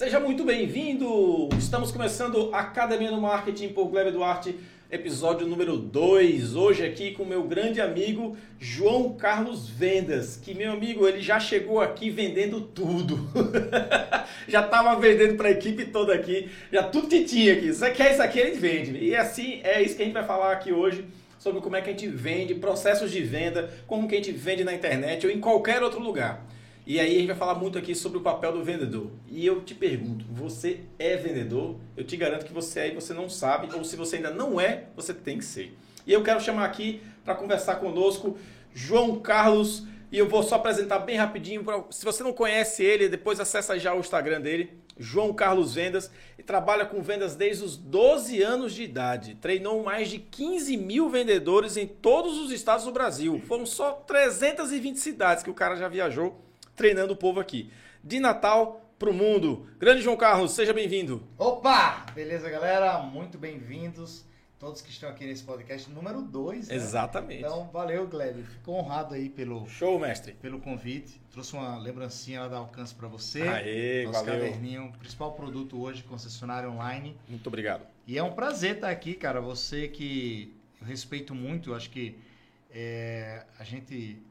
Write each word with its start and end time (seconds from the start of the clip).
Seja 0.00 0.18
muito 0.18 0.44
bem-vindo! 0.44 1.50
Estamos 1.58 1.92
começando 1.92 2.48
a 2.54 2.60
Academia 2.60 3.10
do 3.10 3.20
Marketing 3.20 3.68
por 3.68 3.84
Gleb 3.88 4.10
Duarte, 4.12 4.58
episódio 4.90 5.46
número 5.46 5.76
2. 5.76 6.56
Hoje 6.56 6.86
aqui 6.86 7.12
com 7.12 7.22
meu 7.22 7.42
grande 7.42 7.82
amigo 7.82 8.34
João 8.58 9.12
Carlos 9.12 9.68
Vendas, 9.68 10.38
que 10.38 10.54
meu 10.54 10.72
amigo, 10.72 11.06
ele 11.06 11.20
já 11.20 11.38
chegou 11.38 11.82
aqui 11.82 12.08
vendendo 12.08 12.62
tudo. 12.62 13.28
já 14.48 14.64
estava 14.64 14.98
vendendo 14.98 15.34
para 15.36 15.48
a 15.48 15.52
equipe 15.52 15.84
toda 15.84 16.14
aqui, 16.14 16.48
já 16.72 16.82
tudo 16.82 17.06
que 17.06 17.24
tinha 17.24 17.52
aqui. 17.52 17.70
Você 17.70 17.90
quer 17.90 18.12
isso 18.12 18.22
aqui, 18.22 18.38
ele 18.38 18.58
vende. 18.58 18.96
E 19.04 19.14
assim, 19.14 19.60
é 19.62 19.82
isso 19.82 19.96
que 19.96 20.00
a 20.00 20.06
gente 20.06 20.14
vai 20.14 20.24
falar 20.24 20.52
aqui 20.52 20.72
hoje 20.72 21.04
sobre 21.38 21.60
como 21.60 21.76
é 21.76 21.82
que 21.82 21.90
a 21.90 21.92
gente 21.92 22.08
vende, 22.08 22.54
processos 22.54 23.10
de 23.10 23.20
venda, 23.20 23.70
como 23.86 24.08
que 24.08 24.14
a 24.14 24.16
gente 24.16 24.32
vende 24.32 24.64
na 24.64 24.72
internet 24.72 25.26
ou 25.26 25.30
em 25.30 25.40
qualquer 25.40 25.82
outro 25.82 26.00
lugar. 26.00 26.42
E 26.90 26.98
aí 26.98 27.14
a 27.14 27.18
gente 27.20 27.28
vai 27.28 27.36
falar 27.36 27.54
muito 27.54 27.78
aqui 27.78 27.94
sobre 27.94 28.18
o 28.18 28.20
papel 28.20 28.50
do 28.50 28.64
vendedor. 28.64 29.12
E 29.28 29.46
eu 29.46 29.60
te 29.60 29.76
pergunto, 29.76 30.24
você 30.28 30.80
é 30.98 31.16
vendedor? 31.16 31.76
Eu 31.96 32.02
te 32.02 32.16
garanto 32.16 32.44
que 32.44 32.52
você 32.52 32.80
é 32.80 32.88
e 32.88 32.94
você 32.96 33.14
não 33.14 33.28
sabe, 33.28 33.72
ou 33.72 33.84
se 33.84 33.94
você 33.94 34.16
ainda 34.16 34.32
não 34.32 34.60
é, 34.60 34.86
você 34.96 35.14
tem 35.14 35.38
que 35.38 35.44
ser. 35.44 35.72
E 36.04 36.12
eu 36.12 36.20
quero 36.24 36.40
chamar 36.40 36.64
aqui 36.64 37.00
para 37.24 37.36
conversar 37.36 37.76
conosco 37.76 38.36
João 38.74 39.20
Carlos, 39.20 39.84
e 40.10 40.18
eu 40.18 40.28
vou 40.28 40.42
só 40.42 40.56
apresentar 40.56 40.98
bem 40.98 41.16
rapidinho. 41.16 41.62
Pra, 41.62 41.84
se 41.90 42.04
você 42.04 42.24
não 42.24 42.32
conhece 42.32 42.82
ele, 42.82 43.08
depois 43.08 43.38
acessa 43.38 43.78
já 43.78 43.94
o 43.94 44.00
Instagram 44.00 44.40
dele, 44.40 44.72
João 44.98 45.32
Carlos 45.32 45.76
Vendas, 45.76 46.10
e 46.36 46.42
trabalha 46.42 46.84
com 46.84 47.00
vendas 47.00 47.36
desde 47.36 47.62
os 47.62 47.76
12 47.76 48.42
anos 48.42 48.74
de 48.74 48.82
idade. 48.82 49.36
Treinou 49.36 49.80
mais 49.84 50.08
de 50.08 50.18
15 50.18 50.76
mil 50.76 51.08
vendedores 51.08 51.76
em 51.76 51.86
todos 51.86 52.36
os 52.36 52.50
estados 52.50 52.84
do 52.84 52.90
Brasil. 52.90 53.40
Foram 53.46 53.64
só 53.64 53.92
320 53.92 54.96
cidades 54.96 55.44
que 55.44 55.50
o 55.50 55.54
cara 55.54 55.76
já 55.76 55.86
viajou 55.86 56.49
treinando 56.80 57.12
o 57.12 57.16
povo 57.16 57.38
aqui. 57.38 57.70
De 58.02 58.18
Natal 58.18 58.90
para 58.98 59.10
o 59.10 59.12
mundo. 59.12 59.68
Grande 59.78 60.00
João 60.00 60.16
Carlos, 60.16 60.52
seja 60.52 60.72
bem-vindo. 60.72 61.22
Opa! 61.36 62.06
Beleza, 62.14 62.48
galera? 62.48 63.02
Muito 63.02 63.36
bem-vindos. 63.36 64.24
Todos 64.58 64.80
que 64.80 64.88
estão 64.88 65.10
aqui 65.10 65.26
nesse 65.26 65.44
podcast 65.44 65.90
número 65.90 66.22
2. 66.22 66.68
Né? 66.68 66.74
Exatamente. 66.74 67.40
Então, 67.44 67.68
valeu, 67.70 68.06
Gleb. 68.06 68.42
Fico 68.44 68.72
honrado 68.72 69.12
aí 69.12 69.28
pelo 69.28 69.68
Show, 69.68 69.98
mestre. 69.98 70.32
Pelo 70.40 70.58
convite. 70.58 71.20
Trouxe 71.30 71.52
uma 71.52 71.76
lembrancinha 71.76 72.40
lá 72.40 72.48
da 72.48 72.56
Alcance 72.56 72.94
para 72.94 73.08
você. 73.08 73.42
Aê, 73.42 74.06
Nosso 74.06 74.24
valeu. 74.24 74.40
caderninho, 74.40 74.90
principal 74.98 75.32
produto 75.32 75.78
hoje, 75.78 76.02
concessionário 76.04 76.70
online. 76.70 77.14
Muito 77.28 77.46
obrigado. 77.46 77.82
E 78.06 78.16
é 78.16 78.22
um 78.22 78.32
prazer 78.32 78.76
estar 78.76 78.88
aqui, 78.88 79.12
cara. 79.12 79.38
Você 79.42 79.86
que 79.86 80.56
eu 80.80 80.86
respeito 80.86 81.34
muito, 81.34 81.72
eu 81.72 81.74
acho 81.74 81.90
que 81.90 82.16
é, 82.70 83.44
a 83.58 83.64
gente 83.64 84.22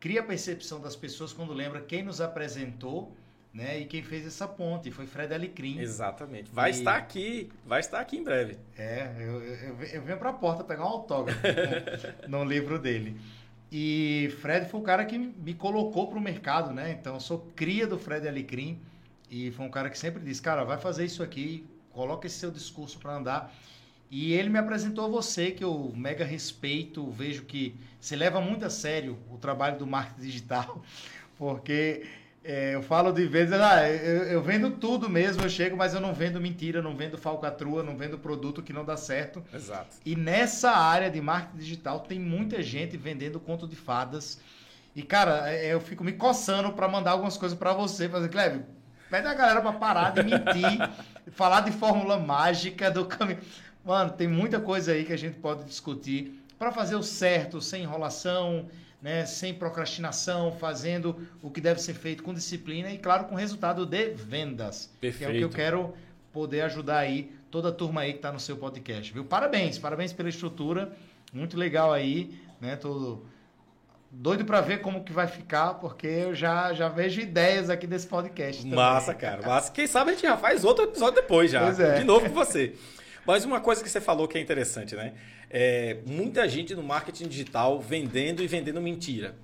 cria 0.00 0.20
a 0.20 0.24
percepção 0.24 0.80
das 0.80 0.96
pessoas 0.96 1.32
quando 1.32 1.52
lembra 1.52 1.80
quem 1.80 2.02
nos 2.02 2.20
apresentou 2.20 3.16
né? 3.56 3.80
E 3.80 3.86
quem 3.86 4.02
fez 4.02 4.26
essa 4.26 4.46
ponte 4.46 4.90
foi 4.90 5.06
Fred 5.06 5.32
Alecrim. 5.32 5.78
Exatamente. 5.78 6.50
Vai 6.52 6.70
e... 6.70 6.74
estar 6.74 6.94
aqui, 6.94 7.50
vai 7.64 7.80
estar 7.80 8.00
aqui 8.00 8.18
em 8.18 8.22
breve. 8.22 8.58
É, 8.76 9.10
eu, 9.18 9.42
eu, 9.42 9.82
eu 9.82 10.02
venho 10.02 10.18
para 10.18 10.28
a 10.28 10.34
porta 10.34 10.62
pegar 10.62 10.84
um 10.84 10.88
autógrafo 10.88 11.40
no, 12.28 12.38
no, 12.40 12.44
livro 12.44 12.78
dele. 12.78 13.18
E 13.72 14.30
Fred 14.42 14.68
foi 14.68 14.78
o 14.78 14.82
cara 14.82 15.06
que 15.06 15.16
me 15.16 15.54
colocou 15.54 16.06
para 16.06 16.18
o 16.18 16.20
mercado, 16.20 16.70
né? 16.72 16.92
Então, 16.92 17.14
eu 17.14 17.20
sou 17.20 17.50
cria 17.56 17.86
do 17.86 17.98
Fred 17.98 18.28
Alecrim 18.28 18.78
e 19.30 19.50
foi 19.52 19.64
um 19.64 19.70
cara 19.70 19.88
que 19.88 19.98
sempre 19.98 20.22
disse, 20.22 20.42
cara, 20.42 20.62
vai 20.62 20.78
fazer 20.78 21.06
isso 21.06 21.22
aqui, 21.22 21.66
coloca 21.92 22.26
esse 22.26 22.36
seu 22.36 22.50
discurso 22.50 22.98
para 22.98 23.16
andar. 23.16 23.54
E 24.10 24.32
ele 24.32 24.48
me 24.48 24.58
apresentou 24.58 25.10
você, 25.10 25.50
que 25.50 25.64
eu 25.64 25.92
mega 25.94 26.24
respeito, 26.24 27.10
vejo 27.10 27.42
que 27.42 27.74
você 28.00 28.14
leva 28.14 28.40
muito 28.40 28.64
a 28.64 28.70
sério 28.70 29.18
o 29.30 29.36
trabalho 29.36 29.78
do 29.78 29.86
marketing 29.86 30.20
digital, 30.20 30.82
porque 31.36 32.06
é, 32.48 32.76
eu 32.76 32.82
falo 32.82 33.10
de 33.10 33.26
vezes, 33.26 33.52
ah, 33.54 33.88
eu, 33.88 34.22
eu, 34.24 34.42
vendo 34.42 34.70
tudo 34.70 35.10
mesmo, 35.10 35.42
eu 35.42 35.50
chego, 35.50 35.76
mas 35.76 35.92
eu 35.92 36.00
não 36.00 36.14
vendo 36.14 36.40
mentira, 36.40 36.80
não 36.80 36.96
vendo 36.96 37.18
falcatrua, 37.18 37.82
não 37.82 37.96
vendo 37.96 38.16
produto 38.16 38.62
que 38.62 38.72
não 38.72 38.84
dá 38.84 38.96
certo. 38.96 39.42
Exato. 39.52 39.96
E 40.04 40.14
nessa 40.14 40.70
área 40.70 41.10
de 41.10 41.20
marketing 41.20 41.58
digital 41.58 42.00
tem 42.00 42.20
muita 42.20 42.62
gente 42.62 42.96
vendendo 42.96 43.40
conto 43.40 43.66
de 43.66 43.74
fadas. 43.74 44.38
E, 44.94 45.02
cara, 45.02 45.52
é, 45.52 45.74
eu 45.74 45.80
fico 45.80 46.04
me 46.04 46.12
coçando 46.12 46.72
para 46.72 46.86
mandar 46.86 47.10
algumas 47.10 47.36
coisas 47.36 47.58
para 47.58 47.72
você, 47.72 48.08
fazer, 48.08 48.28
Cleve, 48.28 48.62
pede 49.10 49.26
a 49.26 49.34
galera 49.34 49.60
para 49.60 49.72
parar 49.72 50.10
de 50.10 50.22
mentir, 50.22 50.88
falar 51.32 51.62
de 51.62 51.72
fórmula 51.72 52.16
mágica 52.16 52.92
do 52.92 53.06
caminho. 53.06 53.40
Mano, 53.86 54.10
tem 54.10 54.26
muita 54.26 54.58
coisa 54.58 54.90
aí 54.90 55.04
que 55.04 55.12
a 55.12 55.16
gente 55.16 55.38
pode 55.38 55.62
discutir 55.62 56.42
para 56.58 56.72
fazer 56.72 56.96
o 56.96 57.04
certo, 57.04 57.60
sem 57.60 57.84
enrolação, 57.84 58.66
né, 59.00 59.24
sem 59.24 59.54
procrastinação, 59.54 60.50
fazendo 60.50 61.16
o 61.40 61.48
que 61.48 61.60
deve 61.60 61.80
ser 61.80 61.94
feito 61.94 62.24
com 62.24 62.34
disciplina 62.34 62.90
e, 62.90 62.98
claro, 62.98 63.26
com 63.26 63.36
resultado 63.36 63.86
de 63.86 64.08
vendas. 64.08 64.90
Perfeito. 65.00 65.30
Que 65.30 65.36
é 65.36 65.36
o 65.36 65.38
que 65.38 65.44
eu 65.44 65.56
quero 65.56 65.94
poder 66.32 66.62
ajudar 66.62 66.98
aí 66.98 67.30
toda 67.48 67.68
a 67.68 67.72
turma 67.72 68.00
aí 68.00 68.10
que 68.10 68.18
está 68.18 68.32
no 68.32 68.40
seu 68.40 68.56
podcast, 68.56 69.12
viu? 69.12 69.24
Parabéns, 69.24 69.78
parabéns 69.78 70.12
pela 70.12 70.28
estrutura, 70.28 70.90
muito 71.32 71.56
legal 71.56 71.92
aí, 71.92 72.36
né? 72.60 72.74
Tô 72.74 73.22
doido 74.10 74.44
para 74.44 74.60
ver 74.62 74.80
como 74.80 75.04
que 75.04 75.12
vai 75.12 75.28
ficar, 75.28 75.74
porque 75.74 76.08
eu 76.08 76.34
já, 76.34 76.72
já 76.72 76.88
vejo 76.88 77.20
ideias 77.20 77.70
aqui 77.70 77.86
desse 77.86 78.08
podcast. 78.08 78.62
Também. 78.62 78.74
Massa, 78.74 79.14
cara, 79.14 79.46
massa. 79.46 79.70
Quem 79.70 79.86
sabe 79.86 80.10
a 80.10 80.14
gente 80.14 80.22
já 80.22 80.36
faz 80.36 80.64
outro 80.64 80.84
episódio 80.84 81.14
depois 81.14 81.52
já, 81.52 81.68
é. 81.68 82.00
de 82.00 82.04
novo 82.04 82.28
com 82.28 82.34
você. 82.34 82.74
Mas 83.26 83.44
uma 83.44 83.60
coisa 83.60 83.82
que 83.82 83.90
você 83.90 84.00
falou 84.00 84.28
que 84.28 84.38
é 84.38 84.40
interessante, 84.40 84.94
né? 84.94 85.12
É, 85.50 85.96
muita 86.06 86.48
gente 86.48 86.76
no 86.76 86.82
marketing 86.82 87.26
digital 87.26 87.80
vendendo 87.80 88.40
e 88.40 88.46
vendendo 88.46 88.80
mentira. 88.80 89.34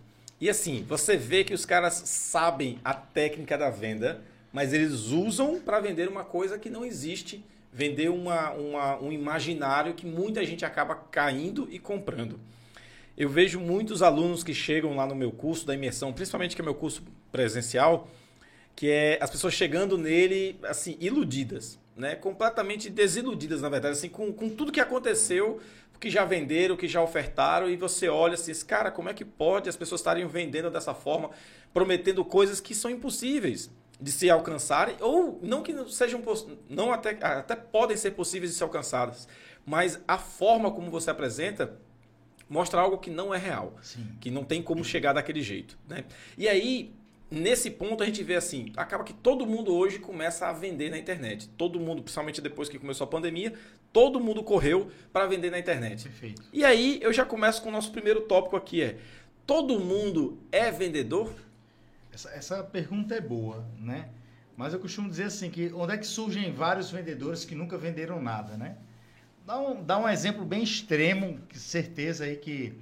E 0.40 0.48
assim, 0.48 0.84
você 0.88 1.16
vê 1.16 1.42
que 1.42 1.52
os 1.52 1.66
caras 1.66 1.94
sabem 1.94 2.78
a 2.84 2.94
técnica 2.94 3.58
da 3.58 3.70
venda, 3.70 4.22
mas 4.52 4.72
eles 4.72 5.06
usam 5.06 5.60
para 5.60 5.80
vender 5.80 6.08
uma 6.08 6.24
coisa 6.24 6.58
que 6.60 6.70
não 6.70 6.84
existe, 6.84 7.44
vender 7.72 8.08
uma, 8.08 8.50
uma, 8.50 9.00
um 9.00 9.12
imaginário 9.12 9.94
que 9.94 10.06
muita 10.06 10.44
gente 10.44 10.64
acaba 10.64 10.94
caindo 10.94 11.68
e 11.68 11.80
comprando. 11.80 12.38
Eu 13.18 13.28
vejo 13.28 13.58
muitos 13.58 14.00
alunos 14.00 14.44
que 14.44 14.54
chegam 14.54 14.94
lá 14.94 15.06
no 15.06 15.14
meu 15.14 15.32
curso 15.32 15.66
da 15.66 15.74
imersão, 15.74 16.12
principalmente 16.12 16.54
que 16.54 16.62
é 16.62 16.64
meu 16.64 16.74
curso 16.74 17.02
presencial, 17.32 18.08
que 18.76 18.88
é 18.88 19.18
as 19.20 19.28
pessoas 19.28 19.54
chegando 19.54 19.98
nele 19.98 20.56
assim 20.62 20.96
iludidas 21.00 21.81
né, 21.96 22.14
completamente 22.14 22.88
desiludidas, 22.88 23.60
na 23.60 23.68
verdade, 23.68 23.92
assim, 23.92 24.08
com, 24.08 24.32
com 24.32 24.48
tudo 24.48 24.72
que 24.72 24.80
aconteceu, 24.80 25.60
que 26.02 26.10
já 26.10 26.24
venderam, 26.24 26.76
que 26.76 26.88
já 26.88 27.00
ofertaram, 27.00 27.70
e 27.70 27.76
você 27.76 28.08
olha 28.08 28.34
assim, 28.34 28.52
cara, 28.66 28.90
como 28.90 29.08
é 29.08 29.14
que 29.14 29.24
pode 29.24 29.68
as 29.68 29.76
pessoas 29.76 30.00
estarem 30.00 30.26
vendendo 30.26 30.68
dessa 30.68 30.92
forma, 30.92 31.30
prometendo 31.72 32.24
coisas 32.24 32.60
que 32.60 32.74
são 32.74 32.90
impossíveis 32.90 33.70
de 34.00 34.10
se 34.10 34.28
alcançarem, 34.28 34.96
ou 35.00 35.38
não 35.40 35.62
que 35.62 35.72
sejam, 35.90 36.20
não 36.68 36.92
até, 36.92 37.16
até 37.22 37.54
podem 37.54 37.96
ser 37.96 38.10
possíveis 38.10 38.50
de 38.50 38.58
ser 38.58 38.64
alcançadas, 38.64 39.28
mas 39.64 40.00
a 40.08 40.18
forma 40.18 40.72
como 40.72 40.90
você 40.90 41.08
apresenta 41.08 41.78
mostra 42.48 42.80
algo 42.80 42.98
que 42.98 43.08
não 43.08 43.32
é 43.32 43.38
real, 43.38 43.76
Sim. 43.80 44.04
que 44.20 44.28
não 44.28 44.42
tem 44.42 44.60
como 44.60 44.84
chegar 44.84 45.12
daquele 45.12 45.40
jeito. 45.40 45.78
Né? 45.88 46.04
E 46.36 46.48
aí, 46.48 46.92
nesse 47.32 47.70
ponto 47.70 48.02
a 48.02 48.06
gente 48.06 48.22
vê 48.22 48.34
assim, 48.34 48.72
acaba 48.76 49.02
que 49.02 49.14
todo 49.14 49.46
mundo 49.46 49.74
hoje 49.74 49.98
começa 49.98 50.46
a 50.46 50.52
vender 50.52 50.90
na 50.90 50.98
internet. 50.98 51.48
Todo 51.56 51.80
mundo, 51.80 52.02
principalmente 52.02 52.40
depois 52.40 52.68
que 52.68 52.78
começou 52.78 53.06
a 53.06 53.08
pandemia, 53.08 53.54
todo 53.92 54.20
mundo 54.20 54.42
correu 54.42 54.90
para 55.12 55.26
vender 55.26 55.50
na 55.50 55.58
internet. 55.58 56.04
Perfeito. 56.04 56.42
E 56.52 56.64
aí 56.64 56.98
eu 57.02 57.12
já 57.12 57.24
começo 57.24 57.62
com 57.62 57.70
o 57.70 57.72
nosso 57.72 57.90
primeiro 57.90 58.20
tópico 58.22 58.54
aqui 58.54 58.82
é: 58.82 58.98
todo 59.46 59.80
mundo 59.80 60.38
é 60.52 60.70
vendedor? 60.70 61.34
Essa, 62.12 62.30
essa 62.30 62.62
pergunta 62.62 63.14
é 63.14 63.20
boa, 63.20 63.66
né? 63.78 64.10
Mas 64.54 64.74
eu 64.74 64.78
costumo 64.78 65.08
dizer 65.08 65.24
assim 65.24 65.50
que 65.50 65.72
onde 65.72 65.94
é 65.94 65.96
que 65.96 66.06
surgem 66.06 66.52
vários 66.52 66.90
vendedores 66.90 67.44
que 67.44 67.54
nunca 67.54 67.78
venderam 67.78 68.22
nada, 68.22 68.56
né? 68.56 68.76
Dá 69.46 69.58
um, 69.58 69.82
dá 69.82 69.98
um 69.98 70.08
exemplo 70.08 70.44
bem 70.44 70.62
extremo, 70.62 71.40
que 71.48 71.58
certeza 71.58 72.24
aí 72.24 72.36
que 72.36 72.78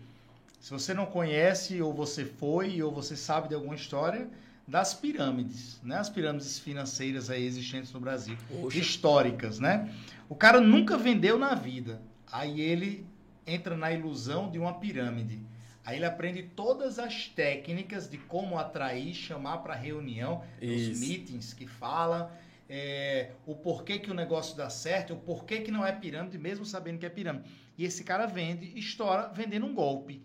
se 0.61 0.71
você 0.71 0.93
não 0.93 1.07
conhece, 1.07 1.81
ou 1.81 1.93
você 1.93 2.25
foi, 2.25 2.83
ou 2.83 2.93
você 2.93 3.17
sabe 3.17 3.49
de 3.49 3.55
alguma 3.55 3.75
história, 3.75 4.29
das 4.69 4.95
pirâmides, 4.95 5.81
né? 5.83 5.97
As 5.97 6.09
pirâmides 6.09 6.59
financeiras 6.61 7.31
aí 7.31 7.45
existentes 7.45 7.93
no 7.93 7.99
Brasil, 7.99 8.37
Oxa. 8.63 8.79
históricas, 8.79 9.59
né? 9.59 9.93
O 10.29 10.37
cara 10.37 10.61
nunca 10.61 10.97
vendeu 10.97 11.39
na 11.39 11.55
vida. 11.55 12.01
Aí 12.31 12.61
ele 12.61 13.05
entra 13.47 13.77
na 13.77 13.91
ilusão 13.91 14.51
de 14.51 14.59
uma 14.59 14.75
pirâmide. 14.75 15.41
Aí 15.85 15.97
ele 15.97 16.05
aprende 16.05 16.43
todas 16.43 16.99
as 16.99 17.27
técnicas 17.27 18.09
de 18.09 18.19
como 18.19 18.59
atrair, 18.59 19.15
chamar 19.15 19.59
para 19.59 19.75
reunião, 19.75 20.45
Isso. 20.61 20.93
os 20.93 21.01
meetings 21.01 21.55
que 21.55 21.67
fala, 21.67 22.33
é, 22.69 23.31
o 23.47 23.57
porquê 23.57 23.99
que 23.99 24.11
o 24.11 24.15
negócio 24.15 24.57
dá 24.57 24.69
certo, 24.71 25.15
o 25.15 25.17
porquê 25.17 25.61
que 25.61 25.73
não 25.73 25.85
é 25.85 25.91
pirâmide, 25.91 26.39
mesmo 26.39 26.65
sabendo 26.65 26.99
que 26.99 27.07
é 27.07 27.11
pirâmide. 27.11 27.51
E 27.77 27.85
esse 27.85 28.05
cara 28.05 28.27
vende, 28.27 28.79
estoura 28.79 29.33
vendendo 29.35 29.67
um 29.67 29.75
golpe. 29.75 30.23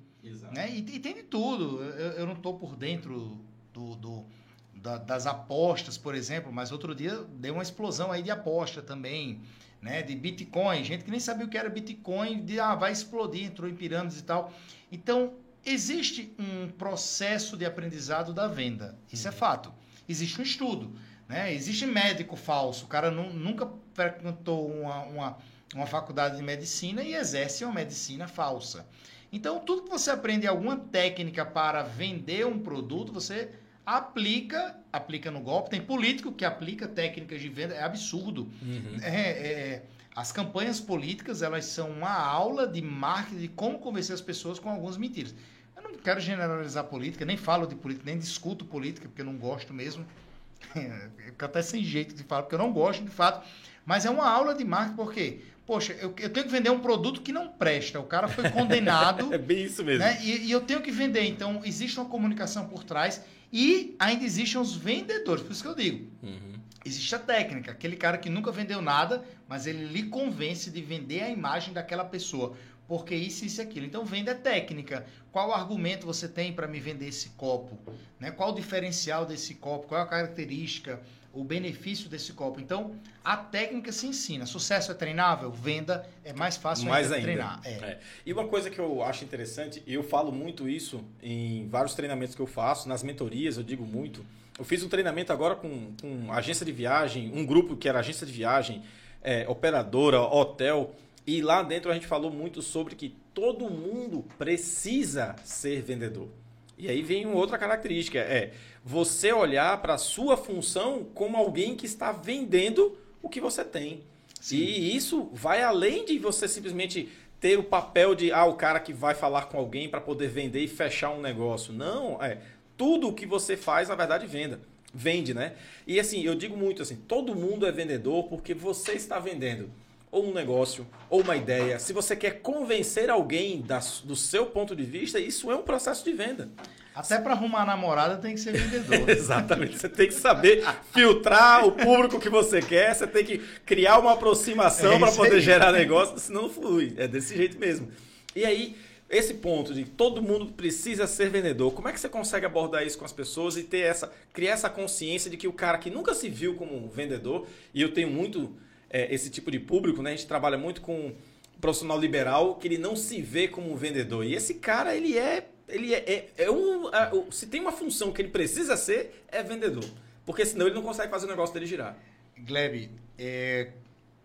Né? 0.51 0.69
E, 0.71 0.79
e, 0.79 0.99
tem 0.99 1.13
de 1.13 1.23
tudo. 1.23 1.83
Eu, 1.83 2.11
eu 2.11 2.25
não 2.25 2.33
estou 2.33 2.57
por 2.57 2.75
dentro 2.75 3.39
do, 3.73 3.95
do 3.95 4.25
da, 4.73 4.97
das 4.97 5.25
apostas, 5.25 5.97
por 5.97 6.13
exemplo, 6.13 6.51
mas 6.51 6.71
outro 6.71 6.93
dia 6.93 7.23
deu 7.33 7.53
uma 7.53 7.63
explosão 7.63 8.11
aí 8.11 8.21
de 8.21 8.31
aposta 8.31 8.81
também, 8.81 9.41
né? 9.81 10.01
De 10.01 10.15
Bitcoin. 10.15 10.83
Gente 10.83 11.03
que 11.03 11.11
nem 11.11 11.19
sabia 11.19 11.45
o 11.45 11.49
que 11.49 11.57
era 11.57 11.69
Bitcoin, 11.69 12.45
de 12.45 12.59
ah, 12.59 12.75
vai 12.75 12.91
explodir, 12.91 13.45
entrou 13.45 13.69
em 13.69 13.75
pirâmides 13.75 14.19
e 14.19 14.23
tal. 14.23 14.53
Então, 14.91 15.33
existe 15.65 16.33
um 16.37 16.69
processo 16.69 17.57
de 17.57 17.65
aprendizado 17.65 18.33
da 18.33 18.47
venda. 18.47 18.97
Isso 19.11 19.27
é 19.27 19.31
uhum. 19.31 19.35
é 19.35 19.39
fato. 19.39 19.73
Existe 20.07 20.39
um 20.39 20.43
estudo. 20.43 20.95
Né? 21.27 21.53
Existe 21.53 21.85
médico 21.85 22.35
falso. 22.35 22.85
O 22.85 22.87
cara 22.87 23.09
nu, 23.09 23.33
nunca 23.33 23.67
frequentou 23.93 24.71
uma, 24.71 25.03
uma, 25.03 25.37
uma 25.73 25.87
faculdade 25.87 26.37
de 26.37 26.43
medicina 26.43 27.01
e 27.01 27.15
exerce 27.15 27.63
uma 27.65 27.73
medicina 27.73 28.27
falsa. 28.27 28.85
Então, 29.35 29.59
tudo 29.59 29.81
que 29.83 29.89
você 29.89 30.11
aprende 30.11 30.47
alguma 30.47 30.77
técnica 30.77 31.45
para 31.45 31.83
vender 31.83 32.47
um 32.47 32.57
produto, 32.57 33.11
você 33.11 33.49
aplica, 33.85 34.79
aplica 34.93 35.29
no 35.29 35.41
golpe. 35.41 35.71
Tem 35.71 35.81
político 35.81 36.31
que 36.31 36.45
aplica 36.45 36.87
técnicas 36.87 37.41
de 37.41 37.49
venda, 37.49 37.75
é 37.75 37.83
absurdo. 37.83 38.49
Uhum. 38.61 38.97
É, 39.01 39.29
é, 39.29 39.85
as 40.15 40.31
campanhas 40.31 40.79
políticas, 40.79 41.41
elas 41.41 41.65
são 41.65 41.91
uma 41.91 42.13
aula 42.13 42.65
de 42.65 42.81
marketing, 42.81 43.41
de 43.41 43.47
como 43.49 43.77
convencer 43.77 44.15
as 44.15 44.21
pessoas 44.21 44.57
com 44.57 44.69
algumas 44.69 44.95
mentiras. 44.95 45.35
Eu 45.75 45.83
não 45.83 45.95
quero 45.95 46.21
generalizar 46.21 46.85
política, 46.85 47.25
nem 47.25 47.35
falo 47.35 47.67
de 47.67 47.75
política, 47.75 48.05
nem 48.05 48.17
discuto 48.17 48.63
política, 48.63 49.09
porque 49.09 49.21
eu 49.21 49.25
não 49.25 49.35
gosto 49.35 49.73
mesmo. 49.73 50.05
Eu 50.73 51.11
fico 51.17 51.43
até 51.43 51.61
sem 51.61 51.83
jeito 51.83 52.15
de 52.15 52.23
falar, 52.23 52.43
porque 52.43 52.55
eu 52.55 52.59
não 52.59 52.71
gosto 52.71 53.03
de 53.03 53.11
fato. 53.11 53.45
Mas 53.85 54.05
é 54.05 54.09
uma 54.09 54.27
aula 54.27 54.55
de 54.55 54.63
marketing, 54.63 54.95
porque, 54.95 55.41
poxa, 55.65 55.93
eu, 55.93 56.13
eu 56.17 56.29
tenho 56.29 56.45
que 56.45 56.51
vender 56.51 56.69
um 56.69 56.79
produto 56.79 57.21
que 57.21 57.31
não 57.31 57.47
presta. 57.47 57.99
O 57.99 58.03
cara 58.03 58.27
foi 58.27 58.49
condenado. 58.49 59.31
é 59.33 59.37
bem 59.37 59.65
isso 59.65 59.83
mesmo. 59.83 60.03
Né? 60.03 60.19
E, 60.21 60.47
e, 60.47 60.51
eu 60.51 60.61
tenho 60.61 60.81
que 60.81 60.91
vender. 60.91 61.25
Então, 61.25 61.61
existe 61.65 61.99
uma 61.99 62.07
comunicação 62.07 62.67
por 62.67 62.83
trás 62.83 63.21
e 63.51 63.95
ainda 63.99 64.23
existem 64.23 64.59
os 64.59 64.75
vendedores. 64.75 65.43
Por 65.43 65.51
isso 65.51 65.63
que 65.63 65.69
eu 65.69 65.75
digo. 65.75 66.11
Uhum. 66.21 66.55
Existe 66.85 67.15
a 67.15 67.19
técnica, 67.19 67.71
aquele 67.71 67.95
cara 67.95 68.17
que 68.17 68.29
nunca 68.29 68.51
vendeu 68.51 68.79
nada, 68.79 69.25
mas 69.47 69.65
ele 69.65 69.85
lhe 69.85 70.03
convence 70.03 70.69
de 70.69 70.81
vender 70.83 71.23
a 71.23 71.29
imagem 71.29 71.73
daquela 71.73 72.05
pessoa. 72.05 72.55
Porque 72.87 73.15
isso, 73.15 73.43
isso 73.43 73.59
e 73.59 73.63
aquilo. 73.63 73.87
Então, 73.87 74.05
venda 74.05 74.31
é 74.31 74.35
técnica. 74.35 75.05
Qual 75.31 75.51
argumento 75.51 76.05
você 76.05 76.27
tem 76.27 76.53
para 76.53 76.67
me 76.67 76.79
vender 76.79 77.07
esse 77.07 77.29
copo? 77.29 77.79
Né? 78.19 78.29
Qual 78.29 78.51
o 78.51 78.55
diferencial 78.55 79.25
desse 79.25 79.55
copo? 79.55 79.87
Qual 79.87 79.99
é 79.99 80.03
a 80.03 80.07
característica? 80.07 81.01
O 81.35 81.43
benefício 81.43 82.09
desse 82.09 82.31
copo. 82.31 82.61
Então, 82.61 82.95
a 83.23 83.35
técnica 83.35 83.91
se 83.91 84.07
ensina. 84.07 84.45
Sucesso 84.45 84.91
é 84.91 84.95
treinável? 84.95 85.51
Venda 85.51 86.07
é 86.23 86.31
mais 86.31 86.55
fácil 86.55 86.87
mais 86.87 87.11
ainda, 87.11 87.23
treinar. 87.23 87.61
É. 87.65 87.73
É. 87.73 87.99
E 88.25 88.31
uma 88.31 88.47
coisa 88.47 88.69
que 88.69 88.79
eu 88.79 89.03
acho 89.03 89.25
interessante, 89.25 89.83
eu 89.85 90.01
falo 90.01 90.31
muito 90.31 90.67
isso 90.67 91.03
em 91.21 91.67
vários 91.67 91.93
treinamentos 91.93 92.33
que 92.33 92.41
eu 92.41 92.47
faço, 92.47 92.87
nas 92.87 93.03
mentorias 93.03 93.57
eu 93.57 93.63
digo 93.63 93.85
muito. 93.85 94.25
Eu 94.57 94.63
fiz 94.63 94.81
um 94.81 94.87
treinamento 94.87 95.33
agora 95.33 95.55
com, 95.55 95.91
com 96.01 96.31
agência 96.31 96.65
de 96.65 96.71
viagem, 96.71 97.29
um 97.35 97.45
grupo 97.45 97.75
que 97.75 97.89
era 97.89 97.99
agência 97.99 98.25
de 98.25 98.31
viagem, 98.31 98.81
é, 99.21 99.45
operadora, 99.49 100.21
hotel, 100.21 100.95
e 101.27 101.41
lá 101.41 101.61
dentro 101.61 101.91
a 101.91 101.93
gente 101.93 102.07
falou 102.07 102.31
muito 102.31 102.61
sobre 102.61 102.95
que 102.95 103.13
todo 103.33 103.69
mundo 103.69 104.23
precisa 104.37 105.35
ser 105.43 105.81
vendedor. 105.81 106.29
E 106.77 106.89
aí 106.89 107.01
vem 107.01 107.25
uma 107.25 107.35
outra 107.35 107.57
característica, 107.57 108.19
é 108.19 108.51
você 108.83 109.31
olhar 109.31 109.81
para 109.81 109.93
a 109.93 109.97
sua 109.97 110.35
função 110.35 111.05
como 111.13 111.37
alguém 111.37 111.75
que 111.75 111.85
está 111.85 112.11
vendendo 112.11 112.97
o 113.21 113.29
que 113.29 113.39
você 113.39 113.63
tem. 113.63 114.03
Sim. 114.41 114.57
E 114.57 114.95
isso 114.95 115.29
vai 115.33 115.63
além 115.63 116.05
de 116.05 116.19
você 116.19 116.47
simplesmente 116.47 117.09
ter 117.39 117.57
o 117.57 117.63
papel 117.63 118.13
de 118.13 118.31
ah, 118.31 118.45
o 118.45 118.55
cara 118.55 118.79
que 118.79 118.93
vai 118.93 119.15
falar 119.15 119.45
com 119.45 119.57
alguém 119.57 119.89
para 119.89 120.01
poder 120.01 120.27
vender 120.27 120.61
e 120.61 120.67
fechar 120.67 121.11
um 121.11 121.21
negócio. 121.21 121.73
Não, 121.73 122.21
é 122.21 122.39
tudo 122.77 123.07
o 123.07 123.13
que 123.13 123.25
você 123.25 123.55
faz, 123.55 123.89
na 123.89 123.95
verdade, 123.95 124.27
venda. 124.27 124.59
Vende, 124.93 125.33
né? 125.33 125.53
E 125.85 125.99
assim, 125.99 126.23
eu 126.23 126.35
digo 126.35 126.55
muito 126.55 126.81
assim, 126.81 126.95
todo 126.95 127.35
mundo 127.35 127.65
é 127.65 127.71
vendedor 127.71 128.25
porque 128.25 128.53
você 128.53 128.93
está 128.93 129.19
vendendo 129.19 129.69
ou 130.15 130.29
um 130.29 130.33
negócio, 130.33 130.87
ou 131.09 131.19
uma 131.19 131.35
ideia, 131.35 131.77
se 131.77 131.91
você 131.91 132.15
quer 132.15 132.39
convencer 132.39 133.09
alguém 133.09 133.61
da, 133.61 133.81
do 134.05 134.15
seu 134.15 134.45
ponto 134.45 134.73
de 134.73 134.85
vista, 134.85 135.19
isso 135.19 135.51
é 135.51 135.57
um 135.57 135.61
processo 135.61 136.05
de 136.05 136.13
venda. 136.13 136.49
Até 136.95 137.17
para 137.19 137.33
arrumar 137.33 137.63
a 137.63 137.65
namorada 137.65 138.15
tem 138.15 138.33
que 138.33 138.39
ser 138.39 138.53
vendedor. 138.53 139.09
Exatamente. 139.11 139.77
Você 139.77 139.89
tem 139.89 140.07
que 140.07 140.13
saber 140.13 140.63
filtrar 140.93 141.67
o 141.67 141.73
público 141.73 142.17
que 142.17 142.29
você 142.29 142.61
quer, 142.61 142.95
você 142.95 143.05
tem 143.05 143.25
que 143.25 143.39
criar 143.65 143.99
uma 143.99 144.13
aproximação 144.13 144.93
é 144.93 144.99
para 144.99 145.11
poder 145.11 145.35
aí. 145.35 145.41
gerar 145.41 145.73
negócio, 145.73 146.17
senão 146.17 146.43
não 146.43 146.49
flui. 146.49 146.93
É 146.95 147.09
desse 147.09 147.35
jeito 147.35 147.59
mesmo. 147.59 147.89
E 148.33 148.45
aí, 148.45 148.77
esse 149.09 149.33
ponto 149.33 149.73
de 149.73 149.83
todo 149.83 150.21
mundo 150.21 150.53
precisa 150.53 151.07
ser 151.07 151.29
vendedor, 151.29 151.73
como 151.73 151.89
é 151.89 151.91
que 151.91 151.99
você 151.99 152.07
consegue 152.07 152.45
abordar 152.45 152.87
isso 152.87 152.97
com 152.97 153.03
as 153.03 153.11
pessoas 153.11 153.57
e 153.57 153.63
ter 153.63 153.79
essa, 153.79 154.09
criar 154.31 154.53
essa 154.53 154.69
consciência 154.69 155.29
de 155.29 155.35
que 155.35 155.47
o 155.47 155.53
cara 155.53 155.77
que 155.77 155.89
nunca 155.89 156.13
se 156.13 156.29
viu 156.29 156.55
como 156.55 156.73
um 156.73 156.87
vendedor, 156.87 157.45
e 157.73 157.81
eu 157.81 157.93
tenho 157.93 158.09
muito 158.09 158.55
é, 158.95 159.13
esse 159.13 159.29
tipo 159.29 159.51
de 159.51 159.59
público, 159.59 160.01
né? 160.01 160.11
A 160.11 160.15
gente 160.15 160.25
trabalha 160.25 160.57
muito 160.57 160.79
com 160.79 161.07
um 161.07 161.15
profissional 161.59 161.99
liberal 161.99 162.55
que 162.55 162.65
ele 162.65 162.77
não 162.77 162.95
se 162.95 163.21
vê 163.21 163.45
como 163.45 163.73
um 163.73 163.75
vendedor. 163.75 164.25
E 164.25 164.33
esse 164.33 164.53
cara, 164.53 164.95
ele 164.95 165.17
é. 165.17 165.49
Ele 165.67 165.93
é, 165.93 166.31
é, 166.37 166.45
é 166.45 166.51
um. 166.51 166.89
Se 167.29 167.47
tem 167.47 167.59
uma 167.59 167.73
função 167.73 168.13
que 168.13 168.21
ele 168.21 168.29
precisa 168.29 168.77
ser, 168.77 169.25
é 169.27 169.43
vendedor. 169.43 169.83
Porque 170.25 170.45
senão 170.45 170.65
ele 170.65 170.75
não 170.75 170.81
consegue 170.81 171.11
fazer 171.11 171.25
o 171.25 171.29
negócio 171.29 171.53
dele 171.53 171.65
girar. 171.65 171.97
Gleb, 172.37 172.89
é, 173.19 173.71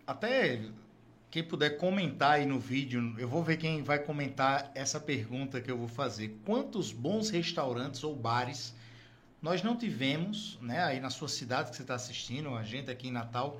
até 0.07 0.61
quem 1.29 1.43
puder 1.43 1.71
comentar 1.71 2.33
aí 2.33 2.45
no 2.45 2.57
vídeo, 2.57 3.13
eu 3.17 3.27
vou 3.27 3.43
ver 3.43 3.57
quem 3.57 3.83
vai 3.83 3.99
comentar 3.99 4.71
essa 4.73 5.01
pergunta 5.01 5.59
que 5.59 5.69
eu 5.69 5.77
vou 5.77 5.89
fazer. 5.89 6.37
Quantos 6.45 6.93
bons 6.93 7.29
restaurantes 7.29 8.05
ou 8.05 8.15
bares 8.15 8.73
nós 9.41 9.63
não 9.63 9.75
tivemos, 9.75 10.59
né, 10.61 10.83
aí 10.83 10.99
na 10.99 11.09
sua 11.09 11.27
cidade 11.27 11.71
que 11.71 11.75
você 11.75 11.81
está 11.81 11.95
assistindo, 11.95 12.55
a 12.55 12.63
gente 12.63 12.91
aqui 12.91 13.07
em 13.07 13.11
Natal, 13.11 13.59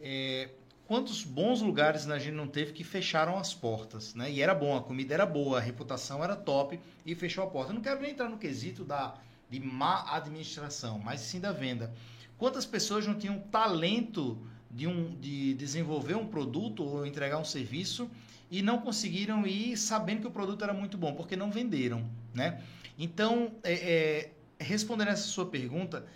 é, 0.00 0.50
quantos 0.86 1.24
bons 1.24 1.60
lugares 1.60 2.08
a 2.08 2.18
gente 2.18 2.34
não 2.34 2.46
teve 2.46 2.72
que 2.72 2.84
fecharam 2.84 3.38
as 3.38 3.52
portas, 3.52 4.14
né? 4.14 4.30
E 4.30 4.40
era 4.40 4.54
bom, 4.54 4.76
a 4.76 4.82
comida 4.82 5.14
era 5.14 5.26
boa, 5.26 5.58
a 5.58 5.60
reputação 5.60 6.22
era 6.22 6.34
top 6.34 6.80
e 7.04 7.14
fechou 7.14 7.44
a 7.44 7.46
porta. 7.46 7.70
Eu 7.70 7.74
não 7.74 7.82
quero 7.82 8.00
nem 8.00 8.12
entrar 8.12 8.28
no 8.28 8.38
quesito 8.38 8.84
da 8.84 9.14
de 9.50 9.58
má 9.60 10.04
administração, 10.14 10.98
mas 10.98 11.20
sim 11.20 11.40
da 11.40 11.52
venda. 11.52 11.92
Quantas 12.36 12.66
pessoas 12.66 13.06
não 13.06 13.14
tinham 13.14 13.38
talento 13.38 14.38
de, 14.70 14.86
um, 14.86 15.14
de 15.18 15.54
desenvolver 15.54 16.14
um 16.14 16.26
produto 16.26 16.84
ou 16.84 17.06
entregar 17.06 17.38
um 17.38 17.44
serviço 17.44 18.10
e 18.50 18.62
não 18.62 18.78
conseguiram 18.78 19.46
ir 19.46 19.76
sabendo 19.76 20.22
que 20.22 20.26
o 20.26 20.30
produto 20.30 20.62
era 20.62 20.72
muito 20.72 20.96
bom, 20.96 21.14
porque 21.14 21.36
não 21.36 21.50
venderam, 21.50 22.08
né? 22.34 22.62
Então, 22.98 23.52
é, 23.62 23.72
é, 23.72 24.30
respondendo 24.58 25.08
essa 25.08 25.26
sua 25.26 25.46
pergunta, 25.46 26.06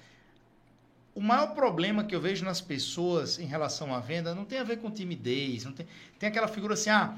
o 1.14 1.20
maior 1.20 1.48
problema 1.54 2.04
que 2.04 2.14
eu 2.14 2.20
vejo 2.20 2.44
nas 2.44 2.60
pessoas 2.60 3.38
em 3.38 3.44
relação 3.44 3.94
à 3.94 4.00
venda 4.00 4.34
não 4.34 4.44
tem 4.44 4.58
a 4.58 4.64
ver 4.64 4.78
com 4.78 4.90
timidez, 4.90 5.64
não 5.64 5.72
tem, 5.72 5.86
tem 6.18 6.28
aquela 6.28 6.48
figura 6.48 6.74
assim, 6.74 6.90
ah, 6.90 7.16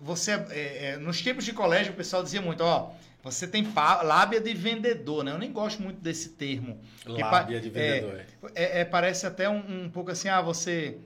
você, 0.00 0.32
é, 0.32 0.86
é, 0.86 0.96
nos 0.96 1.20
tempos 1.20 1.44
de 1.44 1.52
colégio 1.52 1.92
o 1.92 1.96
pessoal 1.96 2.22
dizia 2.22 2.40
muito, 2.40 2.62
ó, 2.62 2.92
você 3.22 3.46
tem 3.46 3.66
lábia 4.02 4.40
de 4.40 4.52
vendedor, 4.52 5.22
né? 5.22 5.30
Eu 5.30 5.38
nem 5.38 5.52
gosto 5.52 5.80
muito 5.80 6.00
desse 6.00 6.30
termo. 6.30 6.80
Lábia 7.06 7.60
de 7.60 7.70
vendedor. 7.70 8.20
É, 8.54 8.62
é, 8.62 8.80
é, 8.80 8.84
parece 8.84 9.26
até 9.26 9.48
um, 9.48 9.84
um 9.84 9.90
pouco 9.90 10.10
assim, 10.10 10.28
ah, 10.28 10.40
você 10.40 10.98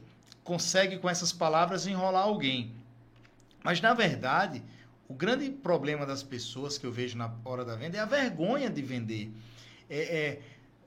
consegue 0.42 0.98
com 0.98 1.10
essas 1.10 1.32
palavras 1.32 1.86
enrolar 1.86 2.22
alguém. 2.22 2.72
Mas 3.62 3.80
na 3.82 3.92
verdade, 3.92 4.62
o 5.08 5.14
grande 5.14 5.50
problema 5.50 6.06
das 6.06 6.22
pessoas 6.22 6.78
que 6.78 6.86
eu 6.86 6.92
vejo 6.92 7.18
na 7.18 7.30
hora 7.44 7.64
da 7.64 7.76
venda 7.76 7.98
é 7.98 8.00
a 8.00 8.06
vergonha 8.06 8.70
de 8.70 8.80
vender. 8.80 9.30
É, 9.90 9.98
é, 9.98 10.40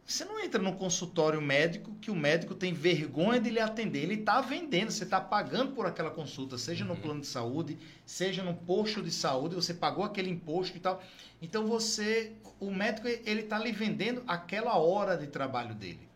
você 0.09 0.25
não 0.25 0.39
entra 0.39 0.59
no 0.59 0.73
consultório 0.73 1.39
médico 1.39 1.93
que 2.01 2.09
o 2.09 2.15
médico 2.15 2.55
tem 2.55 2.73
vergonha 2.73 3.39
de 3.39 3.51
lhe 3.51 3.59
atender. 3.59 4.01
Ele 4.01 4.15
está 4.15 4.41
vendendo, 4.41 4.89
você 4.89 5.03
está 5.03 5.21
pagando 5.21 5.73
por 5.73 5.85
aquela 5.85 6.09
consulta, 6.09 6.57
seja 6.57 6.83
no 6.83 6.95
uhum. 6.95 6.99
plano 6.99 7.21
de 7.21 7.27
saúde, 7.27 7.77
seja 8.07 8.41
no 8.41 8.55
posto 8.55 9.03
de 9.03 9.11
saúde, 9.11 9.53
você 9.53 9.71
pagou 9.71 10.03
aquele 10.03 10.31
imposto 10.31 10.75
e 10.75 10.79
tal. 10.79 10.99
Então 11.39 11.67
você, 11.67 12.31
o 12.59 12.71
médico, 12.71 13.07
ele 13.07 13.41
está 13.41 13.59
lhe 13.59 13.71
vendendo 13.71 14.23
aquela 14.27 14.75
hora 14.79 15.15
de 15.15 15.27
trabalho 15.27 15.75
dele. 15.75 16.09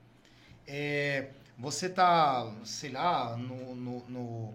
É, 0.65 1.29
você 1.55 1.85
está, 1.85 2.51
sei 2.65 2.89
lá, 2.89 3.37
no, 3.37 3.75
no, 3.75 4.09
no 4.09 4.53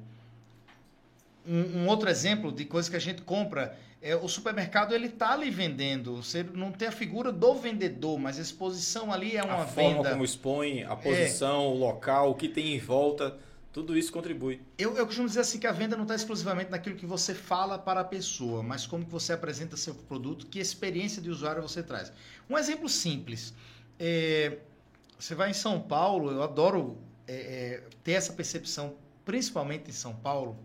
um, 1.46 1.82
um 1.82 1.86
outro 1.86 2.10
exemplo 2.10 2.50
de 2.50 2.64
coisa 2.64 2.90
que 2.90 2.96
a 2.96 3.00
gente 3.00 3.22
compra 3.22 3.78
é, 4.00 4.14
o 4.14 4.28
supermercado 4.28 4.94
ele 4.94 5.08
está 5.08 5.32
ali 5.32 5.50
vendendo. 5.50 6.16
Você 6.16 6.42
não 6.42 6.70
tem 6.70 6.88
a 6.88 6.92
figura 6.92 7.32
do 7.32 7.54
vendedor, 7.54 8.18
mas 8.18 8.38
a 8.38 8.42
exposição 8.42 9.12
ali 9.12 9.36
é 9.36 9.42
uma 9.42 9.62
a 9.62 9.64
venda. 9.64 9.70
A 9.70 9.94
forma 9.94 10.10
como 10.10 10.24
expõe, 10.24 10.84
a 10.84 10.94
posição, 10.94 11.64
é. 11.64 11.68
o 11.68 11.74
local, 11.74 12.30
o 12.30 12.34
que 12.34 12.48
tem 12.48 12.74
em 12.74 12.78
volta, 12.78 13.36
tudo 13.72 13.98
isso 13.98 14.12
contribui. 14.12 14.60
Eu, 14.78 14.96
eu 14.96 15.04
costumo 15.04 15.26
dizer 15.26 15.40
assim 15.40 15.58
que 15.58 15.66
a 15.66 15.72
venda 15.72 15.96
não 15.96 16.04
está 16.04 16.14
exclusivamente 16.14 16.70
naquilo 16.70 16.96
que 16.96 17.06
você 17.06 17.34
fala 17.34 17.78
para 17.78 18.00
a 18.00 18.04
pessoa, 18.04 18.62
mas 18.62 18.86
como 18.86 19.04
que 19.04 19.10
você 19.10 19.32
apresenta 19.32 19.76
seu 19.76 19.94
produto, 19.94 20.46
que 20.46 20.60
experiência 20.60 21.20
de 21.20 21.28
usuário 21.28 21.60
você 21.60 21.82
traz. 21.82 22.12
Um 22.48 22.56
exemplo 22.56 22.88
simples. 22.88 23.52
É, 23.98 24.58
você 25.18 25.34
vai 25.34 25.50
em 25.50 25.54
São 25.54 25.80
Paulo, 25.80 26.30
eu 26.30 26.42
adoro 26.42 26.98
é, 27.26 27.34
é 27.34 27.82
ter 28.04 28.12
essa 28.12 28.32
percepção, 28.32 28.94
principalmente 29.24 29.90
em 29.90 29.92
São 29.92 30.14
Paulo 30.14 30.56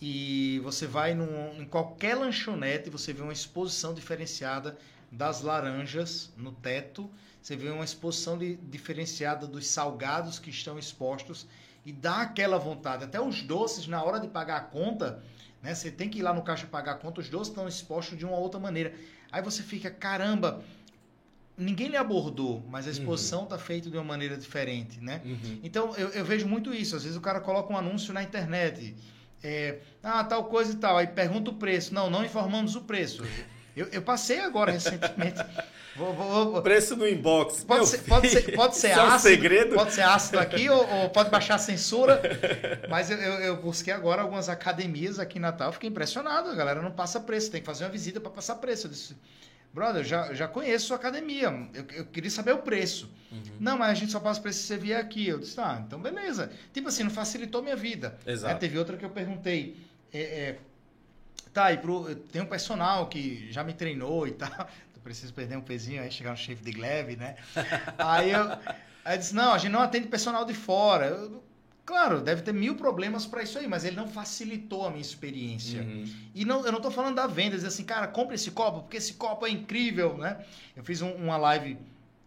e 0.00 0.60
você 0.62 0.86
vai 0.86 1.14
num, 1.14 1.60
em 1.60 1.64
qualquer 1.64 2.14
lanchonete, 2.14 2.88
você 2.88 3.12
vê 3.12 3.22
uma 3.22 3.32
exposição 3.32 3.92
diferenciada 3.92 4.78
das 5.10 5.40
laranjas 5.42 6.30
no 6.36 6.52
teto, 6.52 7.10
você 7.42 7.56
vê 7.56 7.70
uma 7.70 7.84
exposição 7.84 8.38
de, 8.38 8.56
diferenciada 8.56 9.46
dos 9.46 9.66
salgados 9.66 10.38
que 10.38 10.50
estão 10.50 10.78
expostos 10.78 11.46
e 11.84 11.92
dá 11.92 12.22
aquela 12.22 12.58
vontade. 12.58 13.04
Até 13.04 13.20
os 13.20 13.42
doces, 13.42 13.86
na 13.86 14.02
hora 14.02 14.20
de 14.20 14.28
pagar 14.28 14.56
a 14.56 14.60
conta, 14.60 15.22
né, 15.62 15.74
você 15.74 15.90
tem 15.90 16.08
que 16.08 16.18
ir 16.18 16.22
lá 16.22 16.32
no 16.32 16.42
caixa 16.42 16.66
pagar 16.66 16.92
a 16.92 16.96
conta, 16.96 17.20
os 17.20 17.28
doces 17.28 17.48
estão 17.48 17.66
expostos 17.66 18.16
de 18.16 18.24
uma 18.24 18.36
outra 18.36 18.60
maneira. 18.60 18.94
Aí 19.32 19.42
você 19.42 19.62
fica, 19.62 19.90
caramba, 19.90 20.62
ninguém 21.56 21.88
lhe 21.88 21.96
abordou, 21.96 22.62
mas 22.68 22.86
a 22.86 22.90
exposição 22.90 23.44
está 23.44 23.58
feita 23.58 23.90
de 23.90 23.96
uma 23.96 24.04
maneira 24.04 24.36
diferente, 24.36 25.00
né? 25.00 25.20
Uhum. 25.24 25.60
Então, 25.62 25.94
eu, 25.96 26.08
eu 26.10 26.24
vejo 26.24 26.46
muito 26.46 26.72
isso. 26.72 26.94
Às 26.94 27.02
vezes 27.02 27.16
o 27.16 27.20
cara 27.20 27.40
coloca 27.40 27.72
um 27.72 27.76
anúncio 27.76 28.14
na 28.14 28.22
internet. 28.22 28.94
É, 29.42 29.78
ah, 30.02 30.24
tal 30.24 30.44
coisa 30.44 30.72
e 30.72 30.76
tal. 30.76 30.96
Aí 30.96 31.06
pergunta 31.06 31.50
o 31.50 31.54
preço. 31.54 31.94
Não, 31.94 32.10
não 32.10 32.24
informamos 32.24 32.74
o 32.76 32.82
preço. 32.82 33.24
Eu, 33.76 33.86
eu 33.92 34.02
passei 34.02 34.40
agora 34.40 34.72
recentemente. 34.72 35.38
Vou, 35.98 36.14
vou, 36.14 36.52
vou. 36.52 36.62
Preço 36.62 36.94
no 36.94 37.08
inbox. 37.08 37.64
Pode 37.64 37.88
ser, 37.88 37.98
pode 38.04 38.28
ser, 38.30 38.54
pode 38.54 38.76
ser 38.76 38.90
Isso 38.90 39.00
é 39.00 39.02
um 39.02 39.06
ácido. 39.08 39.34
segredo? 39.34 39.74
Pode 39.74 39.92
ser 39.92 40.02
ácido 40.02 40.38
aqui 40.38 40.70
ou, 40.70 40.88
ou 40.88 41.10
pode 41.10 41.28
baixar 41.28 41.56
a 41.56 41.58
censura. 41.58 42.22
Mas 42.88 43.10
eu, 43.10 43.18
eu, 43.18 43.32
eu 43.40 43.56
busquei 43.56 43.92
agora 43.92 44.22
algumas 44.22 44.48
academias 44.48 45.18
aqui 45.18 45.38
em 45.38 45.40
Natal. 45.40 45.72
Fiquei 45.72 45.90
impressionado. 45.90 46.50
A 46.50 46.54
galera 46.54 46.80
não 46.80 46.92
passa 46.92 47.18
preço. 47.18 47.50
Tem 47.50 47.60
que 47.60 47.66
fazer 47.66 47.82
uma 47.82 47.90
visita 47.90 48.20
para 48.20 48.30
passar 48.30 48.54
preço. 48.56 48.86
Eu 48.86 48.92
disse, 48.92 49.16
brother, 49.72 50.02
eu 50.02 50.04
já, 50.04 50.34
já 50.34 50.48
conheço 50.48 50.86
sua 50.86 50.96
academia. 50.96 51.48
Eu, 51.74 51.86
eu 51.92 52.06
queria 52.06 52.30
saber 52.30 52.52
o 52.52 52.58
preço. 52.58 53.10
Uhum. 53.30 53.42
Não, 53.60 53.78
mas 53.78 53.90
a 53.90 53.94
gente 53.94 54.12
só 54.12 54.20
passa 54.20 54.40
preço 54.40 54.60
se 54.60 54.66
você 54.66 54.76
vier 54.76 55.00
aqui. 55.00 55.28
Eu 55.28 55.38
disse, 55.38 55.56
tá, 55.56 55.82
então 55.86 56.00
beleza. 56.00 56.50
Tipo 56.72 56.88
assim, 56.88 57.04
não 57.04 57.10
facilitou 57.10 57.62
minha 57.62 57.76
vida. 57.76 58.18
Exato. 58.26 58.52
Aí 58.52 58.58
teve 58.58 58.78
outra 58.78 58.96
que 58.96 59.04
eu 59.04 59.10
perguntei. 59.10 59.76
É, 60.12 60.20
é, 60.20 60.58
tá, 61.52 61.72
e 61.72 61.78
pro, 61.78 62.14
tem 62.14 62.42
um 62.42 62.46
personal 62.46 63.08
que 63.08 63.50
já 63.52 63.62
me 63.62 63.74
treinou 63.74 64.26
e 64.26 64.32
tal. 64.32 64.48
Eu 64.94 65.02
preciso 65.02 65.32
perder 65.32 65.56
um 65.56 65.62
pezinho 65.62 66.02
aí, 66.02 66.10
chegar 66.10 66.32
no 66.32 66.36
shape 66.36 66.60
de 66.60 66.72
gleve, 66.72 67.14
né? 67.14 67.36
aí 67.96 68.32
eu, 68.32 68.58
aí 69.04 69.16
disse, 69.16 69.32
não, 69.32 69.52
a 69.52 69.58
gente 69.58 69.70
não 69.70 69.80
atende 69.80 70.08
personal 70.08 70.44
de 70.44 70.52
fora. 70.52 71.06
Eu, 71.06 71.42
claro, 71.88 72.20
deve 72.20 72.42
ter 72.42 72.52
mil 72.52 72.74
problemas 72.76 73.24
para 73.24 73.42
isso 73.42 73.58
aí, 73.58 73.66
mas 73.66 73.82
ele 73.82 73.96
não 73.96 74.06
facilitou 74.06 74.86
a 74.86 74.90
minha 74.90 75.00
experiência. 75.00 75.80
Uhum. 75.80 76.04
E 76.34 76.44
não, 76.44 76.64
eu 76.66 76.70
não 76.70 76.82
tô 76.82 76.90
falando 76.90 77.14
da 77.16 77.26
venda, 77.26 77.56
dizer 77.56 77.68
assim, 77.68 77.82
cara, 77.82 78.06
compre 78.06 78.34
esse 78.34 78.50
copo, 78.50 78.80
porque 78.82 78.98
esse 78.98 79.14
copo 79.14 79.46
é 79.46 79.50
incrível, 79.50 80.18
né? 80.18 80.44
Eu 80.76 80.84
fiz 80.84 81.00
um- 81.00 81.14
uma 81.14 81.38
live 81.38 81.78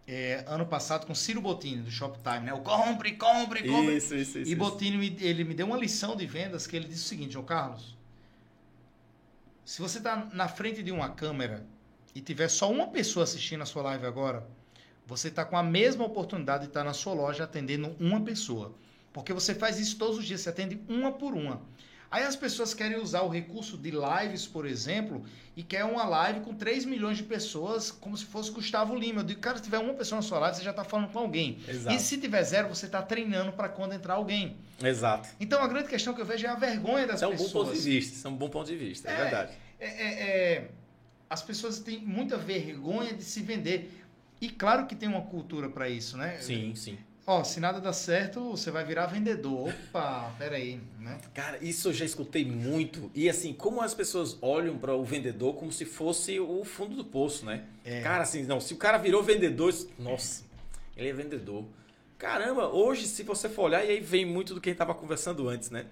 é, 0.04 0.44
ano 0.48 0.66
passado 0.66 1.06
com 1.06 1.14
Ciro 1.14 1.40
Bottini, 1.40 1.80
do 1.82 1.90
Shoptime, 1.90 2.40
né? 2.40 2.52
O 2.52 2.58
compre, 2.58 3.12
compre, 3.12 3.62
compre. 3.68 3.96
Isso, 3.96 4.16
isso, 4.16 4.38
isso. 4.40 4.50
E. 4.50 4.54
Bottini, 4.56 4.96
me- 4.98 5.16
ele 5.20 5.44
me 5.44 5.54
deu 5.54 5.64
uma 5.64 5.76
lição 5.76 6.16
de 6.16 6.26
vendas 6.26 6.66
que 6.66 6.74
ele 6.74 6.88
disse 6.88 7.04
o 7.04 7.08
seguinte, 7.08 7.34
João 7.34 7.44
Carlos, 7.44 7.96
se 9.64 9.80
você 9.80 9.98
está 9.98 10.28
na 10.34 10.48
frente 10.48 10.82
de 10.82 10.90
uma 10.90 11.10
câmera 11.10 11.64
e 12.16 12.20
tiver 12.20 12.48
só 12.48 12.68
uma 12.70 12.88
pessoa 12.88 13.22
assistindo 13.22 13.62
a 13.62 13.66
sua 13.66 13.82
live 13.84 14.04
agora, 14.06 14.44
você 15.06 15.28
está 15.28 15.44
com 15.44 15.56
a 15.56 15.62
mesma 15.62 16.04
oportunidade 16.04 16.64
de 16.64 16.70
estar 16.70 16.82
na 16.82 16.92
sua 16.92 17.14
loja 17.14 17.44
atendendo 17.44 17.94
uma 18.00 18.20
pessoa. 18.20 18.74
Porque 19.12 19.32
você 19.32 19.54
faz 19.54 19.78
isso 19.78 19.96
todos 19.98 20.18
os 20.18 20.24
dias, 20.24 20.40
você 20.40 20.48
atende 20.50 20.80
uma 20.88 21.12
por 21.12 21.34
uma. 21.34 21.60
Aí 22.10 22.24
as 22.24 22.36
pessoas 22.36 22.74
querem 22.74 22.98
usar 22.98 23.22
o 23.22 23.28
recurso 23.28 23.76
de 23.78 23.90
lives, 23.90 24.46
por 24.46 24.66
exemplo, 24.66 25.24
e 25.56 25.62
quer 25.62 25.82
uma 25.84 26.04
live 26.04 26.40
com 26.40 26.54
3 26.54 26.84
milhões 26.84 27.16
de 27.16 27.22
pessoas, 27.22 27.90
como 27.90 28.14
se 28.18 28.26
fosse 28.26 28.50
Gustavo 28.50 28.94
Lima. 28.94 29.20
Eu 29.20 29.24
digo, 29.24 29.40
cara, 29.40 29.56
se 29.56 29.62
tiver 29.62 29.78
uma 29.78 29.94
pessoa 29.94 30.16
na 30.16 30.22
sua 30.22 30.38
live, 30.40 30.56
você 30.58 30.62
já 30.62 30.72
está 30.72 30.84
falando 30.84 31.10
com 31.10 31.18
alguém. 31.18 31.58
Exato. 31.66 31.96
E 31.96 31.98
se 31.98 32.18
tiver 32.18 32.42
zero, 32.42 32.68
você 32.68 32.84
está 32.84 33.00
treinando 33.00 33.52
para 33.52 33.66
quando 33.70 33.94
entrar 33.94 34.14
alguém. 34.14 34.58
Exato. 34.82 35.30
Então 35.40 35.62
a 35.62 35.66
grande 35.66 35.88
questão 35.88 36.12
que 36.12 36.20
eu 36.20 36.26
vejo 36.26 36.44
é 36.46 36.50
a 36.50 36.54
vergonha 36.54 37.06
das 37.06 37.22
é 37.22 37.26
um 37.26 37.30
bom 37.30 37.36
pessoas. 37.44 37.68
ponto 37.68 37.78
de 37.78 37.82
vista. 37.90 38.14
Isso 38.14 38.26
é 38.26 38.30
um 38.30 38.36
bom 38.36 38.50
ponto 38.50 38.66
de 38.66 38.76
vista, 38.76 39.10
é, 39.10 39.12
É. 39.14 39.16
verdade. 39.16 39.52
É, 39.80 39.86
é, 39.86 40.28
é, 40.56 40.70
as 41.30 41.40
pessoas 41.40 41.78
têm 41.78 41.98
muita 42.00 42.36
vergonha 42.36 43.14
de 43.14 43.24
se 43.24 43.40
vender. 43.40 43.90
E 44.38 44.50
claro 44.50 44.86
que 44.86 44.94
tem 44.94 45.08
uma 45.08 45.22
cultura 45.22 45.70
para 45.70 45.88
isso, 45.88 46.18
né? 46.18 46.36
Sim, 46.40 46.74
sim. 46.74 46.98
Ó, 47.24 47.44
se 47.44 47.60
nada 47.60 47.80
dá 47.80 47.92
certo, 47.92 48.50
você 48.50 48.70
vai 48.70 48.84
virar 48.84 49.06
vendedor. 49.06 49.72
Opa, 49.88 50.34
peraí, 50.38 50.80
né? 50.98 51.20
Cara, 51.32 51.58
isso 51.62 51.88
eu 51.88 51.92
já 51.92 52.04
escutei 52.04 52.44
muito. 52.44 53.10
E 53.14 53.28
assim, 53.28 53.52
como 53.52 53.80
as 53.80 53.94
pessoas 53.94 54.36
olham 54.42 54.76
para 54.76 54.94
o 54.94 55.04
vendedor 55.04 55.54
como 55.54 55.70
se 55.70 55.84
fosse 55.84 56.40
o 56.40 56.64
fundo 56.64 56.96
do 56.96 57.04
poço, 57.04 57.44
né? 57.44 57.64
É. 57.84 58.00
Cara, 58.00 58.24
assim, 58.24 58.42
não, 58.42 58.60
se 58.60 58.74
o 58.74 58.76
cara 58.76 58.98
virou 58.98 59.22
vendedor, 59.22 59.72
nossa, 59.98 60.42
ele 60.96 61.10
é 61.10 61.12
vendedor. 61.12 61.64
Caramba, 62.18 62.68
hoje, 62.68 63.06
se 63.06 63.22
você 63.22 63.48
for 63.48 63.62
olhar, 63.62 63.84
e 63.84 63.90
aí 63.90 64.00
vem 64.00 64.24
muito 64.24 64.54
do 64.54 64.60
que 64.60 64.68
a 64.68 64.72
gente 64.72 64.76
estava 64.82 64.94
conversando 64.94 65.48
antes, 65.48 65.70
né? 65.70 65.86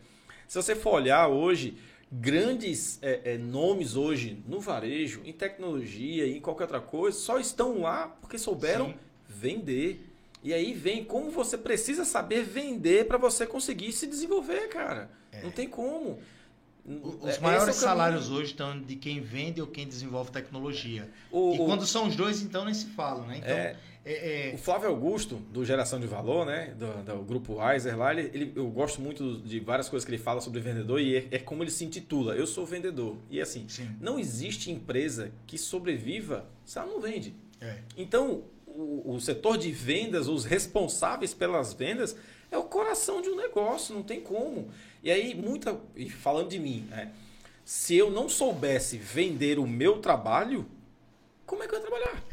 Se 0.49 0.60
você 0.60 0.75
for 0.75 0.94
olhar 0.94 1.28
hoje, 1.28 1.76
grandes 2.10 2.99
é, 3.02 3.34
é, 3.34 3.38
nomes 3.38 3.94
hoje 3.94 4.42
no 4.49 4.58
varejo, 4.58 5.20
em 5.25 5.32
tecnologia 5.32 6.26
e 6.26 6.37
em 6.37 6.40
qualquer 6.40 6.64
outra 6.64 6.80
coisa, 6.80 7.16
só 7.16 7.38
estão 7.38 7.80
lá 7.82 8.08
porque 8.20 8.37
souberam 8.37 8.88
Sim. 8.88 8.94
vender. 9.28 10.10
E 10.42 10.54
aí 10.54 10.73
vem 10.73 11.04
como 11.04 11.30
você 11.30 11.59
precisa 11.59 12.04
saber 12.04 12.42
vender 12.44 13.06
para 13.06 13.18
você 13.18 13.47
conseguir 13.47 13.92
se 13.92 14.06
desenvolver, 14.06 14.68
cara. 14.68 15.11
Não 15.42 15.50
tem 15.50 15.68
como. 15.68 16.18
O- 16.85 17.18
É, 17.23 17.25
Os 17.25 17.30
esse 17.32 17.42
maiores 17.42 17.68
é 17.68 17.73
salários 17.78 18.30
hoje 18.30 18.52
estão 18.52 18.80
de 18.80 18.97
quem 18.97 19.20
vende 19.20 19.61
ou 19.61 19.66
quem 19.66 19.87
desenvolve 19.87 20.30
tecnologia. 20.30 21.09
O, 21.30 21.54
e 21.54 21.61
o- 21.61 21.66
quando 21.66 21.87
são 21.87 22.06
os 22.09 22.16
dois, 22.16 22.40
então 22.42 22.64
nem 22.64 22.73
se 22.73 22.87
falam, 22.87 23.26
né? 23.26 23.37
Então, 23.37 23.50
É. 23.50 23.76
é, 24.02 24.50
é, 24.50 24.54
o 24.54 24.59
Flávio 24.59 24.88
Augusto, 24.88 25.37
do 25.52 25.62
Geração 25.62 26.00
de 26.00 26.06
Valor, 26.06 26.47
né? 26.47 26.75
Do, 26.78 27.04
do 27.04 27.23
grupo 27.23 27.56
Weiser 27.56 27.97
lá, 27.99 28.11
ele, 28.12 28.30
ele- 28.32 28.52
eu 28.56 28.66
gosto 28.70 28.99
muito 29.02 29.38
de 29.42 29.61
várias 29.61 29.90
coisas 29.90 30.06
que 30.06 30.11
ele 30.11 30.23
fala 30.23 30.40
sobre 30.40 30.59
vendedor 30.61 30.99
e 31.02 31.16
é, 31.16 31.28
é 31.32 31.38
como 31.38 31.62
ele 31.62 31.70
se 31.70 31.85
intitula. 31.85 32.35
Eu 32.35 32.47
sou 32.47 32.64
vendedor. 32.64 33.18
E 33.30 33.40
assim, 33.42 33.66
sim, 33.68 33.88
não 34.00 34.18
existe 34.18 34.70
empresa 34.70 35.30
que 35.47 35.59
sobreviva 35.59 36.47
se 36.64 36.78
ela 36.78 36.88
não 36.88 36.99
vende. 37.00 37.35
é. 37.61 37.76
Então, 37.94 38.44
o, 38.80 39.14
o 39.14 39.20
setor 39.20 39.58
de 39.58 39.70
vendas, 39.70 40.28
os 40.28 40.44
responsáveis 40.44 41.34
pelas 41.34 41.72
vendas, 41.72 42.16
é 42.50 42.58
o 42.58 42.64
coração 42.64 43.20
de 43.20 43.28
um 43.28 43.37
negócio, 43.37 43.94
não 43.94 44.02
tem 44.02 44.20
como. 44.20 44.70
E 45.02 45.10
aí, 45.10 45.34
muita. 45.34 45.78
E 45.94 46.08
falando 46.08 46.49
de 46.49 46.58
mim, 46.58 46.87
né, 46.90 47.12
se 47.64 47.94
eu 47.96 48.10
não 48.10 48.28
soubesse 48.28 48.96
vender 48.96 49.58
o 49.58 49.66
meu 49.66 49.99
trabalho, 49.99 50.66
como 51.46 51.62
é 51.62 51.68
que 51.68 51.75
eu 51.75 51.78
ia 51.78 51.87
trabalhar? 51.87 52.25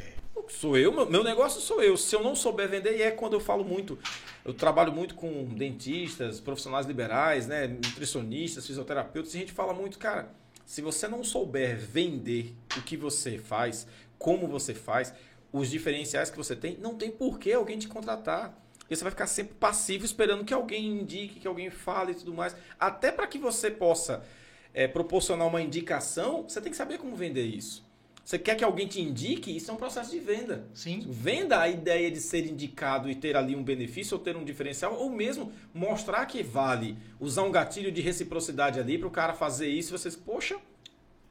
Sou 0.48 0.78
eu, 0.78 0.92
meu, 0.92 1.10
meu 1.10 1.22
negócio 1.22 1.60
sou 1.60 1.82
eu. 1.82 1.96
Se 1.96 2.14
eu 2.14 2.22
não 2.22 2.34
souber 2.34 2.68
vender, 2.68 2.96
e 2.96 3.02
é 3.02 3.10
quando 3.10 3.34
eu 3.34 3.40
falo 3.40 3.64
muito. 3.64 3.98
Eu 4.44 4.54
trabalho 4.54 4.92
muito 4.92 5.14
com 5.14 5.44
dentistas, 5.44 6.40
profissionais 6.40 6.86
liberais, 6.86 7.46
né, 7.46 7.66
nutricionistas, 7.66 8.66
fisioterapeutas, 8.66 9.34
e 9.34 9.36
a 9.36 9.40
gente 9.40 9.52
fala 9.52 9.74
muito, 9.74 9.98
cara, 9.98 10.30
se 10.64 10.80
você 10.80 11.06
não 11.06 11.22
souber 11.22 11.78
vender 11.78 12.54
o 12.76 12.82
que 12.82 12.96
você 12.96 13.38
faz, 13.38 13.86
como 14.18 14.46
você 14.46 14.74
faz, 14.74 15.12
os 15.52 15.70
diferenciais 15.70 16.30
que 16.30 16.36
você 16.36 16.54
tem, 16.54 16.76
não 16.78 16.94
tem 16.94 17.10
por 17.10 17.38
que 17.38 17.52
alguém 17.52 17.78
te 17.78 17.88
contratar. 17.88 18.56
E 18.90 18.96
você 18.96 19.02
vai 19.02 19.10
ficar 19.10 19.26
sempre 19.26 19.54
passivo 19.54 20.04
esperando 20.04 20.44
que 20.44 20.54
alguém 20.54 20.86
indique, 20.86 21.40
que 21.40 21.48
alguém 21.48 21.70
fale 21.70 22.12
e 22.12 22.14
tudo 22.14 22.32
mais. 22.32 22.56
Até 22.78 23.12
para 23.12 23.26
que 23.26 23.38
você 23.38 23.70
possa 23.70 24.24
é, 24.72 24.88
proporcionar 24.88 25.46
uma 25.46 25.60
indicação, 25.60 26.44
você 26.48 26.60
tem 26.60 26.70
que 26.70 26.76
saber 26.76 26.98
como 26.98 27.14
vender 27.14 27.44
isso. 27.44 27.86
Você 28.24 28.38
quer 28.38 28.56
que 28.56 28.64
alguém 28.64 28.86
te 28.86 29.00
indique? 29.00 29.56
Isso 29.56 29.70
é 29.70 29.74
um 29.74 29.78
processo 29.78 30.10
de 30.10 30.18
venda. 30.18 30.66
Sim. 30.74 31.06
Venda 31.08 31.60
a 31.60 31.66
ideia 31.66 32.10
de 32.10 32.20
ser 32.20 32.44
indicado 32.44 33.10
e 33.10 33.14
ter 33.14 33.34
ali 33.34 33.56
um 33.56 33.62
benefício 33.62 34.18
ou 34.18 34.22
ter 34.22 34.36
um 34.36 34.44
diferencial, 34.44 34.94
ou 34.94 35.08
mesmo 35.08 35.50
mostrar 35.72 36.26
que 36.26 36.42
vale, 36.42 36.98
usar 37.18 37.42
um 37.44 37.50
gatilho 37.50 37.90
de 37.90 38.02
reciprocidade 38.02 38.78
ali 38.78 38.98
para 38.98 39.08
o 39.08 39.10
cara 39.10 39.32
fazer 39.32 39.68
isso 39.68 39.94
e 39.94 39.98
vocês, 39.98 40.14
poxa, 40.14 40.58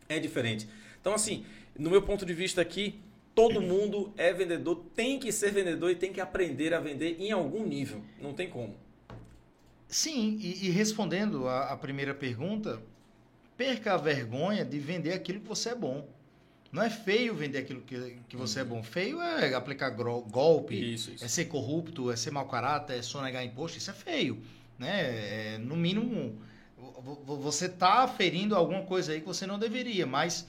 é 0.09 0.17
diferente. 0.17 0.67
Então, 0.99 1.13
assim, 1.13 1.45
no 1.77 1.91
meu 1.91 2.01
ponto 2.01 2.25
de 2.25 2.33
vista 2.33 2.61
aqui, 2.61 2.99
todo 3.37 3.61
mundo 3.61 4.11
é 4.17 4.33
vendedor, 4.33 4.83
tem 4.95 5.19
que 5.19 5.31
ser 5.31 5.51
vendedor 5.51 5.91
e 5.91 5.95
tem 5.95 6.11
que 6.11 6.19
aprender 6.19 6.73
a 6.73 6.79
vender 6.79 7.17
em 7.19 7.31
algum 7.31 7.63
nível. 7.63 8.03
Não 8.19 8.33
tem 8.33 8.49
como. 8.49 8.75
Sim, 9.87 10.37
e, 10.41 10.65
e 10.65 10.69
respondendo 10.69 11.47
a, 11.47 11.71
a 11.71 11.77
primeira 11.77 12.13
pergunta, 12.15 12.81
perca 13.55 13.93
a 13.93 13.97
vergonha 13.97 14.65
de 14.65 14.79
vender 14.79 15.13
aquilo 15.13 15.39
que 15.39 15.47
você 15.47 15.69
é 15.69 15.75
bom. 15.75 16.07
Não 16.71 16.81
é 16.81 16.89
feio 16.89 17.33
vender 17.35 17.59
aquilo 17.59 17.81
que, 17.81 18.17
que 18.27 18.35
você 18.35 18.59
é 18.61 18.63
bom. 18.63 18.81
Feio 18.83 19.21
é 19.21 19.53
aplicar 19.53 19.89
golpe, 19.91 20.93
Isso, 20.93 21.11
isso. 21.11 21.23
é 21.23 21.27
ser 21.27 21.45
corrupto, 21.45 22.11
é 22.11 22.15
ser 22.15 22.31
mau 22.31 22.45
caráter, 22.47 22.97
é 22.97 23.01
sonegar 23.01 23.45
imposto. 23.45 23.77
Isso 23.77 23.89
é 23.91 23.93
feio. 23.93 24.41
Né? 24.77 25.53
É, 25.53 25.57
no 25.59 25.77
mínimo, 25.77 26.35
vo- 26.75 27.21
vo- 27.23 27.37
você 27.37 27.67
está 27.67 28.05
ferindo 28.07 28.55
alguma 28.55 28.81
coisa 28.81 29.13
aí 29.13 29.21
que 29.21 29.27
você 29.27 29.45
não 29.47 29.57
deveria, 29.57 30.05
mas 30.05 30.45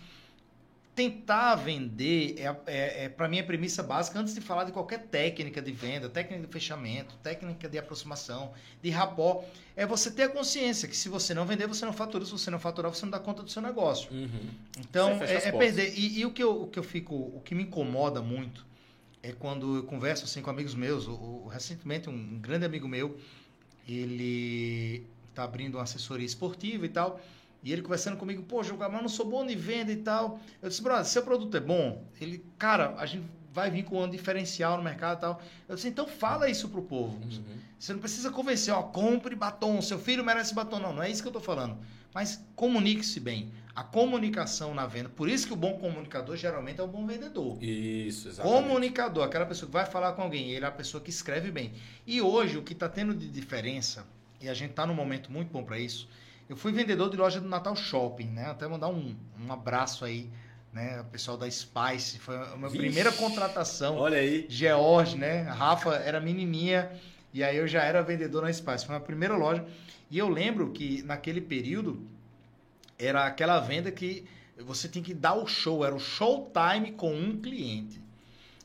tentar 0.98 1.54
vender 1.54 2.34
é, 2.40 2.56
é, 2.66 3.04
é 3.04 3.08
para 3.08 3.28
mim 3.28 3.38
a 3.38 3.44
premissa 3.44 3.84
básica 3.84 4.18
antes 4.18 4.34
de 4.34 4.40
falar 4.40 4.64
de 4.64 4.72
qualquer 4.72 5.06
técnica 5.06 5.62
de 5.62 5.70
venda, 5.70 6.08
técnica 6.08 6.44
de 6.44 6.52
fechamento, 6.52 7.14
técnica 7.22 7.68
de 7.68 7.78
aproximação, 7.78 8.52
de 8.82 8.90
rapó, 8.90 9.44
é 9.76 9.86
você 9.86 10.10
ter 10.10 10.24
a 10.24 10.28
consciência 10.28 10.88
que 10.88 10.96
se 10.96 11.08
você 11.08 11.32
não 11.32 11.46
vender, 11.46 11.68
você 11.68 11.86
não 11.86 11.92
fatura, 11.92 12.24
se 12.24 12.32
você 12.32 12.50
não 12.50 12.58
faturar, 12.58 12.92
você 12.92 13.04
não 13.04 13.12
dá 13.12 13.20
conta 13.20 13.44
do 13.44 13.48
seu 13.48 13.62
negócio. 13.62 14.10
Uhum. 14.10 14.50
Então, 14.80 15.10
é, 15.22 15.34
é 15.34 15.52
perder. 15.52 15.96
E, 15.96 16.18
e 16.18 16.26
o, 16.26 16.32
que 16.32 16.42
eu, 16.42 16.62
o 16.62 16.66
que 16.66 16.80
eu 16.80 16.82
fico, 16.82 17.14
o 17.14 17.40
que 17.44 17.54
me 17.54 17.62
incomoda 17.62 18.20
muito 18.20 18.66
é 19.22 19.30
quando 19.30 19.76
eu 19.76 19.82
converso 19.84 20.24
assim 20.24 20.42
com 20.42 20.50
amigos 20.50 20.74
meus. 20.74 21.06
O, 21.06 21.12
o- 21.12 21.46
recentemente, 21.46 22.10
um 22.10 22.40
grande 22.40 22.66
amigo 22.66 22.88
meu, 22.88 23.16
ele 23.88 25.06
está 25.30 25.44
abrindo 25.44 25.76
uma 25.76 25.84
assessoria 25.84 26.26
esportiva 26.26 26.84
e 26.86 26.88
tal. 26.88 27.20
E 27.62 27.72
ele 27.72 27.82
conversando 27.82 28.16
comigo, 28.16 28.42
pô, 28.42 28.62
jogar, 28.62 28.88
mas 28.88 29.02
não 29.02 29.08
sou 29.08 29.26
bom 29.26 29.44
de 29.44 29.54
venda 29.54 29.90
e 29.90 29.96
tal. 29.96 30.40
Eu 30.62 30.68
disse, 30.68 30.82
brother, 30.82 31.04
seu 31.04 31.22
produto 31.22 31.56
é 31.56 31.60
bom. 31.60 32.04
Ele, 32.20 32.44
cara, 32.56 32.94
a 32.96 33.06
gente 33.06 33.26
vai 33.52 33.70
vir 33.70 33.84
com 33.84 34.02
um 34.02 34.08
diferencial 34.08 34.76
no 34.76 34.82
mercado 34.84 35.18
e 35.18 35.20
tal. 35.20 35.42
Eu 35.68 35.74
disse, 35.74 35.88
então 35.88 36.06
fala 36.06 36.48
isso 36.48 36.68
pro 36.68 36.82
povo. 36.82 37.16
Uhum. 37.16 37.58
Você 37.78 37.92
não 37.92 38.00
precisa 38.00 38.30
convencer, 38.30 38.72
ó, 38.72 38.82
compre 38.82 39.34
batom, 39.34 39.82
seu 39.82 39.98
filho 39.98 40.24
merece 40.24 40.54
batom. 40.54 40.78
Não, 40.78 40.92
não 40.92 41.02
é 41.02 41.10
isso 41.10 41.22
que 41.22 41.28
eu 41.28 41.32
tô 41.32 41.40
falando. 41.40 41.76
Mas 42.14 42.44
comunique-se 42.54 43.20
bem. 43.20 43.52
A 43.74 43.84
comunicação 43.84 44.74
na 44.74 44.86
venda. 44.86 45.08
Por 45.08 45.28
isso 45.28 45.46
que 45.46 45.52
o 45.52 45.56
bom 45.56 45.78
comunicador 45.78 46.36
geralmente 46.36 46.80
é 46.80 46.82
o 46.82 46.88
bom 46.88 47.06
vendedor. 47.06 47.62
Isso, 47.62 48.28
exatamente. 48.28 48.62
Comunicador, 48.62 49.24
aquela 49.24 49.46
pessoa 49.46 49.68
que 49.68 49.72
vai 49.72 49.86
falar 49.86 50.14
com 50.14 50.22
alguém, 50.22 50.50
ele 50.50 50.64
é 50.64 50.68
a 50.68 50.72
pessoa 50.72 51.00
que 51.00 51.10
escreve 51.10 51.52
bem. 51.52 51.72
E 52.04 52.20
hoje 52.20 52.58
o 52.58 52.62
que 52.62 52.72
está 52.72 52.88
tendo 52.88 53.14
de 53.14 53.28
diferença, 53.28 54.04
e 54.40 54.48
a 54.48 54.54
gente 54.54 54.70
está 54.70 54.84
num 54.84 54.94
momento 54.94 55.30
muito 55.30 55.52
bom 55.52 55.62
para 55.62 55.78
isso, 55.78 56.08
eu 56.48 56.56
fui 56.56 56.72
vendedor 56.72 57.10
de 57.10 57.16
loja 57.16 57.40
do 57.40 57.48
Natal 57.48 57.76
Shopping, 57.76 58.28
né? 58.28 58.46
Até 58.46 58.66
mandar 58.66 58.88
um, 58.88 59.14
um 59.38 59.52
abraço 59.52 60.04
aí, 60.04 60.30
né? 60.72 61.00
O 61.00 61.04
pessoal 61.04 61.36
da 61.36 61.50
Spice, 61.50 62.18
foi 62.18 62.36
a 62.36 62.56
minha 62.56 62.68
Vixe, 62.68 62.78
primeira 62.78 63.12
contratação. 63.12 63.96
Olha 63.96 64.18
aí. 64.18 64.46
George, 64.48 65.16
né? 65.16 65.42
A 65.48 65.52
Rafa 65.52 65.96
era 65.96 66.20
menininha 66.20 66.90
e 67.34 67.44
aí 67.44 67.56
eu 67.56 67.68
já 67.68 67.82
era 67.82 68.02
vendedor 68.02 68.42
na 68.42 68.52
Spice. 68.52 68.86
Foi 68.86 68.96
a 68.96 69.00
primeira 69.00 69.36
loja. 69.36 69.64
E 70.10 70.16
eu 70.16 70.28
lembro 70.28 70.70
que 70.70 71.02
naquele 71.02 71.40
período 71.40 72.02
era 72.98 73.26
aquela 73.26 73.60
venda 73.60 73.92
que 73.92 74.24
você 74.58 74.88
tinha 74.88 75.04
que 75.04 75.14
dar 75.14 75.34
o 75.34 75.46
show, 75.46 75.84
era 75.84 75.94
o 75.94 76.00
showtime 76.00 76.92
com 76.92 77.14
um 77.14 77.40
cliente. 77.40 78.00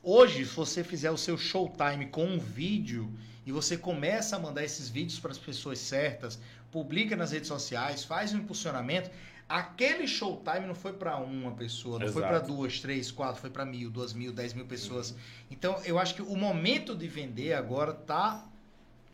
Hoje, 0.01 0.45
se 0.45 0.55
você 0.55 0.83
fizer 0.83 1.11
o 1.11 1.17
seu 1.17 1.37
showtime 1.37 2.07
com 2.07 2.25
um 2.25 2.39
vídeo 2.39 3.11
e 3.45 3.51
você 3.51 3.77
começa 3.77 4.35
a 4.35 4.39
mandar 4.39 4.63
esses 4.63 4.89
vídeos 4.89 5.19
para 5.19 5.31
as 5.31 5.37
pessoas 5.37 5.79
certas, 5.79 6.39
publica 6.73 7.15
nas 7.15 7.31
redes 7.31 7.47
sociais, 7.47 8.03
faz 8.03 8.33
um 8.33 8.39
impulsionamento, 8.39 9.11
aquele 9.47 10.07
showtime 10.07 10.65
não 10.65 10.73
foi 10.73 10.93
para 10.93 11.17
uma 11.17 11.51
pessoa, 11.51 11.99
não 11.99 12.07
Exato. 12.07 12.19
foi 12.19 12.27
para 12.27 12.39
duas, 12.39 12.79
três, 12.79 13.11
quatro, 13.11 13.39
foi 13.39 13.51
para 13.51 13.63
mil, 13.63 13.91
duas 13.91 14.11
mil, 14.11 14.33
dez 14.33 14.55
mil 14.55 14.65
pessoas. 14.65 15.11
Uhum. 15.11 15.17
Então, 15.51 15.79
eu 15.85 15.99
acho 15.99 16.15
que 16.15 16.23
o 16.23 16.35
momento 16.35 16.95
de 16.95 17.07
vender 17.07 17.53
agora 17.53 17.93
tá 17.93 18.43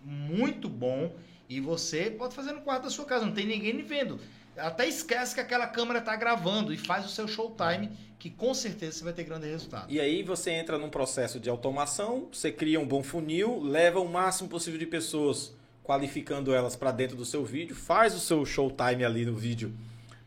muito 0.01 0.69
bom 0.69 1.13
e 1.49 1.59
você 1.59 2.09
pode 2.09 2.33
fazer 2.33 2.53
no 2.53 2.61
quarto 2.61 2.83
da 2.83 2.89
sua 2.89 3.03
casa, 3.03 3.25
não 3.25 3.33
tem 3.33 3.45
ninguém 3.45 3.83
vendo. 3.83 4.21
Até 4.55 4.87
esquece 4.87 5.35
que 5.35 5.41
aquela 5.41 5.67
câmera 5.67 5.99
está 5.99 6.15
gravando 6.15 6.73
e 6.73 6.77
faz 6.77 7.05
o 7.05 7.09
seu 7.09 7.27
showtime, 7.27 7.91
que 8.17 8.29
com 8.29 8.53
certeza 8.53 8.99
você 8.99 9.03
vai 9.03 9.13
ter 9.13 9.25
grande 9.25 9.47
resultado. 9.47 9.91
E 9.91 9.99
aí 9.99 10.23
você 10.23 10.51
entra 10.51 10.77
num 10.77 10.89
processo 10.89 11.39
de 11.41 11.49
automação, 11.49 12.29
você 12.31 12.51
cria 12.51 12.79
um 12.79 12.87
bom 12.87 13.03
funil, 13.03 13.61
leva 13.61 13.99
o 13.99 14.07
máximo 14.07 14.47
possível 14.47 14.79
de 14.79 14.85
pessoas, 14.85 15.53
qualificando 15.83 16.53
elas 16.53 16.75
para 16.75 16.91
dentro 16.91 17.15
do 17.15 17.25
seu 17.25 17.43
vídeo, 17.43 17.75
faz 17.75 18.13
o 18.15 18.19
seu 18.19 18.45
showtime 18.45 19.03
ali 19.03 19.25
no 19.25 19.35
vídeo 19.35 19.73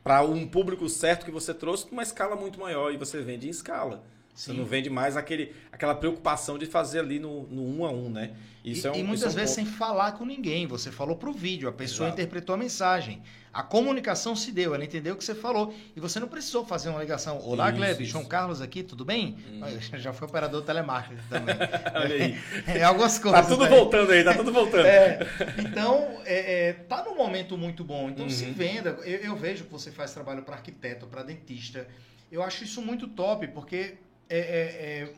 para 0.02 0.22
um 0.22 0.46
público 0.46 0.88
certo 0.88 1.24
que 1.24 1.30
você 1.30 1.54
trouxe, 1.54 1.86
uma 1.92 2.02
escala 2.02 2.34
muito 2.34 2.58
maior 2.58 2.92
e 2.92 2.96
você 2.96 3.20
vende 3.20 3.46
em 3.46 3.50
escala. 3.50 4.04
Sim. 4.34 4.52
Você 4.52 4.58
não 4.58 4.64
vende 4.64 4.88
mais 4.88 5.16
aquele, 5.16 5.54
aquela 5.70 5.94
preocupação 5.94 6.56
de 6.56 6.64
fazer 6.64 7.00
ali 7.00 7.18
no, 7.18 7.42
no 7.48 7.62
um 7.62 7.84
a 7.84 7.90
um, 7.90 8.08
né? 8.08 8.34
Isso 8.64 8.86
e, 8.86 8.88
é 8.88 8.92
um, 8.92 8.96
e 8.96 9.02
muitas 9.02 9.24
é 9.24 9.28
um 9.28 9.40
vezes 9.40 9.56
ponto. 9.56 9.66
sem 9.66 9.76
falar 9.76 10.12
com 10.12 10.24
ninguém. 10.24 10.66
Você 10.66 10.90
falou 10.90 11.16
para 11.16 11.28
o 11.28 11.32
vídeo, 11.32 11.68
a 11.68 11.72
pessoa 11.72 12.08
Exato. 12.08 12.20
interpretou 12.20 12.54
a 12.54 12.58
mensagem. 12.58 13.22
A 13.52 13.62
comunicação 13.62 14.34
se 14.34 14.50
deu, 14.50 14.74
ela 14.74 14.82
entendeu 14.82 15.12
o 15.12 15.16
que 15.18 15.24
você 15.24 15.34
falou. 15.34 15.74
E 15.94 16.00
você 16.00 16.18
não 16.18 16.26
precisou 16.26 16.64
fazer 16.64 16.88
uma 16.88 17.00
ligação. 17.00 17.38
Olá, 17.40 17.70
Gleb, 17.70 18.02
João 18.06 18.24
Carlos 18.24 18.62
aqui, 18.62 18.82
tudo 18.82 19.04
bem? 19.04 19.36
Hum. 19.50 19.60
Já 19.98 20.14
foi 20.14 20.26
operador 20.26 20.62
telemarketing 20.62 21.20
também. 21.28 21.54
Olha 21.94 22.14
aí. 22.14 22.38
É, 22.68 22.82
algumas 22.84 23.18
tá 23.18 23.22
coisas. 23.22 23.40
Tá 23.42 23.46
tudo 23.46 23.64
né? 23.64 23.70
voltando 23.70 24.12
aí, 24.12 24.24
tá 24.24 24.34
tudo 24.34 24.50
voltando. 24.50 24.86
É, 24.86 25.18
então, 25.60 26.22
é, 26.24 26.68
é, 26.68 26.72
tá 26.72 27.04
num 27.04 27.14
momento 27.14 27.58
muito 27.58 27.84
bom. 27.84 28.08
Então, 28.08 28.24
uhum. 28.24 28.30
se 28.30 28.46
venda. 28.46 28.96
Eu, 29.04 29.18
eu 29.18 29.36
vejo 29.36 29.64
que 29.64 29.70
você 29.70 29.90
faz 29.90 30.14
trabalho 30.14 30.42
para 30.42 30.54
arquiteto, 30.54 31.06
para 31.06 31.22
dentista. 31.22 31.86
Eu 32.30 32.42
acho 32.42 32.64
isso 32.64 32.80
muito 32.80 33.06
top, 33.08 33.46
porque 33.48 33.98
é, 34.32 34.38
é, 34.38 35.02
é, 35.02 35.14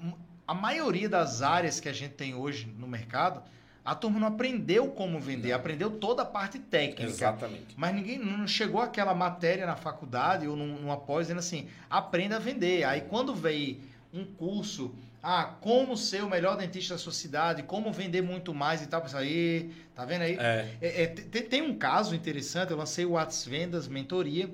a 0.46 0.54
maioria 0.54 1.08
das 1.08 1.40
áreas 1.40 1.78
que 1.78 1.88
a 1.88 1.92
gente 1.92 2.14
tem 2.14 2.34
hoje 2.34 2.66
no 2.78 2.88
mercado, 2.88 3.42
a 3.84 3.94
turma 3.94 4.18
não 4.18 4.28
aprendeu 4.28 4.88
como 4.88 5.20
vender, 5.20 5.50
não. 5.50 5.56
aprendeu 5.56 5.90
toda 5.90 6.22
a 6.22 6.26
parte 6.26 6.58
técnica. 6.58 7.04
Exatamente. 7.04 7.74
Mas 7.76 7.94
ninguém 7.94 8.18
não 8.18 8.46
chegou 8.46 8.80
aquela 8.80 9.14
matéria 9.14 9.66
na 9.66 9.76
faculdade 9.76 10.48
ou 10.48 10.56
numa 10.56 10.96
pós 10.96 11.26
dizendo 11.26 11.38
assim, 11.38 11.68
aprenda 11.88 12.36
a 12.36 12.38
vender. 12.38 12.82
Aí 12.84 13.02
quando 13.02 13.34
veio 13.34 13.78
um 14.12 14.24
curso, 14.24 14.92
ah, 15.22 15.54
como 15.60 15.96
ser 15.96 16.24
o 16.24 16.28
melhor 16.28 16.56
dentista 16.56 16.94
da 16.94 16.98
sua 16.98 17.12
cidade, 17.12 17.62
como 17.62 17.92
vender 17.92 18.22
muito 18.22 18.52
mais 18.52 18.82
e 18.82 18.86
tal, 18.86 19.00
pensa 19.00 19.18
aí, 19.18 19.72
tá 19.94 20.04
vendo 20.04 20.22
aí? 20.22 20.36
É. 20.40 20.76
É, 20.80 21.02
é, 21.02 21.06
tem, 21.06 21.42
tem, 21.42 21.62
um 21.62 21.76
caso 21.76 22.14
interessante, 22.14 22.72
eu 22.72 22.76
lancei 22.76 23.04
o 23.04 23.12
Whats 23.12 23.44
Vendas 23.46 23.86
Mentoria 23.86 24.50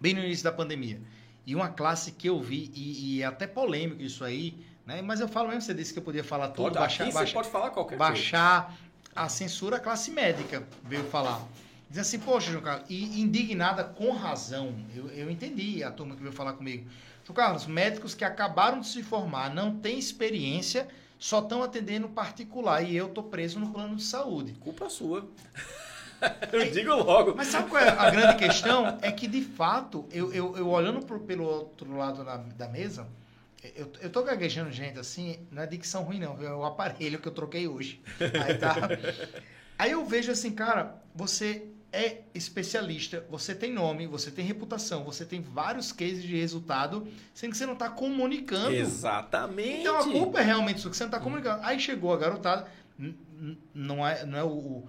bem 0.00 0.14
no 0.14 0.20
início 0.20 0.42
da 0.42 0.52
pandemia. 0.52 1.00
E 1.46 1.54
uma 1.54 1.68
classe 1.68 2.12
que 2.12 2.28
eu 2.28 2.40
vi, 2.40 2.70
e, 2.74 3.16
e 3.16 3.22
é 3.22 3.26
até 3.26 3.46
polêmico 3.46 4.02
isso 4.02 4.24
aí, 4.24 4.54
né? 4.86 5.02
Mas 5.02 5.20
eu 5.20 5.28
falo 5.28 5.48
mesmo, 5.48 5.62
você 5.62 5.74
disse 5.74 5.92
que 5.92 5.98
eu 5.98 6.02
podia 6.02 6.22
falar 6.24 6.48
tudo. 6.48 6.64
Pode, 6.64 6.78
baixar, 6.78 7.04
aqui 7.04 7.12
baixar, 7.12 7.34
pode 7.34 7.50
falar 7.50 7.70
qualquer 7.70 7.98
Baixar 7.98 8.66
coisa. 8.66 8.78
a 9.16 9.28
censura 9.28 9.78
classe 9.80 10.10
médica, 10.10 10.62
veio 10.84 11.04
falar. 11.04 11.42
Diz 11.90 11.98
assim, 11.98 12.18
poxa, 12.18 12.50
João 12.50 12.62
Carlos, 12.62 12.86
e 12.88 13.20
indignada 13.20 13.84
com 13.84 14.12
razão. 14.12 14.74
Eu, 14.94 15.08
eu 15.08 15.30
entendi 15.30 15.82
a 15.84 15.90
turma 15.90 16.14
que 16.14 16.22
veio 16.22 16.32
falar 16.32 16.54
comigo. 16.54 16.88
João 17.24 17.34
Carlos, 17.34 17.66
médicos 17.66 18.14
que 18.14 18.24
acabaram 18.24 18.80
de 18.80 18.86
se 18.86 19.02
formar, 19.02 19.52
não 19.54 19.76
têm 19.76 19.98
experiência, 19.98 20.88
só 21.18 21.40
estão 21.40 21.62
atendendo 21.62 22.08
particular 22.08 22.82
e 22.82 22.96
eu 22.96 23.08
tô 23.08 23.22
preso 23.22 23.60
no 23.60 23.70
plano 23.70 23.94
de 23.94 24.02
saúde. 24.04 24.52
Culpa 24.60 24.88
sua. 24.88 25.28
eu 26.52 26.70
digo 26.70 26.94
logo. 26.94 27.34
Mas 27.36 27.48
sabe 27.48 27.68
qual 27.68 27.82
é 27.82 27.88
a 27.88 28.10
grande 28.10 28.36
questão? 28.36 28.98
É 29.02 29.10
que, 29.10 29.26
de 29.26 29.42
fato, 29.42 30.06
eu, 30.10 30.32
eu, 30.32 30.56
eu 30.56 30.68
olhando 30.68 31.04
pro, 31.04 31.20
pelo 31.20 31.44
outro 31.44 31.96
lado 31.96 32.24
da, 32.24 32.36
da 32.36 32.68
mesa, 32.68 33.06
eu, 33.76 33.90
eu 34.00 34.10
tô 34.10 34.22
gaguejando 34.22 34.70
gente 34.72 34.98
assim, 34.98 35.38
não 35.50 35.62
é 35.62 35.66
dicção 35.66 36.02
ruim, 36.02 36.18
não, 36.18 36.42
é 36.42 36.52
o 36.52 36.64
aparelho 36.64 37.18
que 37.18 37.28
eu 37.28 37.32
troquei 37.32 37.68
hoje. 37.68 38.00
Aí, 38.44 38.58
tá, 38.58 38.74
aí 39.78 39.90
eu 39.92 40.04
vejo 40.04 40.32
assim, 40.32 40.50
cara, 40.50 40.96
você 41.14 41.68
é 41.92 42.22
especialista, 42.34 43.24
você 43.30 43.54
tem 43.54 43.70
nome, 43.70 44.06
você 44.06 44.30
tem 44.30 44.44
reputação, 44.44 45.04
você 45.04 45.26
tem 45.26 45.42
vários 45.42 45.92
cases 45.92 46.22
de 46.22 46.34
resultado, 46.34 47.06
sendo 47.34 47.50
que 47.50 47.58
você 47.58 47.66
não 47.66 47.74
está 47.74 47.90
comunicando. 47.90 48.74
Exatamente. 48.74 49.80
Então 49.80 49.98
a 49.98 50.04
culpa 50.04 50.40
é 50.40 50.42
realmente 50.42 50.78
isso 50.78 50.90
que 50.90 50.96
você 50.96 51.04
não 51.04 51.10
está 51.10 51.20
comunicando. 51.20 51.62
Aí 51.62 51.78
chegou 51.78 52.12
a 52.12 52.16
garotada, 52.16 52.66
não 53.74 54.06
é, 54.06 54.24
não 54.24 54.38
é 54.38 54.42
o, 54.42 54.84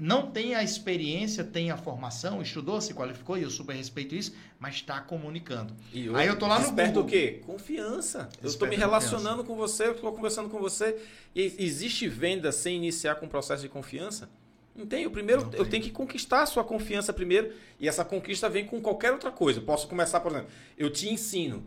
não 0.00 0.30
tem 0.30 0.54
a 0.54 0.62
experiência, 0.62 1.42
tem 1.42 1.70
a 1.70 1.76
formação, 1.76 2.42
estudou, 2.42 2.80
se 2.80 2.92
qualificou, 2.92 3.38
e 3.38 3.42
eu 3.42 3.50
super 3.50 3.74
respeito 3.74 4.14
isso, 4.14 4.34
mas 4.58 4.76
está 4.76 5.00
comunicando. 5.00 5.74
E 5.92 6.08
Aí 6.14 6.26
eu 6.28 6.38
tô 6.38 6.46
lá 6.46 6.58
no 6.58 6.70
Google. 6.70 7.02
o 7.02 7.06
quê? 7.06 7.40
Confiança. 7.46 8.28
Eu 8.42 8.48
estou 8.48 8.68
me 8.68 8.76
relacionando 8.76 9.42
confiança. 9.42 9.46
com 9.46 9.56
você, 9.56 9.84
estou 9.90 10.12
conversando 10.12 10.50
com 10.50 10.58
você. 10.58 11.00
E 11.34 11.54
existe 11.58 12.06
venda 12.08 12.52
sem 12.52 12.76
iniciar 12.76 13.14
com 13.14 13.26
um 13.26 13.28
processo 13.28 13.62
de 13.62 13.68
confiança? 13.68 14.28
Não 14.74 14.84
tem. 14.84 15.06
O 15.06 15.10
primeiro, 15.10 15.46
não 15.46 15.52
eu 15.52 15.64
tenho 15.66 15.82
que 15.82 15.90
conquistar 15.90 16.42
a 16.42 16.46
sua 16.46 16.62
confiança 16.62 17.12
primeiro, 17.12 17.54
e 17.80 17.88
essa 17.88 18.04
conquista 18.04 18.48
vem 18.50 18.66
com 18.66 18.80
qualquer 18.80 19.12
outra 19.12 19.30
coisa. 19.30 19.60
Posso 19.62 19.88
começar, 19.88 20.20
por 20.20 20.30
exemplo, 20.32 20.50
eu 20.76 20.90
te 20.90 21.08
ensino, 21.08 21.64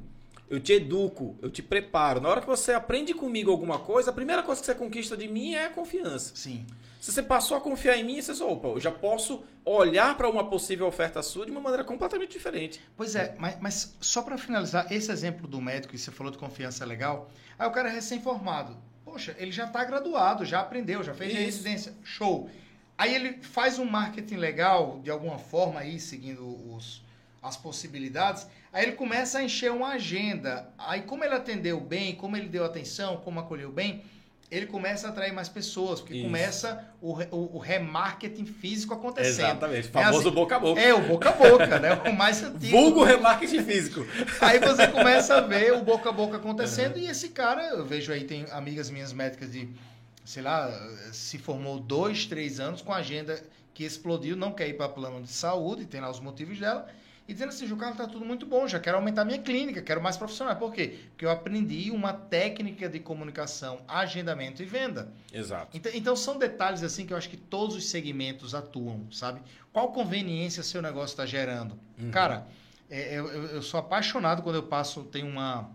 eu 0.48 0.60
te 0.60 0.74
educo, 0.74 1.36
eu 1.42 1.50
te 1.50 1.64
preparo. 1.64 2.22
Na 2.22 2.30
hora 2.30 2.42
que 2.42 2.48
você 2.48 2.74
aprende 2.74 3.14
comigo 3.16 3.50
alguma 3.50 3.80
coisa, 3.80 4.12
a 4.12 4.14
primeira 4.14 4.44
coisa 4.44 4.62
que 4.62 4.66
você 4.68 4.76
conquista 4.76 5.18
de 5.18 5.28
mim 5.28 5.56
é 5.56 5.66
a 5.66 5.70
confiança. 5.72 6.36
Sim. 6.36 6.64
Se 7.10 7.16
você 7.16 7.24
passou 7.24 7.58
a 7.58 7.62
confiar 7.62 7.98
em 7.98 8.04
mim, 8.04 8.22
você 8.22 8.36
só, 8.36 8.52
opa, 8.52 8.68
eu 8.68 8.80
já 8.80 8.92
posso 8.92 9.44
olhar 9.66 10.16
para 10.16 10.30
uma 10.30 10.48
possível 10.48 10.86
oferta 10.86 11.24
sua 11.24 11.44
de 11.44 11.52
uma 11.52 11.60
maneira 11.60 11.84
completamente 11.84 12.34
diferente. 12.34 12.80
Pois 12.96 13.16
é, 13.16 13.34
mas, 13.40 13.58
mas 13.60 13.98
só 14.00 14.22
para 14.22 14.38
finalizar, 14.38 14.86
esse 14.94 15.12
exemplo 15.12 15.48
do 15.48 15.60
médico, 15.60 15.94
que 15.94 15.98
você 15.98 16.12
falou 16.12 16.32
de 16.32 16.38
confiança 16.38 16.84
é 16.84 16.88
legal, 16.88 17.32
aí 17.58 17.68
o 17.68 17.72
cara 17.72 17.90
é 17.90 17.92
recém-formado. 17.92 18.78
Poxa, 19.04 19.36
ele 19.40 19.52
já 19.52 19.66
está 19.66 19.84
graduado, 19.84 20.46
já 20.46 20.60
aprendeu, 20.60 21.02
já 21.02 21.16
fez 21.16 21.34
residência. 21.34 21.96
Show. 22.04 22.48
Aí 22.96 23.16
ele 23.16 23.42
faz 23.42 23.80
um 23.80 23.86
marketing 23.86 24.36
legal, 24.36 25.00
de 25.02 25.10
alguma 25.10 25.40
forma 25.40 25.80
aí, 25.80 26.00
seguindo 26.00 26.46
os, 26.72 27.04
as 27.42 27.58
possibilidades. 27.58 28.46
Aí 28.72 28.84
ele 28.84 28.92
começa 28.92 29.40
a 29.40 29.44
encher 29.44 29.72
uma 29.72 29.94
agenda. 29.94 30.72
Aí 30.78 31.02
como 31.02 31.24
ele 31.24 31.34
atendeu 31.34 31.80
bem, 31.80 32.16
como 32.16 32.38
ele 32.38 32.48
deu 32.48 32.64
atenção, 32.64 33.18
como 33.18 33.40
acolheu 33.40 33.72
bem, 33.72 34.04
ele 34.52 34.66
começa 34.66 35.08
a 35.08 35.10
atrair 35.12 35.32
mais 35.32 35.48
pessoas, 35.48 36.00
porque 36.00 36.16
Isso. 36.16 36.24
começa 36.24 36.84
o, 37.00 37.14
o, 37.14 37.58
o, 37.58 37.58
remarketing 37.60 38.46
físico 38.46 38.94
acontecendo. 38.94 39.46
Exatamente, 39.46 39.90
o 39.90 39.92
famoso 39.92 40.18
é 40.18 40.22
assim, 40.22 40.32
boca 40.32 40.56
a 40.56 40.60
boca. 40.60 40.82
É, 40.82 40.94
o 40.94 41.02
boca 41.02 41.30
a 41.30 41.34
boca, 41.34 41.80
né? 41.80 41.94
O 42.10 42.14
mais 42.14 42.42
antigo. 42.44 42.72
Vulgo 42.72 43.04
remarketing 43.04 43.64
físico. 43.64 44.08
Aí 44.42 44.60
você 44.60 44.88
começa 44.88 45.36
a 45.36 45.42
ver 45.42 45.74
o 45.74 45.84
boca 45.84 46.10
a 46.10 46.12
boca 46.12 46.38
acontecendo 46.38 46.96
uhum. 46.96 47.02
e 47.02 47.08
esse 47.08 47.30
cara, 47.30 47.62
eu 47.70 47.86
vejo 47.86 48.12
aí, 48.12 48.24
tem 48.24 48.48
amigas 48.52 48.90
minhas 48.90 49.14
médicas 49.14 49.52
de, 49.52 49.70
sei 50.26 50.42
lá, 50.42 50.72
se 51.12 51.38
formou 51.38 51.80
dois, 51.80 52.26
três 52.26 52.60
anos 52.60 52.82
com 52.82 52.92
agenda 52.92 53.40
que 53.72 53.84
explodiu, 53.84 54.36
não 54.36 54.52
quer 54.52 54.68
ir 54.68 54.74
para 54.74 54.90
plano 54.90 55.22
de 55.22 55.32
saúde, 55.32 55.86
tem 55.86 56.02
lá 56.02 56.10
os 56.10 56.20
motivos 56.20 56.60
dela, 56.60 56.88
e 57.30 57.34
dizendo 57.34 57.50
assim, 57.50 57.68
Jucano, 57.68 57.92
está 57.92 58.08
tudo 58.08 58.26
muito 58.26 58.44
bom, 58.44 58.68
já 58.68 58.80
quero 58.80 58.98
aumentar 58.98 59.24
minha 59.24 59.38
clínica, 59.38 59.84
quero 59.84 60.02
mais 60.02 60.18
profissional. 60.18 60.56
Por 60.56 60.74
quê? 60.74 60.98
Porque 61.12 61.24
eu 61.24 61.30
aprendi 61.30 61.92
uma 61.92 62.12
técnica 62.12 62.90
de 62.90 63.00
comunicação, 63.00 63.82
agendamento 63.88 64.64
e 64.64 64.66
venda. 64.66 65.14
Exato. 65.32 65.78
Então, 65.78 65.92
então 65.94 66.16
são 66.16 66.40
detalhes 66.40 66.82
assim 66.82 67.06
que 67.06 67.14
eu 67.14 67.18
acho 67.18 67.30
que 67.30 67.38
todos 67.38 67.76
os 67.76 67.88
segmentos 67.88 68.56
atuam, 68.56 69.06
sabe? 69.12 69.42
Qual 69.72 69.92
conveniência 69.92 70.64
seu 70.64 70.82
negócio 70.82 71.14
está 71.14 71.24
gerando? 71.24 71.78
Uhum. 72.02 72.10
Cara, 72.10 72.48
é, 72.90 73.20
eu, 73.20 73.28
eu, 73.28 73.62
sou 73.62 73.80
apaixonado 73.80 74.42
quando 74.42 74.56
eu 74.56 74.64
passo, 74.64 75.04
tem 75.04 75.24
uma... 75.24 75.70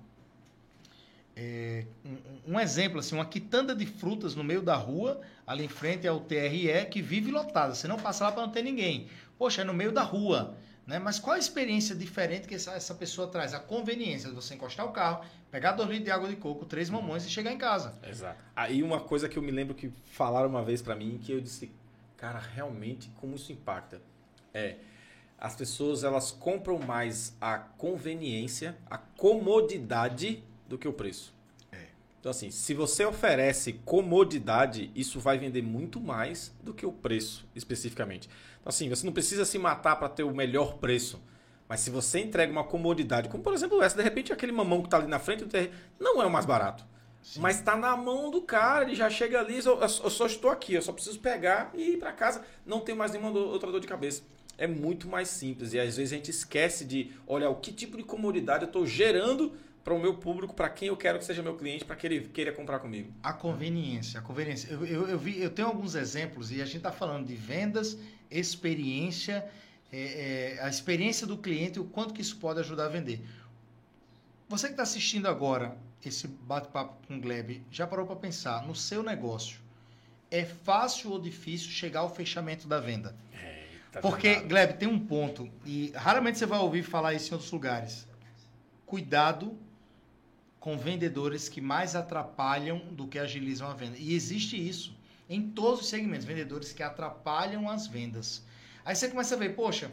É, 1.36 1.84
um, 2.04 2.54
um, 2.54 2.60
exemplo, 2.60 2.98
assim, 2.98 3.14
uma 3.14 3.26
quitanda 3.26 3.76
de 3.76 3.86
frutas 3.86 4.34
no 4.34 4.42
meio 4.42 4.60
da 4.60 4.74
rua, 4.74 5.20
ali 5.46 5.64
em 5.64 5.68
frente 5.68 6.08
ao 6.08 6.18
TRE, 6.18 6.86
que 6.90 7.00
vive 7.00 7.30
lotada. 7.30 7.76
Você 7.76 7.86
não 7.86 7.96
passa 7.96 8.24
lá 8.24 8.32
para 8.32 8.42
não 8.42 8.50
ter 8.50 8.62
ninguém. 8.62 9.06
Poxa, 9.38 9.62
é 9.62 9.64
no 9.64 9.72
meio 9.72 9.92
da 9.92 10.02
rua. 10.02 10.56
Né? 10.86 10.98
Mas 10.98 11.18
qual 11.18 11.36
a 11.36 11.38
experiência 11.38 11.94
diferente 11.94 12.46
que 12.46 12.54
essa, 12.54 12.72
essa 12.72 12.94
pessoa 12.94 13.28
traz? 13.28 13.54
A 13.54 13.60
conveniência 13.60 14.28
de 14.28 14.34
você 14.34 14.54
encostar 14.54 14.84
o 14.86 14.92
carro, 14.92 15.24
pegar 15.50 15.72
dois 15.72 15.88
litros 15.88 16.04
de 16.04 16.10
água 16.10 16.28
de 16.28 16.36
coco, 16.36 16.66
três 16.66 16.90
mamões 16.90 17.24
e 17.24 17.30
chegar 17.30 17.52
em 17.52 17.58
casa. 17.58 17.98
Exato. 18.02 18.42
Aí 18.54 18.82
uma 18.82 19.00
coisa 19.00 19.28
que 19.28 19.38
eu 19.38 19.42
me 19.42 19.50
lembro 19.50 19.74
que 19.74 19.90
falaram 20.04 20.48
uma 20.48 20.62
vez 20.62 20.82
para 20.82 20.94
mim, 20.94 21.18
que 21.22 21.32
eu 21.32 21.40
disse, 21.40 21.70
cara, 22.16 22.38
realmente 22.38 23.10
como 23.20 23.34
isso 23.36 23.50
impacta. 23.52 24.00
É, 24.52 24.76
as 25.38 25.56
pessoas 25.56 26.04
elas 26.04 26.30
compram 26.30 26.78
mais 26.78 27.36
a 27.40 27.58
conveniência, 27.58 28.76
a 28.90 28.98
comodidade 28.98 30.44
do 30.68 30.78
que 30.78 30.86
o 30.86 30.92
preço. 30.92 31.34
Então, 32.24 32.30
assim, 32.30 32.50
se 32.50 32.72
você 32.72 33.04
oferece 33.04 33.74
comodidade, 33.84 34.90
isso 34.94 35.20
vai 35.20 35.36
vender 35.36 35.60
muito 35.60 36.00
mais 36.00 36.54
do 36.62 36.72
que 36.72 36.86
o 36.86 36.90
preço, 36.90 37.46
especificamente. 37.54 38.30
Então, 38.62 38.70
assim, 38.70 38.88
você 38.88 39.04
não 39.04 39.12
precisa 39.12 39.44
se 39.44 39.58
matar 39.58 39.96
para 39.96 40.08
ter 40.08 40.22
o 40.22 40.34
melhor 40.34 40.78
preço. 40.78 41.22
Mas 41.68 41.80
se 41.80 41.90
você 41.90 42.20
entrega 42.20 42.50
uma 42.50 42.64
comodidade, 42.64 43.28
como 43.28 43.42
por 43.42 43.52
exemplo 43.52 43.82
essa, 43.82 43.98
de 43.98 44.02
repente 44.02 44.32
aquele 44.32 44.52
mamão 44.52 44.80
que 44.80 44.86
está 44.86 44.96
ali 44.96 45.06
na 45.06 45.18
frente 45.18 45.44
do 45.44 45.50
terreno, 45.50 45.74
não 46.00 46.22
é 46.22 46.24
o 46.24 46.30
mais 46.30 46.46
barato. 46.46 46.86
Sim. 47.22 47.40
Mas 47.40 47.58
está 47.58 47.76
na 47.76 47.94
mão 47.94 48.30
do 48.30 48.40
cara, 48.40 48.86
ele 48.86 48.94
já 48.94 49.10
chega 49.10 49.40
ali, 49.40 49.58
eu, 49.62 49.78
eu, 49.78 49.88
só 49.88 50.24
estou 50.24 50.50
aqui, 50.50 50.72
eu 50.72 50.80
só 50.80 50.94
preciso 50.94 51.20
pegar 51.20 51.72
e 51.74 51.90
ir 51.90 51.98
para 51.98 52.10
casa, 52.10 52.40
não 52.64 52.80
tem 52.80 52.94
mais 52.94 53.12
nenhuma 53.12 53.38
outra 53.38 53.70
dor 53.70 53.80
de 53.80 53.86
cabeça. 53.86 54.22
É 54.56 54.66
muito 54.66 55.06
mais 55.06 55.28
simples 55.28 55.74
e 55.74 55.78
às 55.78 55.98
vezes 55.98 56.10
a 56.10 56.16
gente 56.16 56.30
esquece 56.30 56.86
de 56.86 57.12
olhar 57.26 57.50
o 57.50 57.56
que 57.56 57.70
tipo 57.70 57.98
de 57.98 58.02
comodidade 58.02 58.64
eu 58.64 58.68
estou 58.68 58.86
gerando 58.86 59.52
para 59.84 59.92
o 59.92 60.00
meu 60.00 60.14
público, 60.14 60.54
para 60.54 60.70
quem 60.70 60.88
eu 60.88 60.96
quero 60.96 61.18
que 61.18 61.26
seja 61.26 61.42
meu 61.42 61.54
cliente, 61.56 61.84
para 61.84 61.94
que 61.94 62.06
ele 62.06 62.20
queira 62.28 62.50
comprar 62.52 62.78
comigo. 62.78 63.12
A 63.22 63.34
conveniência, 63.34 64.18
a 64.18 64.22
conveniência. 64.22 64.72
Eu, 64.72 64.86
eu, 64.86 65.08
eu, 65.08 65.18
vi, 65.18 65.38
eu 65.38 65.50
tenho 65.50 65.68
alguns 65.68 65.94
exemplos 65.94 66.50
e 66.50 66.62
a 66.62 66.64
gente 66.64 66.78
está 66.78 66.90
falando 66.90 67.26
de 67.26 67.34
vendas, 67.34 67.98
experiência, 68.30 69.46
é, 69.92 70.56
é, 70.56 70.62
a 70.62 70.68
experiência 70.70 71.26
do 71.26 71.36
cliente, 71.36 71.78
o 71.78 71.84
quanto 71.84 72.14
que 72.14 72.22
isso 72.22 72.38
pode 72.38 72.60
ajudar 72.60 72.86
a 72.86 72.88
vender. 72.88 73.22
Você 74.48 74.68
que 74.68 74.72
está 74.72 74.82
assistindo 74.82 75.26
agora 75.26 75.76
esse 76.04 76.26
bate-papo 76.26 77.06
com 77.06 77.18
o 77.18 77.20
Gleb, 77.20 77.62
já 77.70 77.86
parou 77.86 78.06
para 78.06 78.16
pensar 78.16 78.66
no 78.66 78.74
seu 78.74 79.02
negócio? 79.02 79.58
É 80.30 80.46
fácil 80.46 81.10
ou 81.10 81.20
difícil 81.20 81.70
chegar 81.70 82.00
ao 82.00 82.14
fechamento 82.14 82.66
da 82.66 82.80
venda? 82.80 83.14
É, 83.34 83.66
tá 83.92 84.00
Porque, 84.00 84.36
Gleb, 84.40 84.78
tem 84.78 84.88
um 84.88 84.98
ponto, 84.98 85.50
e 85.64 85.92
raramente 85.94 86.38
você 86.38 86.46
vai 86.46 86.58
ouvir 86.58 86.82
falar 86.82 87.12
isso 87.12 87.30
em 87.30 87.34
outros 87.34 87.52
lugares. 87.52 88.08
Cuidado 88.86 89.58
com 90.64 90.78
vendedores 90.78 91.46
que 91.46 91.60
mais 91.60 91.94
atrapalham 91.94 92.78
do 92.90 93.06
que 93.06 93.18
agilizam 93.18 93.68
a 93.68 93.74
venda. 93.74 93.98
E 93.98 94.14
existe 94.14 94.56
isso 94.56 94.96
em 95.28 95.50
todos 95.50 95.82
os 95.82 95.88
segmentos, 95.88 96.24
vendedores 96.24 96.72
que 96.72 96.82
atrapalham 96.82 97.68
as 97.68 97.86
vendas. 97.86 98.42
Aí 98.82 98.96
você 98.96 99.10
começa 99.10 99.34
a 99.34 99.38
ver, 99.38 99.54
poxa, 99.54 99.92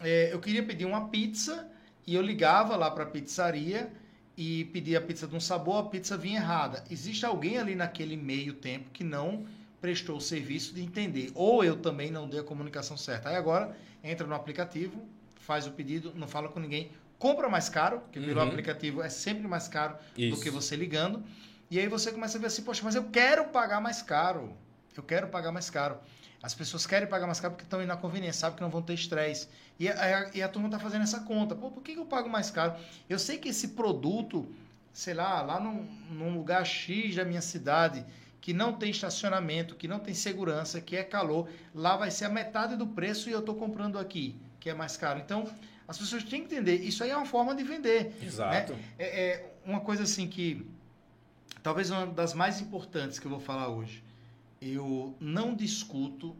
é, 0.00 0.32
eu 0.32 0.38
queria 0.38 0.62
pedir 0.62 0.84
uma 0.84 1.08
pizza 1.08 1.68
e 2.06 2.14
eu 2.14 2.22
ligava 2.22 2.76
lá 2.76 2.92
para 2.92 3.02
a 3.02 3.06
pizzaria 3.08 3.92
e 4.36 4.66
pedia 4.66 4.98
a 4.98 5.00
pizza 5.00 5.26
de 5.26 5.34
um 5.34 5.40
sabor, 5.40 5.86
a 5.86 5.88
pizza 5.88 6.16
vinha 6.16 6.38
errada. 6.38 6.84
Existe 6.88 7.26
alguém 7.26 7.58
ali 7.58 7.74
naquele 7.74 8.16
meio 8.16 8.54
tempo 8.54 8.90
que 8.92 9.02
não 9.02 9.44
prestou 9.80 10.18
o 10.18 10.20
serviço 10.20 10.76
de 10.76 10.80
entender, 10.80 11.32
ou 11.34 11.64
eu 11.64 11.76
também 11.76 12.12
não 12.12 12.28
dei 12.28 12.38
a 12.38 12.44
comunicação 12.44 12.96
certa. 12.96 13.30
Aí 13.30 13.34
agora 13.34 13.76
entra 14.00 14.28
no 14.28 14.34
aplicativo, 14.36 14.96
faz 15.40 15.66
o 15.66 15.72
pedido, 15.72 16.12
não 16.14 16.28
fala 16.28 16.48
com 16.48 16.60
ninguém, 16.60 16.92
compra 17.24 17.48
mais 17.48 17.70
caro, 17.70 18.02
que 18.12 18.20
pelo 18.20 18.38
uhum. 18.38 18.48
aplicativo 18.48 19.02
é 19.02 19.08
sempre 19.08 19.48
mais 19.48 19.66
caro 19.66 19.96
Isso. 20.14 20.36
do 20.36 20.42
que 20.42 20.50
você 20.50 20.76
ligando. 20.76 21.24
E 21.70 21.80
aí 21.80 21.88
você 21.88 22.12
começa 22.12 22.36
a 22.36 22.40
ver 22.42 22.48
assim, 22.48 22.60
poxa, 22.60 22.82
mas 22.84 22.94
eu 22.94 23.04
quero 23.04 23.46
pagar 23.46 23.80
mais 23.80 24.02
caro. 24.02 24.54
Eu 24.94 25.02
quero 25.02 25.28
pagar 25.28 25.50
mais 25.50 25.70
caro. 25.70 25.96
As 26.42 26.52
pessoas 26.52 26.86
querem 26.86 27.08
pagar 27.08 27.24
mais 27.24 27.40
caro 27.40 27.54
porque 27.54 27.64
estão 27.64 27.80
indo 27.80 27.88
na 27.88 27.96
conveniência, 27.96 28.40
sabem 28.40 28.56
que 28.56 28.62
não 28.62 28.68
vão 28.68 28.82
ter 28.82 28.92
estresse. 28.92 29.48
E 29.80 29.88
a, 29.88 30.30
e 30.34 30.42
a 30.42 30.48
turma 30.50 30.68
está 30.68 30.78
fazendo 30.78 31.00
essa 31.00 31.20
conta. 31.20 31.54
Pô, 31.54 31.70
por 31.70 31.82
que 31.82 31.92
eu 31.92 32.04
pago 32.04 32.28
mais 32.28 32.50
caro? 32.50 32.74
Eu 33.08 33.18
sei 33.18 33.38
que 33.38 33.48
esse 33.48 33.68
produto, 33.68 34.46
sei 34.92 35.14
lá, 35.14 35.40
lá 35.40 35.58
num, 35.58 35.82
num 36.10 36.36
lugar 36.36 36.66
X 36.66 37.16
da 37.16 37.24
minha 37.24 37.40
cidade, 37.40 38.04
que 38.38 38.52
não 38.52 38.74
tem 38.74 38.90
estacionamento, 38.90 39.76
que 39.76 39.88
não 39.88 39.98
tem 39.98 40.12
segurança, 40.12 40.78
que 40.78 40.94
é 40.94 41.02
calor, 41.02 41.48
lá 41.74 41.96
vai 41.96 42.10
ser 42.10 42.26
a 42.26 42.28
metade 42.28 42.76
do 42.76 42.86
preço 42.86 43.30
e 43.30 43.32
eu 43.32 43.38
estou 43.40 43.54
comprando 43.54 43.98
aqui, 43.98 44.36
que 44.60 44.68
é 44.68 44.74
mais 44.74 44.98
caro. 44.98 45.18
Então, 45.20 45.48
as 45.86 45.98
pessoas 45.98 46.22
têm 46.24 46.40
que 46.40 46.54
entender, 46.54 46.76
isso 46.76 47.04
aí 47.04 47.10
é 47.10 47.16
uma 47.16 47.26
forma 47.26 47.54
de 47.54 47.62
vender. 47.62 48.04
Né? 48.04 48.26
Exato. 48.26 48.72
Né? 48.72 48.80
É, 48.98 49.20
é, 49.22 49.54
uma 49.64 49.80
coisa 49.80 50.04
assim 50.04 50.26
que, 50.26 50.66
talvez 51.62 51.90
uma 51.90 52.06
das 52.06 52.34
mais 52.34 52.60
importantes 52.60 53.18
que 53.18 53.26
eu 53.26 53.30
vou 53.30 53.40
falar 53.40 53.68
hoje. 53.68 54.02
Eu 54.60 55.14
não 55.20 55.54
discuto, 55.54 56.34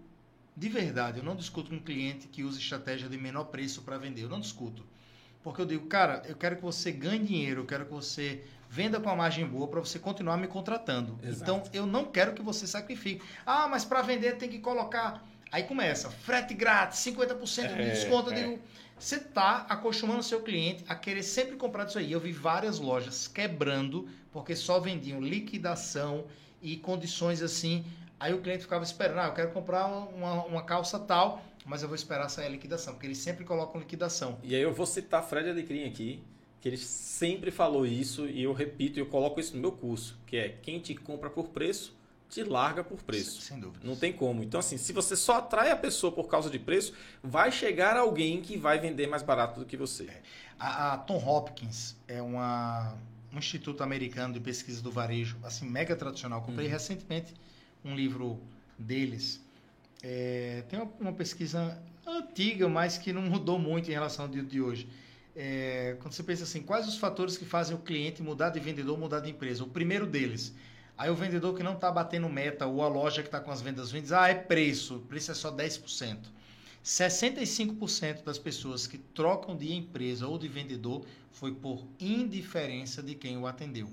de 0.56 0.68
verdade, 0.68 1.18
eu 1.18 1.24
não 1.24 1.36
discuto 1.36 1.68
com 1.68 1.76
um 1.76 1.80
cliente 1.80 2.26
que 2.28 2.42
usa 2.42 2.58
estratégia 2.58 3.08
de 3.08 3.18
menor 3.18 3.44
preço 3.44 3.82
para 3.82 3.98
vender. 3.98 4.22
Eu 4.22 4.30
não 4.30 4.40
discuto. 4.40 4.84
Porque 5.42 5.60
eu 5.60 5.66
digo, 5.66 5.86
cara, 5.86 6.22
eu 6.26 6.36
quero 6.36 6.56
que 6.56 6.62
você 6.62 6.90
ganhe 6.90 7.22
dinheiro, 7.22 7.60
eu 7.60 7.66
quero 7.66 7.84
que 7.84 7.92
você 7.92 8.44
venda 8.70 8.98
com 8.98 9.10
uma 9.10 9.16
margem 9.16 9.46
boa 9.46 9.68
para 9.68 9.78
você 9.78 9.98
continuar 9.98 10.38
me 10.38 10.48
contratando. 10.48 11.18
Exato. 11.22 11.42
Então, 11.42 11.62
eu 11.72 11.86
não 11.86 12.06
quero 12.06 12.32
que 12.32 12.42
você 12.42 12.66
sacrifique. 12.66 13.22
Ah, 13.44 13.68
mas 13.68 13.84
para 13.84 14.00
vender 14.00 14.36
tem 14.36 14.48
que 14.48 14.58
colocar. 14.58 15.22
Aí 15.52 15.62
começa, 15.62 16.10
frete 16.10 16.54
grátis, 16.54 16.98
50% 16.98 17.76
de 17.76 17.82
é, 17.82 17.90
desconto. 17.90 18.32
É, 18.32 18.32
eu 18.32 18.42
digo, 18.50 18.62
você 18.98 19.16
está 19.16 19.66
acostumando 19.68 20.22
seu 20.22 20.40
cliente 20.40 20.84
a 20.88 20.94
querer 20.94 21.22
sempre 21.22 21.56
comprar 21.56 21.86
isso 21.86 21.98
aí. 21.98 22.12
Eu 22.12 22.20
vi 22.20 22.32
várias 22.32 22.78
lojas 22.78 23.28
quebrando 23.28 24.08
porque 24.32 24.54
só 24.56 24.80
vendiam 24.80 25.20
liquidação 25.20 26.24
e 26.62 26.76
condições 26.76 27.42
assim. 27.42 27.84
Aí 28.18 28.32
o 28.32 28.40
cliente 28.40 28.62
ficava 28.62 28.84
esperando, 28.84 29.18
ah, 29.18 29.26
eu 29.26 29.34
quero 29.34 29.50
comprar 29.50 29.86
uma, 29.86 30.44
uma 30.44 30.62
calça 30.62 30.98
tal, 30.98 31.44
mas 31.66 31.82
eu 31.82 31.88
vou 31.88 31.94
esperar 31.94 32.28
sair 32.28 32.46
a 32.46 32.48
liquidação, 32.48 32.94
porque 32.94 33.06
eles 33.06 33.18
sempre 33.18 33.44
colocam 33.44 33.80
liquidação. 33.80 34.38
E 34.42 34.54
aí 34.54 34.62
eu 34.62 34.72
vou 34.72 34.86
citar 34.86 35.22
Fred 35.22 35.50
Alecrim 35.50 35.84
aqui, 35.84 36.22
que 36.60 36.68
ele 36.68 36.78
sempre 36.78 37.50
falou 37.50 37.84
isso 37.84 38.26
e 38.26 38.42
eu 38.42 38.52
repito, 38.52 38.98
eu 38.98 39.06
coloco 39.06 39.40
isso 39.40 39.54
no 39.54 39.60
meu 39.60 39.72
curso, 39.72 40.18
que 40.26 40.36
é 40.36 40.48
quem 40.62 40.78
te 40.78 40.94
compra 40.94 41.28
por 41.28 41.48
preço 41.48 41.94
te 42.34 42.42
larga 42.42 42.82
por 42.82 43.00
preço. 43.00 43.40
Sem 43.40 43.60
dúvida. 43.60 43.86
Não 43.86 43.94
tem 43.94 44.12
como. 44.12 44.42
Então, 44.42 44.58
assim, 44.58 44.76
se 44.76 44.92
você 44.92 45.14
só 45.14 45.38
atrai 45.38 45.70
a 45.70 45.76
pessoa 45.76 46.12
por 46.12 46.26
causa 46.26 46.50
de 46.50 46.58
preço, 46.58 46.92
vai 47.22 47.52
chegar 47.52 47.96
alguém 47.96 48.42
que 48.42 48.56
vai 48.56 48.80
vender 48.80 49.06
mais 49.06 49.22
barato 49.22 49.60
do 49.60 49.66
que 49.66 49.76
você. 49.76 50.04
É. 50.04 50.22
A, 50.58 50.94
a, 50.94 50.98
Tom 50.98 51.16
Hopkins 51.16 51.94
é 52.08 52.20
uma, 52.20 52.96
um 53.32 53.38
instituto 53.38 53.84
americano 53.84 54.34
de 54.34 54.40
pesquisa 54.40 54.82
do 54.82 54.90
varejo, 54.90 55.36
assim, 55.44 55.64
mega 55.70 55.94
tradicional. 55.94 56.42
Comprei 56.42 56.66
uhum. 56.66 56.72
recentemente 56.72 57.32
um 57.84 57.94
livro 57.94 58.40
deles. 58.76 59.40
É, 60.02 60.64
tem 60.68 60.80
uma, 60.80 60.90
uma, 60.98 61.12
pesquisa 61.12 61.80
antiga, 62.04 62.68
mas 62.68 62.98
que 62.98 63.12
não 63.12 63.22
mudou 63.22 63.60
muito 63.60 63.88
em 63.88 63.94
relação 63.94 64.24
ao 64.24 64.30
dia 64.30 64.42
de 64.42 64.60
hoje. 64.60 64.88
É, 65.36 65.96
quando 66.00 66.12
você 66.12 66.22
pensa 66.24 66.42
assim, 66.42 66.62
quais 66.62 66.88
os 66.88 66.96
fatores 66.96 67.36
que 67.36 67.44
fazem 67.44 67.76
o 67.76 67.78
cliente 67.78 68.22
mudar 68.22 68.50
de 68.50 68.58
vendedor, 68.58 68.98
mudar 68.98 69.20
de 69.20 69.30
empresa? 69.30 69.62
O 69.62 69.68
primeiro 69.68 70.04
deles 70.04 70.52
Aí 70.96 71.10
o 71.10 71.14
vendedor 71.14 71.56
que 71.56 71.62
não 71.62 71.74
está 71.74 71.90
batendo 71.90 72.28
meta 72.28 72.66
ou 72.66 72.82
a 72.82 72.88
loja 72.88 73.22
que 73.22 73.28
está 73.28 73.40
com 73.40 73.50
as 73.50 73.60
vendas 73.60 73.90
ruins, 73.90 74.12
ah, 74.12 74.28
é 74.28 74.34
preço, 74.34 74.96
o 74.96 75.00
preço 75.00 75.32
é 75.32 75.34
só 75.34 75.50
10%. 75.50 76.18
65% 76.84 78.22
das 78.22 78.38
pessoas 78.38 78.86
que 78.86 78.98
trocam 78.98 79.56
de 79.56 79.72
empresa 79.72 80.26
ou 80.26 80.38
de 80.38 80.46
vendedor 80.46 81.04
foi 81.32 81.52
por 81.52 81.84
indiferença 81.98 83.02
de 83.02 83.14
quem 83.14 83.38
o 83.38 83.46
atendeu. 83.46 83.88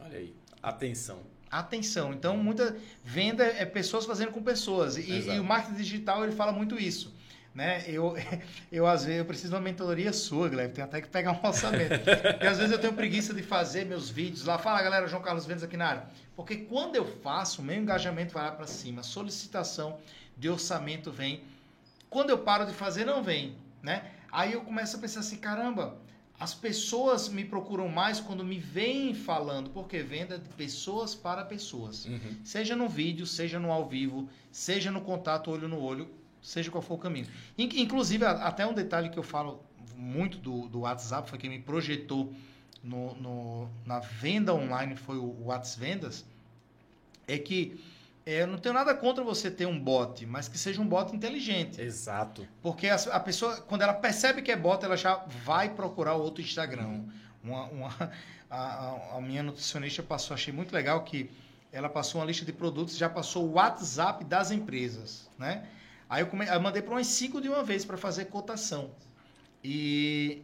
Olha 0.00 0.18
aí, 0.18 0.34
atenção. 0.62 1.20
Atenção. 1.50 2.12
Então, 2.12 2.36
muita 2.36 2.76
venda 3.04 3.44
é 3.44 3.64
pessoas 3.64 4.06
fazendo 4.06 4.32
com 4.32 4.42
pessoas. 4.42 4.96
E, 4.96 5.10
e 5.10 5.38
o 5.38 5.44
marketing 5.44 5.76
digital 5.76 6.24
ele 6.24 6.32
fala 6.32 6.52
muito 6.52 6.78
isso 6.78 7.12
né? 7.54 7.84
Eu, 7.86 8.14
eu 8.70 8.86
às 8.86 9.04
vezes 9.04 9.18
eu 9.18 9.24
preciso 9.24 9.50
de 9.50 9.54
uma 9.54 9.60
mentoria 9.60 10.12
sua, 10.12 10.48
Guilherme, 10.48 10.74
tenho 10.74 10.86
até 10.86 11.00
que 11.00 11.08
pegar 11.08 11.32
um 11.32 11.40
orçamento. 11.46 11.98
Porque 11.98 12.46
às 12.46 12.58
vezes 12.58 12.72
eu 12.72 12.78
tenho 12.78 12.92
preguiça 12.92 13.34
de 13.34 13.42
fazer 13.42 13.84
meus 13.84 14.08
vídeos 14.08 14.44
lá, 14.44 14.58
fala 14.58 14.82
galera, 14.82 15.06
João 15.08 15.22
Carlos 15.22 15.46
Vendas 15.46 15.62
aqui 15.62 15.76
na 15.76 15.86
área. 15.86 16.04
Porque 16.36 16.56
quando 16.56 16.96
eu 16.96 17.04
faço, 17.04 17.60
o 17.60 17.64
meu 17.64 17.76
engajamento 17.76 18.34
vai 18.34 18.44
lá 18.44 18.52
para 18.52 18.66
cima, 18.66 19.02
solicitação 19.02 19.98
de 20.36 20.48
orçamento 20.48 21.10
vem. 21.10 21.42
Quando 22.08 22.30
eu 22.30 22.38
paro 22.38 22.66
de 22.66 22.72
fazer, 22.72 23.04
não 23.04 23.22
vem, 23.22 23.56
né? 23.82 24.10
Aí 24.32 24.52
eu 24.52 24.62
começo 24.62 24.96
a 24.96 25.00
pensar 25.00 25.20
assim, 25.20 25.36
caramba, 25.36 25.98
as 26.38 26.54
pessoas 26.54 27.28
me 27.28 27.44
procuram 27.44 27.88
mais 27.88 28.20
quando 28.20 28.42
me 28.42 28.58
vêm 28.58 29.14
falando, 29.14 29.70
porque 29.70 29.98
venda 29.98 30.38
de 30.38 30.48
pessoas 30.50 31.14
para 31.14 31.44
pessoas. 31.44 32.06
Uhum. 32.06 32.36
Seja 32.42 32.74
no 32.74 32.88
vídeo, 32.88 33.26
seja 33.26 33.58
no 33.58 33.70
ao 33.70 33.86
vivo, 33.86 34.28
seja 34.50 34.90
no 34.90 35.02
contato 35.02 35.50
olho 35.50 35.68
no 35.68 35.78
olho 35.78 36.19
seja 36.42 36.70
qual 36.70 36.82
for 36.82 36.94
o 36.94 36.98
caminho. 36.98 37.26
Inclusive, 37.56 38.24
até 38.24 38.66
um 38.66 38.74
detalhe 38.74 39.10
que 39.10 39.18
eu 39.18 39.22
falo 39.22 39.62
muito 39.96 40.38
do, 40.38 40.68
do 40.68 40.80
WhatsApp, 40.80 41.28
foi 41.28 41.38
quem 41.38 41.50
me 41.50 41.58
projetou 41.58 42.32
no, 42.82 43.14
no, 43.14 43.70
na 43.84 44.00
venda 44.00 44.54
online, 44.54 44.96
foi 44.96 45.16
o 45.16 45.44
WhatsApp 45.44 45.80
Vendas, 45.80 46.24
é 47.28 47.38
que 47.38 47.80
é, 48.24 48.42
eu 48.42 48.46
não 48.46 48.58
tenho 48.58 48.74
nada 48.74 48.94
contra 48.94 49.24
você 49.24 49.50
ter 49.50 49.66
um 49.66 49.78
bot, 49.78 50.24
mas 50.26 50.48
que 50.48 50.58
seja 50.58 50.80
um 50.80 50.86
bot 50.86 51.14
inteligente. 51.14 51.80
Exato. 51.80 52.46
Porque 52.62 52.88
a, 52.88 52.94
a 52.94 53.20
pessoa, 53.20 53.60
quando 53.62 53.82
ela 53.82 53.94
percebe 53.94 54.42
que 54.42 54.50
é 54.50 54.56
bot, 54.56 54.84
ela 54.84 54.96
já 54.96 55.24
vai 55.44 55.70
procurar 55.70 56.14
outro 56.14 56.42
Instagram, 56.42 57.04
Uma, 57.42 57.64
uma, 57.64 58.12
a, 58.50 59.16
a, 59.16 59.20
minha 59.20 59.42
nutricionista 59.42 60.02
passou, 60.02 60.34
achei 60.34 60.52
muito 60.52 60.72
legal 60.72 61.02
que 61.04 61.30
ela 61.72 61.88
passou 61.88 62.20
uma 62.20 62.26
lista 62.26 62.44
de 62.44 62.52
produtos, 62.52 62.96
já 62.96 63.08
passou 63.08 63.46
o 63.46 63.52
WhatsApp 63.52 64.24
das 64.24 64.50
empresas, 64.50 65.30
né? 65.38 65.66
Aí 66.10 66.22
eu, 66.22 66.26
come, 66.26 66.44
eu 66.44 66.60
mandei 66.60 66.82
para 66.82 66.92
umas 66.92 67.06
cinco 67.06 67.40
de 67.40 67.48
uma 67.48 67.62
vez 67.62 67.84
para 67.84 67.96
fazer 67.96 68.24
cotação. 68.24 68.90
E 69.62 70.42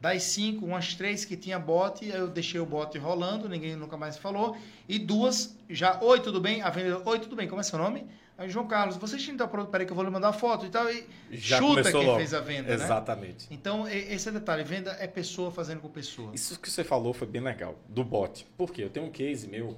das 0.00 0.22
cinco, 0.22 0.64
umas 0.64 0.94
três 0.94 1.26
que 1.26 1.36
tinha 1.36 1.58
bot, 1.58 2.02
eu 2.04 2.28
deixei 2.28 2.58
o 2.58 2.64
bot 2.64 2.96
rolando, 2.98 3.46
ninguém 3.46 3.76
nunca 3.76 3.98
mais 3.98 4.16
falou. 4.16 4.56
E 4.88 4.98
duas 4.98 5.54
já, 5.68 6.00
oi, 6.02 6.18
tudo 6.20 6.40
bem? 6.40 6.62
A 6.62 6.70
vendedora, 6.70 7.06
oi, 7.06 7.18
tudo 7.18 7.36
bem, 7.36 7.46
como 7.46 7.60
é 7.60 7.62
seu 7.62 7.78
nome? 7.78 8.06
Aí, 8.38 8.48
João 8.48 8.66
Carlos, 8.66 8.96
você 8.96 9.16
está 9.16 9.46
pronto? 9.46 9.70
Peraí 9.70 9.86
que 9.86 9.92
eu 9.92 9.94
vou 9.94 10.04
lhe 10.04 10.10
mandar 10.10 10.30
a 10.30 10.32
foto 10.32 10.64
e 10.64 10.70
tal. 10.70 10.90
E 10.90 11.06
Já 11.30 11.58
chuta 11.58 11.92
quem 11.92 12.06
logo. 12.06 12.16
fez 12.16 12.32
a 12.32 12.40
venda, 12.40 12.68
né? 12.68 12.74
Exatamente. 12.74 13.48
Né? 13.48 13.48
Então, 13.50 13.86
esse 13.86 14.30
é 14.30 14.32
detalhe. 14.32 14.64
Venda 14.64 14.96
é 14.98 15.06
pessoa 15.06 15.50
fazendo 15.50 15.80
com 15.80 15.88
pessoa. 15.88 16.32
Isso 16.34 16.58
que 16.58 16.70
você 16.70 16.82
falou 16.82 17.12
foi 17.12 17.28
bem 17.28 17.42
legal, 17.42 17.78
do 17.86 18.02
bot. 18.02 18.46
Por 18.56 18.72
quê? 18.72 18.84
Eu 18.84 18.90
tenho 18.90 19.06
um 19.06 19.10
case 19.10 19.46
meu 19.46 19.76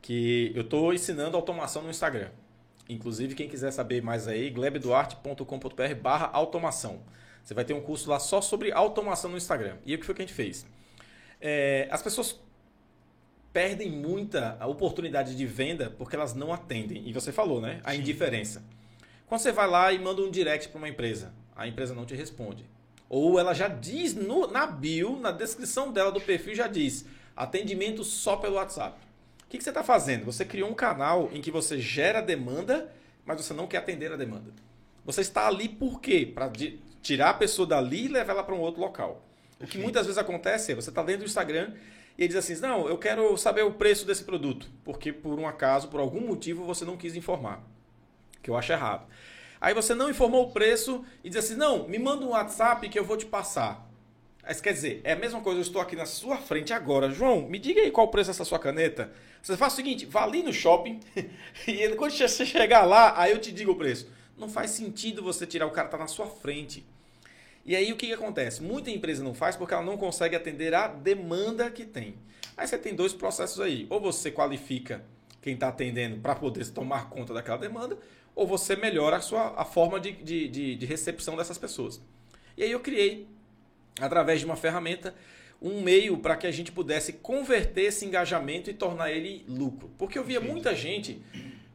que 0.00 0.50
eu 0.54 0.62
estou 0.62 0.92
ensinando 0.92 1.36
automação 1.36 1.82
no 1.82 1.90
Instagram. 1.90 2.30
Inclusive, 2.88 3.34
quem 3.34 3.48
quiser 3.48 3.70
saber 3.70 4.02
mais 4.02 4.28
aí, 4.28 4.50
glebduarte.com.br 4.50 5.94
barra 6.00 6.30
automação. 6.32 7.00
Você 7.42 7.54
vai 7.54 7.64
ter 7.64 7.74
um 7.74 7.80
curso 7.80 8.08
lá 8.10 8.18
só 8.18 8.40
sobre 8.40 8.72
automação 8.72 9.30
no 9.30 9.36
Instagram. 9.36 9.76
E 9.84 9.94
o 9.94 9.98
que 9.98 10.04
foi 10.04 10.14
que 10.14 10.22
a 10.22 10.26
gente 10.26 10.34
fez? 10.34 10.66
É, 11.40 11.88
as 11.90 12.02
pessoas 12.02 12.40
perdem 13.52 13.90
muita 13.90 14.58
oportunidade 14.66 15.36
de 15.36 15.46
venda 15.46 15.90
porque 15.96 16.16
elas 16.16 16.34
não 16.34 16.52
atendem. 16.52 17.06
E 17.06 17.12
você 17.12 17.30
falou, 17.30 17.60
né? 17.60 17.80
A 17.84 17.92
Sim. 17.92 17.98
indiferença. 17.98 18.64
Quando 19.26 19.40
você 19.40 19.52
vai 19.52 19.68
lá 19.68 19.92
e 19.92 19.98
manda 19.98 20.22
um 20.22 20.30
direct 20.30 20.68
para 20.68 20.78
uma 20.78 20.88
empresa, 20.88 21.32
a 21.54 21.66
empresa 21.66 21.94
não 21.94 22.04
te 22.04 22.14
responde. 22.14 22.64
Ou 23.08 23.38
ela 23.38 23.54
já 23.54 23.68
diz 23.68 24.14
no, 24.14 24.46
na 24.46 24.66
bio, 24.66 25.18
na 25.18 25.30
descrição 25.30 25.92
dela 25.92 26.10
do 26.10 26.20
perfil, 26.20 26.54
já 26.54 26.66
diz 26.66 27.06
atendimento 27.36 28.04
só 28.04 28.36
pelo 28.36 28.56
WhatsApp. 28.56 28.98
O 29.54 29.56
que, 29.56 29.58
que 29.58 29.64
você 29.64 29.70
está 29.70 29.84
fazendo? 29.84 30.24
Você 30.24 30.44
criou 30.44 30.68
um 30.68 30.74
canal 30.74 31.30
em 31.32 31.40
que 31.40 31.48
você 31.48 31.78
gera 31.78 32.20
demanda, 32.20 32.92
mas 33.24 33.40
você 33.40 33.54
não 33.54 33.68
quer 33.68 33.76
atender 33.76 34.12
a 34.12 34.16
demanda. 34.16 34.52
Você 35.04 35.20
está 35.20 35.46
ali 35.46 35.68
por 35.68 36.00
quê? 36.00 36.26
Para 36.26 36.50
tirar 37.00 37.30
a 37.30 37.34
pessoa 37.34 37.64
dali 37.64 38.06
e 38.06 38.08
levar 38.08 38.32
ela 38.32 38.42
para 38.42 38.52
um 38.52 38.58
outro 38.58 38.80
local. 38.80 39.24
O 39.60 39.66
que 39.68 39.78
muitas 39.78 40.06
vezes 40.06 40.18
acontece 40.18 40.72
é 40.72 40.74
você 40.74 40.90
está 40.90 41.04
dentro 41.04 41.20
do 41.20 41.28
Instagram 41.28 41.72
e 42.18 42.22
ele 42.22 42.34
diz 42.34 42.36
assim: 42.36 42.60
Não, 42.60 42.88
eu 42.88 42.98
quero 42.98 43.36
saber 43.36 43.62
o 43.62 43.70
preço 43.70 44.04
desse 44.04 44.24
produto, 44.24 44.68
porque 44.84 45.12
por 45.12 45.38
um 45.38 45.46
acaso, 45.46 45.86
por 45.86 46.00
algum 46.00 46.26
motivo, 46.26 46.64
você 46.64 46.84
não 46.84 46.96
quis 46.96 47.14
informar. 47.14 47.62
Que 48.42 48.50
eu 48.50 48.56
acho 48.56 48.72
errado. 48.72 49.06
Aí 49.60 49.72
você 49.72 49.94
não 49.94 50.10
informou 50.10 50.48
o 50.48 50.50
preço 50.50 51.04
e 51.22 51.30
diz 51.30 51.44
assim: 51.44 51.54
Não, 51.54 51.86
me 51.86 52.00
manda 52.00 52.26
um 52.26 52.30
WhatsApp 52.30 52.88
que 52.88 52.98
eu 52.98 53.04
vou 53.04 53.16
te 53.16 53.26
passar. 53.26 53.88
Mas 54.46 54.60
quer 54.60 54.74
dizer, 54.74 55.00
é 55.04 55.12
a 55.12 55.16
mesma 55.16 55.40
coisa, 55.40 55.58
eu 55.58 55.62
estou 55.62 55.80
aqui 55.80 55.96
na 55.96 56.04
sua 56.04 56.36
frente 56.36 56.72
agora. 56.72 57.10
João, 57.10 57.48
me 57.48 57.58
diga 57.58 57.80
aí 57.80 57.90
qual 57.90 58.06
o 58.06 58.10
preço 58.10 58.28
dessa 58.28 58.44
sua 58.44 58.58
caneta. 58.58 59.10
Você 59.44 59.58
faz 59.58 59.74
o 59.74 59.76
seguinte: 59.76 60.06
vá 60.06 60.24
ali 60.24 60.42
no 60.42 60.52
shopping 60.52 61.00
e 61.68 61.88
quando 61.96 62.12
você 62.12 62.46
chegar 62.46 62.84
lá, 62.84 63.20
aí 63.20 63.30
eu 63.30 63.38
te 63.38 63.52
digo 63.52 63.72
o 63.72 63.76
preço. 63.76 64.10
Não 64.38 64.48
faz 64.48 64.70
sentido 64.70 65.22
você 65.22 65.46
tirar 65.46 65.66
o 65.66 65.70
cara 65.70 65.88
tá 65.88 65.98
na 65.98 66.06
sua 66.06 66.26
frente. 66.26 66.84
E 67.64 67.76
aí 67.76 67.92
o 67.92 67.96
que, 67.96 68.06
que 68.06 68.12
acontece? 68.12 68.62
Muita 68.62 68.90
empresa 68.90 69.22
não 69.22 69.34
faz 69.34 69.54
porque 69.54 69.74
ela 69.74 69.82
não 69.82 69.96
consegue 69.96 70.34
atender 70.34 70.74
a 70.74 70.88
demanda 70.88 71.70
que 71.70 71.84
tem. 71.84 72.16
Aí 72.56 72.66
você 72.66 72.78
tem 72.78 72.94
dois 72.94 73.12
processos 73.12 73.60
aí. 73.60 73.86
Ou 73.90 74.00
você 74.00 74.30
qualifica 74.30 75.04
quem 75.42 75.54
está 75.54 75.68
atendendo 75.68 76.16
para 76.16 76.34
poder 76.34 76.66
tomar 76.70 77.10
conta 77.10 77.34
daquela 77.34 77.58
demanda, 77.58 77.98
ou 78.34 78.46
você 78.46 78.74
melhora 78.74 79.18
a, 79.18 79.20
sua, 79.20 79.52
a 79.60 79.64
forma 79.64 80.00
de, 80.00 80.12
de, 80.12 80.48
de, 80.48 80.74
de 80.74 80.86
recepção 80.86 81.36
dessas 81.36 81.58
pessoas. 81.58 82.00
E 82.56 82.62
aí 82.62 82.70
eu 82.70 82.80
criei, 82.80 83.28
através 84.00 84.40
de 84.40 84.46
uma 84.46 84.56
ferramenta, 84.56 85.14
um 85.64 85.80
meio 85.80 86.18
para 86.18 86.36
que 86.36 86.46
a 86.46 86.52
gente 86.52 86.70
pudesse 86.70 87.14
converter 87.14 87.86
esse 87.86 88.04
engajamento 88.04 88.70
e 88.70 88.74
tornar 88.74 89.10
ele 89.10 89.44
lucro. 89.48 89.90
Porque 89.98 90.18
eu 90.18 90.22
via 90.22 90.40
muita 90.40 90.76
gente, 90.76 91.20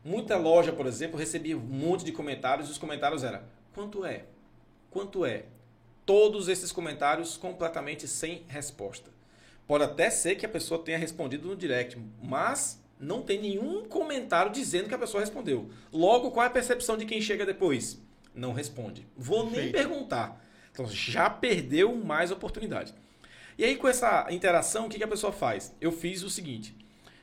muita 0.05 0.37
loja, 0.37 0.71
por 0.71 0.85
exemplo, 0.85 1.19
recebia 1.19 1.57
um 1.57 1.59
monte 1.59 2.05
de 2.05 2.13
comentários 2.13 2.69
e 2.69 2.71
os 2.71 2.77
comentários 2.77 3.23
eram: 3.23 3.41
quanto 3.73 4.05
é? 4.05 4.25
Quanto 4.89 5.25
é? 5.25 5.45
todos 6.09 6.47
esses 6.47 6.71
comentários 6.71 7.37
completamente 7.37 8.07
sem 8.07 8.41
resposta. 8.47 9.11
Pode 9.67 9.83
até 9.83 10.09
ser 10.09 10.33
que 10.37 10.45
a 10.45 10.49
pessoa 10.49 10.81
tenha 10.81 10.97
respondido 10.97 11.47
no 11.47 11.55
direct, 11.55 12.01
mas 12.19 12.83
não 12.99 13.21
tem 13.21 13.39
nenhum 13.39 13.87
comentário 13.87 14.51
dizendo 14.51 14.89
que 14.89 14.95
a 14.95 14.97
pessoa 14.97 15.21
respondeu. 15.21 15.69
Logo, 15.93 16.31
qual 16.31 16.43
é 16.43 16.47
a 16.47 16.49
percepção 16.49 16.97
de 16.97 17.05
quem 17.05 17.21
chega 17.21 17.45
depois? 17.45 18.01
Não 18.33 18.53
responde. 18.53 19.05
Vou 19.15 19.43
Perfeito. 19.43 19.61
nem 19.61 19.71
perguntar. 19.71 20.43
Então 20.71 20.87
já 20.87 21.29
perdeu 21.29 21.95
mais 21.95 22.31
oportunidade. 22.31 22.91
E 23.59 23.65
aí, 23.65 23.75
com 23.75 23.89
essa 23.89 24.25
interação, 24.31 24.85
o 24.85 24.89
que, 24.89 24.97
que 24.97 25.03
a 25.03 25.07
pessoa 25.07 25.33
faz? 25.33 25.75
Eu 25.81 25.91
fiz 25.91 26.23
o 26.23 26.29
seguinte. 26.29 26.73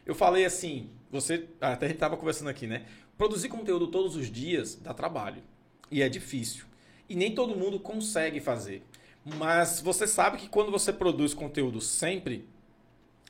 Eu 0.04 0.14
falei 0.14 0.44
assim, 0.44 0.90
você. 1.10 1.48
Até 1.58 1.86
a 1.86 1.88
gente 1.88 1.96
estava 1.96 2.14
conversando 2.14 2.48
aqui, 2.48 2.66
né? 2.66 2.84
Produzir 3.16 3.48
conteúdo 3.48 3.86
todos 3.86 4.16
os 4.16 4.30
dias 4.30 4.74
dá 4.74 4.92
trabalho. 4.92 5.42
E 5.90 6.02
é 6.02 6.10
difícil. 6.10 6.66
E 7.08 7.16
nem 7.16 7.34
todo 7.34 7.56
mundo 7.56 7.80
consegue 7.80 8.38
fazer. 8.38 8.82
Mas 9.24 9.80
você 9.80 10.06
sabe 10.06 10.36
que 10.36 10.46
quando 10.46 10.70
você 10.70 10.92
produz 10.92 11.32
conteúdo 11.32 11.80
sempre, 11.80 12.46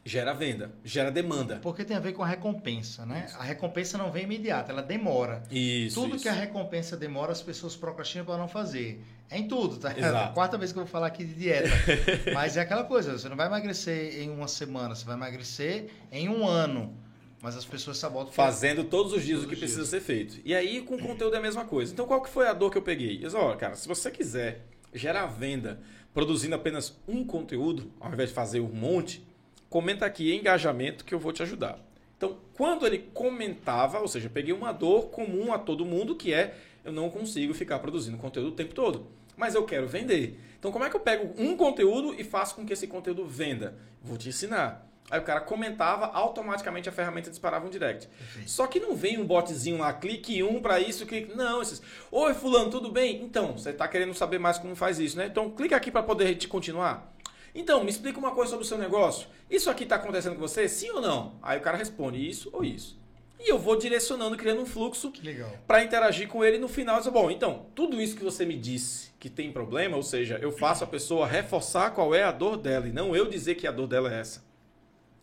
gera 0.06 0.32
venda, 0.32 0.70
gera 0.84 1.10
demanda. 1.10 1.58
Porque 1.60 1.84
tem 1.84 1.96
a 1.96 2.00
ver 2.00 2.12
com 2.12 2.22
a 2.22 2.26
recompensa, 2.26 3.04
né? 3.04 3.24
Isso. 3.26 3.36
A 3.36 3.42
recompensa 3.42 3.98
não 3.98 4.12
vem 4.12 4.22
imediata, 4.22 4.70
ela 4.70 4.80
demora. 4.80 5.42
Isso. 5.50 6.00
Tudo 6.00 6.14
isso. 6.14 6.22
que 6.22 6.28
a 6.28 6.32
recompensa 6.32 6.96
demora, 6.96 7.32
as 7.32 7.42
pessoas 7.42 7.74
procrastinam 7.74 8.24
para 8.24 8.36
não 8.36 8.46
fazer. 8.46 9.04
É 9.28 9.36
em 9.36 9.48
tudo, 9.48 9.78
tá? 9.78 9.90
Exato. 9.90 10.16
É 10.16 10.24
a 10.26 10.28
quarta 10.28 10.56
vez 10.56 10.70
que 10.70 10.78
eu 10.78 10.84
vou 10.84 10.90
falar 10.90 11.08
aqui 11.08 11.24
de 11.24 11.34
dieta. 11.34 11.68
Mas 12.32 12.56
é 12.56 12.60
aquela 12.60 12.84
coisa, 12.84 13.18
você 13.18 13.28
não 13.28 13.36
vai 13.36 13.48
emagrecer 13.48 14.22
em 14.22 14.30
uma 14.30 14.46
semana, 14.46 14.94
você 14.94 15.04
vai 15.04 15.16
emagrecer 15.16 15.90
em 16.12 16.28
um 16.28 16.46
ano. 16.46 16.96
Mas 17.42 17.56
as 17.56 17.64
pessoas 17.64 17.98
sabotam. 17.98 18.32
Fazendo 18.32 18.84
todos 18.84 19.12
os 19.12 19.24
dias 19.24 19.40
todos 19.40 19.46
o 19.46 19.48
que 19.48 19.56
precisa 19.56 19.80
dias. 19.80 19.90
ser 19.90 20.00
feito. 20.00 20.40
E 20.44 20.54
aí, 20.54 20.82
com 20.82 20.96
conteúdo 20.98 21.34
é 21.34 21.38
a 21.38 21.42
mesma 21.42 21.64
coisa. 21.64 21.92
Então, 21.92 22.06
qual 22.06 22.22
que 22.22 22.30
foi 22.30 22.46
a 22.46 22.52
dor 22.52 22.70
que 22.70 22.78
eu 22.78 22.82
peguei? 22.82 23.16
Eu 23.16 23.22
disse, 23.22 23.36
ó, 23.36 23.54
cara, 23.56 23.74
se 23.74 23.88
você 23.88 24.08
quiser 24.08 24.66
gerar 24.94 25.26
venda 25.26 25.80
produzindo 26.14 26.54
apenas 26.54 26.96
um 27.08 27.24
conteúdo, 27.24 27.92
ao 27.98 28.12
invés 28.12 28.28
de 28.28 28.34
fazer 28.36 28.60
um 28.60 28.72
monte, 28.72 29.25
comenta 29.68 30.06
aqui 30.06 30.34
engajamento 30.34 31.04
que 31.04 31.14
eu 31.14 31.18
vou 31.18 31.32
te 31.32 31.42
ajudar. 31.42 31.78
Então, 32.16 32.38
quando 32.54 32.86
ele 32.86 32.98
comentava, 33.12 34.00
ou 34.00 34.08
seja, 34.08 34.30
peguei 34.30 34.54
uma 34.54 34.72
dor 34.72 35.10
comum 35.10 35.52
a 35.52 35.58
todo 35.58 35.84
mundo, 35.84 36.16
que 36.16 36.32
é 36.32 36.56
eu 36.84 36.92
não 36.92 37.10
consigo 37.10 37.52
ficar 37.52 37.78
produzindo 37.78 38.16
conteúdo 38.16 38.48
o 38.48 38.56
tempo 38.56 38.74
todo, 38.74 39.06
mas 39.36 39.54
eu 39.54 39.64
quero 39.64 39.86
vender. 39.86 40.40
Então, 40.58 40.72
como 40.72 40.84
é 40.84 40.90
que 40.90 40.96
eu 40.96 41.00
pego 41.00 41.34
um 41.36 41.56
conteúdo 41.56 42.14
e 42.18 42.24
faço 42.24 42.54
com 42.54 42.64
que 42.64 42.72
esse 42.72 42.86
conteúdo 42.86 43.26
venda? 43.26 43.76
Vou 44.02 44.16
te 44.16 44.28
ensinar. 44.28 44.86
Aí 45.08 45.20
o 45.20 45.22
cara 45.22 45.40
comentava, 45.40 46.06
automaticamente 46.06 46.88
a 46.88 46.92
ferramenta 46.92 47.30
disparava 47.30 47.66
um 47.66 47.70
direct. 47.70 48.08
Perfeito. 48.08 48.50
Só 48.50 48.66
que 48.66 48.80
não 48.80 48.96
vem 48.96 49.18
um 49.18 49.24
botzinho 49.24 49.78
lá, 49.78 49.92
clique 49.92 50.42
um 50.42 50.60
para 50.60 50.80
isso, 50.80 51.06
clique. 51.06 51.36
Não, 51.36 51.62
esses. 51.62 51.80
Oi, 52.10 52.34
fulano, 52.34 52.70
tudo 52.70 52.90
bem? 52.90 53.22
Então, 53.22 53.52
você 53.52 53.70
está 53.70 53.86
querendo 53.86 54.14
saber 54.14 54.38
mais 54.38 54.58
como 54.58 54.74
faz 54.74 54.98
isso, 54.98 55.16
né? 55.16 55.26
Então, 55.26 55.50
clica 55.50 55.76
aqui 55.76 55.92
para 55.92 56.02
poder 56.02 56.34
te 56.34 56.48
continuar. 56.48 57.14
Então, 57.58 57.82
me 57.82 57.88
explica 57.88 58.18
uma 58.18 58.32
coisa 58.32 58.50
sobre 58.50 58.66
o 58.66 58.68
seu 58.68 58.76
negócio. 58.76 59.28
Isso 59.50 59.70
aqui 59.70 59.84
está 59.84 59.96
acontecendo 59.96 60.34
com 60.34 60.40
você? 60.40 60.68
Sim 60.68 60.90
ou 60.90 61.00
não? 61.00 61.38
Aí 61.42 61.58
o 61.58 61.62
cara 61.62 61.78
responde 61.78 62.18
isso 62.18 62.50
ou 62.52 62.62
isso. 62.62 63.00
E 63.40 63.50
eu 63.50 63.58
vou 63.58 63.76
direcionando, 63.76 64.36
criando 64.36 64.60
um 64.60 64.66
fluxo 64.66 65.10
para 65.66 65.82
interagir 65.82 66.28
com 66.28 66.44
ele 66.44 66.58
no 66.58 66.68
final. 66.68 66.98
Dizer, 66.98 67.10
bom, 67.10 67.30
então, 67.30 67.64
tudo 67.74 67.98
isso 67.98 68.14
que 68.14 68.22
você 68.22 68.44
me 68.44 68.58
disse 68.58 69.10
que 69.18 69.30
tem 69.30 69.50
problema, 69.50 69.96
ou 69.96 70.02
seja, 70.02 70.38
eu 70.42 70.52
faço 70.52 70.84
a 70.84 70.86
pessoa 70.86 71.26
reforçar 71.26 71.92
qual 71.92 72.14
é 72.14 72.22
a 72.24 72.30
dor 72.30 72.58
dela 72.58 72.88
e 72.88 72.92
não 72.92 73.16
eu 73.16 73.26
dizer 73.26 73.54
que 73.54 73.66
a 73.66 73.72
dor 73.72 73.86
dela 73.86 74.14
é 74.14 74.20
essa. 74.20 74.44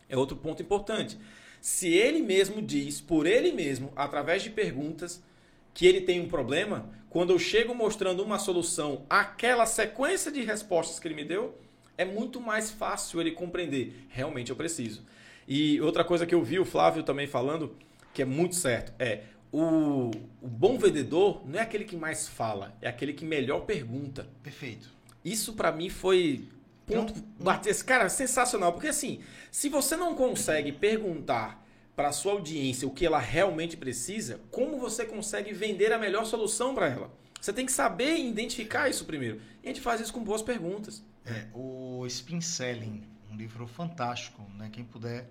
É 0.09 0.17
outro 0.17 0.35
ponto 0.35 0.61
importante. 0.61 1.19
Se 1.61 1.93
ele 1.93 2.19
mesmo 2.19 2.63
diz, 2.63 2.99
por 2.99 3.27
ele 3.27 3.51
mesmo, 3.51 3.93
através 3.95 4.41
de 4.41 4.49
perguntas, 4.49 5.23
que 5.71 5.85
ele 5.85 6.01
tem 6.01 6.19
um 6.19 6.27
problema, 6.27 6.89
quando 7.11 7.31
eu 7.31 7.37
chego 7.37 7.75
mostrando 7.75 8.23
uma 8.23 8.39
solução, 8.39 9.05
aquela 9.07 9.67
sequência 9.67 10.31
de 10.31 10.41
respostas 10.41 10.99
que 10.99 11.07
ele 11.07 11.15
me 11.15 11.23
deu, 11.23 11.59
é 11.97 12.05
muito 12.05 12.39
mais 12.39 12.71
fácil 12.71 13.21
ele 13.21 13.31
compreender. 13.31 14.05
Realmente 14.09 14.49
eu 14.49 14.55
preciso. 14.55 15.03
E 15.47 15.79
outra 15.81 16.03
coisa 16.03 16.25
que 16.25 16.33
eu 16.33 16.43
vi 16.43 16.59
o 16.59 16.65
Flávio 16.65 17.03
também 17.03 17.27
falando, 17.27 17.75
que 18.13 18.21
é 18.21 18.25
muito 18.25 18.55
certo, 18.55 18.93
é 18.97 19.23
o, 19.51 20.09
o 20.41 20.47
bom 20.47 20.77
vendedor 20.77 21.43
não 21.45 21.59
é 21.59 21.61
aquele 21.61 21.83
que 21.83 21.95
mais 21.95 22.27
fala, 22.27 22.75
é 22.81 22.87
aquele 22.87 23.13
que 23.13 23.25
melhor 23.25 23.61
pergunta. 23.61 24.27
Perfeito. 24.41 24.89
Isso 25.23 25.53
para 25.53 25.71
mim 25.71 25.89
foi 25.89 26.47
ponto 26.85 27.13
bater 27.39 27.69
esse 27.69 27.83
cara 27.83 28.09
sensacional 28.09 28.73
porque 28.73 28.87
assim 28.87 29.21
se 29.49 29.69
você 29.69 29.95
não 29.95 30.15
consegue 30.15 30.71
perguntar 30.71 31.65
para 31.95 32.11
sua 32.11 32.33
audiência 32.33 32.87
o 32.87 32.91
que 32.91 33.05
ela 33.05 33.19
realmente 33.19 33.77
precisa 33.77 34.41
como 34.51 34.77
você 34.77 35.05
consegue 35.05 35.53
vender 35.53 35.93
a 35.93 35.97
melhor 35.97 36.25
solução 36.25 36.75
para 36.75 36.89
ela 36.89 37.11
você 37.39 37.53
tem 37.53 37.65
que 37.65 37.71
saber 37.71 38.17
identificar 38.17 38.89
isso 38.89 39.05
primeiro 39.05 39.39
e 39.63 39.67
a 39.67 39.69
gente 39.69 39.79
faz 39.79 40.01
isso 40.01 40.11
com 40.11 40.23
boas 40.23 40.41
perguntas 40.41 41.01
é, 41.25 41.47
o 41.53 42.05
Spin 42.07 42.41
Selling 42.41 43.03
um 43.31 43.35
livro 43.35 43.67
fantástico 43.67 44.41
né 44.55 44.69
quem 44.71 44.83
puder 44.83 45.29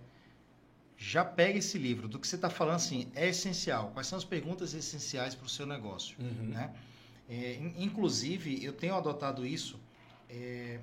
já 0.97 1.25
pega 1.25 1.59
esse 1.59 1.79
livro 1.79 2.09
do 2.09 2.19
que 2.19 2.27
você 2.27 2.37
está 2.37 2.49
falando 2.51 2.77
assim 2.77 3.11
é 3.15 3.29
essencial 3.29 3.91
quais 3.93 4.07
são 4.07 4.19
as 4.19 4.25
perguntas 4.25 4.75
essenciais 4.75 5.35
para 5.35 5.47
o 5.47 5.49
seu 5.49 5.67
negócio 5.67 6.17
uhum. 6.19 6.49
né 6.49 6.73
é, 7.29 7.59
inclusive 7.79 8.65
eu 8.65 8.73
tenho 8.73 8.95
adotado 8.95 9.47
isso 9.47 9.79
é, 10.29 10.81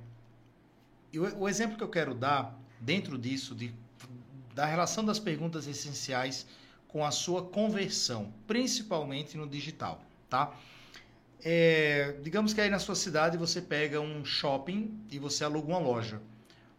E 1.12 1.20
o, 1.20 1.42
o 1.42 1.50
exemplo 1.50 1.76
que 1.76 1.84
eu 1.84 1.90
quero 1.90 2.14
dar 2.14 2.58
dentro 2.80 3.18
disso, 3.18 3.56
de, 3.56 3.74
da 4.54 4.66
relação 4.66 5.04
das 5.04 5.20
perguntas 5.20 5.68
essenciais 5.68 6.46
com 6.88 7.04
a 7.06 7.12
sua 7.12 7.44
conversão, 7.44 8.34
principalmente 8.48 9.38
no 9.38 9.48
digital, 9.48 10.04
tá? 10.30 10.56
É, 11.44 12.16
digamos 12.22 12.54
que 12.54 12.60
aí 12.62 12.70
na 12.70 12.80
sua 12.80 12.96
cidade 12.96 13.38
você 13.38 13.62
pega 13.62 14.00
um 14.02 14.26
shopping 14.26 15.00
e 15.10 15.18
você 15.20 15.44
aluga 15.44 15.68
uma 15.70 15.80
loja. 15.80 16.22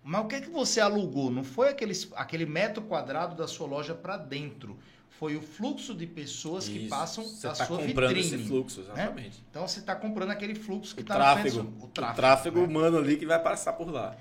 Mas 0.03 0.25
o 0.25 0.29
que 0.29 0.35
é 0.37 0.41
que 0.41 0.51
você 0.51 0.81
alugou? 0.81 1.31
Não 1.31 1.45
foi 1.45 1.69
aquele, 1.71 1.95
aquele 2.15 2.47
metro 2.47 2.83
quadrado 2.85 3.35
da 3.35 3.47
sua 3.47 3.67
loja 3.67 3.95
para 3.95 4.17
dentro. 4.17 4.79
Foi 5.11 5.37
o 5.37 5.43
fluxo 5.43 5.95
de 5.95 6.07
pessoas 6.07 6.65
Isso. 6.65 6.73
que 6.73 6.89
passam 6.89 7.25
Você 7.25 7.47
da 7.47 7.53
está 7.53 7.67
sua 7.67 7.79
comprando 7.79 8.15
vitrine. 8.15 8.37
esse 8.37 8.49
fluxo, 8.49 8.81
né? 8.81 8.87
exatamente. 8.95 9.45
Então 9.51 9.69
você 9.69 9.81
está 9.81 9.95
comprando 9.95 10.31
aquele 10.31 10.55
fluxo 10.55 10.95
que 10.95 11.03
O 11.03 11.05
está 11.05 11.15
tráfego, 11.17 11.61
o 11.79 11.85
o 11.85 11.89
tráfego. 11.89 12.17
tráfego 12.17 12.61
né? 12.61 12.67
humano 12.67 12.97
ali 12.99 13.17
que 13.19 13.27
vai 13.27 13.39
passar 13.43 13.75
por 13.75 13.91
lá. 13.91 14.17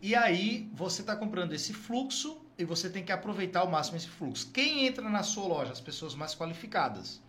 E 0.00 0.16
aí 0.16 0.68
você 0.74 1.02
está 1.02 1.14
comprando 1.14 1.52
esse 1.52 1.72
fluxo 1.72 2.40
e 2.58 2.64
você 2.64 2.90
tem 2.90 3.04
que 3.04 3.12
aproveitar 3.12 3.60
ao 3.60 3.70
máximo 3.70 3.96
esse 3.96 4.08
fluxo. 4.08 4.50
Quem 4.52 4.84
entra 4.86 5.08
na 5.08 5.22
sua 5.22 5.46
loja? 5.46 5.70
As 5.72 5.80
pessoas 5.80 6.14
mais 6.16 6.34
qualificadas. 6.34 7.20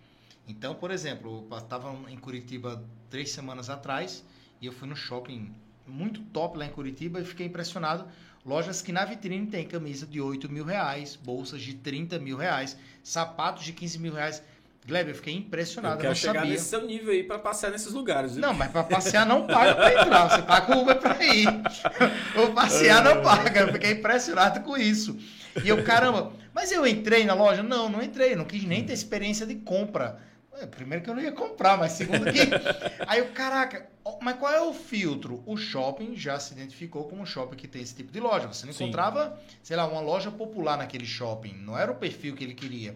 Então, 0.47 0.75
por 0.75 0.91
exemplo, 0.91 1.47
eu 1.49 1.57
estava 1.57 1.95
em 2.09 2.17
Curitiba 2.17 2.83
três 3.09 3.31
semanas 3.31 3.69
atrás 3.69 4.23
e 4.61 4.65
eu 4.65 4.71
fui 4.71 4.87
no 4.87 4.95
shopping 4.95 5.53
muito 5.87 6.21
top 6.21 6.57
lá 6.57 6.65
em 6.65 6.69
Curitiba 6.69 7.19
e 7.21 7.25
fiquei 7.25 7.47
impressionado. 7.47 8.05
Lojas 8.45 8.81
que 8.81 8.91
na 8.91 9.05
vitrine 9.05 9.47
tem 9.47 9.65
camisa 9.65 10.05
de 10.05 10.19
8 10.19 10.51
mil 10.51 10.65
reais, 10.65 11.15
bolsas 11.15 11.61
de 11.61 11.75
30 11.75 12.19
mil 12.19 12.35
reais, 12.35 12.77
sapatos 13.01 13.63
de 13.63 13.71
15 13.71 13.99
mil 13.99 14.13
reais. 14.13 14.43
Gleb, 14.85 15.07
eu 15.07 15.15
fiquei 15.15 15.33
impressionado, 15.33 15.93
Eu 15.93 15.95
eu, 15.95 16.01
quero 16.01 16.09
não 16.09 16.15
chegar 16.15 16.33
sabia. 16.41 16.51
nesse 16.51 16.65
seu 16.65 16.85
nível 16.85 17.13
aí 17.13 17.23
para 17.23 17.39
passear 17.39 17.71
nesses 17.71 17.93
lugares. 17.93 18.33
viu? 18.33 18.41
Não, 18.41 18.53
mas 18.53 18.69
para 18.69 18.83
passear 18.83 19.25
não 19.25 19.47
paga 19.47 19.75
para 19.75 19.93
entrar, 19.93 20.29
você 20.29 20.41
paga 20.41 20.75
o 20.75 20.81
Uber 20.81 20.99
para 20.99 21.23
ir. 21.25 21.47
O 22.35 22.53
passear 22.53 23.01
não 23.01 23.21
paga, 23.21 23.61
eu 23.61 23.71
fiquei 23.71 23.91
impressionado 23.91 24.59
com 24.59 24.75
isso. 24.75 25.17
E 25.63 25.69
eu, 25.69 25.81
caramba, 25.85 26.33
mas 26.53 26.69
eu 26.71 26.85
entrei 26.85 27.23
na 27.23 27.33
loja? 27.33 27.63
Não, 27.63 27.87
não 27.87 28.01
entrei, 28.01 28.35
não 28.35 28.43
quis 28.43 28.65
nem 28.65 28.83
ter 28.83 28.91
experiência 28.91 29.45
de 29.45 29.55
compra. 29.55 30.19
Primeiro 30.71 31.03
que 31.03 31.09
eu 31.09 31.15
não 31.15 31.21
ia 31.21 31.31
comprar, 31.31 31.77
mas 31.77 31.93
segundo 31.93 32.25
que. 32.25 32.39
Aí 33.07 33.19
eu, 33.19 33.31
caraca, 33.31 33.89
mas 34.21 34.37
qual 34.37 34.53
é 34.53 34.61
o 34.61 34.73
filtro? 34.73 35.43
O 35.45 35.57
shopping 35.57 36.15
já 36.15 36.39
se 36.39 36.53
identificou 36.53 37.05
como 37.05 37.21
um 37.21 37.25
shopping 37.25 37.55
que 37.55 37.67
tem 37.67 37.81
esse 37.81 37.95
tipo 37.95 38.11
de 38.11 38.19
loja. 38.19 38.47
Você 38.47 38.65
não 38.65 38.73
Sim. 38.73 38.85
encontrava, 38.85 39.39
sei 39.61 39.75
lá, 39.75 39.87
uma 39.87 40.01
loja 40.01 40.31
popular 40.31 40.77
naquele 40.77 41.05
shopping. 41.05 41.53
Não 41.53 41.77
era 41.77 41.91
o 41.91 41.95
perfil 41.95 42.35
que 42.35 42.43
ele 42.43 42.53
queria. 42.53 42.95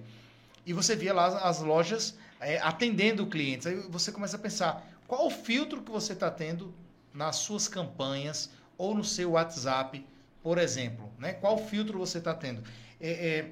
E 0.65 0.73
você 0.73 0.95
via 0.95 1.13
lá 1.13 1.25
as, 1.25 1.35
as 1.35 1.59
lojas 1.61 2.17
é, 2.39 2.59
atendendo 2.59 3.25
clientes. 3.25 3.65
Aí 3.65 3.75
você 3.89 4.11
começa 4.11 4.35
a 4.35 4.39
pensar, 4.39 4.85
qual 5.07 5.25
o 5.25 5.29
filtro 5.29 5.81
que 5.81 5.91
você 5.91 6.13
está 6.13 6.29
tendo 6.29 6.73
nas 7.13 7.37
suas 7.37 7.67
campanhas 7.67 8.51
ou 8.77 8.93
no 8.93 9.03
seu 9.03 9.31
WhatsApp, 9.31 10.05
por 10.43 10.57
exemplo? 10.57 11.11
Né? 11.17 11.33
Qual 11.33 11.57
filtro 11.57 11.97
você 11.97 12.19
está 12.19 12.33
tendo? 12.33 12.63
É, 12.99 13.09
é, 13.09 13.51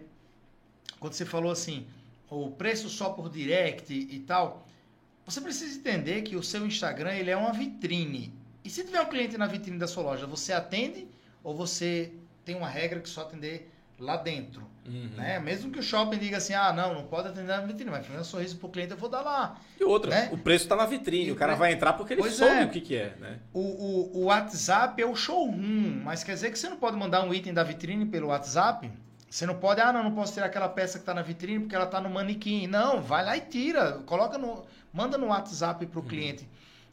quando 0.99 1.13
você 1.13 1.25
falou 1.25 1.51
assim, 1.51 1.87
o 2.29 2.51
preço 2.51 2.89
só 2.89 3.09
por 3.09 3.29
direct 3.29 3.93
e 3.93 4.19
tal, 4.19 4.67
você 5.25 5.41
precisa 5.41 5.77
entender 5.77 6.21
que 6.21 6.35
o 6.35 6.43
seu 6.43 6.65
Instagram 6.65 7.13
ele 7.13 7.29
é 7.31 7.37
uma 7.37 7.51
vitrine. 7.53 8.33
E 8.63 8.69
se 8.69 8.83
tiver 8.83 9.01
um 9.01 9.05
cliente 9.05 9.37
na 9.37 9.45
vitrine 9.47 9.77
da 9.77 9.87
sua 9.87 10.03
loja, 10.03 10.25
você 10.25 10.51
atende 10.53 11.07
ou 11.43 11.55
você 11.55 12.11
tem 12.43 12.55
uma 12.55 12.67
regra 12.69 12.99
que 12.99 13.09
só 13.09 13.21
atender 13.21 13.71
lá 13.99 14.17
dentro? 14.17 14.63
Uhum. 14.85 15.09
Né? 15.15 15.39
Mesmo 15.39 15.71
que 15.71 15.79
o 15.79 15.83
shopping 15.83 16.17
diga 16.19 16.37
assim, 16.37 16.53
ah, 16.53 16.71
não, 16.73 16.93
não 16.93 17.03
pode 17.05 17.27
atender 17.29 17.47
na 17.47 17.61
vitrine, 17.61 17.89
mas 17.89 18.07
um 18.09 18.23
sorriso 18.23 18.57
pro 18.57 18.69
cliente 18.69 18.91
eu 18.91 18.97
vou 18.97 19.09
dar 19.09 19.21
lá. 19.21 19.59
E 19.79 19.83
outra, 19.83 20.11
Né? 20.11 20.29
o 20.31 20.37
preço 20.37 20.65
está 20.65 20.75
na 20.75 20.85
vitrine, 20.85 21.27
E 21.27 21.31
o 21.31 21.33
o 21.33 21.37
cara 21.37 21.53
pre- 21.53 21.59
vai 21.59 21.73
entrar 21.73 21.93
porque 21.93 22.13
ele 22.13 22.21
Pois 22.21 22.33
soube 22.35 22.53
é. 22.53 22.65
o 22.65 22.69
que, 22.69 22.81
que 22.81 22.95
é, 22.95 23.15
né? 23.19 23.39
O, 23.53 23.59
o, 23.61 24.17
o 24.19 24.23
WhatsApp 24.25 25.01
é 25.01 25.05
o 25.05 25.15
showroom, 25.15 26.01
mas 26.03 26.23
quer 26.23 26.33
dizer 26.33 26.51
que 26.51 26.59
você 26.59 26.69
não 26.69 26.77
pode 26.77 26.97
mandar 26.97 27.23
um 27.23 27.33
item 27.33 27.53
da 27.53 27.63
vitrine 27.63 28.05
pelo 28.05 28.27
WhatsApp? 28.27 28.91
Você 29.35 29.45
não 29.45 29.55
pode, 29.55 29.81
ah, 29.81 29.91
não, 29.91 30.01
não 30.01 30.13
posso 30.13 30.31
tirar 30.31 30.45
aquela 30.45 30.69
peça 30.69 30.97
que 30.97 31.01
está 31.01 31.13
na 31.13 31.21
vitrine 31.21 31.59
porque 31.59 31.75
ela 31.75 31.83
está 31.83 31.99
no 31.99 32.09
manequim. 32.09 32.67
Não, 32.67 33.01
vai 33.01 33.21
lá 33.25 33.35
e 33.35 33.41
tira, 33.41 34.01
coloca 34.05 34.37
no, 34.37 34.63
manda 34.93 35.17
no 35.17 35.27
WhatsApp 35.27 35.85
para 35.87 35.99
o 35.99 36.03
cliente. 36.03 36.47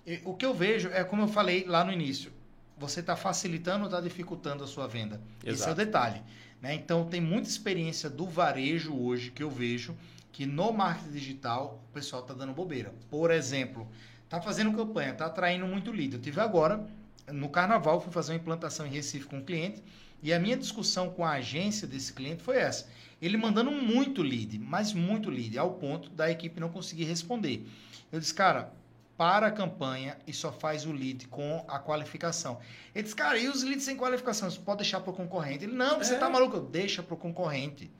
E 0.04 0.20
O 0.24 0.34
que 0.34 0.44
eu 0.44 0.52
vejo 0.52 0.88
é 0.88 1.04
como 1.04 1.22
eu 1.22 1.28
falei 1.28 1.64
lá 1.64 1.84
no 1.84 1.92
início, 1.92 2.32
você 2.76 2.98
está 2.98 3.14
facilitando 3.14 3.82
ou 3.82 3.86
está 3.86 4.00
dificultando 4.00 4.64
a 4.64 4.66
sua 4.66 4.88
venda. 4.88 5.20
Esse 5.38 5.46
é 5.46 5.50
o 5.50 5.54
Exato. 5.54 5.74
detalhe. 5.76 6.20
Né? 6.60 6.74
Então 6.74 7.04
tem 7.04 7.20
muita 7.20 7.48
experiência 7.48 8.10
do 8.10 8.26
varejo 8.26 8.92
hoje 8.92 9.30
que 9.30 9.44
eu 9.44 9.48
vejo 9.48 9.96
que 10.32 10.44
no 10.44 10.72
marketing 10.72 11.12
digital 11.12 11.80
o 11.90 11.94
pessoal 11.94 12.22
está 12.22 12.34
dando 12.34 12.52
bobeira. 12.52 12.92
Por 13.08 13.30
exemplo, 13.30 13.86
tá 14.28 14.40
fazendo 14.40 14.76
campanha, 14.76 15.14
tá 15.14 15.26
atraindo 15.26 15.64
muito 15.64 15.92
lead. 15.92 16.14
Eu 16.14 16.20
tive 16.20 16.40
agora 16.40 16.84
no 17.30 17.48
carnaval 17.48 18.00
fui 18.00 18.12
fazer 18.12 18.32
uma 18.32 18.38
implantação 18.38 18.84
em 18.84 18.90
Recife 18.90 19.26
com 19.26 19.36
um 19.36 19.44
cliente 19.44 19.80
e 20.22 20.32
a 20.32 20.38
minha 20.38 20.56
discussão 20.56 21.10
com 21.10 21.24
a 21.24 21.32
agência 21.32 21.86
desse 21.86 22.12
cliente 22.12 22.42
foi 22.42 22.56
essa. 22.58 22.88
Ele 23.20 23.36
mandando 23.36 23.70
muito 23.70 24.22
lead, 24.22 24.58
mas 24.58 24.92
muito 24.92 25.30
lead, 25.30 25.56
ao 25.58 25.72
ponto 25.74 26.08
da 26.10 26.30
equipe 26.30 26.58
não 26.60 26.68
conseguir 26.68 27.04
responder. 27.04 27.66
Eu 28.10 28.18
disse, 28.20 28.34
cara, 28.34 28.72
para 29.16 29.46
a 29.46 29.50
campanha 29.50 30.16
e 30.26 30.32
só 30.32 30.50
faz 30.50 30.84
o 30.86 30.92
lead 30.92 31.28
com 31.28 31.64
a 31.68 31.78
qualificação. 31.78 32.58
Ele 32.94 33.02
disse, 33.04 33.14
cara, 33.14 33.38
e 33.38 33.48
os 33.48 33.62
leads 33.62 33.84
sem 33.84 33.96
qualificação? 33.96 34.50
Você 34.50 34.58
pode 34.58 34.78
deixar 34.78 35.00
para 35.00 35.10
o 35.10 35.14
concorrente? 35.14 35.64
Ele, 35.64 35.74
não, 35.74 35.98
você 35.98 36.14
É. 36.14 36.18
tá 36.18 36.28
maluco? 36.28 36.56
Eu, 36.56 36.62
Deixa 36.64 37.02
para 37.02 37.14
o 37.14 37.16
concorrente. 37.16 37.90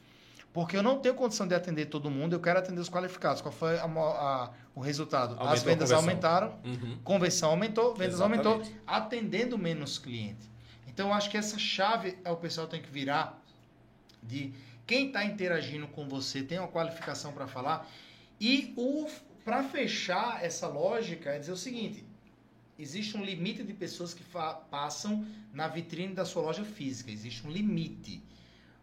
Porque 0.53 0.77
eu 0.77 0.83
não 0.83 0.99
tenho 0.99 1.15
condição 1.15 1.47
de 1.47 1.55
atender 1.55 1.87
todo 1.87 2.11
mundo, 2.11 2.35
eu 2.35 2.41
quero 2.41 2.59
atender 2.59 2.79
os 2.81 2.91
qualificados. 2.91 3.41
Qual 3.41 3.53
foi 3.53 3.79
a 3.79 3.85
a- 3.85 4.51
o 4.75 4.81
resultado? 4.81 5.33
Aumentou 5.35 5.53
As 5.53 5.63
vendas 5.63 5.93
aumentaram, 5.93 6.59
Uhum. 6.65 6.99
conversão 7.03 7.51
aumentou, 7.51 7.95
vendas 7.95 8.15
Exatamente. 8.17 8.47
aumentou, 8.47 8.73
atendendo 8.87 9.57
menos 9.57 9.99
cliente. 9.99 10.51
Então, 10.93 11.09
eu 11.09 11.15
acho 11.15 11.31
que 11.31 11.37
essa 11.37 11.59
chave 11.59 12.19
é 12.25 12.31
o 12.31 12.37
pessoal 12.37 12.67
tem 12.67 12.83
que 12.83 12.91
virar 12.91 13.43
de 14.23 14.53
quem 14.87 15.07
está 15.07 15.25
interagindo 15.25 15.87
com 15.89 16.09
você 16.09 16.43
tem 16.43 16.59
uma 16.59 16.69
qualificação 16.69 17.33
para 17.33 17.47
falar 17.47 17.89
e 18.41 18.73
o 18.77 19.09
para 19.45 19.65
fechar 19.65 20.45
essa 20.45 20.69
lógica 20.69 21.31
é 21.31 21.39
dizer 21.39 21.53
o 21.53 21.57
seguinte: 21.57 22.05
existe 22.79 23.17
um 23.17 23.25
limite 23.25 23.63
de 23.63 23.73
pessoas 23.73 24.15
que 24.15 24.23
passam 24.71 25.27
na 25.53 25.67
vitrine 25.67 26.15
da 26.15 26.25
sua 26.25 26.43
loja 26.43 26.65
física, 26.65 27.11
existe 27.11 27.47
um 27.47 27.51
limite. 27.51 28.23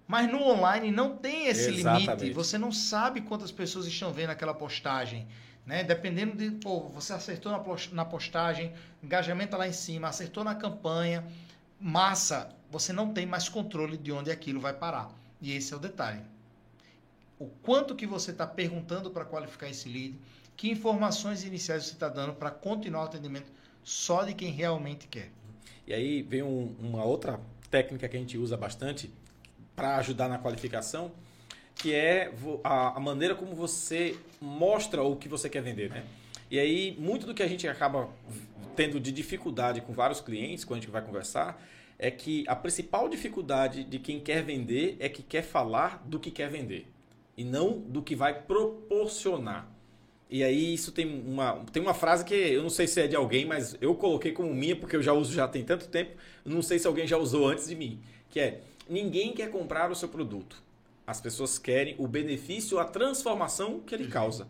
Mas 0.08 0.30
no 0.32 0.42
online 0.42 0.92
não 0.92 1.16
tem 1.16 1.48
esse 1.48 1.70
Exatamente. 1.70 2.08
limite. 2.08 2.34
Você 2.34 2.58
não 2.58 2.72
sabe 2.72 3.22
quantas 3.22 3.52
pessoas 3.52 3.86
estão 3.86 4.12
vendo 4.12 4.32
aquela 4.32 4.56
postagem. 4.56 5.28
Né? 5.66 5.84
Dependendo 5.84 6.36
de, 6.36 6.50
pô, 6.50 6.90
você 6.90 7.14
acertou 7.14 7.52
na 7.92 8.06
postagem, 8.06 8.74
engajamento 9.04 9.52
tá 9.52 9.58
lá 9.58 9.68
em 9.68 9.74
cima, 9.74 10.08
acertou 10.08 10.44
na 10.44 10.56
campanha, 10.56 11.24
massa, 11.80 12.50
você 12.70 12.92
não 12.92 13.14
tem 13.14 13.26
mais 13.26 13.48
controle 13.50 13.98
de 13.98 14.12
onde 14.12 14.30
aquilo 14.32 14.60
vai 14.60 14.74
parar. 14.74 15.10
E 15.42 15.54
esse 15.54 15.74
é 15.74 15.78
o 15.78 15.80
detalhe. 15.80 16.22
O 17.40 17.46
quanto 17.48 17.96
que 17.96 18.06
você 18.06 18.32
está 18.32 18.46
perguntando 18.46 19.10
para 19.10 19.24
qualificar 19.24 19.70
esse 19.70 19.88
lead, 19.88 20.16
que 20.58 20.70
informações 20.70 21.44
iniciais 21.44 21.86
você 21.86 21.94
está 21.94 22.10
dando 22.10 22.34
para 22.34 22.52
continuar 22.52 23.04
o 23.04 23.06
atendimento 23.06 23.50
só 23.84 24.24
de 24.24 24.34
quem 24.34 24.52
realmente 24.52 25.08
quer. 25.08 25.32
E 25.88 25.94
aí 25.94 26.22
vem 26.22 26.44
um- 26.44 26.76
uma 26.80 27.04
outra 27.06 27.40
técnica 27.72 28.10
que 28.10 28.18
a 28.18 28.20
gente 28.20 28.38
usa 28.38 28.58
bastante 28.58 29.10
para 29.76 29.96
ajudar 29.98 30.28
na 30.28 30.38
qualificação, 30.38 31.12
que 31.76 31.94
é 31.94 32.34
a 32.62 33.00
maneira 33.00 33.34
como 33.34 33.56
você 33.56 34.18
mostra 34.42 35.02
o 35.02 35.16
que 35.16 35.30
você 35.30 35.50
quer 35.50 35.62
vender, 35.62 35.90
né? 35.90 36.06
E 36.52 36.60
aí, 36.60 36.96
muito 37.00 37.26
do 37.26 37.34
que 37.34 37.42
a 37.42 37.48
gente 37.48 37.68
acaba 37.68 38.10
tendo 38.80 38.98
de 38.98 39.12
dificuldade 39.12 39.82
com 39.82 39.92
vários 39.92 40.22
clientes, 40.22 40.64
quando 40.64 40.78
a 40.78 40.82
gente 40.82 40.90
vai 40.90 41.02
conversar, 41.02 41.62
é 41.98 42.10
que 42.10 42.46
a 42.48 42.56
principal 42.56 43.10
dificuldade 43.10 43.84
de 43.84 44.00
quem 44.00 44.22
quer 44.22 44.42
vender 44.42 44.96
é 45.02 45.10
que 45.10 45.22
quer 45.22 45.42
falar 45.42 46.02
do 46.08 46.18
que 46.18 46.32
quer 46.32 46.50
vender 46.50 46.88
e 47.36 47.44
não 47.44 47.78
do 47.78 48.02
que 48.02 48.16
vai 48.16 48.42
proporcionar. 48.42 49.70
E 50.30 50.46
aí 50.46 50.74
isso 50.74 50.94
tem 50.94 51.06
uma, 51.06 51.62
tem 51.74 51.84
uma 51.84 51.94
frase 51.94 52.24
que 52.24 52.34
eu 52.34 52.64
não 52.64 52.70
sei 52.70 52.88
se 52.88 53.02
é 53.02 53.08
de 53.08 53.18
alguém, 53.18 53.46
mas 53.46 53.76
eu 53.82 53.94
coloquei 53.96 54.32
como 54.32 54.54
minha 54.56 54.78
porque 54.78 54.96
eu 54.96 55.04
já 55.04 55.12
uso 55.12 55.34
já 55.34 55.46
tem 55.46 55.62
tanto 55.66 55.90
tempo, 55.90 56.16
não 56.46 56.62
sei 56.62 56.80
se 56.80 56.88
alguém 56.88 57.06
já 57.06 57.18
usou 57.18 57.50
antes 57.50 57.68
de 57.68 57.76
mim, 57.76 58.00
que 58.30 58.40
é 58.40 58.62
ninguém 58.88 59.34
quer 59.34 59.52
comprar 59.52 59.92
o 59.92 59.96
seu 59.96 60.08
produto. 60.08 60.64
As 61.06 61.20
pessoas 61.20 61.60
querem 61.60 61.96
o 61.98 62.08
benefício, 62.08 62.80
a 62.80 62.86
transformação 62.86 63.82
que 63.82 63.94
ele 63.94 64.08
causa. 64.08 64.48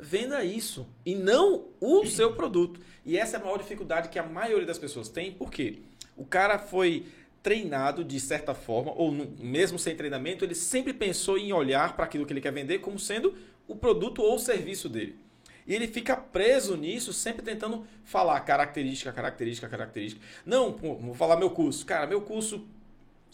Venda 0.00 0.42
isso 0.44 0.86
e 1.04 1.14
não 1.14 1.66
o 1.80 2.06
seu 2.06 2.34
produto. 2.34 2.80
E 3.04 3.16
essa 3.18 3.36
é 3.36 3.40
a 3.40 3.44
maior 3.44 3.58
dificuldade 3.58 4.08
que 4.08 4.18
a 4.18 4.22
maioria 4.22 4.66
das 4.66 4.78
pessoas 4.78 5.08
tem, 5.08 5.32
porque 5.32 5.78
o 6.16 6.24
cara 6.24 6.58
foi 6.58 7.06
treinado 7.42 8.04
de 8.04 8.20
certa 8.20 8.54
forma, 8.54 8.92
ou 8.92 9.10
mesmo 9.10 9.78
sem 9.78 9.96
treinamento, 9.96 10.44
ele 10.44 10.54
sempre 10.54 10.92
pensou 10.92 11.38
em 11.38 11.52
olhar 11.52 11.96
para 11.96 12.04
aquilo 12.04 12.26
que 12.26 12.32
ele 12.32 12.40
quer 12.40 12.52
vender 12.52 12.80
como 12.80 12.98
sendo 12.98 13.34
o 13.66 13.74
produto 13.74 14.22
ou 14.22 14.36
o 14.36 14.38
serviço 14.38 14.88
dele. 14.88 15.18
E 15.66 15.74
ele 15.74 15.86
fica 15.86 16.16
preso 16.16 16.76
nisso, 16.76 17.12
sempre 17.12 17.42
tentando 17.42 17.86
falar 18.04 18.40
característica, 18.40 19.12
característica, 19.12 19.68
característica. 19.68 20.20
Não, 20.44 20.72
vou 20.72 21.14
falar 21.14 21.36
meu 21.36 21.50
curso. 21.50 21.86
Cara, 21.86 22.06
meu 22.06 22.20
curso 22.22 22.66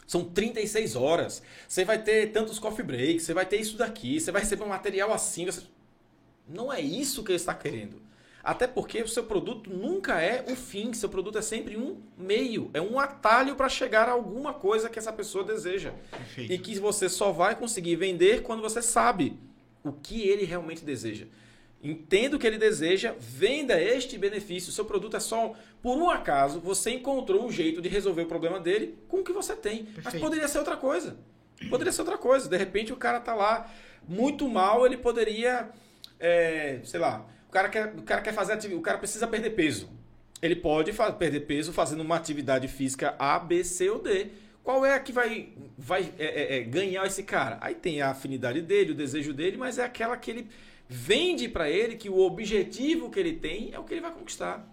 são 0.06 0.24
36 0.24 0.94
horas. 0.96 1.42
Você 1.66 1.84
vai 1.84 2.00
ter 2.02 2.32
tantos 2.32 2.58
coffee 2.58 2.84
breaks, 2.84 3.24
você 3.24 3.32
vai 3.34 3.46
ter 3.46 3.56
isso 3.56 3.76
daqui, 3.76 4.20
você 4.20 4.30
vai 4.30 4.42
receber 4.42 4.64
um 4.64 4.68
material 4.68 5.12
assim. 5.12 5.46
você- 5.46 5.62
Não 6.48 6.72
é 6.72 6.80
isso 6.80 7.22
que 7.22 7.32
ele 7.32 7.36
está 7.36 7.54
querendo. 7.54 8.00
Até 8.42 8.66
porque 8.68 9.02
o 9.02 9.08
seu 9.08 9.24
produto 9.24 9.68
nunca 9.68 10.20
é 10.20 10.44
o 10.48 10.54
fim, 10.54 10.92
seu 10.92 11.08
produto 11.08 11.36
é 11.36 11.42
sempre 11.42 11.76
um 11.76 12.00
meio, 12.16 12.70
é 12.72 12.80
um 12.80 13.00
atalho 13.00 13.56
para 13.56 13.68
chegar 13.68 14.08
a 14.08 14.12
alguma 14.12 14.54
coisa 14.54 14.88
que 14.88 14.98
essa 14.98 15.12
pessoa 15.12 15.42
deseja. 15.42 15.92
Perfeito. 16.10 16.52
E 16.52 16.58
que 16.58 16.78
você 16.78 17.08
só 17.08 17.32
vai 17.32 17.56
conseguir 17.56 17.96
vender 17.96 18.42
quando 18.42 18.62
você 18.62 18.80
sabe 18.80 19.36
o 19.82 19.92
que 19.92 20.28
ele 20.28 20.44
realmente 20.44 20.84
deseja. 20.84 21.26
Entenda 21.82 22.36
o 22.36 22.38
que 22.38 22.46
ele 22.46 22.58
deseja, 22.58 23.14
venda 23.18 23.80
este 23.80 24.16
benefício. 24.16 24.72
Seu 24.72 24.84
produto 24.84 25.16
é 25.16 25.20
só, 25.20 25.54
por 25.82 25.96
um 25.96 26.08
acaso, 26.08 26.58
você 26.58 26.90
encontrou 26.90 27.44
um 27.44 27.52
jeito 27.52 27.80
de 27.82 27.88
resolver 27.88 28.22
o 28.22 28.26
problema 28.26 28.58
dele 28.58 28.96
com 29.08 29.18
o 29.18 29.24
que 29.24 29.32
você 29.32 29.54
tem. 29.54 29.84
Mas 29.84 30.04
Perfeito. 30.04 30.22
poderia 30.22 30.48
ser 30.48 30.58
outra 30.58 30.76
coisa. 30.76 31.16
Poderia 31.68 31.92
ser 31.92 32.00
outra 32.00 32.18
coisa. 32.18 32.48
De 32.48 32.56
repente 32.56 32.92
o 32.92 32.96
cara 32.96 33.20
tá 33.20 33.34
lá 33.34 33.70
muito 34.08 34.48
mal, 34.48 34.86
ele 34.86 34.96
poderia, 34.96 35.68
é, 36.20 36.80
sei 36.84 37.00
lá, 37.00 37.26
o 37.48 37.52
cara 37.52 37.68
quer, 37.68 37.94
o 37.96 38.02
cara 38.02 38.20
quer 38.22 38.32
fazer 38.32 38.52
atividade, 38.52 38.80
o 38.80 38.82
cara 38.82 38.98
precisa 38.98 39.26
perder 39.26 39.50
peso. 39.50 39.90
Ele 40.42 40.54
pode 40.56 40.92
perder 41.18 41.40
peso 41.40 41.72
fazendo 41.72 42.00
uma 42.02 42.16
atividade 42.16 42.68
física 42.68 43.14
A, 43.18 43.38
B, 43.38 43.64
C 43.64 43.88
ou 43.88 43.98
D. 44.00 44.28
Qual 44.62 44.84
é 44.84 44.94
a 44.94 45.00
que 45.00 45.12
vai, 45.12 45.50
vai 45.78 46.12
é, 46.18 46.56
é, 46.56 46.58
é, 46.58 46.60
ganhar 46.62 47.06
esse 47.06 47.22
cara? 47.22 47.56
Aí 47.60 47.74
tem 47.74 48.02
a 48.02 48.10
afinidade 48.10 48.60
dele, 48.60 48.90
o 48.92 48.94
desejo 48.94 49.32
dele, 49.32 49.56
mas 49.56 49.78
é 49.78 49.84
aquela 49.84 50.16
que 50.16 50.30
ele 50.30 50.48
vende 50.88 51.48
para 51.48 51.70
ele 51.70 51.96
que 51.96 52.10
o 52.10 52.18
objetivo 52.18 53.08
que 53.10 53.18
ele 53.18 53.32
tem 53.34 53.70
é 53.72 53.78
o 53.78 53.84
que 53.84 53.94
ele 53.94 54.00
vai 54.00 54.12
conquistar. 54.12 54.68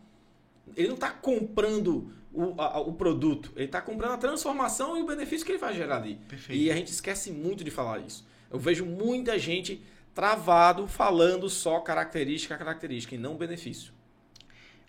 Ele 0.75 0.87
não 0.87 0.95
está 0.95 1.11
comprando 1.11 2.11
o, 2.33 2.59
a- 2.59 2.79
o 2.79 2.93
produto, 2.93 3.51
ele 3.55 3.65
está 3.65 3.81
comprando 3.81 4.13
a 4.13 4.17
transformação 4.17 4.97
e 4.97 5.01
o 5.03 5.05
benefício 5.05 5.45
que 5.45 5.51
ele 5.51 5.59
vai 5.59 5.73
gerar 5.75 5.97
ali. 5.97 6.19
Perfeito. 6.27 6.59
E 6.59 6.71
a 6.71 6.75
gente 6.75 6.91
esquece 6.91 7.31
muito 7.31 7.63
de 7.63 7.69
falar 7.71 7.99
isso. 7.99 8.27
Eu 8.51 8.59
vejo 8.59 8.85
muita 8.85 9.37
gente 9.37 9.81
travado 10.13 10.87
falando 10.87 11.49
só 11.49 11.79
característica, 11.79 12.57
característica 12.57 13.15
e 13.15 13.17
não 13.17 13.35
benefício. 13.35 13.93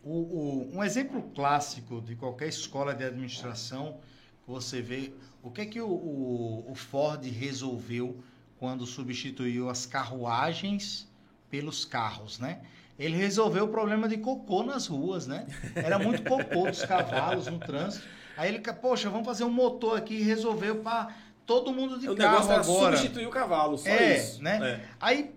O- 0.03 0.11
o- 0.11 0.71
um 0.77 0.85
exemplo 0.85 1.23
clássico 1.35 2.01
de 2.03 2.15
qualquer 2.15 2.49
escola 2.49 2.95
de 2.95 3.05
administração, 3.05 3.99
você 4.47 4.83
vê 4.83 5.13
o 5.43 5.51
que 5.51 5.63
é 5.63 5.67
que 5.67 5.81
o, 5.81 5.89
o- 5.89 6.75
Ford 6.75 7.25
resolveu 7.25 8.23
quando 8.59 8.85
substituiu 8.87 9.69
as 9.71 9.87
carruagens 9.87 11.09
pelos 11.51 11.85
carros, 11.85 12.39
né? 12.39 12.61
Ele 12.99 13.17
resolveu 13.17 13.65
o 13.65 13.69
problema 13.69 14.09
de 14.09 14.19
cocô 14.19 14.63
nas 14.63 14.87
ruas, 14.87 15.27
né? 15.27 15.47
Era 15.75 15.99
muito 15.99 16.23
cocô 16.23 16.69
dos 16.71 16.85
cavalos 16.85 17.47
no 17.47 17.59
trânsito. 17.59 18.07
Aí 18.37 18.49
ele, 18.53 18.61
poxa, 18.61 19.09
vamos 19.11 19.27
fazer 19.27 19.45
um 19.45 19.51
motor 19.51 19.97
aqui 19.97 20.15
e 20.15 20.23
resolveu 20.23 20.77
para 20.83 21.09
todo 21.47 21.73
mundo 21.73 21.99
de 21.99 22.09
o 22.09 22.17
carro 22.17 22.33
negócio 22.33 22.53
era 22.53 22.61
agora. 22.63 22.97
substituir 22.97 23.27
o 23.27 23.31
cavalo, 23.31 23.79
só 23.79 23.89
É, 23.89 24.19
isso. 24.19 24.43
né? 24.43 24.59
É. 24.63 24.89
Aí, 25.01 25.35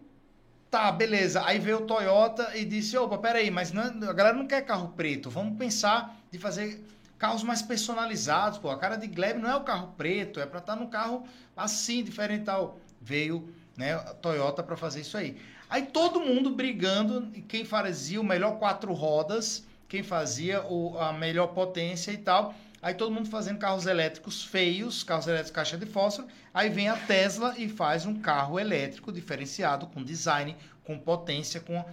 tá, 0.71 0.91
beleza. 0.91 1.43
Aí 1.45 1.59
veio 1.59 1.77
o 1.79 1.85
Toyota 1.85 2.51
e 2.55 2.65
disse, 2.65 2.97
opa, 2.97 3.17
peraí, 3.17 3.49
mas 3.51 3.71
não, 3.71 3.83
a 3.83 4.13
galera 4.13 4.35
não 4.35 4.47
quer 4.47 4.61
carro 4.65 4.93
preto. 4.95 5.29
Vamos 5.29 5.57
pensar 5.57 6.17
de 6.31 6.37
fazer 6.37 6.83
carros 7.17 7.43
mais 7.43 7.61
personalizados, 7.61 8.57
pô. 8.59 8.69
A 8.69 8.77
cara 8.77 8.95
de 8.95 9.07
Gleb 9.07 9.39
não 9.39 9.49
é 9.49 9.55
o 9.55 9.61
carro 9.61 9.93
preto, 9.97 10.39
é 10.39 10.45
pra 10.45 10.59
estar 10.59 10.75
no 10.75 10.87
carro 10.87 11.23
assim, 11.55 12.03
diferental. 12.03 12.79
Veio, 13.01 13.49
né, 13.75 13.93
a 13.93 14.13
Toyota 14.13 14.61
para 14.63 14.75
fazer 14.75 15.01
isso 15.01 15.17
aí. 15.17 15.37
Aí 15.69 15.83
todo 15.87 16.19
mundo 16.19 16.51
brigando, 16.51 17.27
e 17.33 17.41
quem 17.41 17.65
fazia 17.65 18.21
o 18.21 18.23
melhor 18.23 18.57
quatro 18.57 18.93
rodas, 18.93 19.65
quem 19.89 20.03
fazia 20.03 20.61
o, 20.63 20.97
a 20.99 21.11
melhor 21.11 21.47
potência 21.47 22.11
e 22.11 22.17
tal. 22.17 22.53
Aí 22.87 22.93
todo 22.93 23.11
mundo 23.11 23.27
fazendo 23.29 23.57
carros 23.59 23.85
elétricos 23.85 24.45
feios, 24.45 25.03
carros 25.03 25.27
elétricos 25.27 25.51
caixa 25.51 25.77
de 25.77 25.85
fósforo. 25.85 26.25
Aí 26.53 26.69
vem 26.69 26.87
a 26.87 26.95
Tesla 26.95 27.53
e 27.57 27.67
faz 27.67 28.05
um 28.05 28.15
carro 28.15 28.57
elétrico 28.57 29.11
diferenciado, 29.11 29.87
com 29.87 30.01
design, 30.01 30.55
com 30.85 30.97
potência, 30.97 31.59
com, 31.59 31.83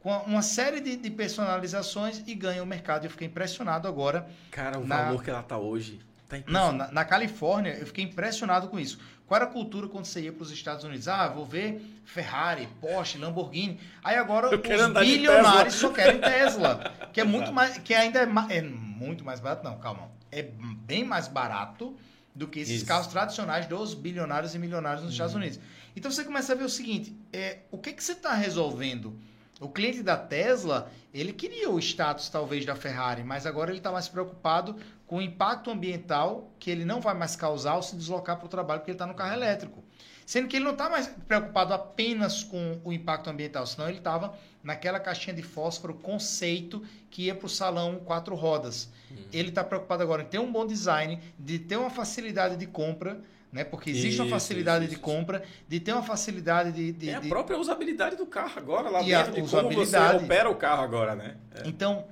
com 0.00 0.10
uma 0.26 0.42
série 0.42 0.80
de, 0.82 0.96
de 0.96 1.10
personalizações 1.10 2.22
e 2.26 2.34
ganha 2.34 2.62
o 2.62 2.66
mercado. 2.66 3.06
Eu 3.06 3.10
fiquei 3.10 3.28
impressionado 3.28 3.88
agora. 3.88 4.28
Cara, 4.50 4.78
o 4.78 4.86
Na- 4.86 5.04
valor 5.04 5.22
que 5.24 5.30
ela 5.30 5.42
tá 5.42 5.56
hoje. 5.56 6.00
Tá 6.28 6.36
Não, 6.46 6.70
na, 6.70 6.92
na 6.92 7.02
Califórnia, 7.06 7.70
eu 7.80 7.86
fiquei 7.86 8.04
impressionado 8.04 8.68
com 8.68 8.78
isso. 8.78 8.98
Qual 9.26 9.40
era 9.40 9.48
a 9.48 9.50
cultura 9.50 9.88
quando 9.88 10.04
você 10.04 10.20
ia 10.20 10.32
para 10.34 10.42
os 10.42 10.50
Estados 10.50 10.84
Unidos? 10.84 11.08
Ah, 11.08 11.28
vou 11.28 11.46
ver 11.46 11.82
Ferrari, 12.04 12.68
Porsche, 12.78 13.16
Lamborghini. 13.16 13.80
Aí 14.04 14.16
agora 14.16 14.48
Eu 14.48 14.58
os 14.58 14.92
bilionários 15.00 15.76
só 15.76 15.88
querem 15.90 16.20
Tesla, 16.20 16.92
que 17.10 17.22
é 17.22 17.24
muito 17.24 17.50
mais, 17.54 17.78
que 17.78 17.94
ainda 17.94 18.18
é, 18.18 18.26
ma- 18.26 18.48
é 18.50 18.60
muito 18.60 19.24
mais 19.24 19.40
barato. 19.40 19.64
Não, 19.64 19.78
calma, 19.78 20.10
é 20.32 20.42
bem 20.42 21.04
mais 21.04 21.28
barato 21.28 21.94
do 22.34 22.48
que 22.48 22.60
esses 22.60 22.76
Isso. 22.76 22.86
carros 22.86 23.06
tradicionais 23.06 23.66
dos 23.66 23.92
bilionários 23.92 24.54
e 24.54 24.58
milionários 24.58 25.04
nos 25.04 25.12
Estados 25.12 25.34
Unidos. 25.34 25.60
Então 25.94 26.10
você 26.10 26.24
começa 26.24 26.52
a 26.52 26.56
ver 26.56 26.64
o 26.64 26.68
seguinte: 26.70 27.14
é, 27.32 27.58
o 27.70 27.78
que 27.78 27.92
que 27.92 28.02
você 28.02 28.12
está 28.12 28.34
resolvendo? 28.34 29.16
O 29.60 29.68
cliente 29.68 30.02
da 30.02 30.16
Tesla, 30.16 30.90
ele 31.14 31.32
queria 31.32 31.70
o 31.70 31.78
status 31.78 32.28
talvez 32.28 32.64
da 32.64 32.74
Ferrari, 32.74 33.22
mas 33.22 33.46
agora 33.46 33.70
ele 33.70 33.78
está 33.78 33.92
mais 33.92 34.08
preocupado 34.08 34.76
com 35.06 35.18
o 35.18 35.22
impacto 35.22 35.70
ambiental 35.70 36.50
que 36.58 36.68
ele 36.68 36.84
não 36.84 37.00
vai 37.00 37.14
mais 37.14 37.36
causar 37.36 37.72
ao 37.72 37.82
se 37.82 37.94
deslocar 37.94 38.38
para 38.38 38.46
o 38.46 38.48
trabalho 38.48 38.80
porque 38.80 38.90
ele 38.90 38.96
está 38.96 39.06
no 39.06 39.14
carro 39.14 39.34
elétrico. 39.34 39.84
Sendo 40.26 40.48
que 40.48 40.56
ele 40.56 40.64
não 40.64 40.72
está 40.72 40.88
mais 40.88 41.06
preocupado 41.28 41.74
apenas 41.74 42.42
com 42.42 42.80
o 42.82 42.92
impacto 42.92 43.28
ambiental, 43.28 43.66
senão 43.66 43.88
ele 43.88 43.98
estava 43.98 44.34
naquela 44.62 45.00
caixinha 45.00 45.34
de 45.34 45.42
fósforo 45.42 45.94
conceito 45.94 46.82
que 47.10 47.24
ia 47.24 47.34
para 47.34 47.46
o 47.46 47.48
salão 47.48 47.96
quatro 48.04 48.34
rodas. 48.34 48.90
Ele 49.32 49.48
está 49.50 49.62
preocupado 49.62 50.02
agora 50.02 50.22
em 50.22 50.26
ter 50.26 50.38
um 50.38 50.50
bom 50.50 50.66
design, 50.66 51.20
de 51.38 51.58
ter 51.58 51.76
uma 51.76 51.90
facilidade 51.90 52.56
de 52.56 52.66
compra, 52.66 53.20
né? 53.52 53.64
porque 53.64 53.90
existe 53.90 54.18
uma 54.20 54.26
Isso, 54.26 54.34
facilidade 54.34 54.84
isso, 54.84 54.90
de 54.94 54.94
isso. 54.94 55.02
compra, 55.04 55.42
de 55.68 55.80
ter 55.80 55.92
uma 55.92 56.02
facilidade 56.02 56.72
de. 56.72 56.92
de- 56.92 57.10
É 57.10 57.16
a 57.16 57.20
de- 57.20 57.28
própria 57.28 57.58
usabilidade 57.58 58.16
do 58.16 58.24
carro 58.26 58.52
agora, 58.56 58.88
lá 58.88 59.02
E 59.02 59.12
a 59.12 59.18
dentro 59.22 59.32
de 59.34 59.40
como 59.40 59.50
você 59.50 59.56
usabilidade. 59.82 60.24
opera 60.24 60.48
o 60.50 60.54
carro 60.56 60.82
agora, 60.82 61.14
né? 61.14 61.36
É. 61.54 61.68
Então, 61.68 62.06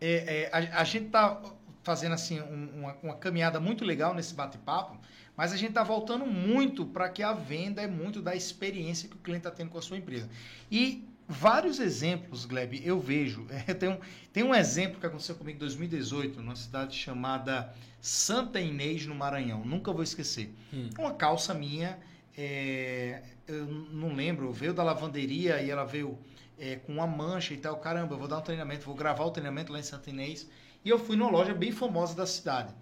é, 0.00 0.48
é, 0.50 0.50
a, 0.52 0.80
a 0.80 0.84
gente 0.84 1.06
está 1.06 1.42
fazendo 1.82 2.12
assim 2.14 2.40
um- 2.40 2.70
uma, 2.80 2.96
uma 3.02 3.14
caminhada 3.16 3.60
muito 3.60 3.84
legal 3.84 4.14
nesse 4.14 4.32
bate-papo, 4.32 4.96
mas 5.36 5.52
a 5.52 5.56
gente 5.56 5.68
está 5.70 5.82
voltando 5.84 6.24
muito 6.24 6.86
para 6.86 7.08
que 7.10 7.22
a 7.22 7.32
venda 7.34 7.82
é 7.82 7.86
muito 7.86 8.22
da 8.22 8.34
experiência 8.34 9.08
que 9.08 9.16
o 9.16 9.18
cliente 9.18 9.46
está 9.46 9.50
tendo 9.50 9.68
com 9.70 9.78
a 9.78 9.82
sua 9.82 9.98
empresa. 9.98 10.28
E 10.70 11.06
vários 11.28 11.80
exemplos, 11.80 12.44
Gleb, 12.44 12.80
eu 12.84 13.00
vejo. 13.00 13.46
Eu 13.66 13.74
tenho, 13.74 14.00
tem 14.32 14.42
um 14.42 14.54
exemplo 14.54 15.00
que 15.00 15.06
aconteceu 15.06 15.34
comigo 15.34 15.56
em 15.56 15.60
2018, 15.60 16.40
numa 16.40 16.56
cidade 16.56 16.96
chamada 16.96 17.72
Santa 18.00 18.60
Inês, 18.60 19.06
no 19.06 19.14
Maranhão. 19.14 19.64
Nunca 19.64 19.92
vou 19.92 20.02
esquecer. 20.02 20.54
Hum. 20.72 20.90
Uma 20.98 21.14
calça 21.14 21.52
minha, 21.52 21.98
é, 22.36 23.22
eu 23.48 23.66
não 23.66 24.14
lembro, 24.14 24.52
veio 24.52 24.72
da 24.72 24.82
lavanderia 24.82 25.60
e 25.60 25.70
ela 25.70 25.84
veio 25.84 26.18
é, 26.58 26.76
com 26.76 26.92
uma 26.92 27.06
mancha 27.06 27.54
e 27.54 27.56
tal. 27.56 27.76
Caramba, 27.76 28.14
eu 28.14 28.18
vou 28.18 28.28
dar 28.28 28.38
um 28.38 28.42
treinamento, 28.42 28.84
vou 28.84 28.94
gravar 28.94 29.24
o 29.24 29.30
treinamento 29.30 29.72
lá 29.72 29.78
em 29.78 29.82
Santa 29.82 30.10
Inês. 30.10 30.48
E 30.84 30.88
eu 30.88 30.98
fui 30.98 31.16
numa 31.16 31.30
loja 31.30 31.52
bem 31.52 31.72
famosa 31.72 32.14
da 32.14 32.26
cidade. 32.26 32.72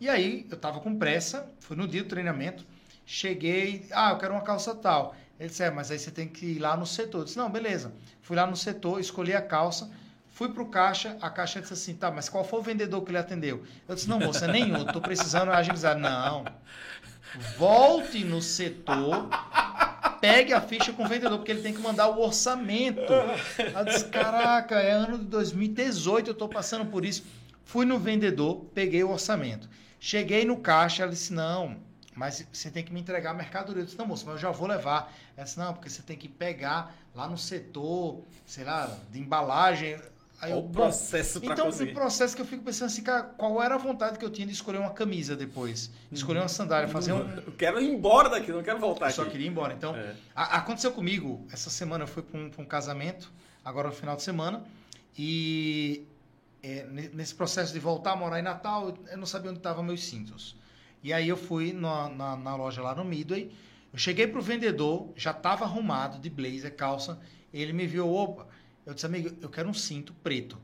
E 0.00 0.08
aí, 0.08 0.46
eu 0.48 0.56
tava 0.56 0.80
com 0.80 0.96
pressa, 0.96 1.50
fui 1.58 1.76
no 1.76 1.88
dia 1.88 2.04
do 2.04 2.08
treinamento, 2.08 2.64
cheguei, 3.04 3.86
ah, 3.90 4.10
eu 4.12 4.18
quero 4.18 4.32
uma 4.34 4.42
calça 4.42 4.74
tal. 4.74 5.16
Ele 5.38 5.48
disse, 5.48 5.62
é, 5.62 5.70
mas 5.70 5.90
aí 5.90 5.98
você 5.98 6.10
tem 6.10 6.26
que 6.26 6.46
ir 6.46 6.58
lá 6.58 6.76
no 6.76 6.84
setor. 6.84 7.20
Eu 7.20 7.24
disse, 7.24 7.36
não, 7.36 7.48
beleza. 7.48 7.92
Fui 8.22 8.36
lá 8.36 8.46
no 8.46 8.56
setor, 8.56 8.98
escolhi 8.98 9.34
a 9.34 9.40
calça, 9.40 9.90
fui 10.30 10.48
pro 10.48 10.66
caixa, 10.66 11.16
a 11.20 11.30
caixa 11.30 11.60
disse 11.60 11.72
assim, 11.72 11.94
tá, 11.94 12.10
mas 12.10 12.28
qual 12.28 12.44
foi 12.44 12.58
o 12.58 12.62
vendedor 12.62 13.02
que 13.02 13.10
ele 13.10 13.18
atendeu? 13.18 13.62
Eu 13.88 13.94
disse, 13.94 14.08
não, 14.08 14.18
moça, 14.18 14.48
nenhum, 14.48 14.84
tô 14.84 15.00
precisando 15.00 15.50
agilizar. 15.52 15.96
Não, 15.96 16.44
volte 17.56 18.24
no 18.24 18.42
setor, 18.42 19.28
pegue 20.20 20.52
a 20.52 20.60
ficha 20.60 20.92
com 20.92 21.04
o 21.04 21.08
vendedor, 21.08 21.38
porque 21.38 21.52
ele 21.52 21.62
tem 21.62 21.72
que 21.72 21.80
mandar 21.80 22.08
o 22.08 22.20
orçamento. 22.20 23.12
Eu 23.12 23.84
disse, 23.84 24.06
caraca, 24.06 24.80
é 24.80 24.90
ano 24.90 25.18
de 25.18 25.24
2018, 25.26 26.30
eu 26.30 26.34
tô 26.34 26.48
passando 26.48 26.86
por 26.86 27.04
isso. 27.04 27.24
Fui 27.64 27.86
no 27.86 27.98
vendedor, 27.98 28.64
peguei 28.74 29.04
o 29.04 29.10
orçamento. 29.10 29.68
Cheguei 30.00 30.44
no 30.44 30.56
caixa, 30.56 31.02
ela 31.02 31.12
disse, 31.12 31.32
não, 31.32 31.76
mas 32.18 32.44
você 32.52 32.68
tem 32.70 32.82
que 32.84 32.92
me 32.92 33.00
entregar 33.00 33.30
a 33.30 33.34
mercadoria. 33.34 33.82
Eu 33.82 33.86
disse, 33.86 33.96
não, 33.96 34.06
moço, 34.06 34.24
mas 34.26 34.34
eu 34.34 34.40
já 34.40 34.50
vou 34.50 34.66
levar. 34.66 35.12
Ela 35.36 35.44
disse, 35.44 35.56
não, 35.58 35.72
porque 35.72 35.88
você 35.88 36.02
tem 36.02 36.16
que 36.16 36.28
pegar 36.28 36.92
lá 37.14 37.28
no 37.28 37.38
setor, 37.38 38.20
sei 38.44 38.64
lá, 38.64 38.92
de 39.12 39.20
embalagem. 39.20 39.98
Aí 40.40 40.50
eu, 40.52 40.58
o 40.58 40.62
bom, 40.62 40.72
processo 40.82 41.40
então, 41.42 41.66
conseguir. 41.66 41.90
o 41.90 41.94
processo 41.94 42.34
que 42.36 42.42
eu 42.42 42.46
fico 42.46 42.62
pensando 42.64 42.86
assim, 42.86 43.02
cara, 43.02 43.22
qual 43.24 43.60
era 43.62 43.74
a 43.74 43.78
vontade 43.78 44.18
que 44.18 44.24
eu 44.24 44.30
tinha 44.30 44.46
de 44.46 44.52
escolher 44.52 44.78
uma 44.78 44.90
camisa 44.90 45.34
depois? 45.36 45.90
De 46.10 46.18
escolher 46.18 46.38
uma 46.40 46.48
sandália, 46.48 46.88
fazer 46.88 47.12
um... 47.12 47.28
Eu 47.38 47.52
quero 47.52 47.80
ir 47.80 47.88
embora 47.88 48.28
daqui, 48.28 48.52
não 48.52 48.62
quero 48.62 48.78
voltar 48.78 49.06
Eu 49.06 49.12
só 49.12 49.22
aqui. 49.22 49.32
queria 49.32 49.46
ir 49.46 49.50
embora. 49.50 49.72
Então, 49.74 49.94
É. 49.96 50.14
a- 50.34 50.58
aconteceu 50.58 50.92
comigo, 50.92 51.44
essa 51.52 51.70
semana 51.70 52.04
eu 52.04 52.08
fui 52.08 52.22
para 52.22 52.38
um, 52.38 52.50
um 52.58 52.64
casamento, 52.64 53.32
agora 53.64 53.88
no 53.88 53.94
final 53.94 54.14
de 54.16 54.22
semana, 54.22 54.62
e 55.16 56.06
é, 56.62 56.84
ne- 56.84 57.08
nesse 57.14 57.34
processo 57.34 57.72
de 57.72 57.78
voltar 57.80 58.12
a 58.12 58.16
morar 58.16 58.38
em 58.38 58.42
Natal, 58.42 58.96
eu 59.10 59.16
não 59.18 59.26
sabia 59.26 59.50
onde 59.50 59.58
estavam 59.60 59.82
meus 59.82 60.04
cintos. 60.04 60.56
E 61.02 61.12
aí 61.12 61.28
eu 61.28 61.36
fui 61.36 61.72
na, 61.72 62.08
na, 62.08 62.36
na 62.36 62.56
loja 62.56 62.82
lá 62.82 62.94
no 62.94 63.04
Midway, 63.04 63.52
eu 63.92 63.98
cheguei 63.98 64.26
pro 64.26 64.42
vendedor, 64.42 65.12
já 65.16 65.30
estava 65.30 65.64
arrumado 65.64 66.18
de 66.18 66.28
blazer, 66.28 66.74
calça, 66.74 67.18
ele 67.52 67.72
me 67.72 67.86
viu, 67.86 68.12
opa, 68.12 68.46
eu 68.84 68.94
disse, 68.94 69.06
amigo, 69.06 69.36
eu 69.40 69.48
quero 69.48 69.68
um 69.68 69.74
cinto 69.74 70.12
preto. 70.22 70.58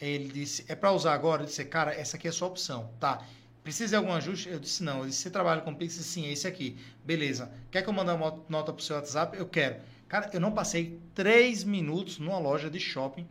Ele 0.00 0.28
disse, 0.28 0.64
é 0.68 0.74
para 0.74 0.92
usar 0.92 1.12
agora? 1.14 1.42
Eu 1.42 1.46
disse, 1.46 1.64
cara, 1.64 1.92
essa 1.92 2.16
aqui 2.16 2.28
é 2.28 2.30
a 2.30 2.32
sua 2.32 2.48
opção. 2.48 2.90
Tá, 3.00 3.24
precisa 3.64 3.90
de 3.90 3.96
algum 3.96 4.12
ajuste? 4.12 4.48
Eu 4.48 4.60
disse, 4.60 4.82
não. 4.82 5.00
Ele 5.00 5.08
disse, 5.08 5.22
você 5.22 5.30
trabalha 5.30 5.60
com 5.60 5.74
Pix? 5.74 5.94
Sim, 5.94 6.26
é 6.26 6.32
esse 6.32 6.46
aqui. 6.46 6.76
Beleza. 7.04 7.50
Quer 7.70 7.82
que 7.82 7.88
eu 7.88 7.92
mande 7.92 8.10
uma 8.10 8.44
nota 8.48 8.72
pro 8.72 8.82
seu 8.82 8.96
WhatsApp? 8.96 9.36
Eu 9.36 9.46
quero. 9.46 9.80
Cara, 10.08 10.30
eu 10.32 10.40
não 10.40 10.52
passei 10.52 11.00
três 11.14 11.64
minutos 11.64 12.18
numa 12.18 12.38
loja 12.38 12.70
de 12.70 12.78
shopping 12.78 13.26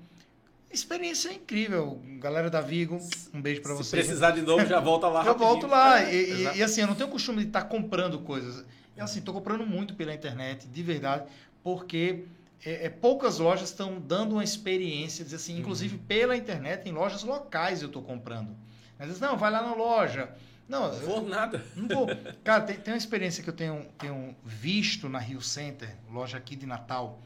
Experiência 0.72 1.32
incrível. 1.32 2.02
Galera 2.20 2.50
da 2.50 2.62
Vigo, 2.62 3.00
um 3.34 3.42
beijo 3.42 3.62
para 3.62 3.74
vocês. 3.74 3.88
Se 3.88 3.96
precisar 3.96 4.32
de 4.32 4.42
novo, 4.42 4.66
já 4.66 4.80
volta 4.80 5.08
lá. 5.08 5.24
eu 5.26 5.38
volto 5.38 5.66
lá. 5.66 6.02
É, 6.02 6.14
e, 6.14 6.58
e, 6.58 6.64
assim, 6.64 6.82
eu 6.82 6.88
não 6.88 6.96
tenho 6.96 7.10
costume 7.10 7.42
de 7.42 7.48
estar 7.48 7.62
tá 7.62 7.68
comprando 7.68 8.20
coisas. 8.20 8.66
Eu, 8.96 9.06
assim, 9.06 9.20
estou 9.20 9.34
comprando 9.34 9.66
muito 9.66 9.96
pela 9.96 10.14
internet, 10.14 10.68
de 10.68 10.84
verdade, 10.84 11.24
porque 11.64 12.26
é, 12.66 12.88
é, 12.88 12.90
poucas 12.90 13.40
lojas 13.40 13.70
estão 13.70 14.00
dando 14.00 14.34
uma 14.34 14.44
experiência, 14.44 15.26
assim, 15.34 15.58
inclusive 15.58 15.96
uhum. 15.96 16.04
pela 16.04 16.36
internet, 16.36 16.88
em 16.88 16.92
lojas 16.92 17.24
locais 17.24 17.82
eu 17.82 17.88
estou 17.88 18.02
comprando. 18.02 18.56
Mas 19.00 19.20
não, 19.20 19.38
vai 19.38 19.52
lá 19.52 19.62
na 19.62 19.74
loja. 19.74 20.30
Não, 20.68 20.92
não 20.92 21.00
vou 21.00 21.26
nada. 21.26 21.64
Não 21.76 21.88
vou. 21.88 22.08
Cara, 22.44 22.64
tem, 22.64 22.76
tem 22.76 22.94
uma 22.94 22.98
experiência 22.98 23.42
que 23.42 23.50
eu 23.50 23.54
tenho, 23.54 23.86
tenho 23.98 24.36
visto 24.44 25.08
na 25.08 25.20
Rio 25.20 25.42
Center, 25.42 25.96
loja 26.12 26.38
aqui 26.38 26.56
de 26.56 26.66
Natal, 26.66 27.22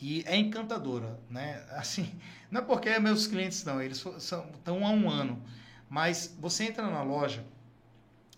e 0.00 0.22
é 0.26 0.36
encantadora, 0.36 1.18
né? 1.28 1.64
Assim, 1.72 2.10
não 2.50 2.60
é 2.60 2.64
porque 2.64 2.88
é 2.88 2.98
meus 2.98 3.26
clientes 3.26 3.64
não, 3.64 3.80
eles 3.80 3.98
são, 3.98 4.16
estão 4.16 4.86
há 4.86 4.90
um 4.90 5.08
ano, 5.08 5.42
mas 5.88 6.34
você 6.40 6.64
entra 6.64 6.88
na 6.88 7.02
loja 7.02 7.44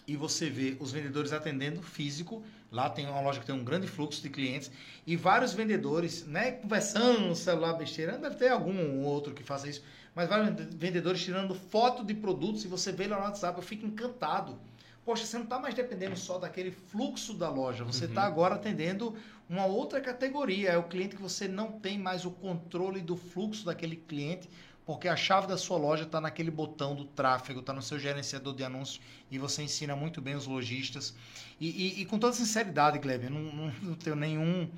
e 0.07 0.17
você 0.17 0.51
vê 0.51 0.77
os 0.81 0.91
vendedores 0.91 1.33
atendendo 1.33 1.81
físico, 1.81 2.43
lá 2.71 2.91
tem 2.91 3.07
uma 3.07 3.21
loja 3.21 3.39
que 3.39 3.47
tem 3.47 3.55
um 3.55 3.63
grande 3.63 3.87
fluxo 3.87 4.21
de 4.21 4.29
clientes. 4.29 4.71
E 5.07 5.17
vários 5.17 5.53
vendedores, 5.53 6.27
né, 6.27 6.53
conversando 6.53 7.21
no 7.21 7.37
celular 7.37 7.75
besteira, 7.75 8.19
deve 8.19 8.35
ter 8.37 8.49
algum 8.49 9.05
outro 9.05 9.33
que 9.33 9.45
faça 9.45 9.69
isso, 9.69 9.83
mas 10.15 10.29
vários 10.29 10.55
vendedores 10.75 11.23
tirando 11.23 11.55
foto 11.55 12.05
de 12.05 12.15
produtos 12.15 12.65
e 12.65 12.69
você 12.69 12.91
vê 12.91 13.07
lá 13.07 13.17
no 13.17 13.23
WhatsApp, 13.23 13.57
eu 13.57 13.63
fico 13.63 13.87
encantado. 13.87 14.59
Poxa, 15.05 15.27
você 15.27 15.37
não 15.37 15.45
está 15.45 15.59
mais 15.59 15.75
dependendo 15.75 16.17
só 16.17 16.39
daquele 16.39 16.71
fluxo 16.71 17.35
da 17.35 17.49
loja, 17.49 17.83
você 17.85 18.05
está 18.05 18.23
uhum. 18.23 18.27
agora 18.29 18.55
atendendo 18.55 19.17
uma 19.49 19.67
outra 19.67 20.01
categoria. 20.01 20.71
É 20.71 20.79
o 20.79 20.85
cliente 20.85 21.17
que 21.17 21.23
você 21.23 21.49
não 21.49 21.73
tem 21.73 21.99
mais 21.99 22.25
o 22.25 22.31
controle 22.31 23.01
do 23.01 23.17
fluxo 23.17 23.65
daquele 23.65 23.97
cliente, 23.97 24.49
porque 24.87 25.09
a 25.09 25.17
chave 25.17 25.47
da 25.47 25.57
sua 25.57 25.77
loja 25.77 26.05
está 26.05 26.21
naquele 26.21 26.51
botão 26.51 26.95
do 26.95 27.05
tráfego, 27.05 27.61
está 27.61 27.73
no 27.73 27.83
seu 27.83 27.99
gerenciador 27.99 28.55
de 28.55 28.63
anúncios 28.63 29.01
e 29.31 29.39
você 29.39 29.63
ensina 29.63 29.97
muito 29.97 30.21
bem 30.21 30.37
os 30.37 30.47
lojistas. 30.47 31.15
E, 31.61 31.69
e, 31.69 32.03
e 32.03 32.05
com 32.07 32.19
toda 32.19 32.33
sinceridade, 32.33 32.99
Gleb, 32.99 33.25
eu 33.25 33.31
não, 33.31 33.41
não, 33.41 33.73
não 33.83 33.95
tenho 33.95 34.15
nenhum, 34.15 34.71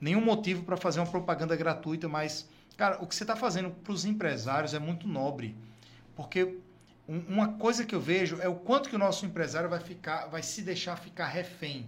nenhum 0.00 0.20
motivo 0.20 0.64
para 0.64 0.76
fazer 0.76 0.98
uma 0.98 1.06
propaganda 1.06 1.54
gratuita, 1.54 2.08
mas 2.08 2.48
Cara, 2.76 3.02
o 3.02 3.06
que 3.06 3.14
você 3.14 3.24
está 3.24 3.34
fazendo 3.34 3.70
para 3.70 3.92
os 3.92 4.04
empresários 4.04 4.74
é 4.74 4.78
muito 4.78 5.08
nobre, 5.08 5.56
porque 6.14 6.58
uma 7.08 7.52
coisa 7.54 7.84
que 7.84 7.94
eu 7.94 8.00
vejo 8.00 8.38
é 8.40 8.48
o 8.48 8.56
quanto 8.56 8.88
que 8.88 8.96
o 8.96 8.98
nosso 8.98 9.24
empresário 9.24 9.68
vai 9.68 9.80
ficar, 9.80 10.26
vai 10.26 10.42
se 10.42 10.62
deixar 10.62 10.96
ficar 10.96 11.26
refém 11.26 11.86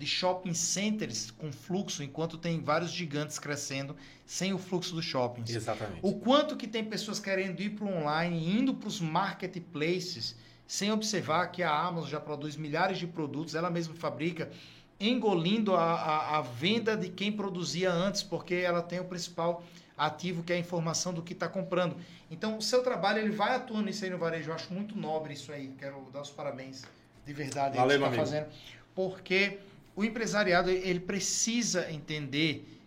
de 0.00 0.06
shopping 0.06 0.54
centers 0.54 1.30
com 1.30 1.52
fluxo, 1.52 2.02
enquanto 2.02 2.38
tem 2.38 2.62
vários 2.62 2.90
gigantes 2.90 3.38
crescendo 3.38 3.94
sem 4.24 4.54
o 4.54 4.58
fluxo 4.58 4.94
dos 4.94 5.04
shoppings. 5.04 5.50
Exatamente. 5.50 5.98
O 6.00 6.14
quanto 6.14 6.56
que 6.56 6.66
tem 6.66 6.82
pessoas 6.84 7.18
querendo 7.18 7.60
ir 7.60 7.70
para 7.70 7.84
o 7.84 7.98
online, 7.98 8.58
indo 8.58 8.72
para 8.72 8.88
os 8.88 8.98
marketplaces, 9.00 10.36
sem 10.66 10.90
observar 10.90 11.48
que 11.48 11.62
a 11.62 11.70
Amazon 11.70 12.08
já 12.08 12.20
produz 12.20 12.56
milhares 12.56 12.96
de 12.96 13.06
produtos, 13.06 13.54
ela 13.54 13.68
mesma 13.68 13.94
fabrica, 13.94 14.50
engolindo 14.98 15.74
a, 15.74 15.94
a, 15.94 16.38
a 16.38 16.40
venda 16.40 16.96
de 16.96 17.10
quem 17.10 17.32
produzia 17.32 17.92
antes, 17.92 18.22
porque 18.22 18.54
ela 18.54 18.80
tem 18.80 19.00
o 19.00 19.04
principal 19.04 19.62
ativo, 20.00 20.42
que 20.42 20.52
é 20.52 20.56
a 20.56 20.58
informação 20.58 21.12
do 21.12 21.22
que 21.22 21.34
está 21.34 21.46
comprando. 21.46 21.94
Então, 22.30 22.56
o 22.56 22.62
seu 22.62 22.82
trabalho 22.82 23.18
ele 23.18 23.30
vai 23.30 23.54
atuando 23.54 23.84
nisso 23.84 24.02
aí 24.04 24.10
no 24.10 24.16
varejo. 24.16 24.50
Eu 24.50 24.54
acho 24.54 24.72
muito 24.72 24.96
nobre 24.96 25.34
isso 25.34 25.52
aí. 25.52 25.74
Quero 25.78 26.08
dar 26.10 26.22
os 26.22 26.30
parabéns 26.30 26.84
de 27.26 27.32
verdade 27.34 27.76
Valeu, 27.76 27.98
que 27.98 28.04
está 28.06 28.16
fazendo. 28.16 28.46
Porque 28.94 29.58
o 29.94 30.02
empresariado 30.02 30.70
ele 30.70 31.00
precisa 31.00 31.92
entender 31.92 32.80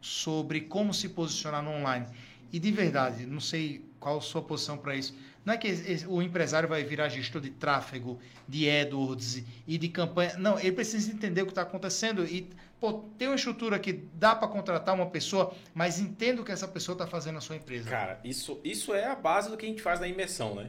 sobre 0.00 0.60
como 0.60 0.92
se 0.92 1.08
posicionar 1.08 1.62
no 1.62 1.70
online. 1.70 2.06
E 2.52 2.58
de 2.58 2.70
verdade, 2.70 3.24
não 3.24 3.40
sei 3.40 3.82
qual 3.98 4.18
a 4.18 4.20
sua 4.20 4.42
posição 4.42 4.76
para 4.76 4.94
isso. 4.94 5.14
Não 5.48 5.54
é 5.54 5.56
que 5.56 6.04
o 6.06 6.20
empresário 6.20 6.68
vai 6.68 6.84
virar 6.84 7.08
gestor 7.08 7.40
de 7.40 7.48
tráfego, 7.48 8.18
de 8.46 8.68
AdWords 8.68 9.42
e 9.66 9.78
de 9.78 9.88
campanha. 9.88 10.36
Não, 10.36 10.60
ele 10.60 10.72
precisa 10.72 11.10
entender 11.10 11.40
o 11.40 11.46
que 11.46 11.52
está 11.52 11.62
acontecendo 11.62 12.22
e 12.26 12.50
pô, 12.78 13.04
tem 13.16 13.28
uma 13.28 13.34
estrutura 13.34 13.78
que 13.78 13.94
dá 14.12 14.36
para 14.36 14.46
contratar 14.46 14.94
uma 14.94 15.06
pessoa, 15.06 15.54
mas 15.74 15.98
entenda 15.98 16.42
o 16.42 16.44
que 16.44 16.52
essa 16.52 16.68
pessoa 16.68 16.92
está 16.92 17.06
fazendo 17.06 17.36
na 17.36 17.40
sua 17.40 17.56
empresa. 17.56 17.88
Cara, 17.88 18.20
isso, 18.22 18.60
isso 18.62 18.92
é 18.92 19.06
a 19.06 19.14
base 19.14 19.48
do 19.48 19.56
que 19.56 19.64
a 19.64 19.68
gente 19.70 19.80
faz 19.80 19.98
na 20.00 20.06
imersão, 20.06 20.54
né? 20.54 20.68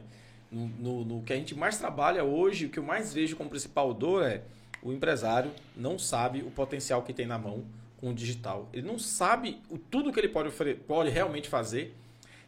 No, 0.50 0.66
no, 0.66 1.04
no 1.04 1.22
que 1.24 1.34
a 1.34 1.36
gente 1.36 1.54
mais 1.54 1.76
trabalha 1.76 2.24
hoje, 2.24 2.64
o 2.64 2.70
que 2.70 2.78
eu 2.78 2.82
mais 2.82 3.12
vejo 3.12 3.36
como 3.36 3.50
principal 3.50 3.92
dor 3.92 4.24
é 4.24 4.40
o 4.82 4.94
empresário 4.94 5.50
não 5.76 5.98
sabe 5.98 6.40
o 6.40 6.50
potencial 6.50 7.02
que 7.02 7.12
tem 7.12 7.26
na 7.26 7.36
mão 7.36 7.66
com 7.98 8.08
o 8.08 8.14
digital. 8.14 8.66
Ele 8.72 8.86
não 8.86 8.98
sabe 8.98 9.60
o, 9.68 9.76
tudo 9.76 10.10
que 10.10 10.18
ele 10.18 10.30
pode, 10.30 10.50
pode 10.86 11.10
realmente 11.10 11.50
fazer. 11.50 11.94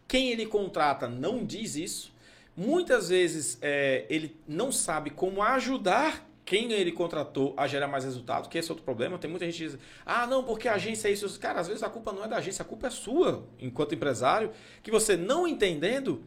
Quem 0.09 0.31
ele 0.31 0.47
contrata 0.47 1.07
não 1.07 1.45
diz 1.45 1.77
isso. 1.77 2.11
Muitas 2.57 3.09
vezes 3.09 3.59
é, 3.63 4.05
ele 4.09 4.37
não 4.47 4.71
sabe 4.71 5.11
como 5.11 5.43
ajudar 5.43 6.29
quem 6.45 6.73
ele 6.73 6.93
contratou 6.93 7.55
a 7.57 7.67
gerar 7.67 7.87
mais 7.87 8.05
resultado, 8.05 8.49
que 8.49 8.59
esse 8.59 8.69
é 8.69 8.73
outro 8.73 8.85
problema. 8.85 9.17
Tem 9.17 9.31
muita 9.31 9.47
gente 9.47 9.57
que 9.57 9.71
diz, 9.71 9.79
ah, 10.05 10.27
não, 10.27 10.45
porque 10.45 10.69
a 10.69 10.75
agência 10.75 11.09
é 11.09 11.13
isso. 11.13 11.39
Cara, 11.41 11.61
às 11.61 11.69
vezes 11.69 11.83
a 11.83 11.89
culpa 11.89 12.13
não 12.13 12.25
é 12.25 12.29
da 12.29 12.37
agência, 12.37 12.63
a 12.63 12.67
culpa 12.67 12.89
é 12.89 12.91
sua, 12.91 13.47
enquanto 13.59 13.95
empresário, 13.95 14.51
que 14.83 14.91
você 14.91 15.17
não 15.17 15.47
entendendo, 15.47 16.23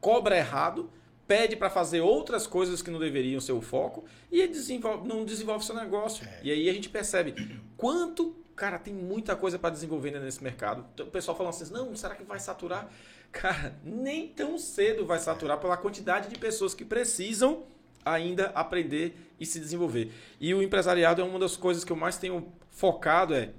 cobra 0.00 0.36
errado, 0.36 0.90
pede 1.26 1.56
para 1.56 1.68
fazer 1.68 2.00
outras 2.00 2.46
coisas 2.46 2.80
que 2.80 2.90
não 2.90 2.98
deveriam 2.98 3.40
ser 3.40 3.52
o 3.52 3.60
foco 3.60 4.04
e 4.30 4.46
desenvolve, 4.46 5.06
não 5.06 5.24
desenvolve 5.24 5.64
seu 5.64 5.74
negócio. 5.74 6.26
É. 6.26 6.40
E 6.44 6.50
aí 6.52 6.70
a 6.70 6.72
gente 6.72 6.88
percebe 6.88 7.60
quanto, 7.76 8.36
cara, 8.54 8.78
tem 8.78 8.94
muita 8.94 9.34
coisa 9.34 9.58
para 9.58 9.70
desenvolver 9.70 10.12
nesse 10.12 10.42
mercado. 10.42 10.86
Então, 10.94 11.06
o 11.06 11.10
pessoal 11.10 11.36
falando 11.36 11.52
assim, 11.52 11.72
não, 11.72 11.94
será 11.96 12.14
que 12.14 12.22
vai 12.22 12.38
saturar? 12.38 12.88
Cara, 13.32 13.78
nem 13.84 14.28
tão 14.28 14.58
cedo 14.58 15.04
vai 15.04 15.18
saturar 15.18 15.58
pela 15.58 15.76
quantidade 15.76 16.28
de 16.28 16.38
pessoas 16.38 16.74
que 16.74 16.84
precisam 16.84 17.64
ainda 18.04 18.46
aprender 18.54 19.16
e 19.38 19.44
se 19.44 19.58
desenvolver. 19.58 20.12
E 20.40 20.54
o 20.54 20.62
empresariado 20.62 21.20
é 21.20 21.24
uma 21.24 21.38
das 21.38 21.56
coisas 21.56 21.84
que 21.84 21.92
eu 21.92 21.96
mais 21.96 22.16
tenho 22.16 22.52
focado 22.70 23.34
é 23.34 23.52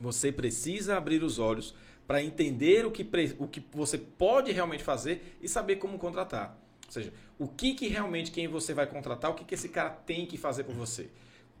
você 0.00 0.30
precisa 0.32 0.96
abrir 0.96 1.22
os 1.22 1.38
olhos 1.38 1.74
para 2.06 2.22
entender 2.22 2.86
o 2.86 2.90
que, 2.90 3.06
o 3.38 3.46
que 3.46 3.62
você 3.72 3.98
pode 3.98 4.50
realmente 4.52 4.82
fazer 4.82 5.36
e 5.42 5.48
saber 5.48 5.76
como 5.76 5.98
contratar. 5.98 6.58
Ou 6.86 6.92
seja, 6.92 7.12
o 7.38 7.46
que, 7.46 7.74
que 7.74 7.88
realmente 7.88 8.30
quem 8.30 8.48
você 8.48 8.74
vai 8.74 8.86
contratar, 8.86 9.30
o 9.30 9.34
que, 9.34 9.44
que 9.44 9.54
esse 9.54 9.68
cara 9.68 9.90
tem 9.90 10.26
que 10.26 10.36
fazer 10.36 10.64
por 10.64 10.74
você 10.74 11.08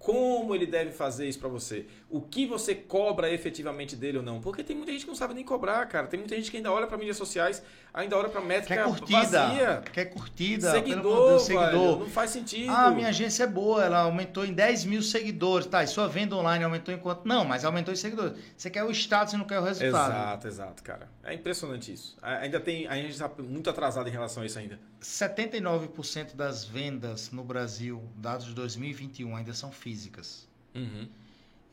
como 0.00 0.54
ele 0.54 0.64
deve 0.64 0.92
fazer 0.92 1.28
isso 1.28 1.38
para 1.38 1.50
você, 1.50 1.84
o 2.10 2.20
que 2.20 2.44
você 2.44 2.74
cobra 2.74 3.30
efetivamente 3.32 3.94
dele 3.94 4.18
ou 4.18 4.24
não, 4.24 4.40
porque 4.40 4.64
tem 4.64 4.74
muita 4.74 4.90
gente 4.90 5.02
que 5.02 5.08
não 5.08 5.14
sabe 5.14 5.32
nem 5.32 5.44
cobrar, 5.44 5.86
cara. 5.86 6.08
Tem 6.08 6.18
muita 6.18 6.34
gente 6.34 6.50
que 6.50 6.56
ainda 6.56 6.72
olha 6.72 6.86
para 6.86 6.98
mídias 6.98 7.16
sociais, 7.16 7.62
ainda 7.94 8.18
olha 8.18 8.28
para 8.28 8.40
métrica 8.40 8.74
quer 8.74 8.84
curtida, 8.84 9.20
vazia. 9.20 9.82
quer 9.92 10.04
curtida, 10.06 10.70
seguidor, 10.72 11.28
Deus, 11.28 11.42
seguidor. 11.42 12.00
não 12.00 12.10
faz 12.10 12.30
sentido. 12.32 12.72
Ah, 12.72 12.90
minha 12.90 13.08
agência 13.08 13.44
é 13.44 13.46
boa, 13.46 13.84
ela 13.84 14.00
aumentou 14.00 14.44
em 14.44 14.52
10 14.52 14.86
mil 14.86 15.02
seguidores, 15.02 15.68
tá? 15.68 15.84
E 15.84 15.86
sua 15.86 16.08
venda 16.08 16.34
online 16.34 16.64
aumentou 16.64 16.92
em 16.92 16.98
quanto? 16.98 17.26
Não, 17.26 17.44
mas 17.44 17.64
aumentou 17.64 17.94
em 17.94 17.96
seguidores. 17.96 18.36
Você 18.56 18.68
quer 18.68 18.82
o 18.82 18.90
status 18.90 19.34
e 19.34 19.36
não 19.36 19.44
quer 19.44 19.60
o 19.60 19.62
resultado. 19.62 20.10
Exato, 20.10 20.48
exato, 20.48 20.82
cara. 20.82 21.08
É 21.22 21.32
impressionante 21.32 21.92
isso. 21.92 22.18
Ainda 22.20 22.58
tem, 22.58 22.88
a 22.88 22.96
gente 22.96 23.10
está 23.10 23.30
muito 23.38 23.70
atrasado 23.70 24.08
em 24.08 24.12
relação 24.12 24.42
a 24.42 24.46
isso 24.46 24.58
ainda. 24.58 24.80
79% 25.00 26.34
das 26.34 26.64
vendas 26.64 27.30
no 27.30 27.44
Brasil, 27.44 28.02
dados 28.16 28.46
de 28.46 28.54
2021, 28.54 29.36
ainda 29.36 29.54
são 29.54 29.70
físicas. 29.70 30.48
Uhum. 30.74 31.08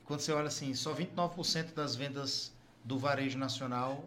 Quando 0.07 0.21
você 0.21 0.31
olha 0.31 0.47
assim, 0.47 0.73
só 0.73 0.95
29% 0.95 1.73
das 1.75 1.93
vendas 1.93 2.53
do 2.83 2.97
varejo 2.97 3.37
nacional 3.37 4.05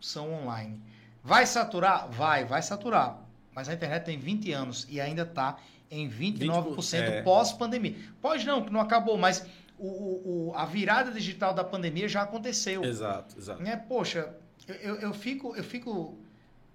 são 0.00 0.32
online. 0.32 0.80
Vai 1.24 1.44
saturar? 1.44 2.08
Vai, 2.08 2.44
vai 2.44 2.62
saturar. 2.62 3.20
Mas 3.52 3.68
a 3.68 3.74
internet 3.74 4.04
tem 4.04 4.16
20 4.16 4.52
anos 4.52 4.86
e 4.88 5.00
ainda 5.00 5.22
está 5.22 5.58
em 5.90 6.08
29% 6.08 6.76
20%, 6.76 6.94
é. 6.94 7.22
pós-pandemia. 7.22 7.96
Pode 8.22 8.46
não, 8.46 8.64
que 8.64 8.72
não 8.72 8.78
acabou, 8.80 9.18
mas 9.18 9.44
o, 9.76 9.88
o, 9.88 10.52
a 10.54 10.64
virada 10.64 11.10
digital 11.10 11.52
da 11.52 11.64
pandemia 11.64 12.08
já 12.08 12.22
aconteceu. 12.22 12.84
Exato, 12.84 13.36
exato. 13.36 13.60
É, 13.64 13.74
poxa, 13.74 14.32
eu, 14.68 15.00
eu, 15.00 15.12
fico, 15.12 15.56
eu 15.56 15.64
fico 15.64 16.16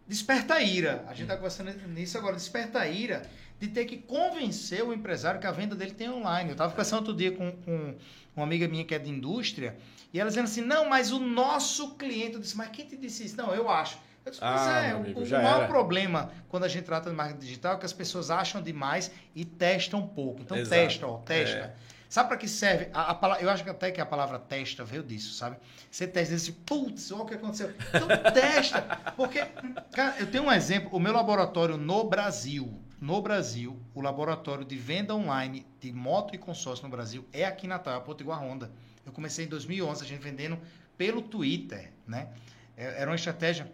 desperta 0.05 0.55
a 0.55 0.61
ira. 0.61 1.05
A 1.07 1.11
gente 1.11 1.23
está 1.23 1.37
conversando 1.37 1.71
nisso 1.87 2.17
agora, 2.17 2.35
desperta 2.35 2.79
a 2.79 2.87
ira 2.89 3.21
de 3.59 3.67
ter 3.67 3.85
que 3.85 3.97
convencer 3.97 4.83
o 4.83 4.93
empresário 4.93 5.39
que 5.39 5.47
a 5.47 5.51
venda 5.51 5.75
dele 5.75 5.91
tem 5.91 6.09
online. 6.09 6.49
Eu 6.49 6.53
estava 6.53 6.71
conversando 6.71 6.99
outro 6.99 7.15
dia 7.15 7.31
com, 7.31 7.51
com, 7.51 7.95
uma 8.35 8.45
amiga 8.45 8.67
minha 8.67 8.83
que 8.83 8.93
é 8.93 8.99
de 8.99 9.09
indústria, 9.09 9.77
e 10.11 10.19
ela 10.19 10.29
dizendo 10.29 10.45
assim, 10.45 10.61
não, 10.61 10.89
mas 10.89 11.11
o 11.11 11.19
nosso 11.19 11.95
cliente, 11.95 12.33
eu 12.33 12.39
disse, 12.39 12.57
mas 12.57 12.69
quem 12.69 12.85
te 12.85 12.97
disse 12.97 13.25
isso? 13.25 13.37
Não, 13.37 13.53
eu 13.53 13.69
acho. 13.69 13.97
Eu 14.25 14.31
disse, 14.31 14.43
ah, 14.43 14.81
é, 14.85 14.91
amigo, 14.91 15.19
o, 15.19 15.23
o 15.23 15.29
maior 15.29 15.59
era. 15.59 15.67
problema 15.67 16.31
quando 16.47 16.63
a 16.63 16.67
gente 16.67 16.85
trata 16.85 17.09
de 17.09 17.15
marketing 17.15 17.39
digital 17.39 17.75
é 17.75 17.77
que 17.77 17.85
as 17.85 17.93
pessoas 17.93 18.29
acham 18.29 18.61
demais 18.61 19.11
e 19.35 19.43
testam 19.43 20.07
pouco. 20.07 20.41
Então 20.41 20.57
Exato. 20.57 20.81
testa, 20.81 21.07
ó, 21.07 21.17
testa. 21.17 21.57
É. 21.57 21.73
Sabe 22.13 22.29
para 22.29 22.37
que 22.37 22.47
serve? 22.47 22.89
A, 22.93 23.11
a, 23.11 23.41
eu 23.41 23.49
acho 23.49 23.63
que 23.63 23.71
até 23.71 23.89
que 23.89 23.99
a 23.99 24.05
palavra 24.05 24.37
testa 24.37 24.83
veio 24.83 25.01
disso, 25.01 25.33
sabe? 25.33 25.57
Você 25.89 26.05
testa 26.05 26.35
esse, 26.35 26.51
putz, 26.51 27.11
olha 27.11 27.23
o 27.23 27.25
que 27.25 27.33
aconteceu. 27.33 27.73
Então 27.89 28.07
testa. 28.31 28.81
Porque, 29.17 29.43
cara, 29.91 30.15
eu 30.19 30.27
tenho 30.27 30.43
um 30.43 30.51
exemplo. 30.51 30.89
O 30.93 30.99
meu 30.99 31.11
laboratório 31.11 31.75
no 31.75 32.03
Brasil, 32.03 32.82
no 33.03 33.21
Brasil, 33.21 33.77
o 33.93 33.99
laboratório 33.99 34.63
de 34.63 34.77
venda 34.77 35.13
online 35.13 35.67
de 35.81 35.91
moto 35.91 36.33
e 36.33 36.37
consórcio 36.37 36.85
no 36.85 36.89
Brasil 36.89 37.25
é 37.33 37.43
aqui 37.43 37.65
em 37.65 37.69
Natal, 37.69 37.97
é 37.97 37.99
Potiguar 37.99 38.41
Honda. 38.41 38.71
Eu 39.05 39.11
comecei 39.11 39.43
em 39.43 39.49
2011, 39.49 40.01
a 40.01 40.07
gente 40.07 40.21
vendendo 40.21 40.57
pelo 40.97 41.21
Twitter, 41.21 41.91
né? 42.07 42.29
É, 42.77 43.01
era 43.01 43.11
uma 43.11 43.17
estratégia 43.17 43.69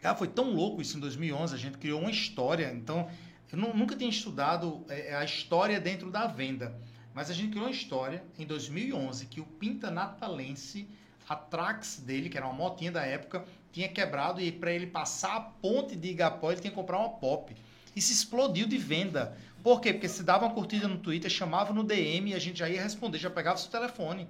Cara, 0.00 0.16
foi 0.16 0.28
tão 0.28 0.54
louco 0.54 0.80
isso 0.80 0.96
em 0.96 1.00
2011, 1.00 1.54
a 1.54 1.58
gente 1.58 1.76
criou 1.76 2.00
uma 2.00 2.10
história. 2.10 2.72
Então, 2.72 3.10
eu 3.52 3.58
nunca 3.58 3.94
tinha 3.94 4.08
estudado 4.08 4.86
é, 4.88 5.14
a 5.14 5.22
história 5.22 5.78
dentro 5.78 6.10
da 6.10 6.26
venda. 6.26 6.74
Mas 7.12 7.28
a 7.28 7.34
gente 7.34 7.50
criou 7.50 7.66
uma 7.66 7.70
história 7.70 8.24
em 8.38 8.46
2011 8.46 9.26
que 9.26 9.42
o 9.42 9.44
Pinta 9.44 9.90
Natalense, 9.90 10.88
a 11.28 11.36
Trax 11.36 11.98
dele, 11.98 12.30
que 12.30 12.38
era 12.38 12.46
uma 12.46 12.54
motinha 12.54 12.90
da 12.90 13.04
época, 13.04 13.44
tinha 13.70 13.88
quebrado 13.90 14.40
e 14.40 14.50
para 14.50 14.72
ele 14.72 14.86
passar 14.86 15.36
a 15.36 15.40
ponte 15.40 15.94
de 15.94 16.08
Igapó, 16.08 16.50
ele 16.50 16.62
tinha 16.62 16.70
que 16.70 16.76
comprar 16.76 16.98
uma 16.98 17.10
pop. 17.10 17.54
Isso 17.96 18.12
explodiu 18.12 18.66
de 18.66 18.78
venda. 18.78 19.36
Por 19.62 19.80
quê? 19.80 19.92
Porque 19.92 20.08
se 20.08 20.22
dava 20.22 20.46
uma 20.46 20.54
curtida 20.54 20.88
no 20.88 20.98
Twitter, 20.98 21.30
chamava 21.30 21.72
no 21.72 21.82
DM 21.84 22.30
e 22.30 22.34
a 22.34 22.38
gente 22.38 22.58
já 22.58 22.68
ia 22.68 22.82
responder, 22.82 23.18
já 23.18 23.28
pegava 23.30 23.58
seu 23.58 23.70
telefone. 23.70 24.26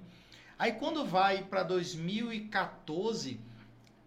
Aí 0.59 0.73
quando 0.73 1.05
vai 1.05 1.43
para 1.43 1.63
2014, 1.63 3.39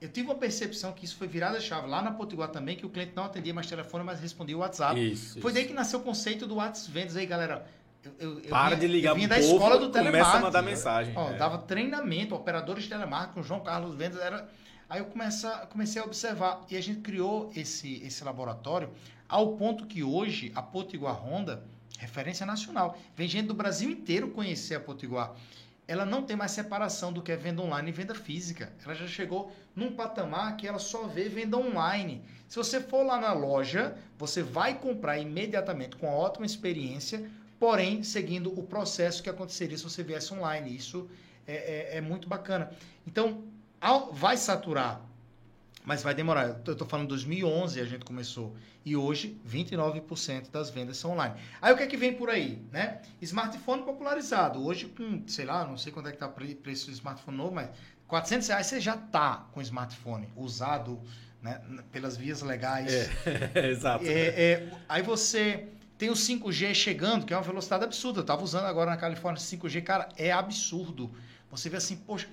eu 0.00 0.08
tive 0.08 0.28
uma 0.28 0.34
percepção 0.34 0.92
que 0.92 1.04
isso 1.04 1.16
foi 1.16 1.26
virada 1.26 1.60
chave 1.60 1.88
lá 1.88 2.02
na 2.02 2.10
Potiguar 2.12 2.48
também, 2.50 2.76
que 2.76 2.84
o 2.84 2.90
cliente 2.90 3.12
não 3.16 3.24
atendia 3.24 3.54
mais 3.54 3.66
telefone, 3.66 4.04
mas 4.04 4.20
respondia 4.20 4.56
o 4.56 4.60
WhatsApp. 4.60 5.00
Isso, 5.12 5.40
foi 5.40 5.50
isso. 5.50 5.54
daí 5.60 5.66
que 5.66 5.72
nasceu 5.72 6.00
o 6.00 6.02
conceito 6.02 6.46
do 6.46 6.56
WhatsApp 6.56 6.90
Vendas 6.92 7.16
aí, 7.16 7.26
galera. 7.26 7.66
Eu, 8.04 8.12
eu, 8.18 8.38
eu 8.40 8.50
Para 8.50 8.76
vinha- 8.76 8.80
de 8.80 8.86
ligar 8.86 9.10
eu 9.12 9.14
vinha 9.16 9.28
da 9.28 9.36
povo, 9.36 9.46
escola 9.54 9.78
do 9.78 9.88
começa 9.88 9.98
a 9.98 10.02
telemarketing. 10.02 10.42
mandar 10.44 10.62
mensagem. 10.62 11.12
Ó, 11.16 11.30
É. 11.30 11.36
Dava 11.38 11.58
treinamento, 11.58 12.34
operadores 12.34 12.82
de 12.84 12.90
telemarketing, 12.90 13.40
o 13.40 13.42
João 13.42 13.60
Carlos 13.60 13.94
Vendas 13.96 14.20
era. 14.20 14.46
Aí 14.90 15.00
eu 15.00 15.06
comecei, 15.06 15.48
a- 15.48 15.66
comecei 15.66 16.02
a 16.02 16.04
observar 16.04 16.60
e 16.70 16.76
a 16.76 16.82
gente 16.82 17.00
criou 17.00 17.50
esse, 17.56 18.02
esse 18.04 18.22
laboratório 18.22 18.90
ao 19.34 19.56
ponto 19.56 19.84
que 19.84 20.00
hoje 20.04 20.52
a 20.54 20.62
Potiguar 20.62 21.16
Honda, 21.26 21.64
referência 21.98 22.46
nacional, 22.46 22.96
vem 23.16 23.26
gente 23.26 23.48
do 23.48 23.54
Brasil 23.54 23.90
inteiro 23.90 24.28
conhecer 24.30 24.76
a 24.76 24.80
Potiguar. 24.80 25.34
Ela 25.88 26.06
não 26.06 26.22
tem 26.22 26.36
mais 26.36 26.52
separação 26.52 27.12
do 27.12 27.20
que 27.20 27.32
é 27.32 27.36
venda 27.36 27.60
online 27.60 27.88
e 27.88 27.92
venda 27.92 28.14
física. 28.14 28.72
Ela 28.84 28.94
já 28.94 29.08
chegou 29.08 29.50
num 29.74 29.90
patamar 29.90 30.56
que 30.56 30.68
ela 30.68 30.78
só 30.78 31.08
vê 31.08 31.28
venda 31.28 31.58
online. 31.58 32.22
Se 32.46 32.54
você 32.54 32.80
for 32.80 33.04
lá 33.04 33.20
na 33.20 33.32
loja, 33.32 33.96
você 34.16 34.40
vai 34.40 34.78
comprar 34.78 35.18
imediatamente 35.18 35.96
com 35.96 36.06
ótima 36.06 36.46
experiência, 36.46 37.28
porém 37.58 38.04
seguindo 38.04 38.56
o 38.56 38.62
processo 38.62 39.20
que 39.20 39.28
aconteceria 39.28 39.76
se 39.76 39.82
você 39.82 40.04
viesse 40.04 40.32
online. 40.32 40.76
Isso 40.76 41.10
é, 41.44 41.54
é- 41.54 41.96
é 41.98 42.00
muito 42.00 42.28
bacana. 42.28 42.70
Então, 43.04 43.42
ao- 43.80 44.12
vai 44.12 44.36
saturar, 44.36 45.00
mas 45.84 46.02
vai 46.02 46.14
demorar. 46.14 46.60
Eu 46.66 46.72
estou 46.72 46.86
falando 46.88 47.08
2011 47.08 47.80
a 47.80 47.84
gente 47.84 48.04
começou 48.04 48.56
e 48.84 48.96
hoje 48.96 49.38
29% 49.48 50.50
das 50.50 50.70
vendas 50.70 50.96
são 50.96 51.12
online. 51.12 51.34
Aí 51.60 51.72
o 51.72 51.76
que 51.76 51.82
é 51.82 51.86
que 51.86 51.96
vem 51.96 52.14
por 52.14 52.30
aí, 52.30 52.62
né? 52.72 53.02
Smartphone 53.20 53.82
popularizado. 53.82 54.64
Hoje 54.64 54.86
com, 54.86 55.22
sei 55.26 55.44
lá, 55.44 55.64
não 55.66 55.76
sei 55.76 55.92
quanto 55.92 56.08
é 56.08 56.12
que 56.12 56.18
tá 56.18 56.26
o 56.26 56.32
pre- 56.32 56.54
preço 56.54 56.86
do 56.86 56.92
smartphone 56.92 57.36
novo, 57.36 57.54
mas 57.54 57.68
400 58.08 58.48
reais 58.48 58.66
você 58.66 58.80
já 58.80 58.96
tá 58.96 59.46
com 59.52 59.60
smartphone 59.60 60.28
usado, 60.36 61.00
né, 61.42 61.60
pelas 61.92 62.16
vias 62.16 62.40
legais. 62.42 62.92
É, 63.54 63.68
exato. 63.68 64.04
É, 64.06 64.10
é, 64.10 64.70
aí 64.88 65.02
você 65.02 65.68
tem 65.98 66.10
o 66.10 66.14
5G 66.14 66.74
chegando, 66.74 67.24
que 67.26 67.32
é 67.32 67.36
uma 67.36 67.42
velocidade 67.42 67.84
absurda. 67.84 68.20
Eu 68.20 68.24
tava 68.24 68.42
usando 68.42 68.64
agora 68.64 68.90
na 68.90 68.96
Califórnia 68.96 69.40
5G, 69.40 69.82
cara, 69.82 70.08
é 70.16 70.32
absurdo. 70.32 71.10
Você 71.50 71.68
vê 71.68 71.76
assim, 71.76 71.96
poxa, 71.96 72.26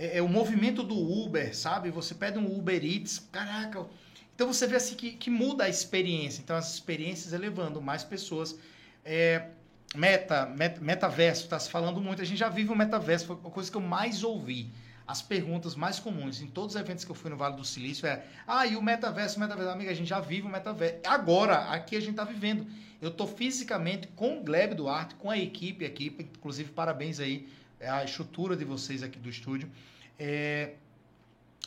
é, 0.00 0.16
é 0.16 0.22
o 0.22 0.28
movimento 0.28 0.82
do 0.82 0.96
Uber, 0.96 1.54
sabe? 1.54 1.90
Você 1.90 2.14
pede 2.14 2.38
um 2.38 2.58
Uber 2.58 2.82
Eats, 2.82 3.18
caraca. 3.30 3.86
Então 4.34 4.50
você 4.50 4.66
vê 4.66 4.76
assim 4.76 4.94
que, 4.94 5.12
que 5.12 5.28
muda 5.28 5.64
a 5.64 5.68
experiência. 5.68 6.40
Então 6.40 6.56
as 6.56 6.72
experiências 6.72 7.34
elevando 7.34 7.82
mais 7.82 8.02
pessoas. 8.02 8.58
É, 9.04 9.48
meta, 9.94 10.46
met, 10.46 10.82
metaverso, 10.82 11.44
está 11.44 11.58
se 11.58 11.68
falando 11.68 12.00
muito. 12.00 12.22
A 12.22 12.24
gente 12.24 12.38
já 12.38 12.48
vive 12.48 12.72
o 12.72 12.76
metaverso, 12.76 13.26
foi 13.26 13.36
a 13.36 13.50
coisa 13.50 13.70
que 13.70 13.76
eu 13.76 13.82
mais 13.82 14.24
ouvi. 14.24 14.70
As 15.06 15.20
perguntas 15.20 15.74
mais 15.74 15.98
comuns 15.98 16.40
em 16.40 16.46
todos 16.46 16.76
os 16.76 16.80
eventos 16.80 17.04
que 17.04 17.10
eu 17.10 17.16
fui 17.16 17.28
no 17.30 17.36
Vale 17.36 17.56
do 17.56 17.64
Silício 17.64 18.06
é: 18.06 18.24
ah, 18.46 18.66
e 18.66 18.76
o 18.76 18.82
metaverso, 18.82 19.36
o 19.36 19.40
metaverso? 19.40 19.70
Amiga, 19.70 19.90
a 19.90 19.94
gente 19.94 20.08
já 20.08 20.20
vive 20.20 20.46
o 20.46 20.50
metaverso. 20.50 21.00
Agora, 21.04 21.56
aqui 21.72 21.96
a 21.96 22.00
gente 22.00 22.12
está 22.12 22.24
vivendo. 22.24 22.66
Eu 23.02 23.08
estou 23.08 23.26
fisicamente 23.26 24.06
com 24.08 24.38
o 24.38 24.42
Gleb 24.42 24.74
Duarte, 24.74 25.14
com 25.16 25.30
a 25.30 25.36
equipe 25.36 25.84
aqui, 25.84 26.14
inclusive 26.18 26.70
parabéns 26.70 27.18
aí, 27.18 27.48
a 27.88 28.04
estrutura 28.04 28.56
de 28.56 28.64
vocês 28.64 29.02
aqui 29.02 29.18
do 29.18 29.28
estúdio. 29.30 29.70
É, 30.18 30.74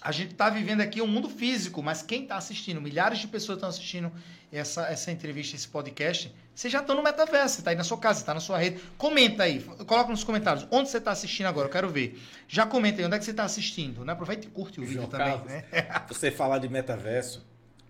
a 0.01 0.11
gente 0.11 0.32
está 0.32 0.49
vivendo 0.49 0.82
aqui 0.82 1.01
um 1.01 1.07
mundo 1.07 1.30
físico, 1.30 1.82
mas 1.82 2.01
quem 2.01 2.24
está 2.24 2.36
assistindo, 2.36 2.82
milhares 2.82 3.20
de 3.20 3.28
pessoas 3.28 3.57
estão 3.57 3.70
assistindo 3.70 4.11
essa, 4.51 4.88
essa 4.88 5.11
entrevista, 5.11 5.55
esse 5.55 5.68
podcast, 5.68 6.34
vocês 6.53 6.72
já 6.72 6.82
estão 6.82 6.95
no 6.95 7.01
metaverso, 7.01 7.55
você 7.55 7.61
está 7.61 7.72
aí 7.72 7.78
na 7.78 7.84
sua 7.84 7.97
casa, 7.97 8.20
está 8.20 8.34
na 8.34 8.39
sua 8.39 8.57
rede. 8.57 8.80
Comenta 8.97 9.43
aí, 9.43 9.61
coloca 9.88 10.11
nos 10.11 10.24
comentários 10.24 10.68
onde 10.70 10.89
você 10.89 10.97
está 10.97 11.11
assistindo 11.11 11.47
agora, 11.47 11.68
eu 11.68 11.72
quero 11.72 11.89
ver. 11.89 12.22
Já 12.47 12.66
comenta 12.66 12.99
aí 12.99 13.05
onde 13.05 13.16
é 13.16 13.20
que 13.20 13.26
você 13.26 13.32
está 13.32 13.43
assistindo, 13.43 14.05
né? 14.05 14.14
Aproveita 14.14 14.45
e 14.45 14.49
curte 14.49 14.80
o 14.80 14.84
vídeo 14.84 14.95
João 14.97 15.07
também, 15.07 15.28
Carlos. 15.28 15.47
né? 15.47 15.64
Você 16.09 16.30
falar 16.30 16.59
de 16.59 16.70
metaverso, 16.70 17.43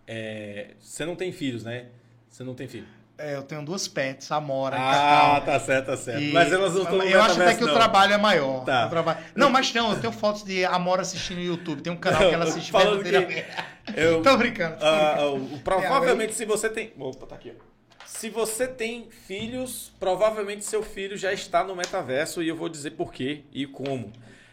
é, 0.07 0.75
você 0.79 1.05
não 1.05 1.15
tem 1.15 1.31
filhos, 1.31 1.63
né? 1.63 1.87
Você 2.29 2.43
não 2.43 2.53
tem 2.53 2.67
filho. 2.67 2.87
É, 3.25 3.35
eu 3.35 3.43
tenho 3.43 3.63
duas 3.63 3.87
pets, 3.87 4.31
a 4.31 4.41
Mora 4.41 4.75
e 4.75 4.79
Ah, 4.79 4.91
Cacau. 4.91 5.41
tá 5.45 5.59
certo, 5.59 5.85
tá 5.87 5.97
certo. 5.97 6.21
E- 6.21 6.31
Mas 6.33 6.51
elas 6.51 6.73
não 6.73 6.81
estão 6.83 6.97
no 6.97 7.03
Eu 7.03 7.21
acho 7.21 7.41
até 7.41 7.55
que 7.55 7.63
o 7.63 7.67
não. 7.67 7.73
trabalho 7.73 8.13
é 8.13 8.17
maior. 8.17 8.65
Tá. 8.65 8.87
O 8.87 8.89
trabalho... 8.89 9.19
Não, 9.35 9.49
mas 9.49 9.73
não, 9.73 9.91
eu 9.93 9.99
tenho 10.01 10.11
fotos 10.13 10.43
de 10.43 10.65
Amora 10.65 11.01
assistindo 11.03 11.37
no 11.37 11.43
YouTube. 11.43 11.81
Tem 11.81 11.91
um 11.93 11.97
canal 11.97 12.21
Não, 12.21 12.29
que 12.29 12.35
ela 12.35 12.45
eu 12.45 12.49
assiste 12.49 12.71
falando 12.71 12.97
que 13.03 13.09
verdadeiramente. 13.11 13.47
Eu, 13.95 14.21
Tô 14.21 14.37
brincando. 14.37 14.77
tô 14.77 14.85
Ah, 14.85 15.13
brincando. 15.15 15.33
o- 15.53 15.55
o- 15.55 15.59
provavelmente, 15.59 16.33
se 16.33 16.45
você 16.45 16.69
tem. 16.69 16.93
Opa, 16.97 17.25
tá 17.25 17.35
aqui, 17.35 17.53
ó. 17.57 17.73
Se 18.05 18.29
você 18.29 18.65
tem 18.67 19.09
filhos, 19.09 19.91
provavelmente 19.99 20.63
seu 20.63 20.81
filho 20.83 21.17
já 21.17 21.33
está 21.33 21.63
no 21.63 21.75
metaverso 21.75 22.41
e 22.41 22.47
eu 22.47 22.55
vou 22.55 22.69
dizer 22.69 22.91
por 22.91 23.11
quê 23.11 23.43
e 23.51 23.65
como. 23.67 24.11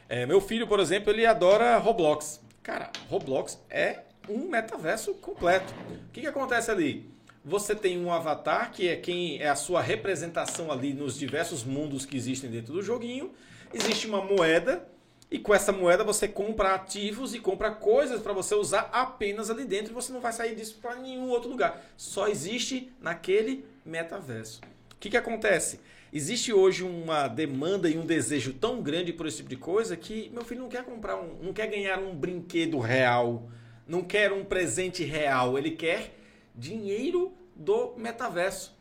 É, 0.09 0.27
meu 0.27 0.41
filho, 0.41 0.67
por 0.67 0.81
exemplo, 0.81 1.11
ele 1.13 1.25
adora 1.27 1.77
Roblox. 1.79 2.41
Cara, 2.63 2.91
Roblox 3.09 3.61
é 3.71 4.01
um 4.29 4.49
metaverso 4.49 5.15
completo. 5.15 5.73
O 6.09 6.13
que, 6.13 6.23
que 6.23 6.27
acontece 6.27 6.71
ali? 6.71 7.09
Você 7.45 7.75
tem 7.75 7.99
um 7.99 8.13
avatar 8.13 8.71
que 8.71 8.87
é 8.87 8.97
quem 8.97 9.41
é 9.41 9.49
a 9.49 9.57
sua 9.57 9.81
representação 9.81 10.71
ali 10.71 10.93
nos 10.93 11.19
diversos 11.19 11.65
mundos 11.65 12.05
que 12.05 12.15
existem 12.15 12.51
dentro 12.51 12.75
do 12.75 12.83
joguinho. 12.83 13.33
Existe 13.73 14.07
uma 14.07 14.23
moeda 14.23 14.87
e 15.31 15.39
com 15.39 15.55
essa 15.55 15.73
moeda 15.73 16.05
você 16.05 16.29
compra 16.29 16.75
ativos 16.75 17.35
e 17.35 17.39
compra 17.39 17.71
coisas 17.71 18.21
para 18.21 18.35
você 18.35 18.55
usar 18.55 18.91
apenas 18.93 19.49
ali 19.49 19.65
dentro 19.65 19.93
e 19.93 19.95
você 19.95 20.13
não 20.13 20.21
vai 20.21 20.33
sair 20.33 20.55
disso 20.55 20.79
para 20.83 20.97
nenhum 20.97 21.31
outro 21.31 21.49
lugar. 21.49 21.81
Só 21.97 22.29
existe 22.29 22.93
naquele 23.01 23.65
metaverso. 23.87 24.61
O 24.93 24.97
que, 25.01 25.09
que 25.09 25.17
acontece? 25.17 25.81
Existe 26.13 26.53
hoje 26.53 26.83
uma 26.83 27.27
demanda 27.27 27.89
e 27.89 27.97
um 27.97 28.05
desejo 28.05 28.53
tão 28.53 28.83
grande 28.83 29.15
por 29.15 29.27
esse 29.27 29.39
tipo 29.39 29.49
de 29.49 29.57
coisa 29.57 29.97
que 29.97 30.29
meu 30.35 30.45
filho 30.45 30.61
não 30.61 30.69
quer 30.69 30.85
comprar 30.85 31.17
um, 31.17 31.39
não 31.41 31.55
quer 31.55 31.69
ganhar 31.69 31.99
um 32.01 32.15
brinquedo 32.15 32.79
real, 32.81 33.49
não 33.87 34.03
quer 34.03 34.31
um 34.31 34.45
presente 34.45 35.05
real, 35.05 35.57
ele 35.57 35.71
quer 35.71 36.20
dinheiro 36.55 37.33
do 37.55 37.95
metaverso. 37.97 38.75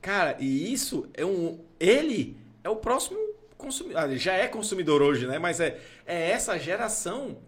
Cara, 0.00 0.36
e 0.38 0.72
isso 0.72 1.08
é 1.14 1.24
um. 1.24 1.60
Ele 1.80 2.36
é 2.62 2.68
o 2.68 2.76
próximo 2.76 3.18
consumidor. 3.56 4.04
Ele 4.04 4.18
já 4.18 4.34
é 4.34 4.48
consumidor 4.48 5.00
hoje, 5.00 5.26
né? 5.26 5.38
Mas 5.38 5.60
é, 5.60 5.80
é 6.06 6.30
essa 6.30 6.58
geração 6.58 7.38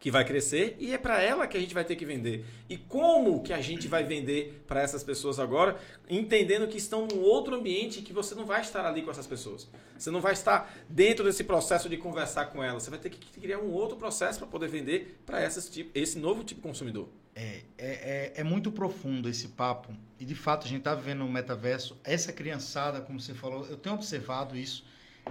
que 0.00 0.10
vai 0.10 0.24
crescer 0.24 0.76
e 0.78 0.92
é 0.92 0.98
para 0.98 1.20
ela 1.20 1.46
que 1.46 1.56
a 1.56 1.60
gente 1.60 1.74
vai 1.74 1.84
ter 1.84 1.96
que 1.96 2.04
vender. 2.04 2.44
E 2.68 2.76
como 2.76 3.42
que 3.42 3.52
a 3.52 3.60
gente 3.60 3.88
vai 3.88 4.04
vender 4.04 4.62
para 4.66 4.80
essas 4.80 5.02
pessoas 5.02 5.40
agora, 5.40 5.76
entendendo 6.08 6.68
que 6.68 6.76
estão 6.76 7.06
num 7.06 7.20
outro 7.20 7.56
ambiente 7.56 8.02
que 8.02 8.12
você 8.12 8.34
não 8.34 8.46
vai 8.46 8.60
estar 8.60 8.86
ali 8.86 9.02
com 9.02 9.10
essas 9.10 9.26
pessoas. 9.26 9.68
Você 9.98 10.10
não 10.10 10.20
vai 10.20 10.34
estar 10.34 10.72
dentro 10.88 11.24
desse 11.24 11.42
processo 11.42 11.88
de 11.88 11.96
conversar 11.96 12.46
com 12.46 12.62
elas. 12.62 12.84
Você 12.84 12.90
vai 12.90 12.98
ter 12.98 13.10
que 13.10 13.40
criar 13.40 13.58
um 13.58 13.72
outro 13.72 13.96
processo 13.96 14.38
para 14.38 14.46
poder 14.46 14.68
vender 14.68 15.18
para 15.26 15.44
esse 15.44 16.18
novo 16.18 16.44
tipo 16.44 16.60
de 16.60 16.68
consumidor. 16.68 17.08
É, 17.40 17.60
é, 17.78 17.86
é, 17.86 18.32
é 18.38 18.42
muito 18.42 18.72
profundo 18.72 19.28
esse 19.28 19.46
papo. 19.46 19.94
E 20.18 20.24
de 20.24 20.34
fato 20.34 20.66
a 20.66 20.68
gente 20.68 20.80
está 20.80 20.92
vivendo 20.92 21.22
um 21.22 21.30
metaverso. 21.30 21.96
Essa 22.02 22.32
criançada, 22.32 23.00
como 23.00 23.20
você 23.20 23.32
falou, 23.32 23.64
eu 23.66 23.76
tenho 23.76 23.94
observado 23.94 24.56
isso. 24.56 24.84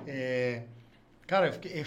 É, 0.08 0.64
cara, 1.28 1.48
eu 1.48 1.54
fiquei, 1.54 1.86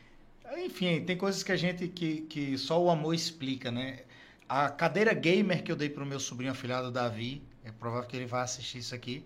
enfim, 0.64 1.04
tem 1.04 1.18
coisas 1.18 1.42
que 1.42 1.52
a 1.52 1.56
gente 1.56 1.86
que, 1.86 2.22
que 2.22 2.56
só 2.56 2.82
o 2.82 2.88
amor 2.88 3.12
explica, 3.12 3.70
né? 3.70 4.04
A 4.48 4.70
cadeira 4.70 5.12
gamer 5.12 5.62
que 5.62 5.70
eu 5.70 5.76
dei 5.76 5.90
para 5.90 6.02
o 6.02 6.06
meu 6.06 6.18
sobrinho 6.18 6.52
afilhado 6.52 6.90
Davi, 6.90 7.42
é 7.62 7.70
provável 7.70 8.08
que 8.08 8.16
ele 8.16 8.24
vá 8.24 8.40
assistir 8.40 8.78
isso 8.78 8.94
aqui, 8.94 9.22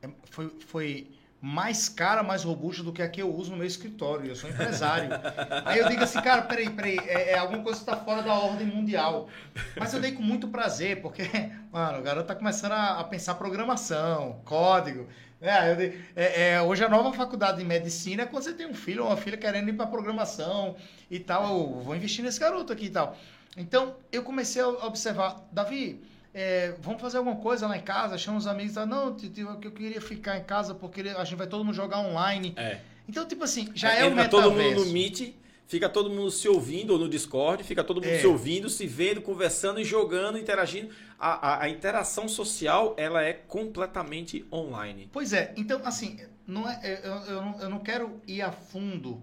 é, 0.00 0.08
foi, 0.30 0.48
foi 0.60 1.10
mais 1.40 1.88
cara, 1.88 2.22
mais 2.22 2.42
robusta 2.42 2.82
do 2.82 2.92
que 2.92 3.02
a 3.02 3.08
que 3.08 3.20
eu 3.20 3.32
uso 3.32 3.50
no 3.50 3.56
meu 3.56 3.66
escritório. 3.66 4.26
Eu 4.26 4.36
sou 4.36 4.48
empresário. 4.48 5.10
Aí 5.64 5.78
eu 5.78 5.88
digo 5.88 6.02
assim, 6.02 6.20
cara, 6.20 6.42
peraí, 6.42 6.70
peraí, 6.70 6.98
é, 7.06 7.32
é 7.32 7.38
alguma 7.38 7.62
coisa 7.62 7.78
que 7.78 7.90
está 7.90 7.96
fora 8.02 8.22
da 8.22 8.34
ordem 8.34 8.66
mundial. 8.66 9.28
Mas 9.76 9.92
eu 9.92 10.00
dei 10.00 10.12
com 10.12 10.22
muito 10.22 10.48
prazer, 10.48 11.00
porque, 11.02 11.22
mano, 11.70 11.98
o 11.98 12.02
garoto 12.02 12.26
tá 12.26 12.34
começando 12.34 12.72
a, 12.72 13.00
a 13.00 13.04
pensar 13.04 13.34
programação, 13.34 14.40
código. 14.44 15.06
É, 15.40 15.74
dei, 15.74 16.00
é, 16.16 16.52
é, 16.52 16.62
hoje 16.62 16.82
a 16.82 16.88
nova 16.88 17.12
faculdade 17.12 17.58
de 17.58 17.64
medicina 17.64 18.22
é 18.22 18.26
quando 18.26 18.42
você 18.42 18.54
tem 18.54 18.66
um 18.66 18.74
filho 18.74 19.02
ou 19.02 19.10
uma 19.10 19.16
filha 19.16 19.36
querendo 19.36 19.68
ir 19.68 19.74
para 19.74 19.86
programação 19.86 20.76
e 21.10 21.20
tal. 21.20 21.44
Eu 21.44 21.80
vou 21.80 21.94
investir 21.94 22.24
nesse 22.24 22.40
garoto 22.40 22.72
aqui 22.72 22.86
e 22.86 22.90
tal. 22.90 23.16
Então, 23.56 23.96
eu 24.10 24.22
comecei 24.22 24.60
a 24.60 24.68
observar, 24.68 25.46
Davi, 25.52 26.02
é, 26.38 26.74
vamos 26.82 27.00
fazer 27.00 27.16
alguma 27.16 27.36
coisa 27.36 27.66
lá 27.66 27.76
em 27.78 27.80
casa, 27.82 28.18
chama 28.18 28.36
os 28.36 28.46
amigos, 28.46 28.74
tá? 28.74 28.84
não, 28.84 29.16
tio, 29.16 29.58
eu 29.62 29.70
queria 29.72 30.00
ficar 30.02 30.36
em 30.36 30.44
casa 30.44 30.74
porque 30.74 31.00
a 31.00 31.24
gente 31.24 31.36
vai 31.36 31.46
todo 31.46 31.64
mundo 31.64 31.74
jogar 31.74 32.00
online. 32.00 32.52
É. 32.56 32.78
Então, 33.08 33.26
tipo 33.26 33.42
assim, 33.42 33.70
já 33.74 33.90
é, 33.94 34.00
Entra 34.00 34.08
o 34.12 34.16
metaverso. 34.16 34.50
todo 34.50 34.62
mundo 34.62 34.84
no 34.84 34.92
Meet, 34.92 35.32
fica 35.66 35.88
todo 35.88 36.10
mundo 36.10 36.30
se 36.30 36.46
ouvindo 36.46 36.92
ou 36.92 36.98
no 36.98 37.08
Discord, 37.08 37.64
fica 37.64 37.82
todo 37.82 37.96
mundo 38.02 38.10
É. 38.10 38.18
se 38.18 38.26
ouvindo, 38.26 38.68
se 38.68 38.86
vendo, 38.86 39.22
conversando 39.22 39.80
e 39.80 39.84
jogando, 39.84 40.36
interagindo. 40.36 40.90
A, 41.18 41.30
a- 41.54 41.62
a 41.64 41.68
interação 41.70 42.28
social, 42.28 42.94
ela 42.98 43.22
é 43.22 43.32
completamente 43.32 44.44
online. 44.52 45.08
Pois 45.12 45.32
é, 45.32 45.54
então 45.56 45.80
assim, 45.84 46.20
não 46.46 46.68
é, 46.68 47.00
eu, 47.02 47.14
eu, 47.34 47.54
eu 47.62 47.70
não 47.70 47.78
quero 47.78 48.20
ir 48.26 48.42
a 48.42 48.52
fundo 48.52 49.22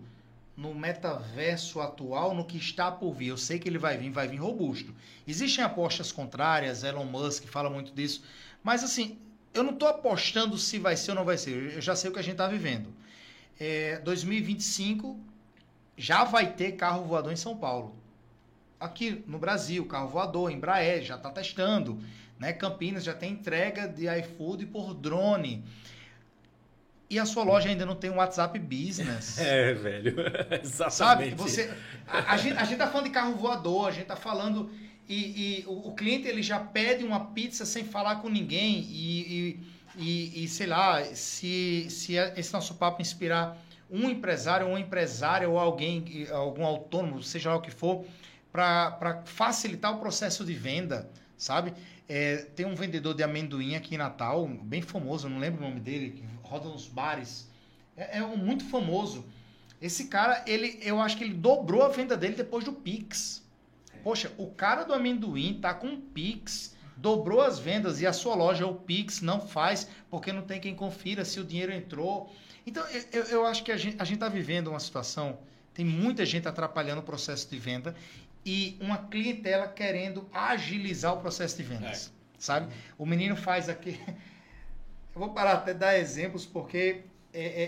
no 0.56 0.74
metaverso 0.74 1.82
atual, 1.82 2.34
no 2.34 2.46
que 2.46 2.58
está 2.58 2.92
por 2.92 3.14
vir. 3.14 3.28
Eu 3.28 3.38
sei 3.38 3.58
que 3.58 3.68
ele 3.68 3.78
vai 3.78 3.98
vir, 3.98 4.12
vai 4.12 4.28
vir 4.28 4.38
robusto. 4.38 4.94
Existem 5.28 5.64
apostas 5.64 6.12
contrárias, 6.12 6.84
Elon 6.84 7.06
Musk 7.06 7.46
fala 7.46 7.70
muito 7.70 7.92
disso, 7.94 8.24
mas 8.64 8.84
assim, 8.84 9.18
eu 9.54 9.64
não 9.64 9.74
estou 9.74 9.88
apostando 9.88 10.58
se 10.58 10.80
vai 10.80 10.96
ser 10.96 11.12
ou 11.12 11.16
não 11.16 11.26
vai 11.26 11.38
ser. 11.38 11.74
Eu 11.74 11.82
já 11.82 11.96
sei 11.96 12.10
o 12.10 12.14
que 12.14 12.20
a 12.20 12.24
gente 12.24 12.34
está 12.34 12.48
vivendo. 12.48 12.94
É, 13.60 14.00
2025 14.00 15.20
já 15.96 16.24
vai 16.24 16.54
ter 16.54 16.74
carro 16.74 17.06
voador 17.06 17.32
em 17.32 17.38
São 17.38 17.56
Paulo. 17.56 17.96
Aqui 18.80 19.24
no 19.28 19.38
Brasil, 19.38 19.86
carro 19.86 20.10
voador, 20.10 20.52
Embraer 20.52 21.04
já 21.04 21.16
está 21.16 21.30
testando. 21.30 22.00
Né? 22.40 22.52
Campinas 22.52 23.04
já 23.04 23.14
tem 23.14 23.32
entrega 23.32 23.88
de 23.88 24.08
iFood 24.20 24.66
por 24.66 24.94
drone. 24.94 25.64
E 27.10 27.20
a 27.20 27.26
sua 27.26 27.44
loja 27.44 27.70
ainda 27.70 27.86
não 27.86 27.96
tem 27.96 28.10
um 28.10 28.16
WhatsApp 28.16 28.58
Business. 28.60 29.38
É, 29.42 29.74
velho. 29.74 30.16
Exatamente. 30.64 30.96
Sabe? 30.96 31.30
Você, 31.36 31.72
a, 32.08 32.34
a 32.34 32.38
gente, 32.38 32.58
a 32.58 32.64
gente 32.64 32.78
tá 32.78 32.88
falando 32.88 33.06
de 33.06 33.12
carro 33.12 33.36
voador, 33.36 33.88
a 33.88 33.92
gente 33.92 34.06
tá 34.06 34.16
falando. 34.16 34.72
E, 35.08 35.62
e 35.62 35.66
o, 35.68 35.90
o 35.90 35.96
cliente 35.96 36.28
ele 36.28 36.42
já 36.42 36.60
pede 36.60 37.04
uma 37.04 37.26
pizza 37.28 37.66
sem 37.66 37.84
falar 37.84 38.18
com 38.18 38.30
ninguém. 38.30 38.80
E, 38.90 39.60
e, 39.96 40.44
e, 40.44 40.48
sei 40.48 40.68
lá, 40.68 41.04
se, 41.04 41.88
se 41.90 42.16
esse 42.16 42.52
nosso 42.52 42.76
papo 42.76 43.02
inspirar 43.02 43.58
um 43.90 44.10
empresário, 44.10 44.68
uma 44.68 44.80
empresária 44.80 45.48
ou 45.48 45.60
alguém, 45.60 46.28
algum 46.32 46.66
autônomo, 46.66 47.22
seja 47.22 47.52
lá 47.52 47.58
o 47.58 47.62
que 47.62 47.70
for, 47.70 48.04
para 48.52 49.22
facilitar 49.26 49.96
o 49.96 50.00
processo 50.00 50.44
de 50.44 50.54
venda, 50.54 51.10
sabe? 51.38 51.74
É, 52.10 52.38
tem 52.56 52.66
um 52.66 52.76
vendedor 52.76 53.14
de 53.14 53.24
amendoim 53.24 53.76
aqui 53.76 53.96
em 53.96 53.98
Natal, 53.98 54.48
bem 54.48 54.82
famoso, 54.82 55.30
não 55.30 55.40
lembro 55.40 55.64
o 55.64 55.70
nome 55.70 55.80
dele, 55.80 56.24
roda 56.54 56.70
nos 56.70 56.88
bares. 56.88 57.48
É, 57.98 58.20
é 58.20 58.24
um 58.24 58.38
muito 58.38 58.64
famoso. 58.66 59.26
Esse 59.82 60.06
cara, 60.06 60.44
ele, 60.48 60.80
eu 60.82 61.02
acho 61.02 61.18
que 61.18 61.24
ele 61.24 61.34
dobrou 61.34 61.84
a 61.84 61.90
venda 61.90 62.16
dele 62.16 62.36
depois 62.36 62.64
do 62.64 62.72
Pix. 62.72 63.44
Poxa, 64.04 64.32
o 64.38 64.48
cara 64.52 64.84
do 64.84 64.94
amendoim 64.94 65.60
tá 65.60 65.74
com 65.74 66.00
Pix, 66.00 66.76
dobrou 66.96 67.42
as 67.42 67.58
vendas 67.58 68.02
e 68.02 68.08
a 68.08 68.14
sua 68.14 68.36
loja, 68.36 68.68
o 68.68 68.76
Pix, 68.76 69.22
não 69.22 69.40
faz, 69.42 69.88
porque 70.10 70.32
não 70.32 70.44
tem 70.44 70.60
quem 70.60 70.76
confira 70.76 71.26
se 71.26 71.40
o 71.40 71.44
dinheiro 71.44 71.74
entrou. 71.74 72.32
Então, 72.66 72.86
eu, 73.12 73.24
eu 73.24 73.46
acho 73.46 73.64
que 73.64 73.72
a 73.72 73.78
gente, 73.78 73.98
a 74.00 74.06
gente 74.06 74.20
tá 74.20 74.30
vivendo 74.30 74.68
uma 74.68 74.80
situação, 74.80 75.40
tem 75.74 75.84
muita 75.84 76.26
gente 76.26 76.48
atrapalhando 76.48 77.02
o 77.02 77.04
processo 77.04 77.50
de 77.50 77.58
venda 77.58 77.96
e 78.46 78.78
uma 78.80 78.98
clientela 78.98 79.68
querendo 79.68 80.30
agilizar 80.32 81.14
o 81.14 81.18
processo 81.18 81.58
de 81.58 81.64
vendas, 81.64 82.12
sabe? 82.38 82.72
O 82.98 83.06
menino 83.06 83.36
faz 83.36 83.68
aqui... 83.68 84.00
Eu 85.16 85.20
vou 85.20 85.30
parar 85.30 85.54
até 85.54 85.74
dar 85.74 85.98
exemplos, 85.98 86.46
porque 86.46 87.04
é, 87.34 87.46
é, 87.46 87.64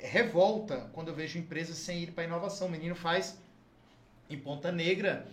é 0.00 0.06
revolta 0.06 0.88
quando 0.92 1.08
eu 1.08 1.14
vejo 1.14 1.38
empresas 1.38 1.76
sem 1.76 2.04
ir 2.04 2.12
para 2.12 2.24
inovação. 2.24 2.68
O 2.68 2.70
menino 2.70 2.94
faz 2.94 3.38
em 4.28 4.38
Ponta 4.38 4.70
Negra 4.70 5.26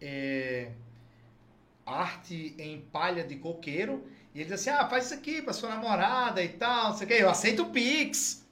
é, 0.00 0.70
arte 1.86 2.54
em 2.58 2.80
palha 2.80 3.24
de 3.24 3.36
coqueiro 3.36 4.06
e 4.34 4.40
ele 4.40 4.50
diz 4.50 4.60
assim: 4.60 4.70
ah, 4.70 4.88
faz 4.88 5.06
isso 5.06 5.14
aqui 5.14 5.42
para 5.42 5.52
sua 5.52 5.70
namorada 5.70 6.42
e 6.42 6.48
tal, 6.48 6.90
não 6.90 6.96
sei 6.96 7.06
o 7.06 7.08
que. 7.08 7.14
Eu 7.14 7.30
aceito 7.30 7.62
o 7.62 7.70
Pix. 7.70 8.42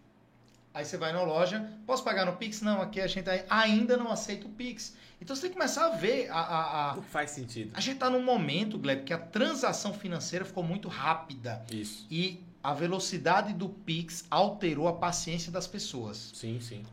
Aí 0.73 0.85
você 0.85 0.97
vai 0.97 1.13
na 1.13 1.23
loja, 1.23 1.69
posso 1.85 2.05
pagar 2.05 2.25
no 2.25 2.37
Pix? 2.37 2.63
Não, 2.63 2.81
aqui 2.81 3.01
a 3.01 3.07
gente 3.07 3.29
ainda 3.49 3.97
não 3.97 4.11
aceita 4.11 4.47
o 4.47 4.51
Pix. 4.51 4.97
Então 5.21 5.37
você 5.37 5.43
tem 5.43 5.51
que 5.51 5.57
começar 5.57 5.87
a 5.87 5.91
ver 5.91 6.31
a. 6.31 6.39
a, 6.39 6.91
a... 6.93 7.03
Faz 7.03 7.31
sentido. 7.31 7.73
A 7.75 7.81
gente 7.81 7.95
está 7.95 8.09
num 8.09 8.23
momento, 8.23 8.79
Gleb, 8.79 9.05
que 9.05 9.13
a 9.13 9.19
transação 9.19 9.93
financeira 9.93 10.45
ficou 10.45 10.63
muito 10.63 10.89
rápida. 10.89 11.65
Isso. 11.71 12.07
E 12.11 12.43
a 12.63 12.73
velocidade 12.73 13.53
do 13.53 13.69
Pix 13.69 14.25
alterou 14.31 14.89
a 14.89 14.95
paciência 14.95 15.53
das 15.53 15.67
pessoas. 15.67 16.33
Sim, 16.35 16.61
sim. 16.61 16.85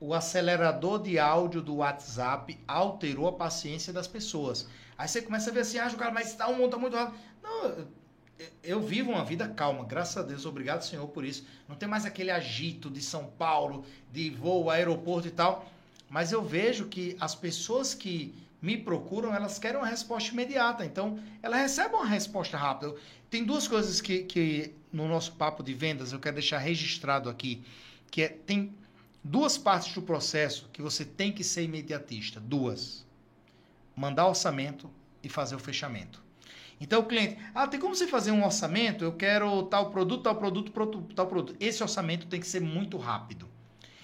O 0.00 0.14
acelerador 0.14 1.02
de 1.02 1.18
áudio 1.18 1.60
do 1.60 1.76
WhatsApp 1.76 2.58
alterou 2.66 3.28
a 3.28 3.32
paciência 3.32 3.92
das 3.92 4.06
pessoas. 4.06 4.68
Aí 4.96 5.08
você 5.08 5.20
começa 5.20 5.50
a 5.50 5.52
ver 5.52 5.60
assim, 5.60 5.78
ah, 5.78 5.90
cara, 5.90 6.12
mas 6.12 6.34
tá 6.34 6.48
um 6.48 6.56
mundo 6.56 6.70
tá 6.70 6.78
muito 6.78 6.96
rápido. 6.96 7.18
Não, 7.42 7.86
eu 8.62 8.80
vivo 8.80 9.10
uma 9.10 9.24
vida 9.24 9.48
calma, 9.48 9.84
graças 9.84 10.16
a 10.16 10.22
Deus, 10.22 10.46
obrigado 10.46 10.82
Senhor 10.82 11.06
por 11.08 11.24
isso. 11.24 11.44
Não 11.68 11.74
tem 11.74 11.88
mais 11.88 12.04
aquele 12.04 12.30
agito 12.30 12.88
de 12.90 13.02
São 13.02 13.24
Paulo, 13.24 13.84
de 14.12 14.30
voo, 14.30 14.70
aeroporto 14.70 15.26
e 15.26 15.30
tal. 15.30 15.68
Mas 16.08 16.32
eu 16.32 16.42
vejo 16.42 16.86
que 16.86 17.16
as 17.20 17.34
pessoas 17.34 17.94
que 17.94 18.34
me 18.60 18.76
procuram, 18.76 19.34
elas 19.34 19.58
querem 19.58 19.78
uma 19.78 19.86
resposta 19.86 20.32
imediata. 20.32 20.84
Então, 20.84 21.18
ela 21.42 21.56
recebe 21.56 21.94
uma 21.94 22.06
resposta 22.06 22.56
rápida. 22.56 22.94
Tem 23.30 23.44
duas 23.44 23.68
coisas 23.68 24.00
que, 24.00 24.24
que 24.24 24.74
no 24.92 25.06
nosso 25.06 25.32
papo 25.32 25.62
de 25.62 25.74
vendas 25.74 26.12
eu 26.12 26.18
quero 26.18 26.34
deixar 26.34 26.58
registrado 26.58 27.28
aqui, 27.28 27.62
que 28.10 28.22
é, 28.22 28.28
tem 28.28 28.72
duas 29.22 29.58
partes 29.58 29.92
do 29.94 30.02
processo 30.02 30.68
que 30.72 30.82
você 30.82 31.04
tem 31.04 31.32
que 31.32 31.44
ser 31.44 31.62
imediatista. 31.62 32.40
Duas. 32.40 33.06
Mandar 33.94 34.26
orçamento 34.26 34.90
e 35.22 35.28
fazer 35.28 35.54
o 35.54 35.58
fechamento. 35.58 36.22
Então 36.80 37.00
o 37.00 37.06
cliente, 37.06 37.36
ah, 37.54 37.66
tem 37.66 37.78
como 37.78 37.94
você 37.94 38.06
fazer 38.06 38.30
um 38.30 38.44
orçamento? 38.44 39.04
Eu 39.04 39.12
quero 39.12 39.64
tal 39.64 39.90
produto, 39.90 40.22
tal 40.22 40.36
produto, 40.36 40.72
tal 41.14 41.26
produto. 41.26 41.56
Esse 41.58 41.82
orçamento 41.82 42.26
tem 42.26 42.40
que 42.40 42.46
ser 42.46 42.60
muito 42.60 42.96
rápido. 42.96 43.48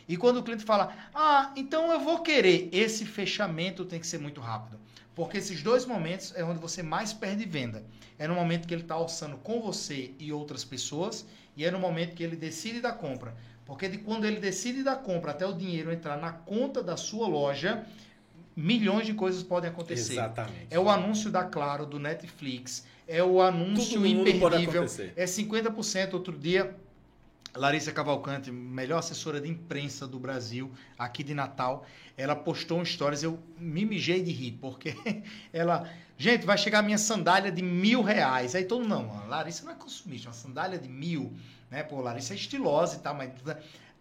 E 0.09 0.17
quando 0.17 0.39
o 0.39 0.43
cliente 0.43 0.65
fala, 0.65 0.95
ah, 1.15 1.53
então 1.57 1.91
eu 1.91 2.01
vou 2.01 2.21
querer, 2.21 2.69
esse 2.73 3.05
fechamento 3.05 3.85
tem 3.85 3.99
que 3.99 4.07
ser 4.07 4.19
muito 4.19 4.41
rápido. 4.41 4.79
Porque 5.15 5.39
esses 5.39 5.63
dois 5.63 5.87
momentos 5.87 6.33
é 6.37 6.45
onde 6.45 6.59
você 6.59 6.83
mais 6.83 7.13
perde 7.13 7.45
venda. 7.45 7.85
É 8.19 8.27
no 8.27 8.35
momento 8.35 8.67
que 8.67 8.75
ele 8.75 8.83
está 8.83 8.99
orçando 8.99 9.37
com 9.39 9.61
você 9.61 10.13
e 10.19 10.33
outras 10.33 10.65
pessoas, 10.65 11.25
e 11.57 11.65
é 11.65 11.71
no 11.71 11.79
momento 11.79 12.15
que 12.15 12.23
ele 12.23 12.37
decide 12.37 12.81
da 12.81 12.93
compra. 12.93 13.35
Porque 13.65 13.89
de 13.89 13.99
quando 13.99 14.25
ele 14.25 14.41
decide 14.41 14.83
da 14.83 14.97
compra 14.97 15.31
até 15.31 15.47
o 15.47 15.53
dinheiro 15.53 15.93
entrar 15.93 16.17
na 16.19 16.33
conta 16.33 16.83
da 16.83 16.97
sua 16.97 17.27
loja, 17.27 17.85
milhões 18.57 19.07
de 19.07 19.15
coisas 19.15 19.43
podem 19.43 19.71
acontecer. 19.71 20.15
Exatamente. 20.15 20.67
É 20.71 20.79
o 20.79 20.89
anúncio 20.89 21.31
da 21.31 21.45
Claro, 21.45 21.87
do 21.87 21.99
Netflix, 21.99 22.85
é 23.07 23.23
o 23.23 23.41
anúncio 23.41 23.95
Tudo 24.01 24.09
mundo 24.09 24.25
pode 24.25 24.37
imperdível, 24.37 24.83
acontecer. 24.83 25.13
é 25.17 25.25
50% 25.25 26.15
outro 26.15 26.37
dia. 26.37 26.75
Larissa 27.57 27.93
Cavalcante, 27.93 28.51
melhor 28.51 28.99
assessora 28.99 29.41
de 29.41 29.49
imprensa 29.49 30.09
do 30.09 30.19
Brasil, 30.19 30.73
aqui 30.99 31.23
de 31.23 31.35
Natal, 31.35 31.87
ela 32.17 32.35
postou 32.35 32.81
um 32.81 32.85
stories, 32.85 33.23
eu 33.23 33.39
me 33.57 33.85
mijei 33.85 34.23
de 34.23 34.33
rir, 34.33 34.59
porque 34.61 34.97
ela, 35.53 35.89
gente, 36.19 36.45
vai 36.45 36.59
chegar 36.59 36.83
minha 36.83 36.99
sandália 36.99 37.53
de 37.53 37.63
mil 37.63 38.03
reais. 38.03 38.57
Aí 38.57 38.65
todo 38.65 38.81
mundo, 38.83 38.89
não, 38.89 39.29
Larissa 39.29 39.65
não 39.65 39.71
é 39.71 39.77
consumista, 39.77 40.29
uma 40.29 40.35
sandália 40.35 40.79
de 40.79 40.89
mil, 40.89 41.33
né? 41.71 41.85
Pô, 41.85 42.01
Larissa 42.01 42.35
é 42.35 42.37
estilosa 42.37 42.97
e 42.97 42.99
tal, 42.99 43.15
mas... 43.15 43.31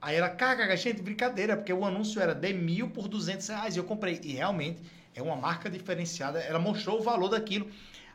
Aí 0.01 0.17
ela, 0.17 0.29
caga, 0.29 0.75
gente, 0.75 1.01
brincadeira, 1.01 1.55
porque 1.55 1.71
o 1.71 1.85
anúncio 1.85 2.19
era 2.19 2.33
de 2.33 2.51
mil 2.53 2.89
por 2.89 3.07
duzentos 3.07 3.47
reais, 3.47 3.75
e 3.75 3.79
eu 3.79 3.83
comprei. 3.83 4.19
E 4.23 4.33
realmente, 4.33 4.81
é 5.15 5.21
uma 5.21 5.35
marca 5.35 5.69
diferenciada, 5.69 6.39
ela 6.39 6.59
mostrou 6.59 6.99
o 6.99 7.03
valor 7.03 7.29
daquilo. 7.29 7.69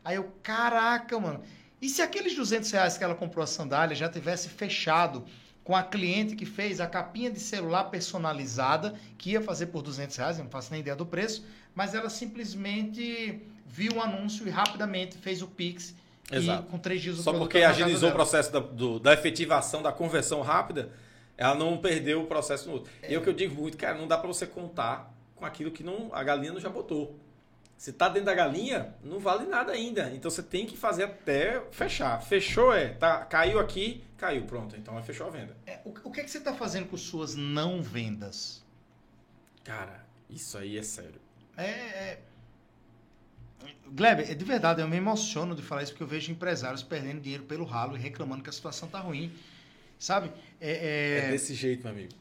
Aí 0.05 0.16
eu, 0.16 0.32
caraca, 0.43 1.18
mano... 1.18 1.43
E 1.81 1.89
se 1.89 2.03
aqueles 2.03 2.35
200 2.35 2.70
reais 2.70 2.99
que 2.99 3.05
ela 3.05 3.14
comprou 3.14 3.43
a 3.43 3.47
sandália 3.47 3.95
já 3.95 4.09
tivesse 4.09 4.49
fechado 4.49 5.24
com 5.62 5.76
a 5.76 5.83
cliente 5.83 6.35
que 6.35 6.47
fez 6.47 6.81
a 6.81 6.87
capinha 6.87 7.31
de 7.31 7.39
celular 7.39 7.85
personalizada, 7.85 8.95
que 9.16 9.31
ia 9.33 9.41
fazer 9.41 9.66
por 9.66 9.83
200 9.83 10.16
reais, 10.16 10.39
eu 10.39 10.45
não 10.45 10.51
faço 10.51 10.70
nem 10.72 10.81
ideia 10.81 10.97
do 10.97 11.05
preço, 11.07 11.45
mas 11.74 11.95
ela 11.95 12.09
simplesmente 12.11 13.41
viu 13.66 13.93
o 13.97 14.01
anúncio 14.03 14.47
e 14.47 14.51
rapidamente 14.51 15.16
fez 15.18 15.43
o 15.43 15.47
Pix. 15.47 15.95
Exato. 16.31 16.64
E 16.66 16.70
com 16.70 16.79
três 16.79 17.01
dias 17.01 17.18
o 17.18 17.22
Só 17.22 17.33
porque 17.33 17.59
agilizou 17.59 18.11
o 18.11 18.12
processo 18.12 18.53
da, 18.53 18.61
do- 18.61 18.99
da 18.99 19.12
efetivação, 19.14 19.83
da 19.83 19.93
conversão 19.93 20.41
rápida, 20.43 20.91
ela 21.37 21.55
não 21.55 21.79
perdeu 21.79 22.22
o 22.22 22.26
processo 22.26 22.66
no 22.68 22.74
outro. 22.74 22.91
É. 23.03 23.12
E 23.12 23.14
é 23.14 23.18
o 23.18 23.22
que 23.22 23.29
eu 23.29 23.33
digo 23.33 23.55
muito, 23.55 23.76
cara, 23.76 23.97
não 23.97 24.07
dá 24.09 24.18
pra 24.18 24.26
você 24.26 24.47
contar 24.47 25.14
com 25.37 25.45
aquilo 25.47 25.70
que 25.70 25.83
não, 25.85 26.11
a 26.12 26.22
galinha 26.24 26.53
não 26.53 26.61
já 26.61 26.68
botou. 26.68 27.18
Se 27.79 27.93
tá 27.93 28.09
dentro 28.09 28.26
da 28.26 28.35
galinha, 28.35 28.93
não 29.05 29.20
vale 29.20 29.47
nada 29.47 29.70
ainda. 29.70 30.11
Então 30.12 30.29
você 30.29 30.43
tem 30.43 30.66
que 30.66 30.76
fazer 30.76 31.05
até 31.05 31.62
fechar. 31.70 32.20
Fechou 32.20 32.74
é, 32.74 32.89
tá, 32.89 33.24
caiu 33.24 33.61
aqui, 33.61 34.05
caiu, 34.16 34.45
pronto. 34.47 34.74
Então 34.76 35.01
fechou 35.05 35.29
a 35.29 35.31
venda. 35.31 35.57
É, 35.64 35.79
o, 35.85 35.91
o 35.91 36.11
que, 36.11 36.20
é 36.20 36.24
que 36.24 36.31
você 36.31 36.39
está 36.39 36.53
fazendo 36.53 36.89
com 36.89 36.97
suas 36.97 37.37
não 37.37 37.81
vendas? 37.81 38.64
Cara, 39.62 40.05
isso 40.29 40.59
aí 40.59 40.76
é 40.76 40.83
sério. 40.83 41.20
É, 41.57 41.64
é... 41.64 42.20
Gleb, 43.87 44.22
é 44.22 44.35
de 44.35 44.45
verdade, 44.45 44.81
eu 44.81 44.89
me 44.89 44.97
emociono 44.97 45.55
de 45.55 45.62
falar 45.62 45.85
isso 45.85 45.93
porque 45.93 46.03
eu 46.03 46.09
vejo 46.09 46.33
empresários 46.33 46.83
perdendo 46.83 47.20
dinheiro 47.20 47.45
pelo 47.45 47.64
ralo 47.64 47.97
e 47.97 48.01
reclamando 48.01 48.43
que 48.43 48.51
a 48.51 48.53
situação 48.53 48.89
tá 48.89 48.99
ruim. 48.99 49.33
Sabe? 50.01 50.33
É, 50.61 50.70
É, 50.70 51.26
é, 51.26 51.31
desse 51.31 51.55
jeito, 51.55 51.85
meu 51.85 51.93
amigo. 51.93 52.12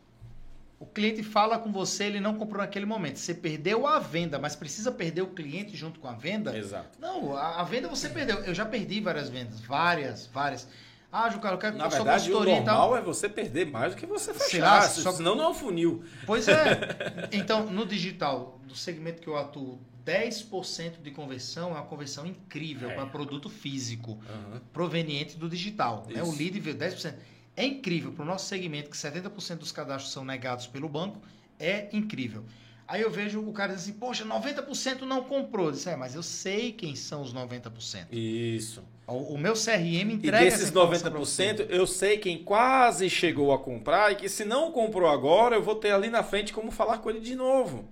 O 0.79 0.85
cliente 0.85 1.23
fala 1.23 1.57
com 1.57 1.71
você, 1.71 2.03
ele 2.03 2.19
não 2.19 2.35
comprou 2.35 2.61
naquele 2.61 2.85
momento. 2.85 3.17
Você 3.17 3.33
perdeu 3.33 3.87
a 3.87 3.97
venda, 3.97 4.37
mas 4.37 4.55
precisa 4.55 4.91
perder 4.91 5.23
o 5.23 5.27
cliente 5.27 5.75
junto 5.75 5.99
com 5.99 6.07
a 6.07 6.13
venda? 6.13 6.55
Exato. 6.55 6.99
Não, 6.99 7.35
a, 7.35 7.61
a 7.61 7.63
venda 7.63 7.87
você 7.87 8.09
perdeu. 8.09 8.37
Eu 8.43 8.53
já 8.53 8.63
perdi 8.65 9.01
várias 9.01 9.27
vendas, 9.27 9.59
várias, 9.61 10.27
várias. 10.27 10.67
Ah, 11.11 11.29
Jucara, 11.29 11.55
eu 11.55 11.59
quero 11.59 11.77
Na 11.77 11.87
verdade, 11.87 12.31
o 12.31 12.43
normal 12.43 12.95
é 12.95 13.01
você 13.01 13.27
perder 13.27 13.65
mais 13.65 13.95
do 13.95 13.97
que 13.99 14.05
você 14.05 14.33
fechar. 14.35 14.83
se- 14.83 15.01
só- 15.01 15.13
Senão 15.13 15.33
não 15.35 15.45
é 15.45 15.49
um 15.49 15.53
funil. 15.53 16.03
Pois 16.27 16.47
é. 16.47 17.27
Então, 17.31 17.65
no 17.65 17.85
digital, 17.85 18.59
do 18.67 18.75
segmento 18.75 19.19
que 19.21 19.27
eu 19.27 19.35
atuo, 19.37 19.79
10% 20.05 21.01
de 21.01 21.09
conversão 21.11 21.69
é 21.69 21.73
uma 21.73 21.83
conversão 21.85 22.25
incrível 22.25 22.91
É. 22.91 22.93
para 22.93 23.05
produto 23.07 23.49
físico, 23.49 24.19
Aham. 24.29 24.61
proveniente 24.71 25.37
do 25.37 25.49
digital. 25.49 26.05
Né? 26.09 26.21
O 26.21 26.31
lead 26.31 26.59
veio 26.59 26.77
10%. 26.77 27.13
É 27.57 27.65
incrível 27.65 28.11
para 28.11 28.23
o 28.23 28.25
nosso 28.25 28.45
segmento, 28.45 28.89
que 28.89 28.95
70% 28.95 29.57
dos 29.57 29.71
cadastros 29.71 30.13
são 30.13 30.23
negados 30.23 30.67
pelo 30.67 30.87
banco, 30.87 31.19
é 31.59 31.89
incrível. 31.91 32.45
Aí 32.87 33.01
eu 33.01 33.11
vejo 33.11 33.41
o 33.41 33.51
cara 33.51 33.73
assim, 33.73 33.91
poxa, 33.93 34.23
90% 34.23 35.01
não 35.01 35.23
comprou. 35.23 35.65
Eu 35.65 35.71
disse, 35.73 35.89
é, 35.89 35.95
mas 35.95 36.15
eu 36.15 36.23
sei 36.23 36.71
quem 36.71 36.95
são 36.95 37.21
os 37.21 37.33
90%. 37.33 38.05
Isso. 38.13 38.81
O, 39.05 39.33
o 39.33 39.37
meu 39.37 39.53
CRM 39.55 39.81
E 40.11 40.13
entrega 40.13 40.37
essa 40.45 40.57
desses 40.57 40.69
informação 40.69 41.09
pra 41.11 41.19
você. 41.19 41.53
90%, 41.53 41.65
eu 41.69 41.85
sei 41.87 42.17
quem 42.17 42.43
quase 42.43 43.09
chegou 43.09 43.51
a 43.51 43.59
comprar 43.59 44.11
e 44.11 44.15
que 44.15 44.29
se 44.29 44.45
não 44.45 44.71
comprou 44.71 45.09
agora, 45.09 45.55
eu 45.55 45.63
vou 45.63 45.75
ter 45.75 45.91
ali 45.91 46.09
na 46.09 46.23
frente 46.23 46.53
como 46.53 46.71
falar 46.71 46.99
com 46.99 47.09
ele 47.09 47.19
de 47.19 47.35
novo. 47.35 47.89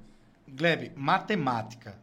Gleb, 0.47 0.91
matemática. 0.95 1.97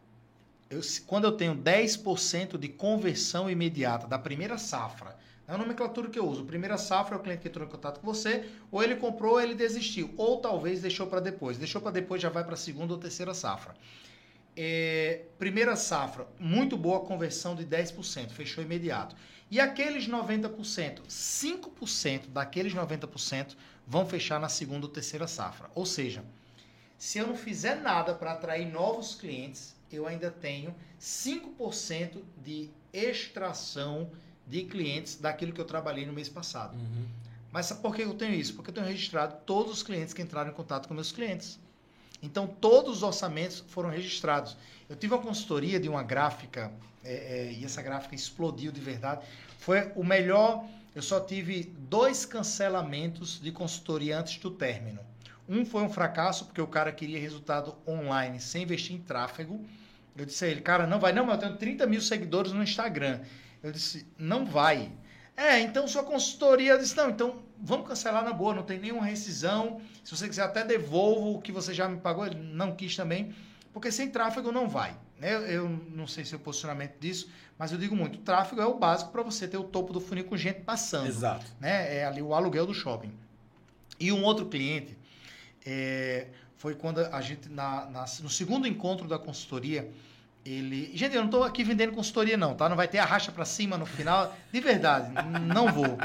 Eu- 0.69 0.81
quando 1.07 1.23
eu 1.25 1.31
tenho 1.31 1.55
10% 1.55 2.57
de 2.59 2.67
conversão 2.67 3.49
imediata 3.49 4.05
da 4.05 4.19
primeira 4.19 4.57
safra, 4.59 5.15
a 5.53 5.57
nomenclatura 5.57 6.09
que 6.09 6.17
eu 6.17 6.27
uso. 6.27 6.45
Primeira 6.45 6.77
safra 6.77 7.15
é 7.15 7.19
o 7.19 7.21
cliente 7.21 7.41
que 7.41 7.47
entrou 7.47 7.67
em 7.67 7.69
contato 7.69 7.99
com 7.99 8.05
você, 8.05 8.49
ou 8.71 8.83
ele 8.83 8.95
comprou 8.95 9.33
ou 9.33 9.41
ele 9.41 9.53
desistiu, 9.53 10.13
ou 10.17 10.39
talvez 10.39 10.81
deixou 10.81 11.07
para 11.07 11.19
depois. 11.19 11.57
Deixou 11.57 11.81
para 11.81 11.91
depois 11.91 12.21
já 12.21 12.29
vai 12.29 12.43
para 12.43 12.55
a 12.55 12.57
segunda 12.57 12.93
ou 12.93 12.99
terceira 12.99 13.33
safra. 13.33 13.75
É, 14.55 15.23
primeira 15.37 15.75
safra, 15.75 16.27
muito 16.39 16.77
boa 16.77 17.01
conversão 17.01 17.55
de 17.55 17.65
10%, 17.65 18.29
fechou 18.29 18.63
imediato. 18.63 19.15
E 19.49 19.59
aqueles 19.59 20.07
90%, 20.07 21.01
5% 21.07 22.27
daqueles 22.29 22.73
90% 22.73 23.55
vão 23.85 24.05
fechar 24.05 24.39
na 24.39 24.49
segunda 24.49 24.87
ou 24.87 24.91
terceira 24.91 25.27
safra. 25.27 25.69
Ou 25.75 25.85
seja, 25.85 26.23
se 26.97 27.19
eu 27.19 27.27
não 27.27 27.35
fizer 27.35 27.75
nada 27.75 28.13
para 28.15 28.31
atrair 28.31 28.65
novos 28.71 29.13
clientes, 29.13 29.75
eu 29.91 30.07
ainda 30.07 30.31
tenho 30.31 30.73
5% 30.99 32.23
de 32.43 32.69
extração 32.91 34.09
de 34.47 34.63
clientes 34.63 35.15
daquilo 35.15 35.53
que 35.53 35.61
eu 35.61 35.65
trabalhei 35.65 36.05
no 36.05 36.13
mês 36.13 36.29
passado. 36.29 36.77
Mas 37.51 37.67
sabe 37.67 37.81
por 37.81 37.95
que 37.95 38.01
eu 38.01 38.13
tenho 38.15 38.33
isso? 38.33 38.55
Porque 38.55 38.71
eu 38.71 38.73
tenho 38.73 38.87
registrado 38.87 39.37
todos 39.45 39.71
os 39.71 39.83
clientes 39.83 40.13
que 40.13 40.21
entraram 40.21 40.49
em 40.49 40.53
contato 40.53 40.87
com 40.87 40.93
meus 40.93 41.11
clientes. 41.11 41.59
Então, 42.21 42.47
todos 42.47 42.97
os 42.97 43.03
orçamentos 43.03 43.63
foram 43.67 43.89
registrados. 43.89 44.55
Eu 44.89 44.95
tive 44.95 45.13
uma 45.13 45.21
consultoria 45.21 45.79
de 45.79 45.89
uma 45.89 46.01
gráfica, 46.01 46.71
é, 47.03 47.13
é, 47.13 47.53
e 47.53 47.65
essa 47.65 47.81
gráfica 47.81 48.15
explodiu 48.15 48.71
de 48.71 48.79
verdade. 48.79 49.25
Foi 49.59 49.91
o 49.95 50.03
melhor. 50.03 50.65
Eu 50.95 51.01
só 51.01 51.19
tive 51.19 51.63
dois 51.89 52.25
cancelamentos 52.25 53.41
de 53.41 53.51
consultoria 53.51 54.19
antes 54.19 54.37
do 54.37 54.49
término. 54.49 55.01
Um 55.47 55.65
foi 55.65 55.83
um 55.83 55.89
fracasso, 55.89 56.45
porque 56.45 56.61
o 56.61 56.67
cara 56.67 56.91
queria 56.91 57.19
resultado 57.19 57.75
online 57.87 58.39
sem 58.39 58.63
investir 58.63 58.95
em 58.95 58.99
tráfego. 58.99 59.63
Eu 60.15 60.25
disse 60.25 60.45
a 60.45 60.47
ele, 60.47 60.61
cara, 60.61 60.87
não 60.87 60.99
vai, 60.99 61.11
não, 61.11 61.25
mas 61.25 61.35
eu 61.35 61.41
tenho 61.41 61.57
30 61.57 61.85
mil 61.87 62.01
seguidores 62.01 62.53
no 62.53 62.63
Instagram. 62.63 63.19
Eu 63.63 63.71
disse, 63.71 64.05
não 64.17 64.45
vai. 64.45 64.91
É, 65.35 65.59
então 65.61 65.87
sua 65.87 66.03
consultoria 66.03 66.77
disse, 66.77 66.95
não, 66.95 67.09
então 67.09 67.41
vamos 67.57 67.87
cancelar 67.87 68.23
na 68.23 68.33
boa, 68.33 68.53
não 68.53 68.63
tem 68.63 68.77
nenhuma 68.79 69.05
rescisão. 69.05 69.81
Se 70.03 70.15
você 70.15 70.27
quiser, 70.27 70.43
até 70.43 70.63
devolvo 70.63 71.35
o 71.37 71.41
que 71.41 71.51
você 71.51 71.73
já 71.73 71.87
me 71.89 71.97
pagou. 71.99 72.25
Ele 72.25 72.35
não 72.35 72.75
quis 72.75 72.95
também, 72.95 73.33
porque 73.71 73.91
sem 73.91 74.09
tráfego 74.09 74.51
não 74.51 74.67
vai. 74.69 74.95
né? 75.17 75.33
Eu, 75.33 75.41
eu 75.47 75.69
não 75.89 76.05
sei 76.05 76.23
se 76.25 76.33
é 76.33 76.37
o 76.37 76.39
posicionamento 76.39 76.99
disso, 76.99 77.29
mas 77.57 77.71
eu 77.71 77.77
digo 77.79 77.95
muito: 77.95 78.15
o 78.19 78.21
tráfego 78.21 78.61
é 78.61 78.65
o 78.65 78.77
básico 78.77 79.11
para 79.11 79.23
você 79.23 79.47
ter 79.47 79.57
o 79.57 79.63
topo 79.63 79.91
do 79.93 79.99
funil 80.01 80.25
com 80.25 80.35
gente 80.37 80.59
passando 80.61 81.07
Exato. 81.07 81.45
né? 81.59 81.97
É 81.97 82.05
ali 82.05 82.21
o 82.21 82.33
aluguel 82.35 82.65
do 82.67 82.73
shopping. 82.73 83.13
E 83.99 84.11
um 84.11 84.23
outro 84.23 84.45
cliente 84.47 84.97
é, 85.65 86.27
foi 86.57 86.75
quando 86.75 86.99
a 86.99 87.21
gente, 87.21 87.49
na, 87.49 87.85
na- 87.85 88.05
no 88.21 88.29
segundo 88.29 88.67
encontro 88.67 89.07
da 89.07 89.17
consultoria, 89.17 89.89
ele. 90.45 90.91
Gente, 90.95 91.15
eu 91.15 91.21
não 91.21 91.27
estou 91.27 91.43
aqui 91.43 91.63
vendendo 91.63 91.93
consultoria, 91.93 92.35
não, 92.35 92.55
tá? 92.55 92.67
Não 92.67 92.75
vai 92.75 92.87
ter 92.87 92.97
a 92.97 93.05
racha 93.05 93.31
para 93.31 93.45
cima 93.45 93.77
no 93.77 93.85
final. 93.85 94.35
De 94.51 94.59
verdade, 94.59 95.11
não 95.53 95.71
vou. 95.71 95.97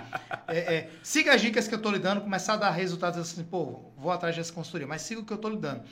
É, 0.46 0.58
é, 0.58 0.90
siga 1.02 1.34
as 1.34 1.40
dicas 1.40 1.66
que 1.66 1.74
eu 1.74 1.78
estou 1.78 1.92
lhe 1.92 1.98
dando, 1.98 2.20
começar 2.20 2.54
a 2.54 2.56
dar 2.56 2.70
resultados 2.70 3.18
assim, 3.18 3.44
pô, 3.44 3.80
vou 3.96 4.10
atrás 4.10 4.36
dessa 4.36 4.52
consultoria, 4.52 4.86
mas 4.86 5.02
siga 5.02 5.20
o 5.20 5.24
que 5.24 5.32
eu 5.32 5.36
estou 5.36 5.50
lhe 5.50 5.58
dando. 5.58 5.82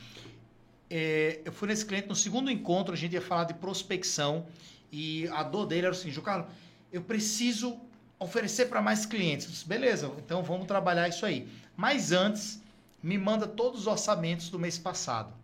É, 0.88 1.40
eu 1.44 1.53
fui 1.53 1.68
nesse 1.68 1.84
cliente 1.84 2.09
no 2.09 2.14
segundo 2.14 2.51
encontro, 2.51 2.94
a 2.94 2.97
gente 2.97 3.12
ia 3.12 3.20
falar 3.20 3.44
de 3.44 3.55
prospecção 3.55 4.47
e 4.90 5.28
a 5.32 5.42
dor 5.42 5.66
dele 5.66 5.86
era 5.86 5.94
o 5.94 5.99
seguinte, 5.99 6.20
Carlos, 6.20 6.49
eu 6.92 7.03
preciso 7.03 7.80
oferecer 8.18 8.66
para 8.66 8.80
mais 8.80 9.05
clientes. 9.05 9.51
Disse, 9.51 9.66
Beleza, 9.66 10.11
então 10.18 10.42
vamos 10.42 10.66
trabalhar 10.66 11.09
isso 11.09 11.26
aí. 11.26 11.49
Mas 11.76 12.12
antes, 12.12 12.62
me 13.03 13.18
manda 13.18 13.47
todos 13.47 13.80
os 13.80 13.86
orçamentos 13.86 14.49
do 14.49 14.59
mês 14.59 14.78
passado. 14.78 15.34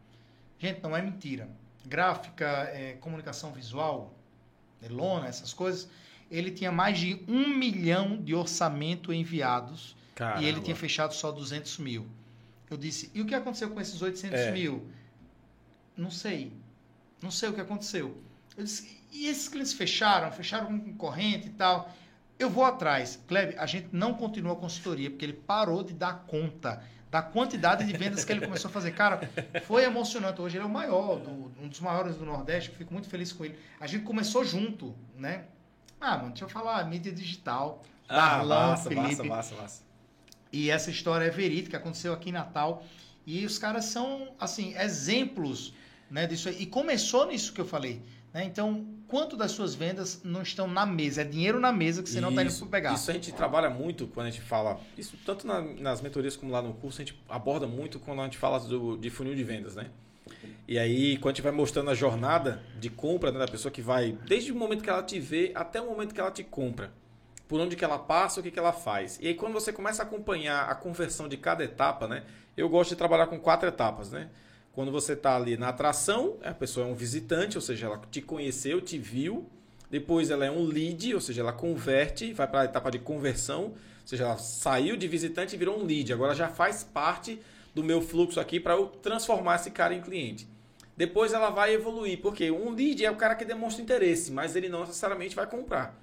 Gente, 0.59 0.81
não 0.83 0.97
é 0.97 1.03
mentira. 1.03 1.49
Gráfica, 1.87 2.47
é, 2.73 2.93
comunicação 3.01 3.53
visual, 3.53 4.15
lona, 4.91 5.27
essas 5.27 5.53
coisas. 5.53 5.89
Ele 6.31 6.51
tinha 6.51 6.73
mais 6.73 6.99
de 6.99 7.23
um 7.29 7.49
milhão 7.49 8.17
de 8.17 8.35
orçamento 8.35 9.13
enviados 9.13 9.97
e 10.41 10.45
ele 10.47 10.61
tinha 10.61 10.77
fechado 10.77 11.15
só 11.15 11.31
200 11.31 11.79
mil. 11.79 12.07
Eu 12.71 12.77
disse, 12.77 13.11
e 13.15 13.21
o 13.21 13.27
que 13.27 13.35
aconteceu 13.35 13.69
com 13.71 13.81
esses 13.81 14.01
800 14.01 14.41
É. 14.41 14.51
mil? 14.53 14.87
Não 15.97 16.11
sei. 16.11 16.53
Não 17.21 17.31
sei 17.31 17.51
o 17.51 17.53
que 17.53 17.61
aconteceu. 17.61 18.17
Eu 18.57 18.65
disse, 18.65 18.99
e 19.11 19.27
esses 19.27 19.49
clientes 19.49 19.75
fecharam? 19.75 20.33
Fecharam 20.33 20.67
com 20.67 20.81
concorrente 20.81 21.49
e 21.49 21.51
tal? 21.51 21.93
Eu 22.39 22.49
vou 22.49 22.65
atrás. 22.65 23.21
Kleber, 23.29 23.61
a 23.61 23.67
gente 23.67 23.89
não 23.93 24.15
continua 24.15 24.55
a 24.55 24.57
consultoria, 24.57 25.11
porque 25.11 25.25
ele 25.25 25.35
parou 25.35 25.83
de 25.85 25.93
dar 25.93 26.25
conta 26.27 26.83
da 27.13 27.21
quantidade 27.21 27.85
de 27.85 27.93
vendas 27.93 28.25
que 28.25 28.33
ele 28.33 28.41
começou 28.41 28.71
a 28.71 28.73
fazer. 28.73 28.93
Cara, 28.93 29.21
foi 29.67 29.85
emocionante. 29.85 30.41
Hoje 30.41 30.57
ele 30.57 30.65
é 30.65 30.67
o 30.67 30.71
maior, 30.71 31.19
do- 31.19 31.53
um 31.63 31.69
dos 31.69 31.79
maiores 31.79 32.17
do 32.17 32.25
Nordeste. 32.25 32.71
Eu 32.71 32.77
fico 32.77 32.91
muito 32.93 33.07
feliz 33.07 33.31
com 33.33 33.45
ele. 33.45 33.55
A 33.79 33.87
gente 33.87 34.03
começou 34.03 34.43
junto, 34.43 34.95
né? 35.15 35.45
Ah, 36.01 36.17
mano, 36.17 36.31
deixa 36.31 36.47
eu 36.47 36.49
falar, 36.49 36.83
mídia 36.89 37.13
digital. 37.13 37.83
Ah, 38.09 38.39
Darlan, 38.39 38.69
massa, 38.69 38.89
Felipe. 38.89 39.07
massa, 39.09 39.25
massa, 39.25 39.55
massa. 39.57 39.83
E 40.51 40.71
essa 40.71 40.91
história 40.91 41.27
é 41.27 41.31
verídica, 41.31 41.77
aconteceu 41.77 42.15
aqui 42.15 42.31
em 42.31 42.33
Natal. 42.33 42.83
E 43.27 43.45
os 43.45 43.59
caras 43.59 43.85
são, 43.85 44.35
assim, 44.41 44.75
exemplos 44.79 45.75
né, 46.11 46.27
disso 46.27 46.49
aí. 46.49 46.63
E 46.63 46.67
começou 46.67 47.27
nisso 47.27 47.53
que 47.53 47.61
eu 47.61 47.67
falei. 47.67 48.03
Né? 48.33 48.45
Então, 48.45 48.87
quanto 49.13 49.37
das 49.37 49.51
suas 49.51 49.75
vendas 49.75 50.23
não 50.25 50.41
estão 50.41 50.67
na 50.67 50.87
mesa? 50.87 51.21
É 51.21 51.25
dinheiro 51.25 51.61
na 51.61 51.71
mesa 51.71 52.03
que 52.03 52.09
você 52.09 52.19
não 52.19 52.31
está 52.31 52.41
indo 52.41 52.49
Isso, 52.49 52.61
para 52.61 52.71
pegar. 52.71 52.95
Isso 52.95 53.11
a 53.11 53.15
gente 53.15 53.31
trabalha 53.31 53.69
muito 53.69 54.07
quando 54.07 54.29
a 54.29 54.31
gente 54.31 54.41
fala, 54.41 54.81
isso 54.97 55.19
tanto 55.27 55.47
na- 55.47 55.61
nas 55.61 56.01
mentorias 56.01 56.35
como 56.35 56.51
lá 56.51 56.63
no 56.63 56.73
curso, 56.73 57.03
a 57.03 57.05
gente 57.05 57.23
aborda 57.29 57.67
muito 57.67 58.01
quando 58.01 58.23
a 58.23 58.25
gente 58.25 58.39
fala 58.39 58.59
do, 58.59 58.97
de 58.97 59.11
funil 59.11 59.35
de 59.35 59.45
vendas, 59.45 59.77
né? 59.77 59.91
E 60.67 60.79
aí, 60.79 61.19
quando 61.19 61.33
a 61.33 61.35
gente 61.35 61.43
vai 61.43 61.53
mostrando 61.53 61.91
a 61.91 61.95
jornada 61.95 62.63
de 62.81 62.89
compra 62.89 63.31
né, 63.31 63.39
da 63.39 63.47
pessoa 63.47 63.71
que 63.71 63.83
vai, 63.83 64.13
desde 64.27 64.51
o 64.51 64.55
momento 64.55 64.83
que 64.83 64.89
ela 64.89 65.03
te 65.03 65.21
vê 65.21 65.53
até 65.55 65.79
o 65.79 65.91
momento 65.91 66.15
que 66.15 66.21
ela 66.21 66.31
te 66.31 66.43
compra, 66.43 66.91
por 67.47 67.61
onde 67.61 67.77
que 67.77 67.85
ela 67.85 67.99
passa, 67.99 68.41
o 68.41 68.43
que, 68.43 68.51
que 68.51 68.59
ela 68.59 68.73
faz. 68.73 69.19
E 69.21 69.29
aí, 69.29 69.35
quando 69.35 69.53
você 69.53 69.75
começa 69.75 70.03
a 70.03 70.07
acompanhar 70.07 70.71
a 70.71 70.75
conversão 70.75 71.29
de 71.29 71.37
cada 71.37 71.63
etapa, 71.63 72.09
né? 72.09 72.23
Eu 72.57 72.67
gosto 72.67 72.91
de 72.91 72.97
trabalhar 72.97 73.27
com 73.27 73.39
quatro 73.39 73.69
etapas, 73.69 74.11
né? 74.11 74.31
Quando 74.73 74.91
você 74.91 75.13
está 75.13 75.37
ali 75.37 75.57
na 75.57 75.69
atração, 75.69 76.39
a 76.43 76.53
pessoa 76.53 76.87
é 76.87 76.91
um 76.91 76.95
visitante, 76.95 77.59
ou 77.59 77.63
seja, 77.63 77.87
ela 77.87 78.01
te 78.11 78.23
conheceu, 78.23 78.81
te 78.81 78.97
viu. 78.99 79.47
Depois 79.91 80.31
ela 80.31 80.47
é 80.47 80.51
um 80.51 80.65
lead, 80.65 81.15
ou 81.15 81.21
seja, 81.21 81.43
ela 81.43 81.53
converte, 81.53 82.33
vai 82.33 82.49
para 82.49 82.63
a 82.63 82.65
etapa 82.65 82.91
de 82.91 82.99
conversão, 82.99 83.65
ou 83.65 84.07
seja, 84.07 84.25
ela 84.25 84.39
saiu 84.39 84.97
de 84.97 85.07
visitante 85.07 85.55
e 85.55 85.59
virou 85.59 85.79
um 85.79 85.85
lead. 85.85 86.11
Agora 86.11 86.35
já 86.35 86.49
faz 86.49 86.83
parte 86.83 87.39
do 87.75 87.85
meu 87.85 88.01
fluxo 88.01 88.41
aqui 88.41 88.59
para 88.59 88.73
eu 88.73 88.87
transformar 88.87 89.57
esse 89.57 89.71
cara 89.71 89.95
em 89.95 90.01
cliente. 90.01 90.49
Depois 90.97 91.35
ela 91.35 91.51
vai 91.51 91.75
evoluir, 91.75 92.21
porque 92.23 92.51
um 92.51 92.71
lead 92.71 93.05
é 93.05 93.11
o 93.11 93.17
cara 93.17 93.35
que 93.35 93.45
demonstra 93.45 93.83
interesse, 93.83 94.33
mas 94.33 94.57
ele 94.57 94.71
não 94.71 94.81
necessariamente 94.81 95.37
vai 95.37 95.47
comprar. 95.47 95.99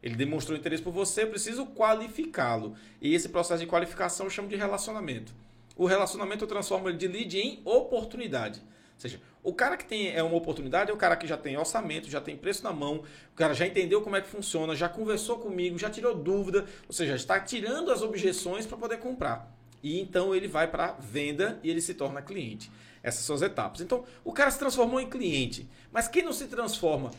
Ele 0.00 0.14
demonstrou 0.14 0.56
interesse 0.56 0.82
por 0.82 0.92
você, 0.92 1.24
eu 1.24 1.28
preciso 1.28 1.66
qualificá-lo. 1.66 2.76
E 3.00 3.14
esse 3.14 3.28
processo 3.28 3.62
de 3.62 3.68
qualificação 3.68 4.26
eu 4.26 4.30
chamo 4.30 4.48
de 4.48 4.56
relacionamento. 4.56 5.32
O 5.76 5.86
relacionamento 5.86 6.44
eu 6.44 6.48
transformo 6.48 6.92
de 6.92 7.06
lead 7.06 7.38
em 7.38 7.60
oportunidade. 7.64 8.60
Ou 8.60 9.00
seja, 9.00 9.20
o 9.42 9.52
cara 9.52 9.76
que 9.76 9.84
tem 9.84 10.14
é 10.14 10.22
uma 10.22 10.36
oportunidade 10.36 10.90
é 10.90 10.94
o 10.94 10.96
cara 10.96 11.16
que 11.16 11.26
já 11.26 11.36
tem 11.36 11.56
orçamento, 11.56 12.08
já 12.08 12.20
tem 12.20 12.36
preço 12.36 12.62
na 12.62 12.72
mão, 12.72 13.02
o 13.32 13.36
cara 13.36 13.54
já 13.54 13.66
entendeu 13.66 14.00
como 14.00 14.14
é 14.14 14.20
que 14.20 14.28
funciona, 14.28 14.76
já 14.76 14.88
conversou 14.88 15.38
comigo, 15.38 15.78
já 15.78 15.90
tirou 15.90 16.14
dúvida, 16.14 16.66
ou 16.86 16.92
seja, 16.92 17.16
está 17.16 17.40
tirando 17.40 17.90
as 17.90 18.02
objeções 18.02 18.66
para 18.66 18.76
poder 18.76 18.98
comprar. 18.98 19.52
E 19.82 20.00
então 20.00 20.34
ele 20.34 20.46
vai 20.46 20.68
para 20.68 20.92
venda 20.92 21.58
e 21.62 21.70
ele 21.70 21.80
se 21.80 21.94
torna 21.94 22.22
cliente. 22.22 22.70
Essas 23.02 23.24
são 23.24 23.34
as 23.34 23.42
etapas. 23.42 23.80
Então, 23.80 24.04
o 24.24 24.32
cara 24.32 24.50
se 24.50 24.58
transformou 24.58 25.00
em 25.00 25.10
cliente. 25.10 25.68
Mas 25.90 26.06
quem 26.06 26.22
não 26.22 26.32
se 26.32 26.46
transforma? 26.46 27.10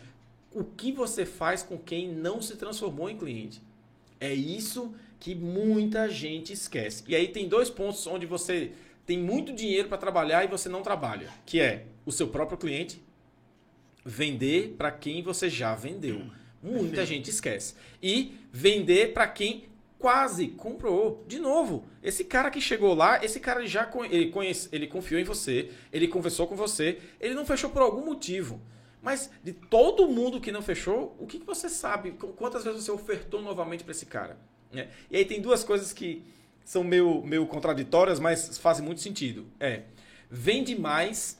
O 0.54 0.64
que 0.64 0.92
você 0.92 1.26
faz 1.26 1.62
com 1.62 1.78
quem 1.78 2.08
não 2.08 2.42
se 2.42 2.56
transformou 2.56 3.10
em 3.10 3.18
cliente? 3.18 3.62
É 4.20 4.34
isso 4.34 4.96
que 5.24 5.34
muita 5.34 6.10
gente 6.10 6.52
esquece. 6.52 7.02
E 7.08 7.16
aí 7.16 7.30
tem 7.30 7.48
dois 7.48 7.70
pontos 7.70 8.06
onde 8.08 8.26
você 8.26 8.74
tem 9.06 9.18
muito 9.18 9.54
dinheiro 9.54 9.88
para 9.88 9.98
trabalhar 9.98 10.44
e 10.44 10.50
você 10.50 10.68
não 10.68 10.82
trabalha, 10.82 11.30
que 11.46 11.62
é 11.62 11.86
o 12.06 12.12
seu 12.12 12.28
próprio 12.28 12.58
cliente 12.58 13.02
vender 14.04 14.76
para 14.78 14.92
quem 14.92 15.24
você 15.24 15.50
já 15.50 15.74
vendeu. 15.76 16.24
Muita 16.62 16.98
Perfeito. 16.98 17.06
gente 17.06 17.30
esquece. 17.30 17.74
E 18.02 18.38
vender 18.52 19.14
para 19.14 19.26
quem 19.26 19.70
quase 19.98 20.50
comprou. 20.50 21.24
De 21.26 21.40
novo, 21.40 21.86
esse 22.04 22.26
cara 22.26 22.52
que 22.52 22.60
chegou 22.60 22.94
lá, 22.94 23.24
esse 23.24 23.40
cara 23.40 23.66
já 23.66 23.90
ele, 24.12 24.30
conhece, 24.30 24.68
ele 24.74 24.88
confiou 24.88 25.22
em 25.22 25.24
você, 25.24 25.72
ele 25.94 26.10
conversou 26.10 26.48
com 26.48 26.56
você, 26.58 27.00
ele 27.18 27.34
não 27.34 27.46
fechou 27.46 27.70
por 27.70 27.82
algum 27.82 28.04
motivo. 28.04 28.60
Mas 29.02 29.30
de 29.42 29.54
todo 29.54 30.06
mundo 30.06 30.42
que 30.42 30.52
não 30.52 30.62
fechou, 30.62 31.16
o 31.18 31.26
que, 31.26 31.40
que 31.40 31.46
você 31.46 31.70
sabe? 31.70 32.12
Quantas 32.12 32.66
vezes 32.66 32.84
você 32.84 32.92
ofertou 32.92 33.42
novamente 33.42 33.86
para 33.86 33.92
esse 33.92 34.06
cara? 34.06 34.38
Né? 34.74 34.88
E 35.10 35.18
aí 35.18 35.26
tem 35.26 35.40
duas 35.40 35.64
coisas 35.64 35.94
que 35.94 36.24
são 36.66 36.84
meio, 36.84 37.22
meio 37.24 37.46
contraditórias, 37.46 38.20
mas 38.20 38.58
fazem 38.58 38.84
muito 38.84 39.02
sentido. 39.02 39.46
É, 39.60 39.82
vende 40.30 40.78
mais 40.78 41.40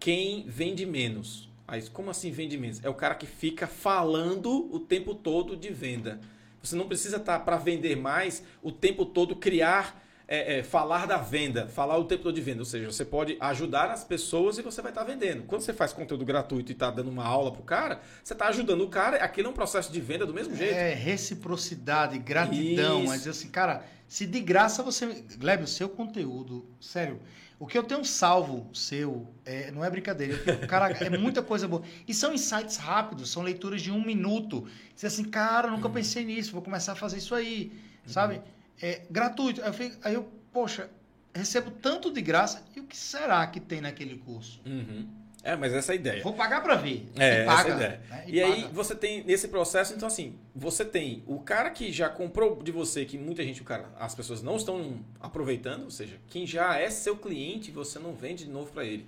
quem 0.00 0.44
vende 0.48 0.84
menos. 0.84 1.48
Aí, 1.66 1.82
como 1.88 2.10
assim 2.10 2.30
vende 2.30 2.58
menos? 2.58 2.84
É 2.84 2.88
o 2.88 2.94
cara 2.94 3.14
que 3.14 3.26
fica 3.26 3.66
falando 3.66 4.68
o 4.74 4.80
tempo 4.80 5.14
todo 5.14 5.56
de 5.56 5.72
venda. 5.72 6.20
Você 6.62 6.76
não 6.76 6.86
precisa 6.86 7.16
estar 7.16 7.40
para 7.40 7.56
vender 7.56 7.96
mais 7.96 8.42
o 8.62 8.70
tempo 8.70 9.06
todo 9.06 9.36
criar 9.36 10.01
é, 10.32 10.60
é, 10.60 10.62
falar 10.62 11.06
da 11.06 11.18
venda, 11.18 11.68
falar 11.68 11.98
o 11.98 12.04
tempo 12.04 12.22
todo 12.22 12.34
de 12.34 12.40
venda. 12.40 12.60
Ou 12.60 12.64
seja, 12.64 12.90
você 12.90 13.04
pode 13.04 13.36
ajudar 13.38 13.90
as 13.90 14.02
pessoas 14.02 14.56
e 14.56 14.62
você 14.62 14.80
vai 14.80 14.90
estar 14.90 15.04
tá 15.04 15.06
vendendo. 15.06 15.42
Quando 15.42 15.60
você 15.60 15.74
faz 15.74 15.92
conteúdo 15.92 16.24
gratuito 16.24 16.72
e 16.72 16.74
está 16.74 16.90
dando 16.90 17.10
uma 17.10 17.22
aula 17.22 17.52
para 17.52 17.60
o 17.60 17.64
cara, 17.64 18.00
você 18.24 18.32
está 18.32 18.48
ajudando 18.48 18.80
o 18.80 18.88
cara. 18.88 19.18
Aquilo 19.18 19.48
é 19.48 19.50
um 19.50 19.54
processo 19.54 19.92
de 19.92 20.00
venda 20.00 20.24
do 20.24 20.32
mesmo 20.32 20.56
jeito. 20.56 20.72
É, 20.72 20.94
reciprocidade, 20.94 22.18
gratidão. 22.18 23.00
Isso. 23.00 23.08
Mas 23.08 23.28
assim, 23.28 23.50
cara, 23.50 23.84
se 24.08 24.26
de 24.26 24.40
graça 24.40 24.82
você. 24.82 25.22
Gleb, 25.36 25.64
o 25.64 25.66
seu 25.66 25.90
conteúdo, 25.90 26.64
sério. 26.80 27.20
O 27.58 27.66
que 27.66 27.76
eu 27.76 27.82
tenho 27.82 28.02
salvo 28.02 28.70
seu, 28.72 29.28
é, 29.44 29.70
não 29.70 29.84
é 29.84 29.90
brincadeira. 29.90 30.38
Tenho, 30.38 30.66
cara, 30.66 30.90
é 30.92 31.10
muita 31.10 31.42
coisa 31.42 31.68
boa. 31.68 31.82
E 32.08 32.14
são 32.14 32.32
insights 32.32 32.78
rápidos, 32.78 33.30
são 33.30 33.42
leituras 33.42 33.82
de 33.82 33.92
um 33.92 34.02
minuto. 34.02 34.66
Você 34.96 35.08
assim, 35.08 35.24
cara, 35.24 35.70
nunca 35.70 35.88
uhum. 35.88 35.92
pensei 35.92 36.24
nisso, 36.24 36.52
vou 36.52 36.62
começar 36.62 36.92
a 36.92 36.96
fazer 36.96 37.18
isso 37.18 37.34
aí, 37.34 37.70
sabe? 38.06 38.40
É, 38.80 39.02
gratuito. 39.10 39.60
Aí 39.62 39.68
eu, 39.68 39.72
fico, 39.72 39.96
aí 40.02 40.14
eu, 40.14 40.32
poxa, 40.52 40.88
recebo 41.34 41.70
tanto 41.70 42.12
de 42.12 42.20
graça, 42.20 42.64
e 42.76 42.80
o 42.80 42.84
que 42.84 42.96
será 42.96 43.46
que 43.46 43.60
tem 43.60 43.80
naquele 43.80 44.18
curso? 44.18 44.60
Uhum. 44.66 45.08
É, 45.44 45.56
mas 45.56 45.72
essa 45.72 45.92
é 45.92 45.94
a 45.94 45.96
ideia. 45.96 46.22
Vou 46.22 46.34
pagar 46.34 46.62
para 46.62 46.76
ver. 46.76 47.08
É, 47.16 47.44
paga, 47.44 47.60
essa 47.60 47.68
é 47.68 47.72
a 47.72 47.76
ideia. 47.76 48.00
Né? 48.08 48.24
E, 48.28 48.34
e 48.36 48.42
aí 48.42 48.68
você 48.72 48.94
tem 48.94 49.24
nesse 49.24 49.48
processo, 49.48 49.92
então 49.92 50.06
assim, 50.06 50.38
você 50.54 50.84
tem 50.84 51.24
o 51.26 51.40
cara 51.40 51.68
que 51.70 51.90
já 51.90 52.08
comprou 52.08 52.62
de 52.62 52.70
você, 52.70 53.04
que 53.04 53.18
muita 53.18 53.42
gente, 53.42 53.60
o 53.60 53.64
cara, 53.64 53.90
as 53.98 54.14
pessoas 54.14 54.40
não 54.40 54.56
estão 54.56 55.00
aproveitando, 55.18 55.84
ou 55.84 55.90
seja, 55.90 56.16
quem 56.28 56.46
já 56.46 56.78
é 56.78 56.88
seu 56.90 57.16
cliente, 57.16 57.72
você 57.72 57.98
não 57.98 58.14
vende 58.14 58.44
de 58.44 58.50
novo 58.50 58.70
para 58.70 58.84
ele. 58.84 59.06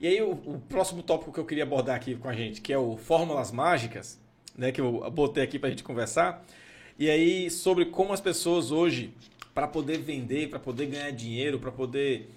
E 0.00 0.06
aí 0.06 0.22
o, 0.22 0.30
o, 0.30 0.62
próximo 0.68 1.02
tópico 1.02 1.32
que 1.32 1.40
eu 1.40 1.44
queria 1.44 1.64
abordar 1.64 1.96
aqui 1.96 2.14
com 2.14 2.28
a 2.28 2.32
gente, 2.32 2.60
que 2.60 2.72
é 2.72 2.78
o 2.78 2.96
fórmulas 2.96 3.50
mágicas, 3.50 4.20
né, 4.56 4.70
que 4.70 4.80
eu 4.80 5.10
botei 5.10 5.42
aqui 5.42 5.58
para 5.58 5.68
a 5.68 5.70
gente 5.70 5.82
conversar, 5.82 6.44
e 6.98 7.08
aí, 7.08 7.50
sobre 7.50 7.86
como 7.86 8.12
as 8.12 8.20
pessoas 8.20 8.72
hoje, 8.72 9.14
para 9.54 9.68
poder 9.68 9.98
vender, 9.98 10.50
para 10.50 10.58
poder 10.58 10.86
ganhar 10.86 11.10
dinheiro, 11.12 11.58
para 11.58 11.70
poder 11.70 12.28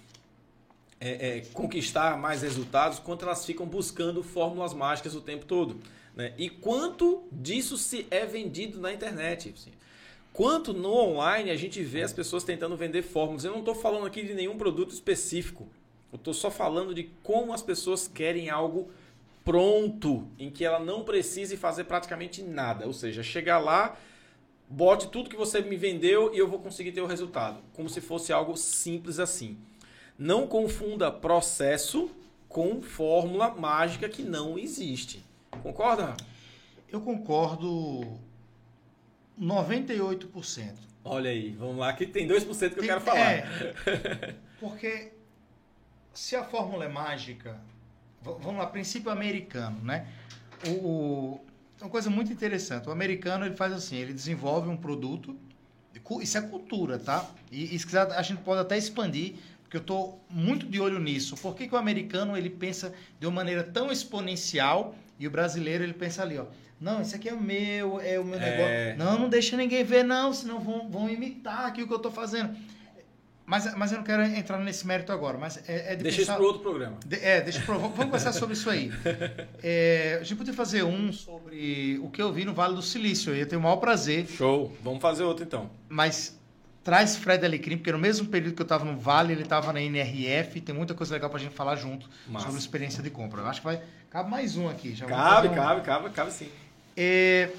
é, 1.00 1.38
é, 1.38 1.40
conquistar 1.52 2.16
mais 2.16 2.42
resultados, 2.42 3.00
quanto 3.00 3.24
elas 3.24 3.44
ficam 3.44 3.66
buscando 3.66 4.22
fórmulas 4.22 4.72
mágicas 4.72 5.16
o 5.16 5.20
tempo 5.20 5.44
todo. 5.44 5.76
Né? 6.14 6.32
E 6.38 6.48
quanto 6.48 7.24
disso 7.32 7.76
se 7.76 8.06
é 8.08 8.24
vendido 8.24 8.80
na 8.80 8.92
internet. 8.92 9.52
Assim. 9.56 9.72
Quanto 10.32 10.72
no 10.72 10.92
online 10.94 11.50
a 11.50 11.56
gente 11.56 11.82
vê 11.82 12.02
as 12.02 12.12
pessoas 12.12 12.44
tentando 12.44 12.76
vender 12.76 13.02
fórmulas. 13.02 13.44
Eu 13.44 13.50
não 13.50 13.60
estou 13.60 13.74
falando 13.74 14.06
aqui 14.06 14.22
de 14.22 14.32
nenhum 14.32 14.56
produto 14.56 14.92
específico. 14.92 15.66
Eu 16.12 16.16
estou 16.16 16.32
só 16.32 16.50
falando 16.50 16.94
de 16.94 17.10
como 17.22 17.52
as 17.52 17.62
pessoas 17.62 18.06
querem 18.06 18.48
algo 18.48 18.90
pronto, 19.44 20.28
em 20.38 20.50
que 20.50 20.64
ela 20.64 20.78
não 20.78 21.02
precise 21.02 21.56
fazer 21.56 21.84
praticamente 21.84 22.42
nada. 22.42 22.86
Ou 22.86 22.92
seja, 22.92 23.22
chegar 23.22 23.58
lá 23.58 23.98
bote 24.72 25.08
tudo 25.08 25.28
que 25.28 25.36
você 25.36 25.60
me 25.60 25.76
vendeu 25.76 26.34
e 26.34 26.38
eu 26.38 26.48
vou 26.48 26.58
conseguir 26.58 26.92
ter 26.92 27.02
o 27.02 27.06
resultado. 27.06 27.62
Como 27.74 27.88
se 27.88 28.00
fosse 28.00 28.32
algo 28.32 28.56
simples 28.56 29.18
assim. 29.18 29.58
Não 30.18 30.46
confunda 30.46 31.10
processo 31.10 32.10
com 32.48 32.80
fórmula 32.80 33.50
mágica 33.54 34.08
que 34.08 34.22
não 34.22 34.58
existe. 34.58 35.24
Concorda? 35.62 36.16
Eu 36.88 37.00
concordo 37.00 38.18
98%. 39.40 40.74
Olha 41.04 41.30
aí, 41.30 41.50
vamos 41.50 41.76
lá 41.76 41.92
que 41.92 42.06
tem 42.06 42.26
2% 42.26 42.46
que 42.46 42.56
tem, 42.56 42.68
eu 42.76 42.82
quero 42.82 43.00
falar. 43.00 43.32
É, 43.32 44.34
porque 44.60 45.12
se 46.14 46.36
a 46.36 46.44
fórmula 46.44 46.84
é 46.84 46.88
mágica, 46.88 47.60
vamos 48.22 48.56
lá, 48.56 48.66
princípio 48.66 49.10
americano, 49.10 49.82
né? 49.82 50.06
O, 50.68 51.40
é 51.82 51.84
uma 51.84 51.90
coisa 51.90 52.08
muito 52.08 52.32
interessante. 52.32 52.88
O 52.88 52.92
americano 52.92 53.44
ele 53.44 53.56
faz 53.56 53.72
assim, 53.72 53.96
ele 53.96 54.12
desenvolve 54.12 54.68
um 54.68 54.76
produto, 54.76 55.36
isso 56.20 56.38
é 56.38 56.40
cultura, 56.40 56.96
tá? 56.96 57.28
E, 57.50 57.74
e 57.74 57.78
se 57.78 57.84
quiser, 57.84 58.10
a 58.12 58.22
gente 58.22 58.40
pode 58.42 58.60
até 58.60 58.78
expandir, 58.78 59.34
porque 59.62 59.76
eu 59.76 59.80
estou 59.80 60.24
muito 60.30 60.64
de 60.64 60.80
olho 60.80 61.00
nisso. 61.00 61.36
Por 61.36 61.56
que, 61.56 61.66
que 61.66 61.74
o 61.74 61.78
americano 61.78 62.36
ele 62.36 62.48
pensa 62.48 62.94
de 63.18 63.26
uma 63.26 63.34
maneira 63.34 63.64
tão 63.64 63.90
exponencial 63.90 64.94
e 65.18 65.26
o 65.26 65.30
brasileiro 65.30 65.82
ele 65.82 65.92
pensa 65.92 66.22
ali, 66.22 66.38
ó, 66.38 66.46
não, 66.80 67.02
isso 67.02 67.16
aqui 67.16 67.28
é 67.28 67.34
o 67.34 67.40
meu, 67.40 68.00
é 68.00 68.18
o 68.18 68.24
meu 68.24 68.38
é... 68.38 68.50
negócio. 68.50 69.04
Não, 69.04 69.18
não 69.18 69.28
deixa 69.28 69.56
ninguém 69.56 69.82
ver, 69.82 70.04
não, 70.04 70.32
senão 70.32 70.60
vão, 70.60 70.88
vão 70.88 71.10
imitar 71.10 71.66
aqui 71.66 71.82
o 71.82 71.88
que 71.88 71.92
eu 71.92 71.96
estou 71.96 72.12
fazendo. 72.12 72.56
Mas, 73.52 73.74
mas 73.74 73.92
eu 73.92 73.98
não 73.98 74.04
quero 74.04 74.22
entrar 74.22 74.56
nesse 74.60 74.86
mérito 74.86 75.12
agora. 75.12 75.36
Mas 75.36 75.58
é, 75.68 75.92
é 75.92 75.94
de 75.94 76.04
deixa 76.04 76.20
pensar... 76.20 76.32
isso 76.32 76.38
para 76.38 76.46
outro 76.46 76.62
programa. 76.62 76.96
De, 77.04 77.16
é, 77.16 77.42
deixa 77.42 77.60
pro... 77.60 77.78
Vamos 77.78 77.98
conversar 77.98 78.32
sobre 78.32 78.54
isso 78.54 78.70
aí. 78.70 78.90
É, 79.62 80.18
a 80.20 80.24
gente 80.24 80.38
podia 80.38 80.54
fazer 80.54 80.82
um 80.82 81.12
sobre 81.12 81.98
o 82.02 82.08
que 82.08 82.20
eu 82.20 82.32
vi 82.32 82.46
no 82.46 82.54
Vale 82.54 82.74
do 82.74 82.80
Silício. 82.80 83.30
Eu 83.30 83.36
ia 83.36 83.46
ter 83.46 83.56
o 83.56 83.60
maior 83.60 83.76
prazer. 83.76 84.26
Show. 84.26 84.74
Vamos 84.82 85.02
fazer 85.02 85.22
outro 85.24 85.44
então. 85.44 85.70
Mas 85.86 86.40
traz 86.82 87.16
Fred 87.16 87.44
Alecrim, 87.44 87.76
porque 87.76 87.92
no 87.92 87.98
mesmo 87.98 88.26
período 88.28 88.54
que 88.54 88.62
eu 88.62 88.64
estava 88.64 88.84
no 88.86 88.98
Vale, 88.98 89.34
ele 89.34 89.42
estava 89.42 89.70
na 89.70 89.82
NRF. 89.82 90.62
Tem 90.62 90.74
muita 90.74 90.94
coisa 90.94 91.12
legal 91.12 91.28
para 91.28 91.38
a 91.38 91.42
gente 91.42 91.54
falar 91.54 91.76
junto 91.76 92.08
Massa. 92.26 92.46
sobre 92.46 92.58
experiência 92.58 93.02
de 93.02 93.10
compra. 93.10 93.42
Eu 93.42 93.46
acho 93.46 93.60
que 93.60 93.66
vai. 93.66 93.82
Cabe 94.08 94.30
mais 94.30 94.56
um 94.56 94.66
aqui. 94.66 94.94
Já 94.94 95.04
cabe, 95.04 95.48
um... 95.48 95.54
cabe, 95.54 95.80
cabe, 95.82 96.10
cabe 96.10 96.32
sim. 96.32 96.48
É... 96.96 97.50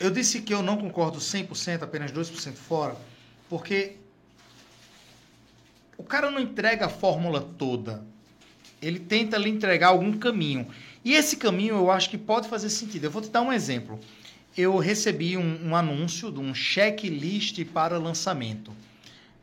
Eu 0.00 0.10
disse 0.10 0.42
que 0.42 0.52
eu 0.52 0.62
não 0.62 0.76
concordo 0.76 1.18
100%, 1.18 1.82
apenas 1.82 2.12
2% 2.12 2.54
fora, 2.54 2.96
porque 3.48 3.96
o 5.98 6.04
cara 6.04 6.30
não 6.30 6.40
entrega 6.40 6.86
a 6.86 6.88
fórmula 6.88 7.40
toda. 7.40 8.04
Ele 8.80 9.00
tenta 9.00 9.36
lhe 9.36 9.50
entregar 9.50 9.88
algum 9.88 10.12
caminho. 10.12 10.68
E 11.04 11.12
esse 11.12 11.36
caminho 11.36 11.74
eu 11.74 11.90
acho 11.90 12.08
que 12.08 12.16
pode 12.16 12.48
fazer 12.48 12.70
sentido. 12.70 13.04
Eu 13.04 13.10
vou 13.10 13.20
te 13.20 13.28
dar 13.28 13.42
um 13.42 13.52
exemplo. 13.52 13.98
Eu 14.56 14.78
recebi 14.78 15.36
um, 15.36 15.68
um 15.68 15.76
anúncio 15.76 16.30
de 16.30 16.38
um 16.38 16.54
checklist 16.54 17.64
para 17.66 17.98
lançamento. 17.98 18.72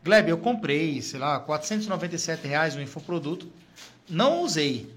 Gleb, 0.04 0.30
eu 0.30 0.38
comprei, 0.38 1.02
sei 1.02 1.20
lá, 1.20 1.40
497 1.40 2.48
reais 2.48 2.74
no 2.74 2.82
infoproduto. 2.82 3.52
Não 4.10 4.42
usei. 4.42 4.90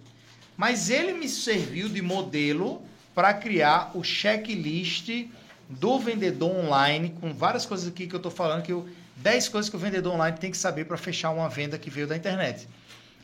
Mas 0.56 0.90
ele 0.90 1.12
me 1.12 1.28
serviu 1.28 1.88
de 1.88 2.00
modelo 2.00 2.82
para 3.14 3.34
criar 3.34 3.90
o 3.94 4.04
checklist 4.04 5.26
do 5.68 5.98
vendedor 5.98 6.50
online, 6.50 7.14
com 7.20 7.32
várias 7.32 7.66
coisas 7.66 7.88
aqui 7.88 8.06
que 8.06 8.14
eu 8.14 8.18
estou 8.18 8.30
falando 8.30 8.62
que 8.62 8.72
eu 8.72 8.88
10 9.22 9.48
coisas 9.48 9.68
que 9.68 9.76
o 9.76 9.78
vendedor 9.78 10.14
online 10.14 10.36
tem 10.38 10.50
que 10.50 10.56
saber 10.56 10.84
para 10.84 10.96
fechar 10.96 11.30
uma 11.30 11.48
venda 11.48 11.78
que 11.78 11.90
veio 11.90 12.06
da 12.06 12.16
internet. 12.16 12.68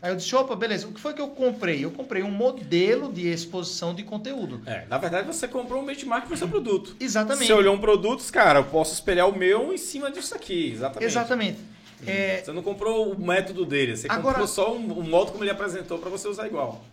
Aí 0.03 0.11
eu 0.11 0.17
disse, 0.17 0.35
opa, 0.37 0.55
beleza, 0.55 0.87
o 0.87 0.93
que 0.93 1.01
foi 1.01 1.15
que 1.15 1.21
eu 1.21 1.29
comprei? 1.29 1.83
Eu 1.83 1.91
comprei 1.91 2.23
um 2.23 2.31
modelo 2.31 3.11
de 3.11 3.27
exposição 3.27 3.95
de 3.95 4.03
conteúdo. 4.03 4.61
É, 4.67 4.85
na 4.87 4.99
verdade 4.99 5.27
você 5.27 5.49
comprou 5.49 5.83
um 5.83 5.87
benchmark 5.87 6.27
para 6.27 6.35
o 6.35 6.37
seu 6.37 6.47
produto. 6.47 6.95
Exatamente. 7.01 7.47
Você 7.47 7.53
olhou 7.55 7.75
um 7.75 7.81
produto, 7.81 8.23
cara, 8.31 8.59
eu 8.59 8.65
posso 8.65 8.93
espelhar 8.93 9.27
o 9.27 9.35
meu 9.35 9.73
em 9.73 9.79
cima 9.79 10.11
disso 10.11 10.35
aqui, 10.35 10.73
exatamente. 10.73 11.11
Exatamente. 11.11 11.59
É... 12.07 12.43
Você 12.43 12.53
não 12.53 12.63
comprou 12.63 13.13
o 13.13 13.19
método 13.19 13.65
dele, 13.65 13.97
você 13.97 14.07
Agora, 14.11 14.35
comprou 14.35 14.47
só 14.47 14.75
um, 14.75 14.99
um 14.99 15.03
modo 15.03 15.33
como 15.33 15.43
ele 15.43 15.51
apresentou 15.51 15.99
para 15.99 16.11
você 16.11 16.29
usar 16.29 16.47
igual. 16.47 16.85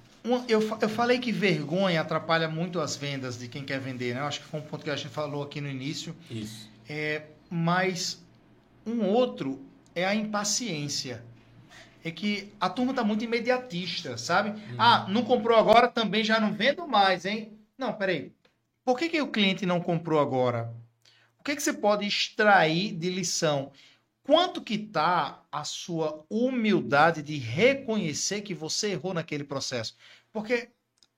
Eu, 0.48 0.62
eu 0.80 0.90
falei 0.90 1.20
que 1.20 1.32
vergonha 1.32 2.00
atrapalha 2.00 2.48
muito 2.48 2.80
as 2.80 2.96
vendas 2.96 3.38
de 3.38 3.48
quem 3.48 3.64
quer 3.64 3.80
vender, 3.80 4.14
né? 4.14 4.22
Eu 4.22 4.26
acho 4.26 4.40
que 4.40 4.46
foi 4.46 4.60
um 4.60 4.64
ponto 4.64 4.84
que 4.84 4.90
a 4.90 4.96
gente 4.96 5.10
falou 5.10 5.44
aqui 5.44 5.60
no 5.60 5.68
início. 5.68 6.16
Isso. 6.30 6.70
É, 6.88 7.24
mas 7.50 8.22
um 8.92 9.08
outro 9.08 9.66
é 9.96 10.06
a 10.06 10.14
impaciência. 10.14 11.24
É 12.04 12.10
que 12.10 12.52
a 12.60 12.70
turma 12.70 12.92
está 12.92 13.04
muito 13.04 13.24
imediatista, 13.24 14.18
sabe? 14.18 14.50
Uhum. 14.50 14.76
Ah, 14.78 15.06
não 15.08 15.24
comprou 15.24 15.58
agora, 15.58 15.88
também 15.88 16.24
já 16.24 16.40
não 16.40 16.52
vendo 16.52 16.88
mais, 16.88 17.26
hein? 17.26 17.58
Não, 17.78 17.94
peraí. 17.94 18.32
Por 18.84 18.98
que, 18.98 19.10
que 19.10 19.22
o 19.22 19.32
cliente 19.32 19.66
não 19.66 19.80
comprou 19.80 20.20
agora? 20.20 20.74
O 21.40 21.44
que, 21.44 21.56
que 21.56 21.62
você 21.62 21.74
pode 21.74 22.06
extrair 22.06 22.94
de 22.94 23.10
lição? 23.10 23.72
Quanto 24.24 24.62
que 24.62 24.76
está 24.76 25.44
a 25.52 25.64
sua 25.64 26.24
humildade 26.30 27.22
de 27.22 27.38
reconhecer 27.38 28.42
que 28.42 28.54
você 28.54 28.92
errou 28.92 29.14
naquele 29.14 29.44
processo? 29.44 29.96
Porque 30.32 30.70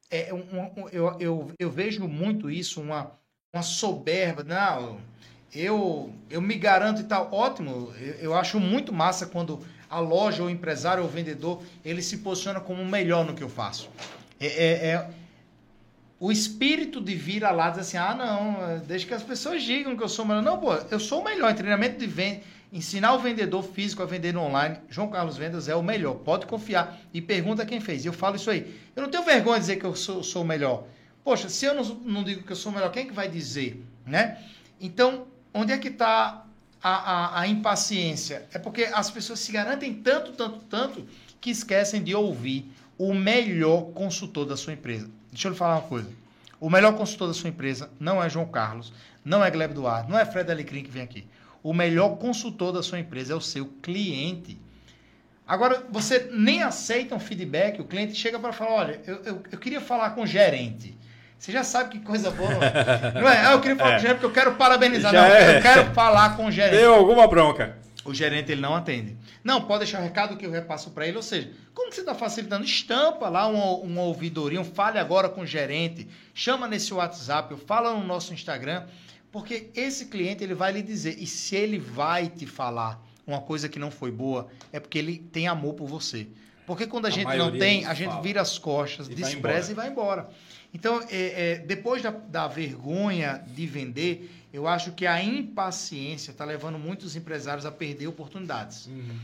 é 0.09 0.33
um, 0.33 0.39
um, 0.39 0.89
eu, 0.89 1.17
eu, 1.19 1.51
eu 1.59 1.71
vejo 1.71 2.07
muito 2.07 2.49
isso, 2.49 2.81
uma, 2.81 3.11
uma 3.53 3.63
soberba. 3.63 4.43
Não, 4.43 4.99
eu, 5.53 6.13
eu 6.29 6.41
me 6.41 6.55
garanto 6.55 7.01
e 7.01 7.03
tal. 7.03 7.31
Ótimo, 7.31 7.93
eu, 7.99 8.13
eu 8.15 8.35
acho 8.35 8.59
muito 8.59 8.93
massa 8.93 9.25
quando 9.25 9.59
a 9.89 9.99
loja, 9.99 10.41
ou 10.41 10.47
o 10.47 10.51
empresário, 10.51 11.03
ou 11.03 11.09
o 11.09 11.11
vendedor, 11.11 11.61
ele 11.85 12.01
se 12.01 12.17
posiciona 12.17 12.59
como 12.59 12.81
o 12.81 12.85
melhor 12.85 13.25
no 13.25 13.33
que 13.33 13.43
eu 13.43 13.49
faço. 13.49 13.89
É, 14.39 14.47
é, 14.47 14.87
é 14.87 15.09
o 16.19 16.31
espírito 16.31 17.01
de 17.01 17.15
vir 17.15 17.43
lá 17.43 17.69
diz 17.69 17.79
assim: 17.79 17.97
ah, 17.97 18.15
não, 18.15 18.79
deixa 18.87 19.05
que 19.05 19.13
as 19.13 19.21
pessoas 19.21 19.61
digam 19.61 19.97
que 19.97 20.01
eu 20.01 20.07
sou 20.07 20.23
o 20.23 20.27
melhor. 20.27 20.41
Não, 20.41 20.57
pô, 20.57 20.73
eu 20.89 20.97
sou 20.99 21.19
o 21.19 21.23
melhor 21.23 21.51
em 21.51 21.55
treinamento 21.55 21.99
de 21.99 22.07
venda. 22.07 22.39
Ensinar 22.71 23.13
o 23.13 23.19
vendedor 23.19 23.61
físico 23.61 24.01
a 24.01 24.05
vender 24.05 24.35
online, 24.35 24.77
João 24.89 25.09
Carlos 25.09 25.37
Vendas 25.37 25.67
é 25.67 25.75
o 25.75 25.83
melhor. 25.83 26.15
Pode 26.15 26.45
confiar. 26.47 26.97
E 27.13 27.21
pergunta 27.21 27.65
quem 27.65 27.79
fez. 27.79 28.05
Eu 28.05 28.13
falo 28.13 28.37
isso 28.37 28.49
aí. 28.49 28.73
Eu 28.95 29.03
não 29.03 29.09
tenho 29.11 29.23
vergonha 29.23 29.55
de 29.55 29.65
dizer 29.65 29.75
que 29.75 29.85
eu 29.85 29.95
sou, 29.95 30.23
sou 30.23 30.43
o 30.43 30.45
melhor. 30.45 30.85
Poxa, 31.25 31.49
se 31.49 31.65
eu 31.65 31.75
não, 31.75 31.83
não 31.83 32.23
digo 32.23 32.41
que 32.41 32.51
eu 32.51 32.55
sou 32.55 32.71
o 32.71 32.75
melhor, 32.75 32.89
quem 32.89 33.03
é 33.03 33.05
que 33.05 33.13
vai 33.13 33.27
dizer? 33.27 33.85
Né? 34.05 34.39
Então, 34.79 35.27
onde 35.53 35.71
é 35.71 35.77
que 35.77 35.89
está 35.89 36.45
a, 36.81 36.89
a, 36.89 37.41
a 37.41 37.47
impaciência? 37.47 38.47
É 38.53 38.59
porque 38.59 38.83
as 38.85 39.11
pessoas 39.11 39.39
se 39.39 39.51
garantem 39.51 39.93
tanto, 39.93 40.33
tanto, 40.33 40.59
tanto, 40.65 41.07
que 41.39 41.49
esquecem 41.49 42.03
de 42.03 42.15
ouvir 42.15 42.71
o 42.97 43.13
melhor 43.13 43.91
consultor 43.93 44.45
da 44.45 44.55
sua 44.55 44.73
empresa. 44.73 45.09
Deixa 45.31 45.47
eu 45.47 45.51
lhe 45.51 45.57
falar 45.57 45.75
uma 45.75 45.87
coisa. 45.87 46.09
O 46.59 46.69
melhor 46.69 46.95
consultor 46.95 47.27
da 47.27 47.33
sua 47.33 47.49
empresa 47.49 47.89
não 47.99 48.23
é 48.23 48.29
João 48.29 48.45
Carlos, 48.45 48.93
não 49.25 49.43
é 49.43 49.51
Gleb 49.51 49.73
Duarte, 49.73 50.09
não 50.09 50.17
é 50.17 50.25
Fred 50.25 50.49
Alecrim 50.49 50.83
que 50.83 50.89
vem 50.89 51.03
aqui. 51.03 51.27
O 51.61 51.73
melhor 51.73 52.17
consultor 52.17 52.71
da 52.71 52.81
sua 52.81 52.99
empresa 52.99 53.33
é 53.33 53.35
o 53.35 53.41
seu 53.41 53.65
cliente. 53.81 54.57
Agora, 55.45 55.85
você 55.89 56.29
nem 56.31 56.63
aceita 56.63 57.15
um 57.15 57.19
feedback, 57.19 57.81
o 57.81 57.85
cliente 57.85 58.15
chega 58.15 58.39
para 58.39 58.53
falar, 58.53 58.71
olha, 58.71 59.01
eu, 59.05 59.15
eu, 59.23 59.43
eu, 59.51 59.57
queria 59.57 59.81
falar 59.81 60.11
com 60.11 60.23
o 60.23 60.27
gerente. 60.27 60.95
Você 61.43 61.51
já 61.51 61.61
sabe 61.65 61.89
que 61.89 61.99
coisa 61.99 62.31
boa. 62.31 62.53
Não 63.19 63.27
é? 63.27 63.45
Ah, 63.45 63.51
eu 63.51 63.59
queria 63.59 63.75
falar 63.75 63.89
é. 63.89 63.91
com 63.91 63.97
o 63.97 63.99
gerente 63.99 64.13
porque 64.13 64.25
eu 64.25 64.31
quero 64.31 64.55
parabenizar. 64.55 65.11
Já 65.11 65.27
não, 65.27 65.35
é. 65.35 65.57
eu 65.57 65.61
quero 65.61 65.93
falar 65.93 66.37
com 66.37 66.45
o 66.45 66.51
gerente. 66.51 66.79
Deu 66.79 66.93
alguma 66.93 67.27
bronca. 67.27 67.77
O 68.05 68.13
gerente 68.13 68.49
ele 68.49 68.61
não 68.61 68.73
atende. 68.73 69.17
Não, 69.43 69.63
pode 69.63 69.79
deixar 69.79 69.99
o 69.99 70.03
recado 70.03 70.37
que 70.37 70.45
eu 70.45 70.51
repasso 70.51 70.91
para 70.91 71.05
ele. 71.05 71.17
Ou 71.17 71.21
seja, 71.21 71.51
como 71.73 71.89
que 71.89 71.95
você 71.95 72.01
está 72.01 72.15
facilitando? 72.15 72.63
Estampa 72.63 73.27
lá 73.27 73.45
uma, 73.45 73.73
uma 73.75 74.03
ouvidoria, 74.03 74.61
um 74.61 74.63
fale 74.63 74.97
agora 74.97 75.27
com 75.27 75.41
o 75.41 75.45
gerente, 75.45 76.07
chama 76.33 76.65
nesse 76.65 76.93
WhatsApp, 76.93 77.53
fala 77.67 77.91
no 77.93 78.05
nosso 78.05 78.33
Instagram. 78.33 78.85
Porque 79.29 79.69
esse 79.75 80.05
cliente 80.05 80.45
ele 80.45 80.55
vai 80.55 80.71
lhe 80.71 80.81
dizer, 80.81 81.17
e 81.19 81.27
se 81.27 81.57
ele 81.57 81.77
vai 81.77 82.29
te 82.29 82.45
falar 82.45 83.05
uma 83.27 83.41
coisa 83.41 83.67
que 83.67 83.77
não 83.77 83.91
foi 83.91 84.11
boa, 84.11 84.47
é 84.71 84.79
porque 84.79 84.97
ele 84.97 85.17
tem 85.17 85.49
amor 85.49 85.73
por 85.73 85.89
você. 85.89 86.25
Porque 86.65 86.87
quando 86.87 87.03
a, 87.03 87.09
a 87.09 87.11
gente 87.11 87.35
não 87.35 87.51
tem, 87.51 87.85
a 87.85 87.93
gente 87.93 88.11
fala. 88.11 88.21
vira 88.21 88.41
as 88.41 88.57
costas, 88.57 89.07
e 89.07 89.13
despreza 89.13 89.73
e 89.73 89.75
vai 89.75 89.89
embora. 89.89 90.29
Então, 90.73 91.01
é, 91.09 91.51
é, 91.51 91.57
depois 91.59 92.01
da, 92.01 92.09
da 92.09 92.47
vergonha 92.47 93.43
de 93.47 93.67
vender, 93.67 94.29
eu 94.51 94.67
acho 94.67 94.91
que 94.93 95.05
a 95.05 95.23
impaciência 95.23 96.31
está 96.31 96.43
levando 96.43 96.79
muitos 96.79 97.15
empresários 97.15 97.65
a 97.65 97.71
perder 97.71 98.07
oportunidades. 98.07 98.87
Uhum. 98.87 99.19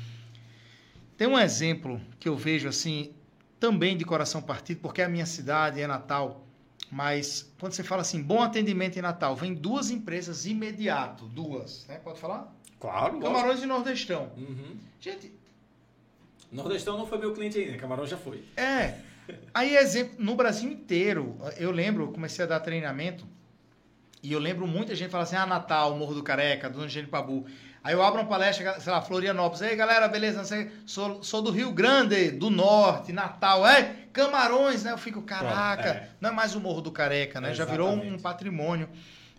Tem 1.18 1.28
um 1.28 1.38
exemplo 1.38 2.00
que 2.20 2.30
eu 2.30 2.38
vejo 2.38 2.70
assim, 2.70 3.12
também 3.60 3.98
de 3.98 4.06
coração 4.06 4.42
partido, 4.42 4.80
porque 4.80 5.02
é 5.02 5.06
a 5.06 5.10
minha 5.10 5.26
cidade, 5.26 5.82
é 5.82 5.88
Natal. 5.88 6.46
Mas 6.92 7.52
quando 7.60 7.74
você 7.74 7.84
fala 7.84 8.02
assim, 8.02 8.22
bom 8.22 8.42
atendimento 8.42 8.98
em 8.98 9.02
Natal, 9.02 9.36
vem 9.36 9.54
duas 9.54 9.92
empresas 9.92 10.46
imediato, 10.46 11.26
duas, 11.26 11.86
né? 11.88 12.00
Pode 12.04 12.20
falar? 12.20 12.56
Claro. 12.80 13.20
Camarões 13.20 13.46
lógico. 13.46 13.66
e 13.66 13.68
Nordestão. 13.68 14.32
Uhum. 14.38 14.78
Gente. 15.02 15.34
Nordestão 16.52 16.98
não 16.98 17.06
foi 17.06 17.18
meu 17.18 17.34
cliente 17.34 17.60
ainda, 17.60 17.78
Camarões 17.78 18.10
já 18.10 18.18
foi. 18.18 18.44
É. 18.56 18.98
Aí, 19.54 19.76
exemplo, 19.76 20.16
no 20.20 20.36
Brasil 20.36 20.72
inteiro, 20.72 21.38
eu 21.58 21.72
lembro, 21.72 22.04
eu 22.04 22.12
comecei 22.12 22.46
a 22.46 22.48
dar 22.48 22.60
treinamento, 22.60 23.28
e 24.22 24.34
eu 24.34 24.40
lembro 24.40 24.68
muita 24.68 24.96
gente 24.96 25.10
falar 25.10 25.24
assim: 25.24 25.36
ah, 25.36 25.46
Natal, 25.46 25.96
Morro 25.96 26.14
do 26.14 26.24
Careca, 26.24 26.70
Dona 26.70 26.88
Gênio 26.88 27.10
Pabu. 27.10 27.46
Aí 27.82 27.94
eu 27.94 28.04
abro 28.04 28.20
uma 28.20 28.28
palestra, 28.28 28.80
sei 28.80 28.92
lá, 28.92 29.02
Florianópolis. 29.02 29.62
Aí, 29.62 29.76
galera, 29.76 30.08
beleza? 30.08 30.44
Sou, 30.86 31.24
sou 31.24 31.42
do 31.42 31.50
Rio 31.50 31.72
Grande, 31.72 32.30
do 32.30 32.50
Norte, 32.50 33.14
Natal. 33.14 33.66
É, 33.66 33.96
Camarões, 34.12 34.84
né? 34.84 34.92
Eu 34.92 34.98
fico, 34.98 35.22
caraca, 35.22 35.90
é. 35.90 36.10
não 36.20 36.30
é 36.30 36.34
mais 36.34 36.56
o 36.56 36.60
Morro 36.60 36.82
do 36.82 36.92
Careca, 36.92 37.40
né? 37.40 37.52
É, 37.52 37.54
Já 37.54 37.64
virou 37.64 37.90
um 37.92 38.20
patrimônio 38.20 38.90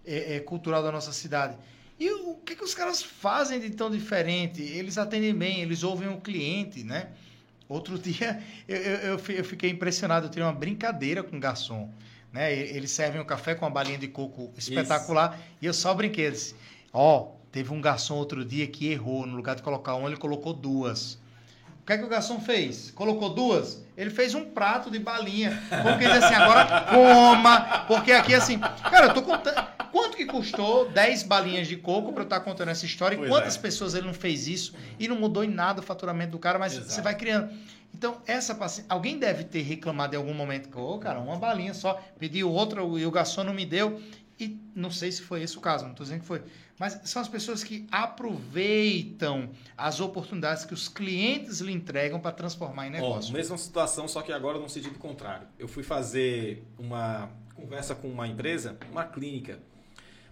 é, 0.06 0.36
é, 0.36 0.40
cultural 0.40 0.82
da 0.82 0.90
nossa 0.90 1.12
cidade. 1.12 1.58
E 1.98 2.10
o 2.10 2.36
que, 2.36 2.56
que 2.56 2.64
os 2.64 2.74
caras 2.74 3.02
fazem 3.02 3.60
de 3.60 3.68
tão 3.70 3.90
diferente? 3.90 4.62
Eles 4.62 4.96
atendem 4.96 5.34
bem, 5.34 5.60
eles 5.60 5.82
ouvem 5.82 6.08
o 6.08 6.18
cliente, 6.18 6.82
né? 6.82 7.08
Outro 7.70 7.96
dia 8.02 8.42
eu, 8.66 8.76
eu, 8.76 9.20
eu 9.28 9.44
fiquei 9.44 9.70
impressionado, 9.70 10.26
eu 10.26 10.30
tive 10.30 10.42
uma 10.42 10.52
brincadeira 10.52 11.22
com 11.22 11.36
o 11.36 11.40
garçom. 11.40 11.88
Né? 12.32 12.52
Eles 12.52 12.90
servem 12.90 13.20
o 13.20 13.24
um 13.24 13.26
café 13.26 13.54
com 13.54 13.64
uma 13.64 13.70
balinha 13.70 13.96
de 13.96 14.08
coco 14.08 14.52
espetacular. 14.58 15.34
Isso. 15.34 15.58
E 15.62 15.66
eu 15.66 15.74
só 15.74 15.94
brinquei. 15.94 16.30
Disse, 16.30 16.54
ó, 16.92 17.18
oh, 17.18 17.28
teve 17.50 17.72
um 17.72 17.80
garçom 17.80 18.16
outro 18.16 18.44
dia 18.44 18.66
que 18.66 18.90
errou. 18.90 19.24
No 19.24 19.36
lugar 19.36 19.54
de 19.54 19.62
colocar 19.62 19.94
uma, 19.94 20.08
ele 20.08 20.16
colocou 20.16 20.52
duas. 20.52 21.14
O 21.82 21.86
que 21.86 21.92
é 21.94 21.98
que 21.98 22.04
o 22.04 22.08
garçom 22.08 22.40
fez? 22.40 22.90
Colocou 22.92 23.30
duas? 23.30 23.82
Ele 23.96 24.10
fez 24.10 24.34
um 24.34 24.44
prato 24.44 24.90
de 24.90 24.98
balinha. 24.98 25.60
Porque 25.82 26.04
ele 26.04 26.12
assim, 26.12 26.34
agora 26.34 26.82
coma. 26.82 27.84
Porque 27.88 28.12
aqui 28.12 28.34
assim, 28.34 28.58
cara, 28.58 29.06
eu 29.06 29.14
tô 29.14 29.22
contando. 29.22 29.79
Quanto 29.92 30.16
que 30.16 30.24
custou 30.24 30.88
10 30.90 31.24
balinhas 31.24 31.68
de 31.68 31.76
coco 31.76 32.12
para 32.12 32.22
eu 32.22 32.24
estar 32.24 32.38
tá 32.40 32.44
contando 32.44 32.68
essa 32.68 32.86
história? 32.86 33.16
E 33.16 33.28
quantas 33.28 33.56
é. 33.56 33.58
pessoas 33.60 33.94
ele 33.94 34.06
não 34.06 34.14
fez 34.14 34.46
isso 34.46 34.74
e 34.98 35.08
não 35.08 35.16
mudou 35.16 35.44
em 35.44 35.50
nada 35.50 35.80
o 35.80 35.82
faturamento 35.82 36.32
do 36.32 36.38
cara, 36.38 36.58
mas 36.58 36.74
Exato. 36.74 36.92
você 36.92 37.02
vai 37.02 37.16
criando. 37.16 37.50
Então, 37.94 38.20
essa 38.26 38.54
paciência. 38.54 38.86
Alguém 38.88 39.18
deve 39.18 39.44
ter 39.44 39.62
reclamado 39.62 40.14
em 40.14 40.18
algum 40.18 40.34
momento 40.34 40.68
que, 40.68 40.78
ô, 40.78 40.94
oh, 40.94 40.98
cara, 40.98 41.18
uma 41.18 41.36
balinha 41.36 41.74
só, 41.74 42.00
pediu 42.18 42.50
outra 42.50 42.82
e 42.82 43.04
o 43.04 43.10
garçom 43.10 43.44
não 43.44 43.52
me 43.52 43.66
deu. 43.66 44.00
E 44.38 44.58
não 44.74 44.90
sei 44.90 45.12
se 45.12 45.20
foi 45.20 45.42
esse 45.42 45.58
o 45.58 45.60
caso, 45.60 45.84
não 45.84 45.90
estou 45.90 46.04
dizendo 46.04 46.20
que 46.20 46.26
foi. 46.26 46.42
Mas 46.78 46.98
são 47.04 47.20
as 47.20 47.28
pessoas 47.28 47.62
que 47.62 47.86
aproveitam 47.92 49.50
as 49.76 50.00
oportunidades 50.00 50.64
que 50.64 50.72
os 50.72 50.88
clientes 50.88 51.60
lhe 51.60 51.72
entregam 51.72 52.18
para 52.18 52.32
transformar 52.32 52.86
em 52.86 52.90
negócio. 52.90 53.34
Oh, 53.34 53.36
mesma 53.36 53.58
situação, 53.58 54.08
só 54.08 54.22
que 54.22 54.32
agora 54.32 54.58
no 54.58 54.66
sentido 54.66 54.98
contrário. 54.98 55.46
Eu 55.58 55.68
fui 55.68 55.82
fazer 55.82 56.64
uma 56.78 57.28
conversa 57.54 57.94
com 57.94 58.08
uma 58.08 58.26
empresa, 58.26 58.78
uma 58.90 59.04
clínica, 59.04 59.60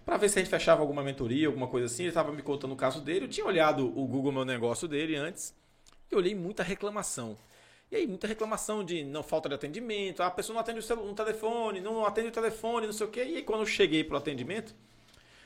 para 0.09 0.17
ver 0.17 0.27
se 0.27 0.39
a 0.39 0.41
gente 0.41 0.49
fechava 0.49 0.81
alguma 0.81 1.03
mentoria, 1.03 1.45
alguma 1.45 1.67
coisa 1.67 1.85
assim. 1.85 2.01
Ele 2.01 2.09
estava 2.09 2.31
me 2.31 2.41
contando 2.41 2.71
o 2.71 2.75
caso 2.75 2.99
dele. 2.99 3.25
Eu 3.25 3.29
tinha 3.29 3.45
olhado 3.45 3.85
o 3.85 4.07
Google 4.07 4.31
Meu 4.31 4.43
Negócio 4.43 4.87
dele 4.87 5.15
antes 5.15 5.53
e 6.11 6.15
olhei 6.15 6.33
muita 6.33 6.63
reclamação. 6.63 7.37
E 7.91 7.95
aí, 7.95 8.07
muita 8.07 8.25
reclamação 8.25 8.83
de 8.83 9.03
não 9.03 9.21
falta 9.21 9.47
de 9.47 9.53
atendimento, 9.53 10.23
a 10.23 10.31
pessoa 10.31 10.55
não 10.55 10.61
atende 10.61 10.79
o 10.79 10.95
no 10.95 11.13
telefone, 11.13 11.79
não 11.79 12.05
atende 12.05 12.29
o 12.29 12.31
telefone, 12.31 12.87
não 12.87 12.93
sei 12.93 13.05
o 13.05 13.09
quê. 13.09 13.23
E 13.23 13.35
aí, 13.35 13.43
quando 13.43 13.59
eu 13.59 13.65
cheguei 13.67 14.03
para 14.03 14.15
o 14.15 14.17
atendimento, 14.17 14.73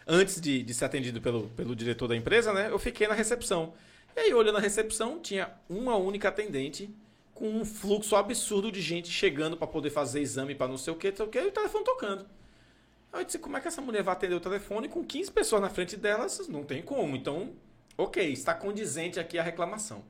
antes 0.07 0.39
de, 0.39 0.64
de 0.64 0.74
ser 0.74 0.86
atendido 0.86 1.20
pelo, 1.20 1.49
pelo 1.49 1.76
diretor 1.76 2.07
da 2.07 2.16
empresa, 2.16 2.53
né, 2.53 2.70
eu 2.72 2.80
fiquei 2.80 3.05
na 3.05 3.14
recepção. 3.14 3.74
E 4.16 4.20
aí, 4.22 4.34
olhando 4.34 4.59
a 4.59 4.61
recepção, 4.61 5.20
tinha 5.20 5.51
uma 5.70 5.97
única 5.97 6.30
atendente 6.30 6.89
com 7.34 7.49
um 7.49 7.66
fluxo 7.66 8.16
absurdo 8.16 8.72
de 8.72 8.82
gente 8.82 9.09
chegando 9.09 9.57
para 9.57 9.68
poder 9.68 9.89
fazer 9.89 10.22
exame 10.22 10.55
para 10.55 10.70
não 10.70 10.78
sei 10.78 10.93
o 10.93 10.95
quê, 10.95 11.09
não 11.09 11.18
sei 11.18 11.26
o 11.26 11.30
quê, 11.30 11.39
e 11.39 11.47
o 11.47 11.51
telefone 11.51 11.84
tocando. 11.84 12.26
Aí 13.14 13.22
eu 13.22 13.26
disse, 13.26 13.38
como 13.38 13.55
é 13.55 13.61
que 13.61 13.68
essa 13.68 13.80
mulher 13.80 14.01
vai 14.01 14.14
atender 14.14 14.34
o 14.34 14.39
telefone 14.39 14.89
com 14.89 15.05
15 15.05 15.32
pessoas 15.32 15.61
na 15.61 15.70
frente 15.70 15.95
delas? 15.95 16.47
Não 16.47 16.64
tem 16.64 16.82
como. 16.82 17.16
Então, 17.16 17.53
ok, 17.95 18.34
está 18.34 18.55
condizente 18.55 19.20
aqui 19.20 19.38
a 19.38 19.43
reclamação. 19.43 20.03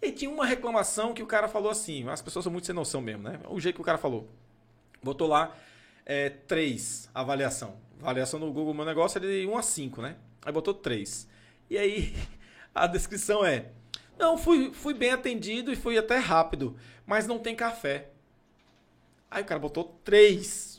E 0.00 0.12
tinha 0.12 0.30
uma 0.30 0.46
reclamação 0.46 1.12
que 1.12 1.22
o 1.22 1.26
cara 1.26 1.48
falou 1.48 1.70
assim, 1.70 2.08
as 2.08 2.22
pessoas 2.22 2.44
são 2.44 2.52
muito 2.52 2.66
sem 2.66 2.74
noção 2.74 3.00
mesmo, 3.00 3.24
né? 3.24 3.40
O 3.48 3.58
jeito 3.58 3.74
que 3.74 3.80
o 3.80 3.84
cara 3.84 3.98
falou. 3.98 4.28
Botou 5.02 5.26
lá 5.26 5.56
é, 6.04 6.30
3 6.30 7.10
avaliação. 7.12 7.76
Avaliação 8.00 8.38
no 8.38 8.52
Google 8.52 8.74
Meu 8.74 8.84
Negócio 8.84 9.18
é 9.18 9.20
de 9.20 9.46
1 9.46 9.58
a 9.58 9.62
5, 9.62 10.02
né? 10.02 10.16
Aí 10.44 10.52
botou 10.52 10.72
3. 10.72 11.28
E 11.68 11.76
aí 11.76 12.14
a 12.72 12.86
descrição 12.86 13.44
é: 13.44 13.72
Não, 14.16 14.38
fui, 14.38 14.72
fui 14.72 14.94
bem 14.94 15.10
atendido 15.10 15.72
e 15.72 15.76
fui 15.76 15.98
até 15.98 16.18
rápido, 16.18 16.76
mas 17.04 17.26
não 17.26 17.40
tem 17.40 17.56
café. 17.56 18.10
Aí 19.28 19.42
o 19.42 19.46
cara 19.46 19.58
botou 19.58 19.98
3. 20.04 20.75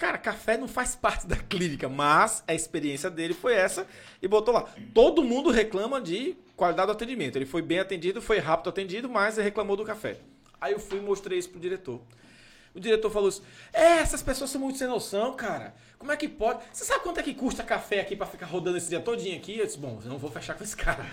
Cara, 0.00 0.16
café 0.16 0.56
não 0.56 0.66
faz 0.66 0.96
parte 0.96 1.26
da 1.26 1.36
clínica, 1.36 1.86
mas 1.86 2.42
a 2.48 2.54
experiência 2.54 3.10
dele 3.10 3.34
foi 3.34 3.52
essa 3.52 3.86
e 4.22 4.26
botou 4.26 4.54
lá. 4.54 4.66
Todo 4.94 5.22
mundo 5.22 5.50
reclama 5.50 6.00
de 6.00 6.38
qualidade 6.56 6.86
do 6.86 6.92
atendimento. 6.92 7.36
Ele 7.36 7.44
foi 7.44 7.60
bem 7.60 7.80
atendido, 7.80 8.22
foi 8.22 8.38
rápido 8.38 8.70
atendido, 8.70 9.10
mas 9.10 9.36
reclamou 9.36 9.76
do 9.76 9.84
café. 9.84 10.16
Aí 10.58 10.72
eu 10.72 10.80
fui 10.80 11.00
e 11.00 11.02
mostrei 11.02 11.38
isso 11.38 11.50
pro 11.50 11.60
diretor. 11.60 12.00
O 12.74 12.80
diretor 12.80 13.10
falou 13.10 13.28
assim: 13.28 13.42
É, 13.74 13.98
essas 13.98 14.22
pessoas 14.22 14.48
são 14.48 14.58
muito 14.58 14.78
sem 14.78 14.88
noção, 14.88 15.34
cara. 15.34 15.74
Como 16.00 16.10
é 16.10 16.16
que 16.16 16.26
pode? 16.26 16.60
Você 16.72 16.82
sabe 16.82 17.04
quanto 17.04 17.20
é 17.20 17.22
que 17.22 17.34
custa 17.34 17.62
café 17.62 18.00
aqui 18.00 18.16
para 18.16 18.26
ficar 18.26 18.46
rodando 18.46 18.78
esse 18.78 18.88
dia 18.88 19.00
todinho 19.00 19.36
aqui? 19.36 19.58
Eu 19.58 19.66
disse: 19.66 19.76
Bom, 19.76 20.00
eu 20.02 20.08
não 20.08 20.16
vou 20.16 20.30
fechar 20.30 20.54
com 20.54 20.64
esse 20.64 20.74
cara. 20.74 21.04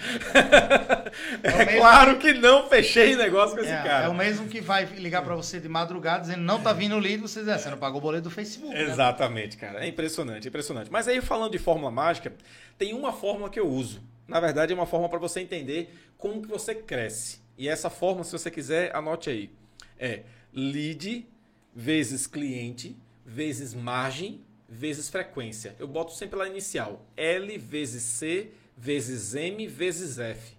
É, 1.43 1.49
é 1.49 1.65
mesmo... 1.65 1.81
claro 1.81 2.17
que 2.17 2.31
não 2.31 2.69
fechei 2.69 3.13
negócio 3.17 3.53
com 3.53 3.61
esse 3.61 3.71
é, 3.71 3.83
cara. 3.83 4.05
É 4.05 4.07
o 4.07 4.15
mesmo 4.15 4.47
que 4.47 4.61
vai 4.61 4.85
ligar 4.85 5.23
para 5.25 5.35
você 5.35 5.59
de 5.59 5.67
madrugada 5.67 6.21
dizendo: 6.21 6.41
Não 6.41 6.61
tá 6.61 6.71
vindo 6.71 6.95
o 6.95 6.99
lead, 6.99 7.21
você 7.21 7.41
diz: 7.41 7.49
é, 7.49 7.57
Você 7.57 7.69
não 7.69 7.77
pagou 7.77 7.99
o 7.99 8.01
boleto 8.01 8.23
do 8.23 8.31
Facebook. 8.31 8.73
Exatamente, 8.73 9.57
né? 9.57 9.61
cara. 9.61 9.83
É 9.83 9.87
impressionante, 9.89 10.47
impressionante. 10.47 10.89
Mas 10.89 11.05
aí, 11.05 11.19
falando 11.19 11.51
de 11.51 11.59
fórmula 11.59 11.91
mágica, 11.91 12.33
tem 12.77 12.93
uma 12.93 13.11
fórmula 13.11 13.49
que 13.49 13.59
eu 13.59 13.67
uso. 13.67 14.01
Na 14.25 14.39
verdade, 14.39 14.71
é 14.71 14.75
uma 14.75 14.85
forma 14.85 15.09
para 15.09 15.19
você 15.19 15.41
entender 15.41 15.93
como 16.17 16.41
que 16.41 16.47
você 16.47 16.73
cresce. 16.73 17.41
E 17.57 17.67
essa 17.67 17.89
forma, 17.89 18.23
se 18.23 18.31
você 18.31 18.49
quiser, 18.49 18.95
anote 18.95 19.29
aí. 19.29 19.51
É 19.99 20.21
lead 20.53 21.27
vezes 21.75 22.25
cliente 22.25 22.95
vezes 23.25 23.73
margem 23.73 24.46
vezes 24.67 25.09
frequência. 25.09 25.75
Eu 25.79 25.87
boto 25.87 26.13
sempre 26.13 26.37
lá 26.37 26.47
inicial. 26.47 27.05
L 27.15 27.57
vezes 27.57 28.03
C 28.03 28.51
vezes 28.77 29.33
M 29.33 29.65
vezes 29.67 30.19
F. 30.19 30.55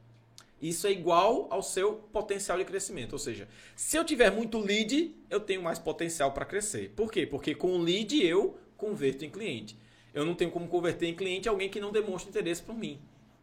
isso 0.60 0.88
é 0.88 0.90
igual 0.90 1.46
ao 1.50 1.62
seu 1.62 1.94
potencial 2.12 2.58
de 2.58 2.64
crescimento. 2.64 3.12
Ou 3.12 3.18
seja, 3.18 3.46
se 3.76 3.96
eu 3.96 4.04
tiver 4.04 4.30
muito 4.30 4.58
lead, 4.58 5.14
eu 5.30 5.38
tenho 5.38 5.62
mais 5.62 5.78
potencial 5.78 6.32
para 6.32 6.44
crescer. 6.44 6.92
Por 6.96 7.12
quê? 7.12 7.26
Porque 7.26 7.54
com 7.54 7.74
o 7.74 7.78
lead 7.78 8.20
eu 8.20 8.58
converto 8.76 9.24
em 9.24 9.30
cliente. 9.30 9.76
Eu 10.12 10.24
não 10.24 10.34
tenho 10.34 10.50
como 10.50 10.66
converter 10.66 11.06
em 11.06 11.14
cliente 11.14 11.48
alguém 11.48 11.68
que 11.68 11.80
não 11.80 11.92
demonstra 11.92 12.28
interesse 12.28 12.62
por 12.62 12.76
mim. 12.76 12.98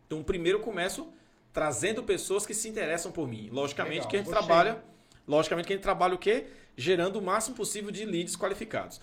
Então, 0.06 0.22
primeiro 0.24 0.60
eu 0.60 0.64
começo 0.64 1.08
trazendo 1.54 2.04
pessoas 2.04 2.46
que 2.46 2.54
se 2.54 2.68
interessam 2.68 3.12
por 3.14 3.28
mim. 3.28 3.50
Logicamente 3.50 4.00
Legal, 4.00 4.10
que 4.10 4.16
a 4.18 4.20
gente 4.20 4.30
trabalha, 4.30 4.84
logicamente 5.26 5.68
que 5.68 5.74
a 5.74 5.76
gente 5.78 5.84
trabalha 5.84 6.16
o 6.16 6.18
quê? 6.18 6.48
Gerando 6.76 7.18
o 7.18 7.22
máximo 7.22 7.56
possível 7.56 7.92
de 7.92 8.04
leads 8.04 8.36
qualificados. 8.36 9.00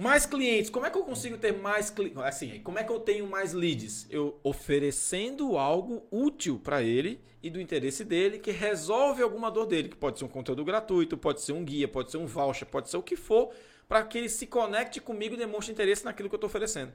Mais 0.00 0.24
clientes, 0.24 0.70
como 0.70 0.86
é 0.86 0.90
que 0.90 0.96
eu 0.96 1.02
consigo 1.02 1.36
ter 1.36 1.52
mais 1.52 1.90
clientes? 1.90 2.22
Assim, 2.22 2.60
como 2.60 2.78
é 2.78 2.84
que 2.84 2.92
eu 2.92 3.00
tenho 3.00 3.26
mais 3.26 3.52
leads? 3.52 4.06
Eu 4.08 4.38
oferecendo 4.44 5.58
algo 5.58 6.06
útil 6.08 6.56
para 6.56 6.80
ele 6.80 7.20
e 7.42 7.50
do 7.50 7.60
interesse 7.60 8.04
dele 8.04 8.38
que 8.38 8.52
resolve 8.52 9.24
alguma 9.24 9.50
dor 9.50 9.66
dele, 9.66 9.88
que 9.88 9.96
pode 9.96 10.20
ser 10.20 10.24
um 10.24 10.28
conteúdo 10.28 10.64
gratuito, 10.64 11.18
pode 11.18 11.40
ser 11.40 11.50
um 11.50 11.64
guia, 11.64 11.88
pode 11.88 12.12
ser 12.12 12.16
um 12.16 12.26
voucher, 12.26 12.68
pode 12.68 12.88
ser 12.88 12.96
o 12.96 13.02
que 13.02 13.16
for, 13.16 13.50
para 13.88 14.04
que 14.04 14.18
ele 14.18 14.28
se 14.28 14.46
conecte 14.46 15.00
comigo 15.00 15.34
e 15.34 15.36
demonstre 15.36 15.72
interesse 15.72 16.04
naquilo 16.04 16.28
que 16.28 16.34
eu 16.36 16.38
estou 16.38 16.48
oferecendo. 16.48 16.92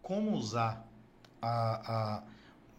Como 0.00 0.32
usar 0.32 0.88
a, 1.42 1.92
a. 1.92 2.22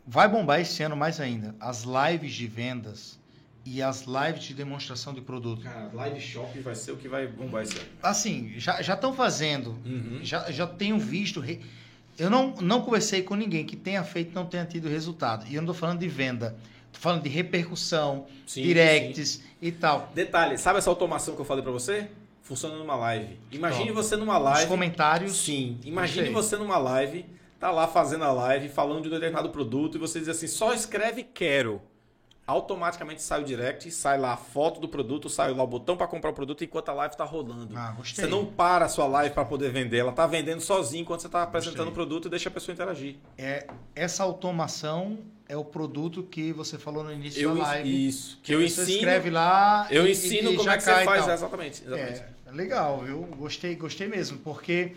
Vai 0.08 0.28
bombar 0.28 0.60
esse 0.60 0.82
ano 0.82 0.98
mais 0.98 1.20
ainda. 1.20 1.56
As 1.60 1.84
lives 1.84 2.34
de 2.34 2.48
vendas 2.48 3.20
e 3.66 3.82
as 3.82 4.06
lives 4.06 4.44
de 4.44 4.54
demonstração 4.54 5.14
de 5.14 5.22
produto. 5.22 5.64
Cara, 5.64 5.90
live 5.94 6.20
shop 6.20 6.60
vai 6.60 6.76
ser 6.76 6.92
o 6.92 6.98
que 6.98 7.08
vai 7.08 7.28
bombar 7.28 7.64
ano. 7.64 7.72
Assim, 8.02 8.54
já 8.58 8.80
estão 8.80 9.14
fazendo. 9.14 9.78
Uhum. 9.86 10.20
Já, 10.24 10.52
já 10.52 10.66
tenho 10.66 10.98
visto. 10.98 11.44
Eu 12.18 12.30
não, 12.30 12.56
não 12.56 12.82
conversei 12.82 13.22
com 13.22 13.36
ninguém 13.36 13.66
que 13.66 13.76
tenha 13.76 14.04
feito 14.04 14.32
e 14.32 14.36
não 14.36 14.46
tenha 14.46 14.66
tido 14.66 14.90
resultado. 14.90 15.46
E 15.48 15.56
eu 15.56 15.62
não 15.62 15.72
estou 15.72 15.76
falando 15.76 16.00
de 16.00 16.08
venda. 16.08 16.58
Estou 16.88 17.02
falando 17.02 17.24
de 17.24 17.30
repercussão, 17.30 18.26
sim, 18.46 18.64
directs 18.64 19.30
sim. 19.30 19.44
e 19.62 19.72
tal. 19.72 20.12
Detalhe, 20.14 20.58
sabe 20.58 20.80
essa 20.80 20.90
automação 20.90 21.36
que 21.36 21.42
eu 21.42 21.46
falei 21.46 21.64
para 21.64 21.72
você? 21.72 22.10
Funciona 22.42 22.76
numa 22.76 22.96
live. 22.96 23.40
Imagine 23.52 23.92
você 23.92 24.18
numa 24.18 24.38
live. 24.38 24.64
Os 24.64 24.68
comentários. 24.68 25.38
Sim. 25.38 25.80
Imagine 25.86 26.30
você 26.32 26.58
numa 26.58 26.78
live, 26.78 27.26
tá 27.60 27.72
lá 27.72 27.88
fazendo 27.88 28.26
a 28.26 28.32
live, 28.34 28.68
falando 28.68 29.04
de 29.04 29.08
um 29.08 29.12
determinado 29.12 29.50
produto 29.52 29.96
e 29.96 30.00
você 30.00 30.20
diz 30.20 30.28
assim: 30.28 30.48
só 30.48 30.74
escreve 30.74 31.24
quero 31.24 31.82
automaticamente 32.46 33.22
sai 33.22 33.42
o 33.42 33.46
direct, 33.46 33.90
sai 33.92 34.18
lá 34.18 34.34
a 34.34 34.38
foto 34.38 34.80
do 34.80 34.88
produto, 34.88 35.30
sai 35.30 35.54
lá 35.54 35.64
o 35.64 35.68
botão 35.68 35.96
para 35.96 36.08
comprar 36.08 36.32
o 36.32 36.34
produto 36.34 36.64
enquanto 36.64 36.90
a 36.90 36.94
live 36.94 37.14
está 37.14 37.24
rolando. 37.24 37.78
Ah, 37.78 37.94
gostei. 37.96 38.26
Você 38.26 38.30
não 38.30 38.46
para 38.46 38.86
a 38.86 38.90
sua 38.90 39.08
live 39.08 39.34
para 39.34 39.46
poder 39.46 39.72
vender, 39.72 39.98
ela 39.98 40.10
está 40.10 40.26
vendendo 40.28 40.62
sozinho 40.62 41.02
enquanto 41.02 41.22
você 41.22 41.28
está 41.28 41.44
apresentando 41.44 41.90
o 41.90 41.92
produto 41.92 42.28
e 42.28 42.30
deixa 42.30 42.50
a 42.50 42.52
pessoa 42.52 42.74
interagir. 42.74 43.16
É, 43.38 43.68
essa 43.96 44.24
automação 44.24 45.20
é 45.48 45.56
o 45.56 45.64
produto 45.64 46.24
que 46.24 46.52
você 46.52 46.78
falou 46.78 47.04
no 47.04 47.14
início 47.14 47.42
eu, 47.42 47.56
da 47.56 47.62
live. 47.62 48.08
Isso, 48.08 48.38
que, 48.38 48.44
que 48.44 48.54
eu 48.54 48.62
ensino. 48.62 48.88
escreve 48.88 49.30
lá 49.30 49.88
Eu 49.90 50.08
e, 50.08 50.12
ensino 50.12 50.52
e, 50.52 50.58
como 50.58 50.70
é 50.70 50.78
que 50.78 50.84
você 50.84 51.04
faz, 51.06 51.28
exatamente. 51.28 51.84
exatamente. 51.86 52.24
É, 52.48 52.52
legal, 52.52 53.00
viu? 53.00 53.22
Gostei, 53.38 53.76
gostei 53.76 54.08
mesmo, 54.08 54.40
porque 54.40 54.94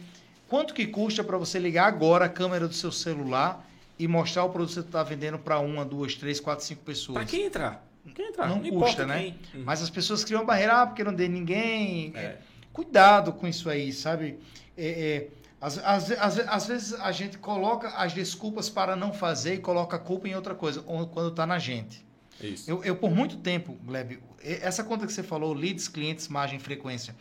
quanto 0.49 0.73
que 0.73 0.87
custa 0.87 1.23
para 1.23 1.37
você 1.37 1.59
ligar 1.59 1.87
agora 1.87 2.25
a 2.25 2.29
câmera 2.29 2.67
do 2.67 2.75
seu 2.75 2.91
celular 2.91 3.69
e 3.99 4.09
mostrar 4.09 4.45
o 4.45 4.51
produto 4.51 4.69
que 4.69 4.75
você 4.75 4.81
está 4.81 5.03
vendendo 5.03 5.39
para 5.39 5.59
uma, 5.59 5.85
duas, 5.85 6.15
três, 6.15 6.41
quatro, 6.41 6.65
cinco 6.65 6.83
pessoas. 6.83 7.19
Para 7.19 7.27
quem 7.27 7.47
entrar? 7.47 7.87
Quem 8.15 8.29
entrar? 8.29 8.49
Não, 8.49 8.61
não 8.61 8.71
custa, 8.71 9.07
né? 9.07 9.35
Quem. 9.53 9.63
Mas 9.63 9.83
as 9.83 9.89
pessoas 9.89 10.25
criam 10.25 10.45
barreira, 10.45 10.83
ah, 10.83 10.87
porque 10.87 11.05
não 11.05 11.15
dei 11.15 11.29
ninguém. 11.29 12.13
É. 12.15 12.39
Cuidado 12.73 13.33
com 13.33 13.47
isso 13.47 13.71
aí, 13.71 13.93
sabe? 13.93 14.39
É, 14.77 14.87
é, 14.87 15.29
às, 15.61 15.79
às, 15.79 16.11
às, 16.11 16.39
às, 16.39 16.67
vezes 16.67 16.95
a 16.95 17.13
gente 17.13 17.39
coloca 17.39 17.89
as 17.91 18.13
desculpas 18.13 18.69
para 18.69 18.97
não 18.97 19.13
fazer 19.13 19.55
e 19.55 19.59
coloca 19.59 19.97
a 19.97 19.99
culpa 19.99 20.29
em 20.29 20.35
outra 20.35 20.55
coisa, 20.55 20.83
quando 20.83 21.29
está 21.29 21.47
na 21.47 21.59
gente. 21.59 22.05
Isso. 22.43 22.69
Eu, 22.69 22.83
eu, 22.85 22.97
por 22.97 23.11
muito 23.11 23.37
tempo, 23.37 23.79
Gleb, 23.85 24.19
essa 24.43 24.83
conta 24.83 25.07
que 25.07 25.13
você 25.13 25.23
falou, 25.23 25.55
leads, 25.55 25.87
clientes, 25.87 26.27
margem, 26.27 26.59
frequência. 26.59 27.15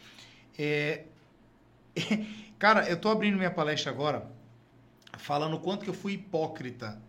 É, 0.57 1.03
cara, 2.57 2.89
eu 2.89 2.95
estou 2.95 3.11
abrindo 3.11 3.37
minha 3.37 3.51
palestra 3.51 3.91
agora 3.91 4.27
falando 5.17 5.55
o 5.55 5.59
quanto 5.59 5.83
que 5.83 5.89
eu 5.89 5.93
fui 5.93 6.13
hipócrita 6.13 7.01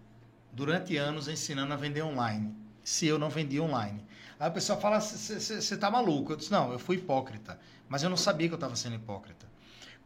durante 0.52 0.96
anos 0.96 1.28
ensinando 1.28 1.72
a 1.72 1.76
vender 1.76 2.02
online, 2.02 2.54
se 2.82 3.06
eu 3.06 3.18
não 3.18 3.28
vendia 3.28 3.62
online. 3.62 4.04
Aí 4.38 4.48
a 4.48 4.50
pessoa 4.50 4.78
fala, 4.78 5.00
você 5.00 5.76
tá 5.76 5.90
maluco? 5.90 6.32
Eu 6.32 6.36
disse, 6.36 6.50
não, 6.50 6.72
eu 6.72 6.78
fui 6.78 6.96
hipócrita, 6.96 7.58
mas 7.88 8.02
eu 8.02 8.10
não 8.10 8.16
sabia 8.16 8.48
que 8.48 8.54
eu 8.54 8.56
estava 8.56 8.76
sendo 8.76 8.96
hipócrita. 8.96 9.46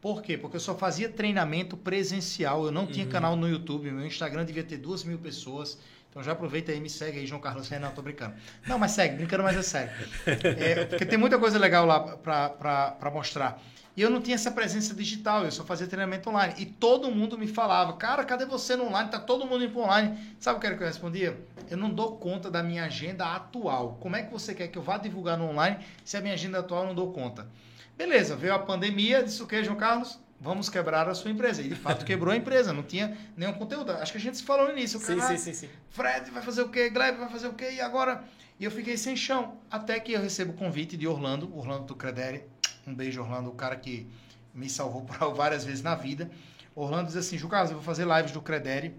Por 0.00 0.22
quê? 0.22 0.38
Porque 0.38 0.56
eu 0.56 0.60
só 0.60 0.76
fazia 0.76 1.08
treinamento 1.08 1.76
presencial, 1.76 2.64
eu 2.64 2.70
não 2.70 2.86
tinha 2.86 3.04
uhum. 3.04 3.10
canal 3.10 3.36
no 3.36 3.48
YouTube, 3.48 3.90
meu 3.90 4.06
Instagram 4.06 4.44
devia 4.44 4.62
ter 4.62 4.76
duas 4.76 5.02
mil 5.02 5.18
pessoas, 5.18 5.78
então 6.10 6.22
já 6.22 6.32
aproveita 6.32 6.72
aí, 6.72 6.80
me 6.80 6.90
segue 6.90 7.18
aí, 7.18 7.26
João 7.26 7.40
Carlos 7.40 7.68
Renan, 7.70 7.90
tô 7.90 8.02
brincando. 8.02 8.34
Não, 8.66 8.78
mas 8.78 8.92
segue, 8.92 9.16
brincando, 9.16 9.42
mas 9.42 9.56
é 9.56 9.62
sério. 9.62 9.92
É, 10.26 10.84
porque 10.86 11.06
tem 11.06 11.18
muita 11.18 11.38
coisa 11.38 11.58
legal 11.58 11.86
lá 11.86 12.00
para 12.16 13.10
mostrar. 13.12 13.60
E 13.98 14.00
eu 14.00 14.10
não 14.10 14.22
tinha 14.22 14.36
essa 14.36 14.52
presença 14.52 14.94
digital, 14.94 15.44
eu 15.44 15.50
só 15.50 15.64
fazia 15.64 15.84
treinamento 15.88 16.30
online. 16.30 16.54
E 16.56 16.64
todo 16.64 17.10
mundo 17.10 17.36
me 17.36 17.48
falava, 17.48 17.94
cara, 17.94 18.24
cadê 18.24 18.46
você 18.46 18.76
no 18.76 18.86
online? 18.86 19.10
Tá 19.10 19.18
todo 19.18 19.44
mundo 19.44 19.64
indo 19.64 19.72
pro 19.72 19.82
online. 19.82 20.16
Sabe 20.38 20.56
o 20.56 20.60
que 20.60 20.68
era 20.68 20.76
que 20.76 20.82
eu 20.84 20.86
respondia? 20.86 21.36
Eu 21.68 21.76
não 21.76 21.90
dou 21.90 22.16
conta 22.16 22.48
da 22.48 22.62
minha 22.62 22.84
agenda 22.84 23.26
atual. 23.26 23.98
Como 24.00 24.14
é 24.14 24.22
que 24.22 24.30
você 24.30 24.54
quer 24.54 24.68
que 24.68 24.78
eu 24.78 24.82
vá 24.82 24.98
divulgar 24.98 25.36
no 25.36 25.48
online 25.50 25.78
se 26.04 26.16
a 26.16 26.20
minha 26.20 26.34
agenda 26.34 26.60
atual 26.60 26.86
não 26.86 26.94
dou 26.94 27.12
conta? 27.12 27.48
Beleza, 27.96 28.36
veio 28.36 28.54
a 28.54 28.60
pandemia, 28.60 29.20
disse 29.20 29.42
o 29.42 29.48
que, 29.48 29.64
João 29.64 29.76
Carlos? 29.76 30.16
Vamos 30.40 30.68
quebrar 30.68 31.08
a 31.08 31.14
sua 31.14 31.30
empresa. 31.30 31.62
E 31.62 31.68
de 31.68 31.74
fato 31.74 32.04
quebrou 32.04 32.32
a 32.32 32.36
empresa, 32.36 32.72
não 32.72 32.82
tinha 32.82 33.16
nenhum 33.36 33.52
conteúdo. 33.52 33.92
Acho 33.92 34.12
que 34.12 34.18
a 34.18 34.20
gente 34.20 34.36
se 34.36 34.44
falou 34.44 34.66
no 34.66 34.72
início. 34.72 35.00
Sim, 35.00 35.20
sim, 35.20 35.36
sim, 35.36 35.52
sim. 35.52 35.68
Fred 35.90 36.30
vai 36.30 36.42
fazer 36.42 36.62
o 36.62 36.68
quê? 36.68 36.90
Gleb 36.90 37.18
vai 37.18 37.28
fazer 37.28 37.48
o 37.48 37.54
quê? 37.54 37.72
E 37.72 37.80
agora? 37.80 38.22
E 38.58 38.64
eu 38.64 38.70
fiquei 38.70 38.96
sem 38.96 39.16
chão. 39.16 39.56
Até 39.70 39.98
que 39.98 40.12
eu 40.12 40.20
recebo 40.20 40.52
o 40.52 40.56
convite 40.56 40.96
de 40.96 41.06
Orlando, 41.06 41.50
Orlando 41.56 41.84
do 41.84 41.94
Credere 41.94 42.44
um 42.88 42.94
beijo, 42.94 43.20
Orlando, 43.20 43.50
o 43.50 43.54
cara 43.54 43.76
que 43.76 44.06
me 44.54 44.68
salvou 44.68 45.06
várias 45.34 45.64
vezes 45.64 45.82
na 45.82 45.94
vida. 45.94 46.30
Orlando 46.74 47.06
diz 47.06 47.16
assim: 47.16 47.36
Jucas, 47.36 47.70
eu 47.70 47.76
vou 47.76 47.84
fazer 47.84 48.06
lives 48.06 48.32
do 48.32 48.40
Credere. 48.40 48.94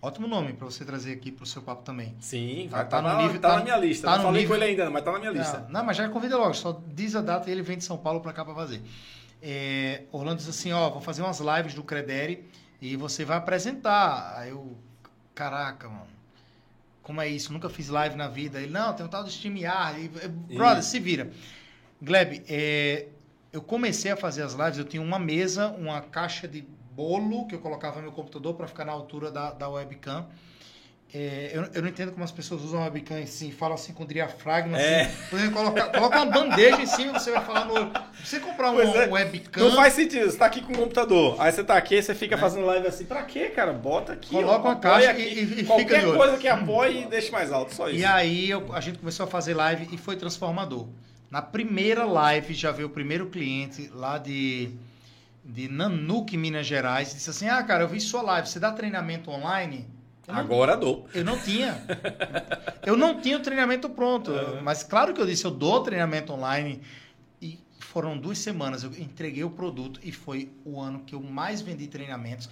Ótimo 0.00 0.28
nome 0.28 0.52
para 0.52 0.64
você 0.64 0.84
trazer 0.84 1.12
aqui 1.12 1.32
para 1.32 1.42
o 1.42 1.46
seu 1.46 1.60
papo 1.60 1.82
também. 1.82 2.14
Sim, 2.20 2.68
tá, 2.70 2.76
vai, 2.76 2.88
tá, 2.88 3.02
tá, 3.02 3.14
no 3.14 3.22
nível, 3.22 3.40
tá, 3.40 3.48
tá, 3.48 3.56
na 3.56 3.64
minha 3.64 3.76
lista. 3.76 4.06
Tá 4.06 4.16
não 4.16 4.24
falei 4.24 4.42
nível... 4.42 4.56
com 4.56 4.62
ele 4.62 4.70
ainda, 4.70 4.90
mas 4.90 5.04
tá 5.04 5.12
na 5.12 5.18
minha 5.18 5.32
lista. 5.32 5.60
Não, 5.62 5.80
não, 5.80 5.84
mas 5.84 5.96
já 5.96 6.08
convida 6.08 6.36
logo, 6.36 6.54
só 6.54 6.80
diz 6.86 7.16
a 7.16 7.20
data 7.20 7.48
e 7.48 7.52
ele 7.52 7.62
vem 7.62 7.78
de 7.78 7.82
São 7.82 7.98
Paulo 7.98 8.20
para 8.20 8.32
cá 8.32 8.44
para 8.44 8.54
fazer. 8.54 8.80
É, 9.42 10.02
Orlando 10.12 10.38
diz 10.38 10.48
assim: 10.48 10.72
Ó, 10.72 10.90
vou 10.90 11.00
fazer 11.00 11.22
umas 11.22 11.40
lives 11.40 11.74
do 11.74 11.82
Credere 11.82 12.48
e 12.80 12.96
você 12.96 13.24
vai 13.24 13.36
apresentar. 13.36 14.34
Aí 14.36 14.50
eu, 14.50 14.76
caraca, 15.34 15.88
mano 15.88 16.18
como 17.08 17.22
é 17.22 17.26
isso? 17.26 17.54
Nunca 17.54 17.70
fiz 17.70 17.88
live 17.88 18.16
na 18.16 18.28
vida. 18.28 18.60
Ele, 18.60 18.70
não, 18.70 18.92
tem 18.92 19.06
um 19.06 19.08
tal 19.08 19.24
do 19.24 19.30
StreamYard. 19.30 20.08
Brother, 20.54 20.82
se 20.82 21.00
vira. 21.00 21.32
Gleb, 22.02 22.44
é, 22.46 23.06
eu 23.50 23.62
comecei 23.62 24.10
a 24.10 24.16
fazer 24.16 24.42
as 24.42 24.52
lives, 24.52 24.76
eu 24.76 24.84
tinha 24.84 25.02
uma 25.02 25.18
mesa, 25.18 25.68
uma 25.68 26.02
caixa 26.02 26.46
de 26.46 26.60
bolo 26.92 27.46
que 27.46 27.54
eu 27.54 27.60
colocava 27.60 27.96
no 27.96 28.02
meu 28.02 28.12
computador 28.12 28.52
para 28.52 28.66
ficar 28.66 28.84
na 28.84 28.92
altura 28.92 29.30
da, 29.30 29.52
da 29.52 29.70
webcam. 29.70 30.26
É, 31.12 31.52
eu, 31.54 31.62
eu, 31.72 31.80
não 31.80 31.88
entendo 31.88 32.12
como 32.12 32.22
as 32.22 32.30
pessoas 32.30 32.62
usam 32.62 32.82
webcam 32.82 33.22
assim, 33.22 33.50
falam 33.50 33.76
assim 33.76 33.94
com 33.94 34.04
diafragma. 34.04 34.78
É. 34.78 35.04
Assim, 35.04 35.50
coloca, 35.50 35.84
coloca 35.86 36.16
uma 36.20 36.26
bandeja 36.26 36.82
em 36.82 36.86
cima 36.86 37.18
você 37.18 37.30
vai 37.30 37.42
falar 37.42 37.64
no. 37.64 37.90
Você 38.22 38.38
comprar 38.38 38.72
um, 38.72 38.80
é. 38.80 39.06
webcam. 39.06 39.64
Não 39.64 39.74
faz 39.74 39.94
sentido, 39.94 40.30
você 40.30 40.36
tá 40.36 40.44
aqui 40.44 40.60
com 40.60 40.74
o 40.74 40.76
computador. 40.76 41.36
Aí 41.38 41.50
você 41.50 41.64
tá 41.64 41.78
aqui, 41.78 42.02
você 42.02 42.14
fica 42.14 42.34
é. 42.34 42.38
fazendo 42.38 42.66
live 42.66 42.86
assim. 42.86 43.06
Pra 43.06 43.22
quê, 43.22 43.48
cara? 43.48 43.72
Bota 43.72 44.12
aqui. 44.12 44.32
Coloca 44.32 44.68
ó, 44.68 44.70
uma 44.70 44.76
caixa 44.76 45.10
aqui, 45.10 45.22
e, 45.22 45.60
e 45.60 45.64
Qualquer 45.64 46.04
coisa 46.04 46.36
que 46.36 46.46
apoie 46.46 47.04
e 47.04 47.06
deixe 47.06 47.30
mais 47.30 47.50
alto, 47.50 47.74
só 47.74 47.88
isso. 47.88 48.00
E 48.00 48.04
aí 48.04 48.50
eu, 48.50 48.70
a 48.74 48.80
gente 48.80 48.98
começou 48.98 49.24
a 49.24 49.26
fazer 49.26 49.54
live 49.54 49.88
e 49.90 49.96
foi 49.96 50.14
transformador. 50.14 50.88
Na 51.30 51.40
primeira 51.40 52.04
live 52.04 52.52
já 52.52 52.70
veio 52.70 52.88
o 52.88 52.90
primeiro 52.90 53.30
cliente 53.30 53.90
lá 53.94 54.18
de, 54.18 54.70
de 55.42 55.68
Nanuque, 55.68 56.36
Minas 56.36 56.66
Gerais, 56.66 57.14
disse 57.14 57.30
assim: 57.30 57.48
Ah, 57.48 57.62
cara, 57.62 57.84
eu 57.84 57.88
vi 57.88 57.98
sua 57.98 58.20
live, 58.20 58.46
você 58.46 58.60
dá 58.60 58.72
treinamento 58.72 59.30
online? 59.30 59.86
Eu 60.28 60.34
Agora 60.34 60.74
não, 60.74 60.80
dou. 60.80 61.08
Eu 61.14 61.24
não 61.24 61.38
tinha. 61.38 61.82
eu 62.84 62.96
não 62.96 63.18
tinha 63.20 63.38
o 63.38 63.40
treinamento 63.40 63.88
pronto. 63.88 64.30
Uhum. 64.30 64.62
Mas 64.62 64.82
claro 64.82 65.14
que 65.14 65.20
eu 65.20 65.26
disse, 65.26 65.44
eu 65.44 65.50
dou 65.50 65.82
treinamento 65.82 66.32
online. 66.32 66.82
E 67.40 67.58
foram 67.80 68.18
duas 68.18 68.38
semanas, 68.38 68.84
eu 68.84 68.90
entreguei 68.98 69.42
o 69.42 69.50
produto 69.50 69.98
e 70.04 70.12
foi 70.12 70.52
o 70.64 70.78
ano 70.78 71.00
que 71.00 71.14
eu 71.14 71.22
mais 71.22 71.62
vendi 71.62 71.86
treinamentos. 71.86 72.48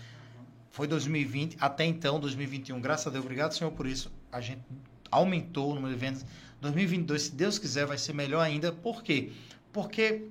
Foi 0.71 0.87
2020, 0.87 1.59
até 1.61 1.85
então, 1.85 2.19
2021. 2.19 2.81
Graças 2.81 3.07
a 3.07 3.11
Deus, 3.11 3.25
obrigado, 3.25 3.53
Senhor, 3.53 3.71
por 3.71 3.87
isso. 3.87 4.11
A 4.33 4.41
gente 4.41 4.63
aumentou 5.11 5.71
o 5.71 5.75
número 5.75 5.93
de 5.95 6.01
vendas 6.01 6.25
2022, 6.61 7.23
se 7.23 7.35
Deus 7.35 7.59
quiser, 7.59 7.87
vai 7.87 7.99
ser 7.99 8.15
melhor 8.15 8.41
ainda. 8.41 8.73
Por 8.73 9.03
quê? 9.03 9.33
Porque 9.73 10.29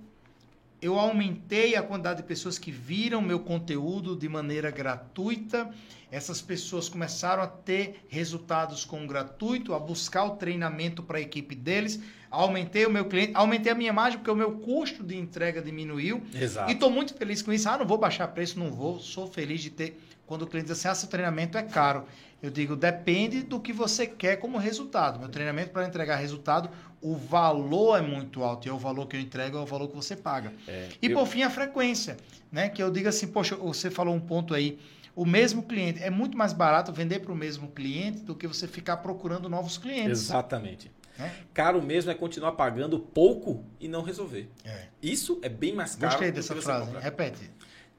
eu 0.82 1.00
aumentei 1.00 1.76
a 1.76 1.82
quantidade 1.82 2.22
de 2.22 2.28
pessoas 2.28 2.58
que 2.58 2.72
viram 2.72 3.22
meu 3.22 3.40
conteúdo 3.40 4.16
de 4.16 4.28
maneira 4.28 4.70
gratuita. 4.70 5.70
Essas 6.12 6.42
pessoas 6.42 6.88
começaram 6.88 7.42
a 7.42 7.48
ter 7.48 8.06
resultados 8.08 8.86
com 8.86 9.06
gratuito, 9.08 9.74
a 9.74 9.80
buscar 9.80 10.26
o 10.26 10.32
treinamento 10.32 11.02
para 11.02 11.18
a 11.18 11.22
equipe 11.22 11.56
deles. 11.56 12.00
aumentei 12.30 12.86
o 12.86 12.90
meu 12.90 13.06
cliente, 13.06 13.32
aumentei 13.34 13.72
a 13.72 13.76
minha 13.76 13.94
margem 13.94 14.20
porque 14.20 14.32
o 14.32 14.36
meu 14.36 14.60
custo 14.60 15.04
de 15.04 15.18
entrega 15.18 15.62
diminuiu. 15.62 16.22
Exato. 16.34 16.70
E 16.70 16.74
estou 16.74 16.90
muito 16.90 17.14
feliz 17.14 17.42
com 17.42 17.52
isso. 17.52 17.68
Ah, 17.68 17.78
não 17.78 17.86
vou 17.86 17.98
baixar 17.98 18.28
preço, 18.28 18.60
não 18.60 18.72
vou. 18.72 19.00
Sou 19.00 19.28
feliz 19.28 19.62
de 19.62 19.70
ter. 19.70 20.00
Quando 20.26 20.42
o 20.44 20.48
cliente 20.48 20.70
diz 20.70 20.80
assim, 20.80 20.88
ah, 20.88 20.96
seu 20.96 21.08
treinamento 21.10 21.58
é 21.58 21.64
caro. 21.64 22.06
Eu 22.42 22.50
digo, 22.50 22.76
depende 22.76 23.42
do 23.42 23.60
que 23.60 23.72
você 23.74 24.06
quer 24.08 24.38
como 24.38 24.58
resultado. 24.58 25.20
Meu 25.20 25.30
treinamento 25.30 25.72
para 25.72 25.86
entregar 25.88 26.16
resultado, 26.18 26.70
o 27.02 27.16
valor 27.16 27.98
é 27.98 28.02
muito 28.02 28.44
alto. 28.44 28.68
E 28.68 28.70
é 28.70 28.74
o 28.74 28.78
valor 28.78 29.08
que 29.08 29.16
eu 29.16 29.20
entrego, 29.20 29.58
é 29.58 29.62
o 29.62 29.66
valor 29.66 29.88
que 29.88 29.96
você 29.96 30.16
paga. 30.16 30.52
É, 30.68 30.90
E 31.02 31.08
eu- 31.08 31.18
por 31.18 31.28
fim, 31.28 31.44
a 31.44 31.50
frequência. 31.50 32.18
Né? 32.52 32.70
Que 32.70 32.82
eu 32.82 32.92
digo 32.92 33.08
assim, 33.10 33.28
poxa, 33.28 33.56
você 33.56 33.90
falou 33.90 34.14
um 34.16 34.20
ponto 34.20 34.54
aí. 34.54 34.80
O 35.16 35.26
mesmo 35.26 35.64
cliente. 35.64 36.04
É 36.04 36.10
muito 36.10 36.38
mais 36.38 36.52
barato 36.54 36.92
vender 36.92 37.20
para 37.20 37.32
o 37.32 37.36
mesmo 37.36 37.70
cliente 37.70 38.20
do 38.20 38.36
que 38.36 38.46
você 38.48 38.68
ficar 38.68 38.98
procurando 38.98 39.48
novos 39.50 39.78
clientes. 39.78 40.12
Exatamente. 40.24 40.92
Né? 41.18 41.32
Caro 41.54 41.82
mesmo 41.82 42.12
é 42.12 42.14
continuar 42.14 42.52
pagando 42.54 43.00
pouco 43.00 43.64
e 43.80 43.88
não 43.88 44.02
resolver. 44.04 44.50
É. 44.66 44.88
Isso 45.02 45.40
é 45.42 45.48
bem 45.48 45.74
mais 45.74 45.96
caro. 45.96 46.12
Gostei 46.12 46.32
dessa 46.32 46.54
frase. 46.58 46.86
comprar. 46.88 47.00
Repete. 47.00 47.50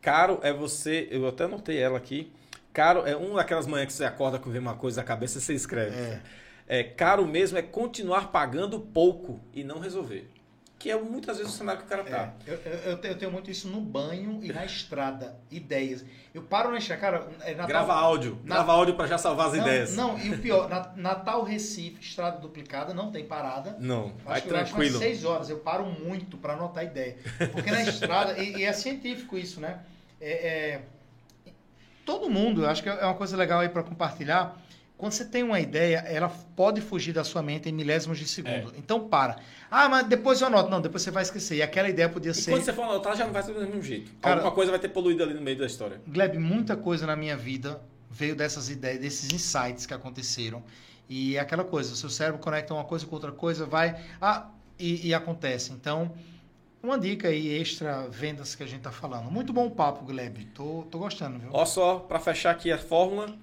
Caro 0.00 0.38
é 0.42 0.52
você, 0.52 1.08
eu 1.10 1.26
até 1.26 1.44
anotei 1.44 1.78
ela 1.78 1.98
aqui. 1.98 2.32
Caro 2.72 3.06
é 3.06 3.16
uma 3.16 3.36
daquelas 3.36 3.66
manhãs 3.66 3.86
que 3.86 3.92
você 3.94 4.04
acorda 4.04 4.38
com 4.38 4.50
uma 4.50 4.74
coisa 4.74 5.00
na 5.00 5.06
cabeça 5.06 5.38
e 5.38 5.40
você 5.40 5.54
escreve. 5.54 5.96
É. 5.96 6.20
É, 6.68 6.82
caro 6.82 7.26
mesmo 7.26 7.56
é 7.56 7.62
continuar 7.62 8.32
pagando 8.32 8.80
pouco 8.80 9.40
e 9.54 9.62
não 9.62 9.78
resolver. 9.78 10.28
Que 10.86 10.92
é 10.92 10.96
muitas 10.96 11.38
vezes 11.38 11.52
o 11.52 11.56
cenário 11.56 11.80
que 11.80 11.86
o 11.88 11.90
cara 11.90 12.04
tá. 12.04 12.32
É, 12.46 12.50
eu, 12.52 12.54
eu- 12.72 12.90
eu 12.92 13.18
tenho- 13.18 13.32
muito 13.32 13.50
isso 13.50 13.66
no 13.66 13.80
banho 13.80 14.38
e 14.40 14.52
na 14.52 14.64
estrada. 14.64 15.36
Ideias. 15.50 16.04
Eu 16.32 16.42
paro 16.42 16.70
na 16.70 16.78
estrada, 16.78 17.00
cara. 17.00 17.28
É 17.40 17.50
Natal, 17.50 17.66
Grava 17.66 17.92
áudio. 17.94 18.38
Na- 18.44 18.54
Grava 18.54 18.72
áudio 18.72 18.94
pra 18.94 19.08
já 19.08 19.18
salvar 19.18 19.48
as 19.48 19.54
não, 19.54 19.60
ideias. 19.62 19.96
Não, 19.96 20.16
e 20.16 20.30
o 20.30 20.38
pior, 20.38 20.68
na- 20.68 20.92
Natal 20.94 21.42
Recife, 21.42 22.00
estrada 22.00 22.38
duplicada, 22.38 22.94
não 22.94 23.10
tem 23.10 23.24
parada. 23.24 23.76
Não, 23.80 24.12
vai 24.24 24.34
Acho 24.38 24.46
que 24.46 24.52
eu 24.54 24.56
acho 24.58 24.74
tranquilo. 24.74 24.98
seis 25.00 25.24
horas. 25.24 25.50
Eu 25.50 25.58
paro 25.58 25.84
muito 25.86 26.36
para 26.36 26.52
anotar 26.52 26.84
ideia. 26.84 27.16
Porque 27.50 27.68
na 27.72 27.82
estrada, 27.82 28.38
e, 28.38 28.58
e 28.58 28.62
é 28.64 28.72
científico 28.72 29.36
isso, 29.36 29.58
né? 29.60 29.80
É, 30.20 30.30
é- 30.48 30.82
todo 32.04 32.30
mundo, 32.30 32.62
eu 32.62 32.70
acho 32.70 32.80
que 32.80 32.88
é 32.88 33.04
uma 33.04 33.14
coisa 33.14 33.36
legal 33.36 33.58
aí 33.58 33.68
para 33.68 33.82
compartilhar. 33.82 34.56
Quando 34.98 35.12
você 35.12 35.24
tem 35.26 35.42
uma 35.42 35.60
ideia, 35.60 35.98
ela 36.06 36.28
pode 36.28 36.80
fugir 36.80 37.12
da 37.12 37.22
sua 37.22 37.42
mente 37.42 37.68
em 37.68 37.72
milésimos 37.72 38.18
de 38.18 38.26
segundo. 38.26 38.72
É. 38.74 38.78
Então 38.78 39.08
para. 39.08 39.36
Ah, 39.70 39.88
mas 39.90 40.06
depois 40.06 40.40
eu 40.40 40.46
anoto. 40.46 40.70
Não, 40.70 40.80
depois 40.80 41.02
você 41.02 41.10
vai 41.10 41.22
esquecer. 41.22 41.56
E 41.56 41.62
aquela 41.62 41.88
ideia 41.88 42.08
podia 42.08 42.30
E 42.30 42.34
ser. 42.34 42.50
quando 42.50 42.62
você 42.64 42.72
for 42.72 42.82
anotar, 42.84 43.14
já 43.14 43.26
não 43.26 43.32
vai 43.32 43.42
ser 43.42 43.52
do 43.52 43.60
mesmo 43.60 43.82
jeito. 43.82 44.10
Cara- 44.22 44.36
Alguma 44.36 44.52
coisa 44.54 44.70
vai 44.70 44.80
ter 44.80 44.88
poluído 44.88 45.22
ali 45.22 45.34
no 45.34 45.42
meio 45.42 45.58
da 45.58 45.66
história. 45.66 46.00
Gleb, 46.06 46.38
muita 46.38 46.76
coisa 46.76 47.06
na 47.06 47.14
minha 47.14 47.36
vida 47.36 47.80
veio 48.10 48.34
dessas 48.34 48.70
ideias, 48.70 48.98
desses 49.00 49.30
insights 49.32 49.84
que 49.84 49.92
aconteceram. 49.92 50.62
E 51.08 51.36
é 51.36 51.40
aquela 51.40 51.62
coisa, 51.64 51.92
o 51.92 51.96
seu 51.96 52.08
cérebro 52.08 52.40
conecta 52.40 52.72
uma 52.72 52.84
coisa 52.84 53.04
com 53.04 53.14
outra 53.14 53.30
coisa, 53.32 53.66
vai. 53.66 54.00
Ah, 54.20 54.48
e, 54.78 55.08
e 55.08 55.12
acontece. 55.14 55.72
Então, 55.72 56.10
uma 56.82 56.98
dica 56.98 57.28
aí 57.28 57.48
extra 57.60 58.08
vendas 58.08 58.54
que 58.54 58.62
a 58.62 58.66
gente 58.66 58.80
tá 58.80 58.90
falando. 58.90 59.30
Muito 59.30 59.52
bom 59.52 59.68
papo, 59.68 60.04
Gleb. 60.06 60.46
Tô, 60.54 60.86
tô 60.90 60.98
gostando, 60.98 61.38
viu? 61.38 61.50
Ó 61.52 61.64
só, 61.66 61.98
para 61.98 62.18
fechar 62.18 62.50
aqui 62.52 62.72
a 62.72 62.78
fórmula, 62.78 63.36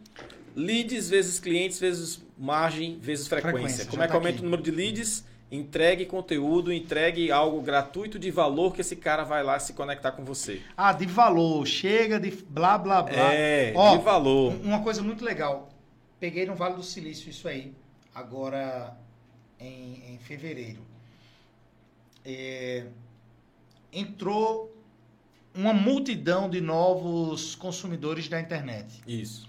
leads 0.56 1.10
vezes 1.10 1.40
clientes 1.40 1.80
vezes 1.80 2.22
margem 2.38 2.98
vezes 3.00 3.28
frequência. 3.28 3.58
Frequência, 3.60 3.86
Como 3.88 4.02
é 4.04 4.06
que 4.06 4.12
tá 4.12 4.18
aumenta 4.18 4.36
aqui. 4.38 4.42
o 4.42 4.46
número 4.46 4.62
de 4.64 4.72
leads? 4.72 5.26
Entregue 5.52 6.06
conteúdo, 6.08 6.74
entregue 6.74 7.32
algo 7.32 7.62
gratuito 7.62 8.18
de 8.18 8.32
valor 8.32 8.74
que 8.74 8.82
esse 8.82 8.96
cara 8.96 9.24
vai 9.24 9.44
lá 9.44 9.60
se 9.60 9.74
conectar 9.74 10.12
com 10.14 10.24
você. 10.26 10.60
Ah, 10.76 10.92
de 10.92 11.06
valor, 11.06 11.66
chega 11.68 12.20
de 12.20 12.32
blá 12.32 12.76
blá 12.78 13.04
blá. 13.04 13.34
É, 13.34 13.72
Ó, 13.76 13.96
de 13.98 14.04
valor. 14.04 14.54
Um- 14.54 14.62
Uma 14.64 14.82
coisa 14.82 15.04
muito 15.04 15.24
legal. 15.24 15.70
Peguei 16.20 16.46
no 16.48 16.56
Vale 16.56 16.76
do 16.76 16.82
Silício 16.84 17.30
isso 17.30 17.48
aí, 17.48 17.72
agora 18.16 18.98
em, 19.60 20.02
em 20.14 20.18
fevereiro. 20.18 20.82
É, 22.26 22.86
entrou 23.92 24.76
uma 25.54 25.74
multidão 25.74 26.50
de 26.50 26.62
novos 26.62 27.54
consumidores 27.56 28.28
da 28.28 28.40
internet. 28.40 29.02
Isso. 29.08 29.48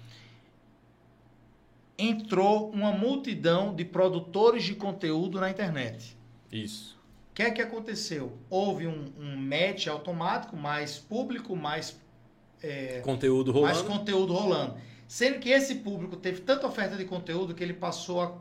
Entrou 1.99 2.71
uma 2.71 2.91
multidão 2.93 3.75
de 3.75 3.85
produtores 3.85 4.65
de 4.65 4.75
conteúdo 4.75 5.41
na 5.41 5.51
internet. 5.51 6.17
Isso. 6.51 6.99
O 7.31 7.35
que 7.35 7.43
é 7.43 7.51
que 7.51 7.63
aconteceu? 7.63 8.37
Houve 8.51 8.87
um, 8.87 9.13
um 9.19 9.37
match 9.37 9.87
automático, 9.89 10.57
mais 10.57 10.99
público, 10.99 11.55
mais 11.57 12.01
Conteúdo 13.03 13.53
mais 13.61 13.79
rolando. 13.79 13.99
conteúdo 13.99 14.33
rolando. 14.33 14.75
Sendo 15.07 15.39
que 15.39 15.51
esse 15.51 15.77
público 15.77 16.17
teve 16.17 16.41
tanta 16.41 16.67
oferta 16.67 16.97
de 16.97 17.05
conteúdo 17.05 17.55
que 17.55 17.63
ele 17.63 17.75
passou 17.75 18.23
a, 18.23 18.33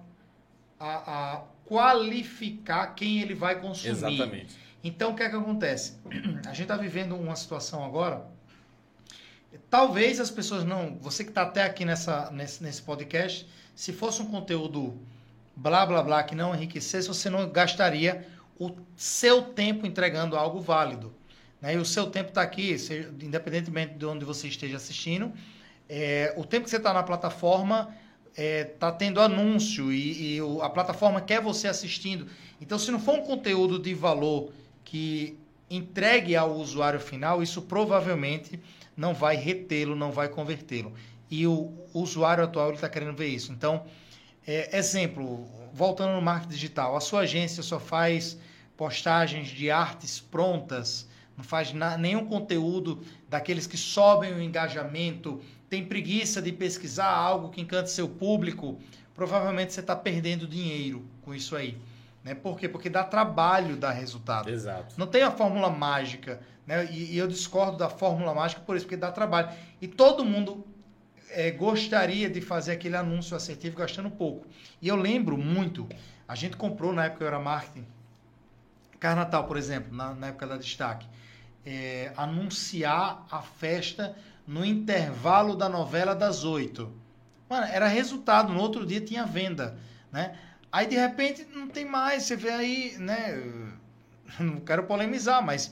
a- 0.79 1.33
a 1.33 1.41
qualificar 1.65 2.87
quem 2.95 3.21
ele 3.21 3.33
vai 3.35 3.59
consumir. 3.59 3.91
Exatamente. 3.91 4.55
Então, 4.83 5.11
o 5.11 5.15
que 5.15 5.23
é 5.23 5.29
que 5.29 5.35
acontece? 5.35 5.97
A 6.47 6.49
gente 6.53 6.63
está 6.63 6.77
vivendo 6.77 7.15
uma 7.15 7.35
situação 7.35 7.83
agora. 7.83 8.25
Talvez 9.69 10.19
as 10.19 10.29
pessoas 10.29 10.63
não. 10.63 10.97
Você 10.99 11.23
que 11.23 11.29
está 11.29 11.43
até 11.43 11.63
aqui 11.63 11.85
nessa, 11.85 12.31
nesse, 12.31 12.63
nesse 12.63 12.81
podcast, 12.81 13.47
se 13.75 13.91
fosse 13.93 14.21
um 14.21 14.25
conteúdo 14.25 14.99
blá 15.55 15.85
blá 15.85 16.01
blá 16.01 16.23
que 16.23 16.35
não 16.35 16.53
enriquecesse, 16.55 17.07
você 17.07 17.29
não 17.29 17.49
gastaria 17.49 18.27
o 18.59 18.71
seu 18.95 19.41
tempo 19.41 19.85
entregando 19.85 20.35
algo 20.35 20.59
válido. 20.59 21.13
Né? 21.61 21.75
E 21.75 21.77
o 21.77 21.85
seu 21.85 22.07
tempo 22.07 22.29
está 22.29 22.41
aqui, 22.41 22.75
independentemente 23.21 23.95
de 23.95 24.05
onde 24.05 24.25
você 24.25 24.47
esteja 24.47 24.77
assistindo. 24.77 25.31
é, 25.89 26.33
o 26.37 26.43
tempo 26.43 26.63
que 26.63 26.69
você 26.69 26.77
está 26.77 26.93
na 26.93 27.03
plataforma 27.03 27.93
está 28.35 28.91
tendo 28.91 29.21
anúncio 29.21 29.91
e, 29.91 30.37
e 30.37 30.39
a 30.61 30.69
plataforma 30.69 31.21
quer 31.21 31.39
você 31.41 31.67
assistindo. 31.67 32.27
Então, 32.59 32.79
se 32.79 32.89
não 32.91 32.99
for 32.99 33.15
um 33.19 33.21
conteúdo 33.21 33.77
de 33.77 33.93
valor 33.93 34.51
que 34.83 35.37
entregue 35.69 36.35
ao 36.35 36.55
usuário 36.55 36.99
final, 36.99 37.43
isso 37.43 37.61
provavelmente 37.61 38.59
não 38.95 39.13
vai 39.13 39.35
retê-lo, 39.35 39.95
não 39.95 40.11
vai 40.11 40.29
convertê-lo. 40.29 40.93
E 41.29 41.47
o 41.47 41.73
usuário 41.93 42.43
atual 42.43 42.73
está 42.73 42.87
querendo 42.89 43.15
ver 43.15 43.27
isso. 43.27 43.51
Então, 43.51 43.85
é, 44.45 44.77
exemplo, 44.77 45.47
voltando 45.73 46.13
no 46.13 46.21
marketing 46.21 46.53
digital, 46.53 46.95
a 46.95 46.99
sua 46.99 47.21
agência 47.21 47.63
só 47.63 47.79
faz 47.79 48.37
postagens 48.77 49.47
de 49.47 49.71
artes 49.71 50.19
prontas, 50.19 51.07
não 51.37 51.43
faz 51.43 51.73
na- 51.73 51.97
nenhum 51.97 52.25
conteúdo 52.25 53.01
daqueles 53.29 53.65
que 53.65 53.77
sobem 53.77 54.33
o 54.33 54.41
engajamento, 54.41 55.41
tem 55.69 55.83
preguiça 55.85 56.41
de 56.41 56.51
pesquisar 56.51 57.09
algo 57.09 57.49
que 57.49 57.61
encante 57.61 57.89
seu 57.89 58.07
público, 58.07 58.79
provavelmente 59.15 59.73
você 59.73 59.79
está 59.79 59.95
perdendo 59.95 60.47
dinheiro 60.47 61.03
com 61.23 61.33
isso 61.33 61.55
aí. 61.55 61.77
Né? 62.23 62.33
Por 62.35 62.57
quê? 62.59 62.69
Porque 62.69 62.89
dá 62.89 63.03
trabalho 63.03 63.75
dar 63.75 63.91
resultado. 63.91 64.49
Exato. 64.49 64.95
Não 64.97 65.07
tem 65.07 65.23
a 65.23 65.31
fórmula 65.31 65.69
mágica, 65.69 66.39
né? 66.65 66.85
E, 66.91 67.13
e 67.13 67.17
eu 67.17 67.27
discordo 67.27 67.77
da 67.77 67.89
fórmula 67.89 68.33
mágica 68.33 68.61
por 68.61 68.75
isso, 68.75 68.85
porque 68.85 68.97
dá 68.97 69.11
trabalho. 69.11 69.49
E 69.81 69.87
todo 69.87 70.23
mundo 70.25 70.65
eh, 71.29 71.51
gostaria 71.51 72.29
de 72.29 72.41
fazer 72.41 72.73
aquele 72.73 72.95
anúncio 72.95 73.35
assertivo 73.35 73.77
gastando 73.77 74.09
pouco. 74.09 74.47
E 74.81 74.87
eu 74.87 74.95
lembro 74.95 75.37
muito, 75.37 75.87
a 76.27 76.35
gente 76.35 76.55
comprou 76.55 76.93
na 76.93 77.05
época 77.05 77.19
que 77.19 77.23
eu 77.23 77.27
era 77.27 77.39
marketing, 77.39 77.85
Carnatal, 78.99 79.45
por 79.45 79.57
exemplo, 79.57 79.93
na, 79.93 80.13
na 80.13 80.27
época 80.27 80.47
da 80.47 80.57
destaque, 80.57 81.05
eh, 81.65 82.13
anunciar 82.15 83.25
a 83.29 83.41
festa 83.41 84.15
no 84.47 84.63
intervalo 84.63 85.55
da 85.55 85.67
novela 85.67 86.15
das 86.15 86.43
oito. 86.45 86.91
Mano, 87.49 87.65
era 87.67 87.87
resultado, 87.87 88.53
no 88.53 88.61
outro 88.61 88.85
dia 88.85 89.01
tinha 89.01 89.25
venda, 89.25 89.77
né? 90.11 90.37
Aí 90.71 90.87
de 90.87 90.95
repente 90.95 91.45
não 91.53 91.67
tem 91.67 91.85
mais, 91.85 92.23
você 92.23 92.35
vê 92.35 92.49
aí, 92.49 92.97
né? 92.97 93.73
Não 94.39 94.59
quero 94.61 94.83
polemizar, 94.83 95.45
mas 95.45 95.71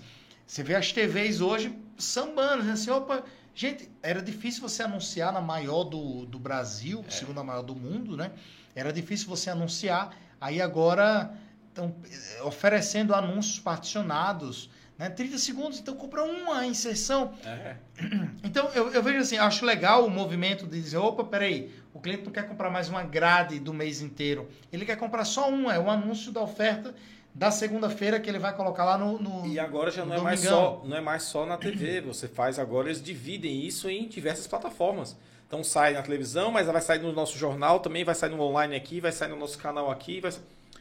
você 0.52 0.64
vê 0.64 0.76
as 0.76 0.92
TVs 0.92 1.40
hoje 1.40 1.74
sambando, 1.98 2.58
dizendo 2.58 2.74
assim, 2.74 2.90
opa, 2.90 3.24
gente, 3.56 3.90
era 4.04 4.22
difícil 4.22 4.62
você 4.62 4.84
anunciar 4.84 5.32
na 5.32 5.40
maior 5.40 5.86
do, 5.86 6.26
do 6.26 6.38
Brasil, 6.38 7.06
segunda 7.08 7.42
maior 7.42 7.62
do 7.62 7.74
mundo, 7.74 8.18
né? 8.18 8.32
Era 8.76 8.92
difícil 8.92 9.30
você 9.30 9.50
anunciar, 9.50 10.14
aí 10.42 10.62
agora 10.62 11.34
estão 11.70 11.96
oferecendo 12.44 13.16
anúncios 13.16 13.60
particionados, 13.60 14.70
né? 14.98 15.10
30 15.10 15.38
segundos, 15.38 15.80
então 15.80 15.96
compra 15.96 16.22
uma 16.22 16.66
inserção, 16.66 17.34
É. 17.46 17.78
então, 18.44 18.70
eu, 18.76 18.92
eu 18.92 19.02
vejo 19.02 19.20
assim, 19.20 19.38
acho 19.38 19.66
legal 19.66 20.06
o 20.06 20.10
movimento 20.10 20.68
de 20.68 20.82
dizer, 20.82 20.98
opa, 20.98 21.24
peraí, 21.24 21.72
o 21.94 22.00
cliente 22.02 22.26
não 22.26 22.32
quer 22.34 22.46
comprar 22.46 22.70
mais 22.70 22.90
uma 22.90 23.04
grade 23.04 23.58
do 23.58 23.74
mês 23.74 24.02
inteiro. 24.02 24.50
Ele 24.70 24.86
quer 24.86 24.98
comprar 24.98 25.24
só 25.24 25.50
uma, 25.50 25.74
é 25.74 25.80
um 25.80 25.90
anúncio 25.90 26.30
da 26.30 26.42
oferta 26.42 26.94
da 27.34 27.50
segunda-feira 27.50 28.20
que 28.20 28.30
ele 28.30 28.40
vai 28.40 28.56
colocar 28.56 28.84
lá 28.86 28.98
no... 28.98 29.18
no- 29.20 29.46
E 29.48 29.58
agora 29.60 29.90
já 29.90 30.04
não 30.06 30.16
é, 30.16 30.22
mais 30.22 30.40
só, 30.42 30.82
não 30.86 30.98
é 30.98 31.02
mais 31.02 31.24
só 31.24 31.46
na 31.46 31.58
TV. 31.58 32.02
Você 32.02 32.28
faz 32.28 32.60
agora, 32.60 32.88
eles 32.90 33.02
dividem 33.02 33.66
isso 33.66 33.90
em 33.90 34.08
diversas 34.08 34.48
plataformas. 34.48 35.16
Então 35.48 35.64
sai 35.64 35.94
na 35.94 36.02
televisão, 36.02 36.52
mas 36.52 36.68
vai 36.68 36.82
sair 36.82 37.00
no 37.00 37.12
nosso 37.12 37.38
jornal 37.38 37.80
também, 37.80 38.04
vai 38.04 38.16
sair 38.16 38.30
no 38.30 38.42
online 38.42 38.76
aqui, 38.76 39.00
vai 39.02 39.12
sair 39.12 39.30
no 39.30 39.36
nosso 39.36 39.58
canal 39.58 39.90
aqui. 39.92 40.20
Vai... 40.22 40.32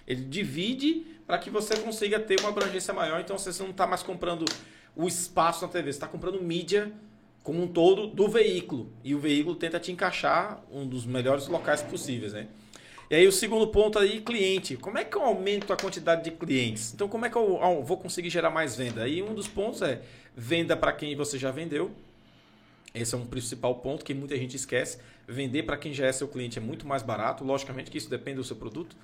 Ele 0.07 0.25
divide 0.25 1.07
para 1.27 1.39
que 1.39 1.51
você 1.51 1.77
consiga 1.77 2.19
ter 2.19 2.39
uma 2.41 2.49
abrangência 2.51 2.93
maior. 2.93 3.21
Então 3.21 3.37
você 3.39 3.63
não 3.63 3.71
está 3.71 3.87
mais 3.87 4.03
comprando 4.03 4.45
o 4.97 5.07
espaço 5.07 5.63
na 5.65 5.69
TV, 5.71 5.85
você 5.93 5.97
está 5.97 6.07
comprando 6.09 6.41
mídia 6.43 6.93
como 7.45 7.63
um 7.63 7.69
todo 7.69 8.09
do 8.09 8.29
veículo. 8.29 8.93
E 9.05 9.15
o 9.15 9.19
veículo 9.19 9.55
tenta 9.57 9.79
te 9.81 9.91
encaixar 9.93 10.61
um 10.71 10.87
dos 10.87 11.07
melhores 11.07 11.47
locais 11.47 11.81
possíveis, 11.83 12.33
né? 12.33 12.49
E 13.11 13.17
aí 13.17 13.27
o 13.27 13.33
segundo 13.33 13.67
ponto 13.67 13.99
aí, 13.99 14.21
cliente. 14.21 14.77
Como 14.77 14.97
é 14.97 15.05
que 15.05 15.17
eu 15.17 15.23
aumento 15.23 15.73
a 15.73 15.77
quantidade 15.77 16.23
de 16.23 16.31
clientes? 16.31 16.95
Então, 16.95 17.09
como 17.09 17.27
é 17.27 17.29
que 17.29 17.37
eu 17.37 17.83
vou 17.83 17.97
conseguir 17.97 18.31
gerar 18.31 18.51
mais 18.51 18.77
venda? 18.77 19.03
Aí 19.03 19.21
um 19.21 19.35
dos 19.35 19.49
pontos 19.49 19.83
é 19.83 20.01
venda 20.37 20.77
para 20.77 20.93
quem 20.93 21.17
você 21.17 21.37
já 21.37 21.51
vendeu. 21.51 21.91
Esse 22.95 23.17
é 23.17 23.19
um 23.19 23.27
principal 23.27 23.75
ponto 23.75 24.05
que 24.05 24.15
muita 24.15 24.37
gente 24.37 24.55
esquece. 24.55 24.99
Vender 25.27 25.65
para 25.65 25.77
quem 25.77 25.93
já 25.93 26.07
é 26.07 26.13
seu 26.13 26.29
cliente 26.29 26.59
é 26.59 26.63
muito 26.63 26.87
mais 26.87 27.03
barato. 27.03 27.43
Logicamente 27.43 27.91
que 27.91 27.99
isso 27.99 28.09
depende 28.09 28.37
do 28.37 28.45
seu 28.45 28.55
produto. 28.55 28.95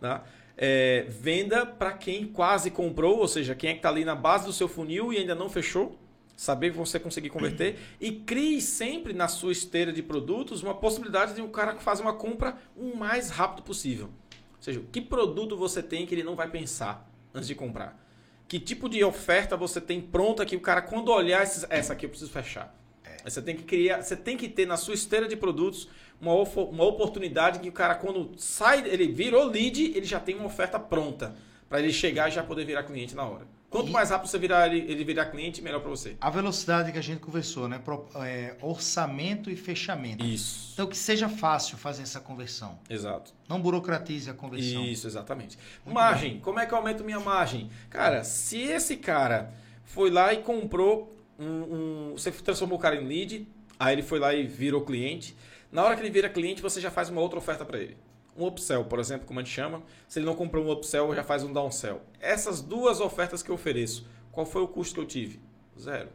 Né? 0.00 0.20
É, 0.56 1.04
venda 1.08 1.66
para 1.66 1.92
quem 1.92 2.24
quase 2.24 2.70
comprou, 2.70 3.18
ou 3.18 3.26
seja, 3.26 3.52
quem 3.56 3.70
é 3.70 3.72
que 3.72 3.80
está 3.80 3.88
ali 3.88 4.04
na 4.04 4.14
base 4.14 4.46
do 4.46 4.52
seu 4.52 4.68
funil 4.68 5.12
e 5.12 5.18
ainda 5.18 5.34
não 5.34 5.50
fechou 5.50 5.98
saber 6.36 6.70
que 6.70 6.76
você 6.76 7.00
conseguir 7.00 7.30
converter 7.30 7.78
e 7.98 8.12
crie 8.12 8.60
sempre 8.60 9.14
na 9.14 9.26
sua 9.26 9.52
esteira 9.52 9.90
de 9.90 10.02
produtos 10.02 10.62
uma 10.62 10.74
possibilidade 10.74 11.34
de 11.34 11.40
um 11.40 11.48
cara 11.48 11.74
fazer 11.76 12.02
uma 12.02 12.12
compra 12.12 12.58
o 12.76 12.94
mais 12.94 13.30
rápido 13.30 13.62
possível. 13.62 14.06
Ou 14.06 14.62
seja, 14.62 14.82
que 14.92 15.00
produto 15.00 15.56
você 15.56 15.82
tem 15.82 16.06
que 16.06 16.14
ele 16.14 16.22
não 16.22 16.36
vai 16.36 16.48
pensar 16.48 17.10
antes 17.32 17.48
de 17.48 17.54
comprar? 17.54 17.98
Que 18.46 18.60
tipo 18.60 18.88
de 18.88 19.02
oferta 19.02 19.56
você 19.56 19.80
tem 19.80 20.00
pronta 20.00 20.44
que 20.44 20.54
o 20.54 20.60
cara 20.60 20.82
quando 20.82 21.08
olhar 21.10 21.42
essa 21.42 21.92
aqui 21.94 22.04
eu 22.04 22.10
preciso 22.10 22.30
fechar. 22.30 22.76
É. 23.02 23.28
Você 23.28 23.40
tem 23.40 23.56
que 23.56 23.64
criar, 23.64 24.02
você 24.02 24.14
tem 24.14 24.36
que 24.36 24.48
ter 24.48 24.66
na 24.66 24.76
sua 24.76 24.94
esteira 24.94 25.26
de 25.26 25.36
produtos 25.36 25.88
uma, 26.20 26.34
uma 26.34 26.84
oportunidade 26.84 27.60
que 27.60 27.68
o 27.68 27.72
cara 27.72 27.94
quando 27.94 28.32
sai, 28.36 28.86
ele 28.86 29.08
virou 29.08 29.44
lead, 29.44 29.96
ele 29.96 30.04
já 30.04 30.20
tem 30.20 30.36
uma 30.36 30.46
oferta 30.46 30.78
pronta 30.78 31.34
para 31.68 31.80
ele 31.80 31.92
chegar 31.92 32.28
e 32.28 32.32
já 32.32 32.42
poder 32.42 32.64
virar 32.64 32.84
cliente 32.84 33.14
na 33.14 33.24
hora. 33.24 33.46
Quanto 33.70 33.88
e... 33.88 33.92
mais 33.92 34.10
rápido 34.10 34.28
você 34.28 34.38
virar 34.38 34.66
ele, 34.66 34.90
ele 34.90 35.04
virar 35.04 35.26
cliente, 35.26 35.60
melhor 35.60 35.80
para 35.80 35.90
você. 35.90 36.16
A 36.20 36.30
velocidade 36.30 36.92
que 36.92 36.98
a 36.98 37.02
gente 37.02 37.20
conversou, 37.20 37.68
né? 37.68 37.78
Pro, 37.78 38.06
é, 38.16 38.56
orçamento 38.62 39.50
e 39.50 39.56
fechamento. 39.56 40.24
Isso. 40.24 40.70
Então 40.72 40.86
que 40.86 40.96
seja 40.96 41.28
fácil 41.28 41.76
fazer 41.76 42.02
essa 42.02 42.20
conversão. 42.20 42.78
Exato. 42.88 43.32
Não 43.48 43.60
burocratize 43.60 44.30
a 44.30 44.34
conversão. 44.34 44.84
Isso, 44.84 45.06
exatamente. 45.06 45.58
Muito 45.84 45.94
margem. 45.94 46.32
Bem. 46.32 46.40
Como 46.40 46.58
é 46.58 46.66
que 46.66 46.72
eu 46.72 46.78
aumento 46.78 47.04
minha 47.04 47.20
margem? 47.20 47.70
Cara, 47.90 48.24
se 48.24 48.58
esse 48.58 48.96
cara 48.96 49.52
foi 49.84 50.10
lá 50.10 50.32
e 50.32 50.38
comprou 50.38 51.16
um, 51.38 51.44
um, 51.44 52.12
você 52.12 52.30
transformou 52.30 52.78
o 52.78 52.80
cara 52.80 52.96
em 52.96 53.06
lead, 53.06 53.48
aí 53.78 53.94
ele 53.94 54.02
foi 54.02 54.18
lá 54.18 54.34
e 54.34 54.46
virou 54.46 54.82
cliente. 54.82 55.36
Na 55.72 55.82
hora 55.82 55.96
que 55.96 56.02
ele 56.02 56.10
vira 56.10 56.28
cliente, 56.28 56.62
você 56.62 56.80
já 56.80 56.90
faz 56.90 57.08
uma 57.08 57.20
outra 57.20 57.38
oferta 57.38 57.64
para 57.64 57.78
ele 57.78 57.96
um 58.36 58.46
upsell, 58.46 58.84
por 58.84 58.98
exemplo, 58.98 59.26
como 59.26 59.40
a 59.40 59.42
gente 59.42 59.52
chama. 59.54 59.82
Se 60.08 60.18
ele 60.18 60.26
não 60.26 60.34
comprou 60.34 60.64
um 60.64 60.70
upsell, 60.70 61.14
já 61.14 61.24
faz 61.24 61.42
um 61.42 61.52
downsell. 61.52 62.00
Essas 62.20 62.60
duas 62.60 63.00
ofertas 63.00 63.42
que 63.42 63.50
eu 63.50 63.54
ofereço, 63.54 64.06
qual 64.30 64.46
foi 64.46 64.62
o 64.62 64.68
custo 64.68 64.94
que 64.94 65.00
eu 65.00 65.06
tive? 65.06 65.40
Zero. 65.78 66.08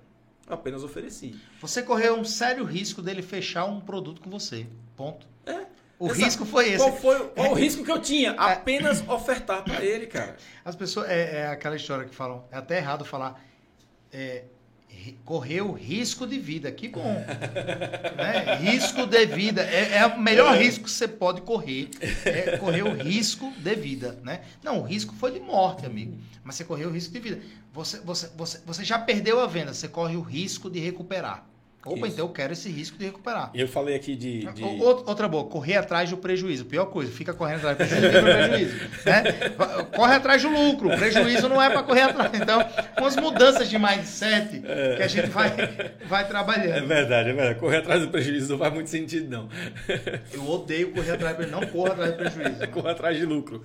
Eu 0.47 0.55
apenas 0.55 0.83
ofereci. 0.83 1.39
Você 1.61 1.81
correu 1.81 2.15
um 2.15 2.23
sério 2.25 2.63
risco 2.63 3.01
dele 3.01 3.21
fechar 3.21 3.65
um 3.65 3.79
produto 3.79 4.21
com 4.21 4.29
você. 4.29 4.67
Ponto. 4.95 5.27
É. 5.45 5.65
O 5.97 6.07
Exato. 6.07 6.21
risco 6.21 6.45
foi 6.45 6.69
esse. 6.69 6.77
Qual 6.77 6.97
foi 6.97 7.19
qual 7.29 7.45
é. 7.47 7.49
o 7.51 7.53
risco 7.53 7.83
que 7.83 7.91
eu 7.91 8.01
tinha? 8.01 8.31
É. 8.31 8.53
Apenas 8.53 9.01
ofertar 9.07 9.63
para 9.63 9.83
ele, 9.85 10.07
cara. 10.07 10.35
As 10.65 10.75
pessoas. 10.75 11.09
É, 11.09 11.41
é, 11.41 11.47
aquela 11.47 11.75
história 11.75 12.05
que 12.05 12.15
falam. 12.15 12.43
É 12.51 12.57
até 12.57 12.77
errado 12.77 13.05
falar. 13.05 13.39
É, 14.11 14.45
correu 15.25 15.71
risco 15.71 16.27
de 16.27 16.37
vida. 16.37 16.71
Que 16.71 16.87
bom. 16.87 17.13
né? 18.17 18.55
Risco 18.61 19.05
de 19.05 19.25
vida. 19.25 19.61
É, 19.61 19.97
é 19.97 20.05
o 20.05 20.19
melhor 20.19 20.55
é. 20.55 20.63
risco 20.63 20.83
que 20.85 20.91
você 20.91 21.07
pode 21.07 21.41
correr. 21.41 21.89
É 22.25 22.57
correr 22.57 22.83
o 22.83 22.93
risco 22.93 23.51
de 23.57 23.75
vida. 23.75 24.19
Né? 24.23 24.41
Não, 24.63 24.79
o 24.79 24.83
risco 24.83 25.13
foi 25.15 25.31
de 25.31 25.39
morte, 25.39 25.85
amigo. 25.85 26.17
Mas 26.43 26.55
você 26.55 26.63
correu 26.63 26.89
o 26.89 26.91
risco 26.91 27.13
de 27.13 27.19
vida. 27.19 27.41
Você, 27.73 27.99
você, 28.01 28.29
você, 28.35 28.59
você 28.65 28.83
já 28.83 28.99
perdeu 28.99 29.39
a 29.39 29.47
venda, 29.47 29.73
você 29.73 29.87
corre 29.87 30.15
o 30.15 30.21
risco 30.21 30.69
de 30.69 30.79
recuperar. 30.79 31.50
Opa, 31.83 32.05
Isso. 32.05 32.07
então 32.13 32.25
eu 32.25 32.29
quero 32.31 32.53
esse 32.53 32.69
risco 32.69 32.95
de 32.95 33.05
recuperar. 33.05 33.49
E 33.55 33.61
eu 33.61 33.67
falei 33.67 33.95
aqui 33.95 34.15
de, 34.15 34.45
de, 34.53 34.63
Outra 34.63 35.27
boa, 35.27 35.45
correr 35.45 35.77
atrás 35.77 36.09
do 36.11 36.17
prejuízo. 36.17 36.63
Pior 36.65 36.85
coisa, 36.85 37.11
fica 37.11 37.33
correndo 37.33 37.67
atrás 37.67 37.77
do 37.77 37.87
prejuízo. 37.87 38.21
prejuízo 38.21 38.75
né? 39.03 39.49
Corre 39.95 40.13
atrás 40.13 40.43
do 40.43 40.49
lucro. 40.49 40.93
O 40.93 40.97
prejuízo 40.97 41.49
não 41.49 41.59
é 41.59 41.71
para 41.71 41.81
correr 41.81 42.01
atrás. 42.01 42.31
Então, 42.35 42.63
umas 42.99 43.15
mudanças 43.15 43.67
de 43.67 43.79
mindset 43.79 44.61
é. 44.63 44.95
que 44.97 45.03
a 45.03 45.07
gente 45.07 45.29
vai, 45.31 45.49
vai 46.07 46.27
trabalhando. 46.27 46.77
É 46.77 46.81
verdade, 46.81 47.29
é 47.29 47.33
verdade. 47.33 47.59
Correr 47.59 47.77
atrás 47.77 48.01
do 48.01 48.09
prejuízo 48.09 48.51
não 48.51 48.59
faz 48.59 48.73
muito 48.73 48.89
sentido, 48.89 49.27
não. 49.27 49.49
Eu 50.31 50.47
odeio 50.47 50.91
correr 50.91 51.11
atrás 51.11 51.35
do 51.35 51.37
prejuízo. 51.37 51.61
Não 51.61 51.67
corra 51.67 51.93
atrás 51.93 52.11
do 52.11 52.17
prejuízo. 52.17 52.67
Corra 52.71 52.91
atrás 52.91 53.17
de 53.17 53.25
lucro. 53.25 53.63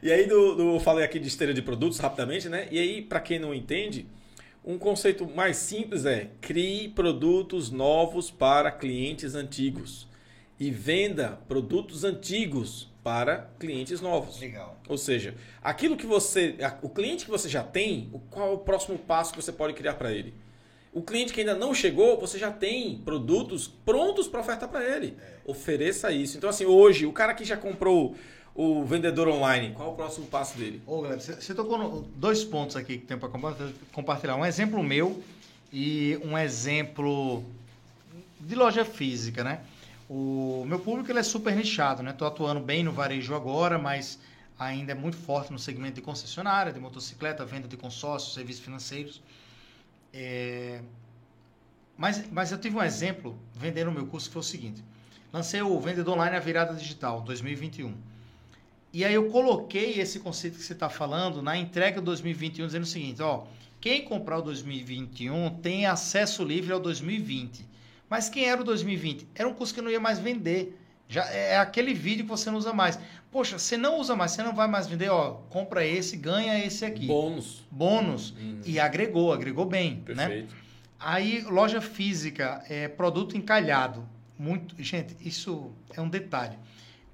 E 0.00 0.12
aí, 0.12 0.26
do, 0.26 0.54
do, 0.54 0.80
falei 0.80 1.04
aqui 1.04 1.18
de 1.18 1.26
esteira 1.26 1.52
de 1.52 1.60
produtos 1.60 1.98
rapidamente, 1.98 2.48
né? 2.48 2.68
E 2.70 2.78
aí, 2.78 3.02
para 3.02 3.18
quem 3.18 3.38
não 3.38 3.52
entende 3.52 4.06
um 4.64 4.78
conceito 4.78 5.26
mais 5.26 5.56
simples 5.56 6.04
é: 6.04 6.30
crie 6.40 6.88
produtos 6.88 7.70
novos 7.70 8.30
para 8.30 8.70
clientes 8.70 9.34
antigos 9.34 10.08
e 10.58 10.70
venda 10.70 11.38
produtos 11.48 12.04
antigos 12.04 12.88
para 13.02 13.50
clientes 13.58 14.00
novos. 14.00 14.40
Legal. 14.40 14.78
Ou 14.88 14.98
seja, 14.98 15.34
aquilo 15.62 15.96
que 15.96 16.06
você, 16.06 16.56
o 16.82 16.88
cliente 16.88 17.24
que 17.24 17.30
você 17.30 17.48
já 17.48 17.62
tem, 17.62 18.10
qual 18.30 18.48
é 18.48 18.52
o 18.52 18.58
próximo 18.58 18.98
passo 18.98 19.32
que 19.32 19.40
você 19.40 19.52
pode 19.52 19.74
criar 19.74 19.94
para 19.94 20.12
ele? 20.12 20.34
O 20.92 21.02
cliente 21.02 21.32
que 21.32 21.40
ainda 21.40 21.54
não 21.54 21.72
chegou, 21.72 22.18
você 22.18 22.38
já 22.38 22.50
tem 22.50 22.98
produtos 22.98 23.68
prontos 23.68 24.26
para 24.26 24.40
ofertar 24.40 24.68
para 24.68 24.84
ele. 24.84 25.16
É. 25.20 25.50
Ofereça 25.50 26.10
isso. 26.10 26.36
Então 26.36 26.50
assim, 26.50 26.66
hoje 26.66 27.06
o 27.06 27.12
cara 27.12 27.34
que 27.34 27.44
já 27.44 27.56
comprou 27.56 28.16
o 28.58 28.84
vendedor 28.84 29.28
online? 29.28 29.72
Qual 29.72 29.90
é 29.90 29.92
o 29.92 29.94
próximo 29.94 30.26
passo 30.26 30.58
dele? 30.58 30.82
Ô, 30.84 31.02
você 31.02 31.54
tocou 31.54 32.02
dois 32.16 32.42
pontos 32.42 32.74
aqui 32.74 32.98
que 32.98 33.06
tem 33.06 33.16
para 33.16 33.28
compartilhar. 33.92 34.34
Um 34.34 34.44
exemplo 34.44 34.82
meu 34.82 35.22
e 35.72 36.18
um 36.24 36.36
exemplo 36.36 37.44
de 38.40 38.56
loja 38.56 38.84
física, 38.84 39.44
né? 39.44 39.60
O 40.10 40.64
meu 40.66 40.80
público 40.80 41.08
ele 41.08 41.20
é 41.20 41.22
super 41.22 41.54
nichado, 41.54 42.02
né? 42.02 42.10
Estou 42.10 42.26
atuando 42.26 42.58
bem 42.58 42.82
no 42.82 42.90
varejo 42.90 43.32
agora, 43.32 43.78
mas 43.78 44.18
ainda 44.58 44.90
é 44.90 44.94
muito 44.94 45.16
forte 45.16 45.52
no 45.52 45.58
segmento 45.58 45.94
de 45.94 46.02
concessionária, 46.02 46.72
de 46.72 46.80
motocicleta, 46.80 47.44
venda 47.44 47.68
de 47.68 47.76
consórcios, 47.76 48.34
serviços 48.34 48.64
financeiros. 48.64 49.22
É... 50.12 50.80
Mas, 51.96 52.28
mas 52.32 52.50
eu 52.50 52.58
tive 52.58 52.76
um 52.76 52.82
exemplo 52.82 53.38
vendendo 53.54 53.86
o 53.86 53.92
meu 53.92 54.08
curso 54.08 54.26
que 54.26 54.32
foi 54.32 54.40
o 54.40 54.42
seguinte: 54.42 54.82
lancei 55.32 55.62
o 55.62 55.78
Vendedor 55.78 56.14
Online 56.14 56.34
a 56.34 56.40
Virada 56.40 56.74
Digital 56.74 57.20
2021. 57.20 58.07
E 58.92 59.04
aí 59.04 59.14
eu 59.14 59.28
coloquei 59.28 60.00
esse 60.00 60.20
conceito 60.20 60.56
que 60.56 60.64
você 60.64 60.72
está 60.72 60.88
falando 60.88 61.42
na 61.42 61.56
entrega 61.56 62.00
2021, 62.00 62.66
dizendo 62.66 62.84
o 62.84 62.86
seguinte, 62.86 63.22
ó, 63.22 63.44
quem 63.80 64.04
comprar 64.04 64.38
o 64.38 64.42
2021 64.42 65.50
tem 65.60 65.86
acesso 65.86 66.42
livre 66.42 66.72
ao 66.72 66.80
2020. 66.80 67.66
Mas 68.08 68.28
quem 68.28 68.44
era 68.48 68.60
o 68.60 68.64
2020? 68.64 69.28
Era 69.34 69.48
um 69.48 69.52
curso 69.52 69.74
que 69.74 69.82
não 69.82 69.90
ia 69.90 70.00
mais 70.00 70.18
vender. 70.18 70.78
Já 71.08 71.30
é, 71.30 71.52
é 71.52 71.58
aquele 71.58 71.92
vídeo 71.94 72.24
que 72.24 72.30
você 72.30 72.50
não 72.50 72.58
usa 72.58 72.72
mais. 72.72 72.98
Poxa, 73.30 73.58
você 73.58 73.76
não 73.76 73.98
usa 74.00 74.16
mais, 74.16 74.32
você 74.32 74.42
não 74.42 74.54
vai 74.54 74.66
mais 74.66 74.86
vender, 74.86 75.10
ó, 75.10 75.32
compra 75.50 75.86
esse, 75.86 76.16
ganha 76.16 76.64
esse 76.64 76.84
aqui. 76.84 77.06
Bônus. 77.06 77.66
Bônus. 77.70 78.34
Hum. 78.40 78.60
E 78.64 78.80
agregou, 78.80 79.32
agregou 79.32 79.66
bem, 79.66 80.02
né? 80.08 80.14
Perfeito. 80.14 80.54
né? 80.54 80.60
Aí, 80.98 81.42
loja 81.42 81.80
física, 81.80 82.64
é 82.68 82.88
produto 82.88 83.36
encalhado. 83.36 84.08
Muito, 84.38 84.74
gente, 84.82 85.14
isso 85.20 85.72
é 85.94 86.00
um 86.00 86.08
detalhe. 86.08 86.56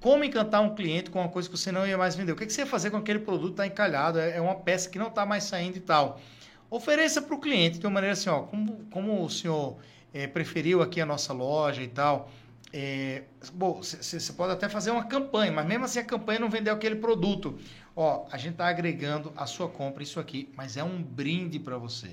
Como 0.05 0.23
encantar 0.23 0.61
um 0.61 0.75
cliente 0.75 1.09
com 1.09 1.19
uma 1.19 1.31
coisa 1.31 1.49
que 1.49 1.57
você 1.57 1.73
não 1.73 1.87
ia 1.87 1.97
mais 1.97 2.15
vender? 2.15 2.33
O 2.33 2.37
que, 2.37 2.45
você 2.45 2.61
ia 2.61 2.67
fazer 2.67 2.91
com 2.91 2.99
aquele 2.99 3.21
produto 3.21 3.47
que 3.47 3.53
está 3.63 3.67
encalhado? 3.67 4.19
É, 4.19 4.37
é 4.37 4.41
uma 4.43 4.55
peça 4.55 4.91
que 4.91 4.99
não 4.99 5.09
está 5.09 5.25
mais 5.25 5.45
saindo 5.45 5.79
e 5.79 5.81
tal. 5.81 6.21
Ofereça 6.69 7.23
para 7.23 7.35
o 7.35 7.41
cliente 7.41 7.79
de 7.79 7.87
uma 7.87 7.93
maneira 7.95 8.13
assim, 8.13 8.29
ó, 8.29 8.43
como, 8.43 8.85
como 8.91 9.25
o 9.25 9.31
senhor 9.31 9.79
é, 10.13 10.27
preferiu 10.27 10.83
aqui 10.83 11.01
a 11.01 11.07
nossa 11.07 11.33
loja 11.33 11.83
e 11.83 11.89
tal. 11.89 12.31
É, 12.71 13.23
bom, 13.55 13.81
você 13.81 14.33
pode 14.35 14.53
até 14.53 14.69
fazer 14.69 14.91
uma 14.91 15.05
campanha, 15.05 15.51
mas 15.51 15.65
mesmo 15.65 15.87
assim 15.87 16.01
a 16.01 16.05
campanha 16.05 16.39
não 16.39 16.51
vendeu 16.51 16.75
aquele 16.75 16.97
produto. 16.97 17.59
Ó, 17.97 18.27
a 18.31 18.37
gente 18.37 18.53
está 18.53 18.67
agregando 18.67 19.33
a 19.35 19.47
sua 19.47 19.71
compra 19.71 20.03
isso 20.03 20.21
aqui, 20.21 20.53
mas 20.55 20.77
é 20.77 20.85
um 20.85 21.03
brinde 21.03 21.59
para 21.59 21.79
você. 21.79 22.11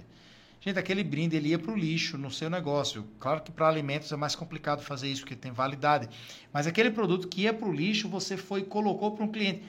Gente, 0.63 0.77
aquele 0.77 1.03
brinde 1.03 1.35
ele 1.35 1.49
ia 1.49 1.57
para 1.57 1.71
o 1.71 1.75
lixo 1.75 2.19
no 2.19 2.29
seu 2.29 2.47
negócio. 2.47 3.07
Claro 3.19 3.41
que 3.41 3.51
para 3.51 3.67
alimentos 3.67 4.11
é 4.11 4.15
mais 4.15 4.35
complicado 4.35 4.83
fazer 4.83 5.07
isso, 5.09 5.21
porque 5.21 5.35
tem 5.35 5.51
validade. 5.51 6.07
Mas 6.53 6.67
aquele 6.67 6.91
produto 6.91 7.27
que 7.27 7.41
ia 7.41 7.53
para 7.53 7.67
o 7.67 7.73
lixo, 7.73 8.07
você 8.07 8.37
foi 8.37 8.61
e 8.61 8.63
colocou 8.63 9.11
para 9.15 9.25
um 9.25 9.27
cliente. 9.27 9.63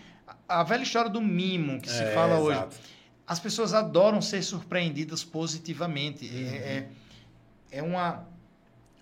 A 0.47 0.62
velha 0.62 0.82
história 0.82 1.10
do 1.10 1.20
mimo 1.20 1.81
que 1.81 1.89
se 1.89 2.02
é, 2.02 2.12
fala 2.12 2.39
exato. 2.39 2.77
hoje. 2.77 2.81
As 3.27 3.40
pessoas 3.40 3.73
adoram 3.73 4.20
ser 4.20 4.43
surpreendidas 4.43 5.24
positivamente. 5.24 6.28
É, 6.28 6.31
uhum. 6.31 6.47
É, 6.47 6.56
é, 6.59 6.89
é 7.78 7.82
uma 7.82 8.27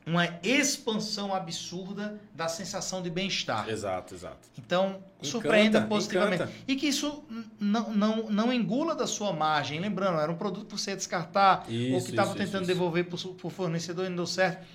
uma 0.06 0.26
expansão 0.42 1.34
absurda 1.34 2.18
da 2.34 2.48
sensação 2.48 3.02
de 3.02 3.10
bem-estar. 3.10 3.68
Exato, 3.68 4.14
exato. 4.14 4.48
Então, 4.58 4.88
encanta, 4.88 5.04
surpreenda 5.22 5.80
positivamente. 5.82 6.42
Encanta. 6.42 6.58
E 6.66 6.76
que 6.76 6.86
isso 6.86 7.24
não, 7.58 7.92
não, 7.92 8.30
não 8.30 8.52
engula 8.52 8.94
da 8.94 9.06
sua 9.06 9.32
margem. 9.32 9.78
Lembrando, 9.78 10.18
era 10.18 10.30
um 10.30 10.36
produto 10.36 10.66
que 10.66 10.80
você 10.80 10.96
descartar 10.96 11.64
isso, 11.68 11.94
ou 11.94 12.02
que 12.02 12.10
estava 12.10 12.34
tentando 12.34 12.62
isso. 12.62 12.72
devolver 12.72 13.04
para 13.04 13.16
o 13.16 13.50
fornecedor 13.50 14.06
e 14.06 14.08
não 14.08 14.16
deu 14.16 14.26
certo. 14.26 14.66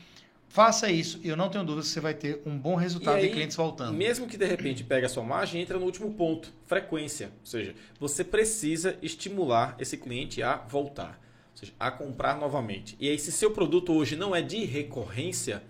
Faça 0.47 0.89
isso 0.89 1.19
e 1.21 1.27
eu 1.27 1.35
não 1.35 1.49
tenho 1.49 1.65
dúvida 1.65 1.81
que 1.81 1.89
você 1.89 1.99
vai 1.99 2.13
ter 2.13 2.41
um 2.45 2.57
bom 2.57 2.75
resultado 2.75 3.17
aí, 3.17 3.27
de 3.27 3.33
clientes 3.33 3.57
voltando. 3.57 3.93
Mesmo 3.93 4.25
que 4.25 4.37
de 4.37 4.45
repente 4.45 4.85
pegue 4.85 5.05
a 5.05 5.09
sua 5.09 5.23
margem, 5.23 5.61
entra 5.61 5.77
no 5.77 5.83
último 5.83 6.13
ponto, 6.13 6.53
frequência. 6.65 7.25
Ou 7.41 7.45
seja, 7.45 7.75
você 7.99 8.23
precisa 8.23 8.97
estimular 9.01 9.75
esse 9.79 9.97
cliente 9.97 10.41
a 10.41 10.55
voltar 10.55 11.19
seja, 11.57 11.73
a 11.79 11.89
comprar 11.89 12.37
novamente. 12.37 12.95
E 12.99 13.09
aí, 13.09 13.17
se 13.17 13.31
seu 13.31 13.51
produto 13.51 13.93
hoje 13.93 14.15
não 14.15 14.35
é 14.35 14.41
de 14.41 14.65
recorrência, 14.65 15.63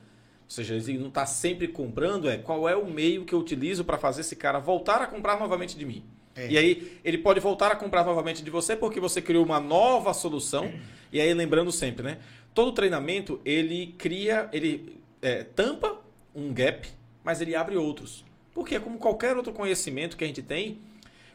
Ou 0.46 0.50
seja, 0.50 0.76
ele 0.76 1.00
não 1.00 1.08
está 1.08 1.26
sempre 1.26 1.68
comprando, 1.68 2.30
é 2.30 2.38
qual 2.38 2.70
é 2.70 2.76
o 2.76 2.86
meio 2.86 3.26
que 3.26 3.34
eu 3.34 3.40
utilizo 3.40 3.84
para 3.84 3.98
fazer 3.98 4.22
esse 4.22 4.36
cara 4.36 4.60
voltar 4.60 5.02
a 5.02 5.08
comprar 5.08 5.40
novamente 5.40 5.78
de 5.78 5.86
mim. 5.86 6.04
É. 6.36 6.52
E 6.52 6.58
aí 6.58 7.00
ele 7.04 7.18
pode 7.18 7.40
voltar 7.40 7.72
a 7.72 7.76
comprar 7.76 8.04
novamente 8.04 8.44
de 8.44 8.52
você 8.52 8.76
porque 8.76 9.00
você 9.00 9.22
criou 9.22 9.44
uma 9.44 9.60
nova 9.60 10.14
solução. 10.14 10.72
E 11.12 11.22
aí 11.22 11.34
lembrando 11.34 11.72
sempre, 11.72 12.04
né? 12.04 12.18
Todo 12.54 12.72
treinamento 12.74 13.40
ele 13.46 13.96
cria, 13.98 14.50
ele 14.52 15.00
é, 15.22 15.44
tampa 15.44 16.00
um 16.36 16.54
gap, 16.54 16.88
mas 17.24 17.42
ele 17.42 17.56
abre 17.56 17.78
outros. 17.78 18.26
Porque 18.54 18.76
é 18.76 18.80
como 18.80 18.98
qualquer 18.98 19.36
outro 19.36 19.54
conhecimento 19.54 20.18
que 20.18 20.24
a 20.24 20.28
gente 20.28 20.42
tem, 20.42 20.80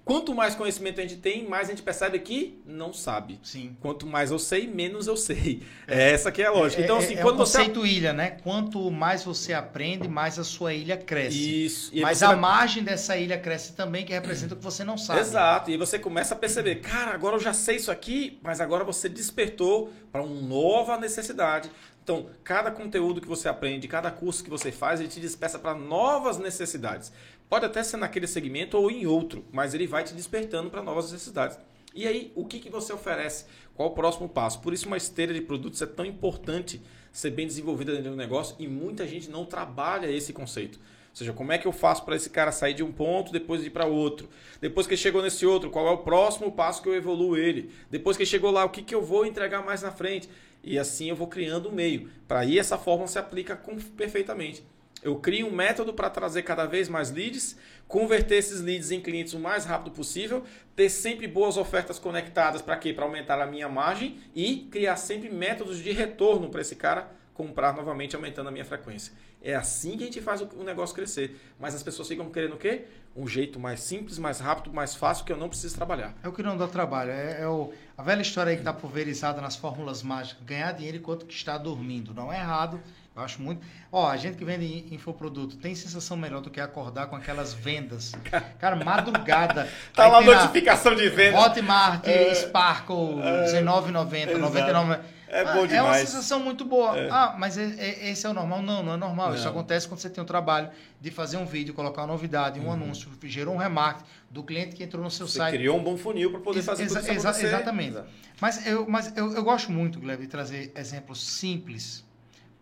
Quanto 0.05 0.35
mais 0.35 0.55
conhecimento 0.55 0.99
a 0.99 1.03
gente 1.03 1.17
tem, 1.17 1.47
mais 1.49 1.69
a 1.69 1.71
gente 1.71 1.83
percebe 1.83 2.19
que 2.19 2.61
não 2.67 2.93
sabe. 2.93 3.39
Sim. 3.43 3.77
Quanto 3.81 4.07
mais 4.07 4.31
eu 4.31 4.39
sei, 4.39 4.67
menos 4.67 5.07
eu 5.07 5.17
sei. 5.17 5.63
É, 5.87 6.13
essa 6.13 6.33
que 6.33 6.43
é 6.43 6.47
a 6.47 6.51
lógica. 6.51 6.83
É, 6.83 6.85
então, 6.85 6.99
assim, 6.99 7.15
é, 7.15 7.23
quando 7.23 7.35
é 7.35 7.35
o 7.35 7.39
conceito 7.39 7.81
você... 7.81 7.89
ilha, 7.89 8.13
né? 8.13 8.31
Quanto 8.43 8.91
mais 8.91 9.23
você 9.23 9.53
aprende, 9.53 10.09
mais 10.09 10.39
a 10.39 10.45
sua 10.45 10.73
ilha 10.73 10.97
cresce. 10.97 11.65
Isso. 11.65 11.93
Mas 12.01 12.23
a 12.23 12.29
vai... 12.29 12.37
margem 12.37 12.83
dessa 12.83 13.17
ilha 13.17 13.39
cresce 13.39 13.75
também, 13.75 14.05
que 14.05 14.13
representa 14.13 14.55
o 14.55 14.57
que 14.57 14.65
você 14.65 14.83
não 14.83 14.99
sabe. 14.99 15.21
Exato. 15.21 15.71
E 15.71 15.77
você 15.77 15.99
começa 15.99 16.35
a 16.35 16.39
perceber, 16.39 16.77
cara, 16.77 17.13
agora 17.13 17.37
eu 17.37 17.41
já 17.41 17.53
sei 17.53 17.77
isso 17.77 17.91
aqui, 17.91 18.41
mas 18.43 18.61
agora 18.61 18.83
você 18.83 19.09
despertou 19.09 19.93
para 20.11 20.23
uma 20.23 20.41
nova 20.41 20.97
necessidade. 20.97 21.71
Então, 22.03 22.27
cada 22.43 22.71
conteúdo 22.71 23.21
que 23.21 23.29
você 23.29 23.49
aprende, 23.49 23.87
cada 23.87 24.11
curso 24.11 24.43
que 24.43 24.51
você 24.51 24.73
faz, 24.73 24.99
ele 24.99 25.09
te 25.09 25.21
despeça 25.21 25.59
para 25.59 25.75
novas 25.75 26.39
necessidades. 26.39 27.13
Pode 27.51 27.67
até 27.67 27.83
ser 27.83 27.97
naquele 27.97 28.29
segmento 28.29 28.79
ou 28.79 28.89
em 28.89 29.09
outro, 29.09 29.45
mas 29.51 29.75
ele 29.75 29.85
vai 29.85 30.05
te 30.05 30.15
despertando 30.15 30.71
para 30.71 30.85
novas 30.85 31.11
necessidades. 31.11 31.59
E 31.93 32.07
aí, 32.07 32.31
o 32.37 32.45
que, 32.45 32.61
que 32.61 32.71
você 32.71 32.93
oferece? 32.93 33.45
Qual 33.75 33.89
o 33.89 33.93
próximo 33.93 34.29
passo? 34.29 34.61
Por 34.61 34.73
isso, 34.73 34.87
uma 34.87 34.97
esteira 34.97 35.35
de 35.35 35.41
produtos 35.41 35.83
é 35.83 35.87
tão 35.87 36.05
importante 36.05 36.81
ser 37.11 37.31
bem 37.31 37.49
desenvolvida 37.49 37.93
dentro 37.93 38.13
do 38.13 38.17
negócio 38.17 38.55
e 38.57 38.69
muita 38.69 39.05
gente 39.05 39.29
não 39.29 39.45
trabalha 39.45 40.09
esse 40.09 40.33
conceito. 40.33 40.79
Ou 40.79 41.17
seja, 41.17 41.33
como 41.33 41.51
é 41.51 41.59
que 41.59 41.67
eu 41.67 41.73
faço 41.73 42.05
para 42.05 42.15
esse 42.15 42.31
cara 42.31 42.53
sair 42.53 42.73
de 42.73 42.85
um 42.85 42.93
ponto, 42.93 43.33
depois 43.33 43.67
ir 43.67 43.71
para 43.71 43.85
outro? 43.85 44.29
Depois 44.61 44.87
que 44.87 44.97
chegou 44.97 45.21
nesse 45.21 45.45
outro, 45.45 45.71
qual 45.71 45.89
é 45.89 45.91
o 45.91 45.99
próximo 45.99 46.53
passo 46.53 46.81
que 46.81 46.89
eu 46.89 46.95
evoluo 46.95 47.37
ele? 47.37 47.73
Depois 47.91 48.17
que 48.17 48.25
chegou 48.25 48.53
lá, 48.53 48.65
o 48.65 48.71
que, 48.71 48.81
que 48.81 48.95
eu 48.95 49.03
vou 49.03 49.27
entregar 49.27 49.65
mais 49.65 49.83
na 49.83 49.91
frente? 49.91 50.29
E 50.63 50.79
assim 50.79 51.09
eu 51.09 51.17
vou 51.17 51.27
criando 51.27 51.69
um 51.69 51.73
meio. 51.73 52.09
Para 52.29 52.41
aí 52.41 52.61
essa 52.61 52.79
forma 52.79 53.09
se 53.09 53.19
aplica 53.19 53.57
com, 53.57 53.77
perfeitamente. 53.77 54.63
Eu 55.03 55.17
crio 55.17 55.47
um 55.47 55.53
método 55.53 55.95
para 55.95 56.11
trazer 56.11 56.43
cada 56.43 56.67
vez 56.67 56.89
mais 56.89 57.11
leads, 57.11 57.57
converter 57.89 58.37
esses 58.37 58.61
leads 58.61 58.91
em 58.91 59.01
clientes 59.01 59.33
o 59.33 59.39
mais 59.39 59.65
rápido 59.65 59.93
possível, 59.93 60.45
ter 60.77 60.91
sempre 60.91 61.27
boas 61.27 61.57
ofertas 61.57 61.99
conectadas 61.99 62.61
para 62.61 62.77
quê? 62.77 62.93
Para 62.93 63.05
aumentar 63.05 63.41
a 63.41 63.47
minha 63.47 63.69
margem 63.69 64.19
e 64.35 64.69
criar 64.71 64.97
sempre 64.97 65.31
métodos 65.31 65.79
de 65.79 65.91
retorno 65.91 66.51
para 66.51 66.61
esse 66.61 66.77
cara 66.77 67.11
comprar 67.33 67.75
novamente, 67.75 68.15
aumentando 68.15 68.51
a 68.51 68.53
minha 68.53 68.65
frequência. 68.67 69.15
É 69.43 69.55
assim 69.55 69.97
que 69.97 70.03
a 70.03 70.07
gente 70.07 70.21
faz 70.21 70.43
o 70.43 70.63
negócio 70.63 70.95
crescer. 70.95 71.41
Mas 71.59 71.75
as 71.75 71.83
pessoas 71.83 72.07
ficam 72.07 72.29
querendo 72.29 72.55
o 72.55 72.59
quê? 72.59 72.85
Um 73.17 73.27
jeito 73.27 73.59
mais 73.59 73.81
simples, 73.81 74.19
mais 74.19 74.39
rápido, 74.39 74.75
mais 74.75 74.95
fácil, 74.95 75.25
que 75.25 75.33
eu 75.33 75.39
não 75.39 75.49
preciso 75.49 75.75
trabalhar. 75.75 76.15
É 76.23 76.29
o 76.29 76.33
que 76.33 76.43
não 76.43 76.59
dá 76.59 76.69
trabalho. 76.69 77.11
É, 77.11 77.41
é 77.41 77.49
o, 77.49 77.73
a 77.97 78.03
velha 78.03 78.21
história 78.21 78.51
aí 78.51 78.57
que 78.57 78.61
está 78.61 78.75
pulverizada 78.75 79.41
nas 79.41 79.57
fórmulas 79.57 80.03
mágicas. 80.03 80.45
Ganhar 80.45 80.73
dinheiro 80.73 80.99
enquanto 80.99 81.25
que 81.25 81.33
está 81.33 81.57
dormindo. 81.57 82.13
Não 82.13 82.31
é 82.31 82.37
errado 82.37 82.79
eu 83.15 83.23
acho 83.23 83.43
muito. 83.43 83.67
Ó, 83.91 84.09
a 84.09 84.17
gente 84.17 84.37
que 84.37 84.45
vende 84.45 84.87
infoproduto 84.95 85.57
tem 85.57 85.75
sensação 85.75 86.17
melhor 86.17 86.41
do 86.41 86.51
que 86.51 86.61
acordar 86.61 87.07
com 87.09 87.17
aquelas 87.17 87.53
vendas. 87.53 88.13
Cara, 88.59 88.77
madrugada. 88.77 89.69
tá 89.95 90.07
lá 90.07 90.21
notificação 90.21 90.95
de 90.95 91.09
venda. 91.09 91.39
Hotmart, 91.39 92.07
é, 92.07 92.35
Sparkle, 92.35 93.21
é, 93.21 93.53
R$19,90, 93.53 94.27
R$99,90. 94.27 95.01
É 95.31 95.45
bom 95.45 95.65
demais. 95.65 95.73
É 95.73 95.83
uma 95.83 95.95
sensação 95.95 96.41
muito 96.41 96.65
boa. 96.65 96.99
É. 96.99 97.09
Ah, 97.09 97.37
mas 97.39 97.57
é, 97.57 97.73
é, 97.79 98.11
esse 98.11 98.27
é 98.27 98.29
o 98.29 98.35
normal? 98.35 98.63
Não, 98.63 98.83
não 98.83 98.95
é 98.95 98.97
normal. 98.97 99.29
Não. 99.29 99.37
Isso 99.37 99.49
acontece 99.49 99.87
quando 99.87 100.01
você 100.01 100.11
tem 100.11 100.23
o 100.23 100.27
trabalho 100.27 100.71
de 101.01 101.11
fazer 101.11 101.37
um 101.37 101.47
vídeo, 101.47 101.73
colocar 101.73 102.03
uma 102.03 102.09
novidade, 102.09 102.59
um 102.59 102.65
uhum. 102.65 102.73
anúncio, 102.73 103.09
gerou 103.25 103.55
um 103.55 103.59
remarketing 103.59 104.05
do 104.29 104.43
cliente 104.43 104.75
que 104.75 104.83
entrou 104.83 105.03
no 105.03 105.11
seu 105.11 105.29
você 105.29 105.39
site. 105.39 105.55
Criou 105.55 105.79
um 105.79 105.85
bom 105.85 105.97
funil 105.97 106.33
para 106.33 106.41
poder 106.41 106.63
fazer 106.63 106.83
exa 106.83 107.01
tudo 107.01 107.13
isso 107.13 107.29
exa 107.29 107.47
Exatamente. 107.47 107.91
Exato. 107.91 108.09
Mas, 108.41 108.67
eu, 108.67 108.89
mas 108.89 109.17
eu, 109.17 109.33
eu 109.33 109.45
gosto 109.45 109.71
muito, 109.71 110.01
Gleb, 110.01 110.21
de 110.21 110.27
trazer 110.27 110.73
exemplos 110.75 111.25
simples 111.25 112.05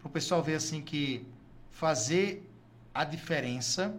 o 0.09 0.11
pessoal 0.11 0.43
ver 0.43 0.55
assim 0.55 0.81
que 0.81 1.27
fazer 1.71 2.51
a 2.95 3.05
diferença 3.05 3.95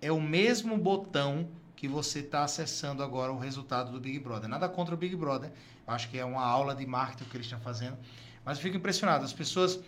é 0.00 0.10
o 0.10 0.18
mesmo 0.20 0.78
botão 0.78 1.48
que 1.76 1.86
você 1.86 2.20
está 2.20 2.42
acessando 2.42 3.02
agora 3.02 3.30
o 3.30 3.38
resultado 3.38 3.92
do 3.92 4.00
Big 4.00 4.18
Brother. 4.18 4.48
Nada 4.48 4.66
contra 4.66 4.94
o 4.94 4.98
Big 4.98 5.14
Brother. 5.14 5.52
Eu 5.86 5.92
acho 5.92 6.08
que 6.08 6.18
é 6.18 6.24
uma 6.24 6.42
aula 6.42 6.74
de 6.74 6.86
marketing 6.86 7.28
que 7.28 7.36
eles 7.36 7.46
estão 7.46 7.60
fazendo. 7.60 7.98
Mas 8.46 8.56
eu 8.56 8.62
fico 8.62 8.78
impressionado. 8.78 9.26
As 9.26 9.32
pessoas, 9.34 9.78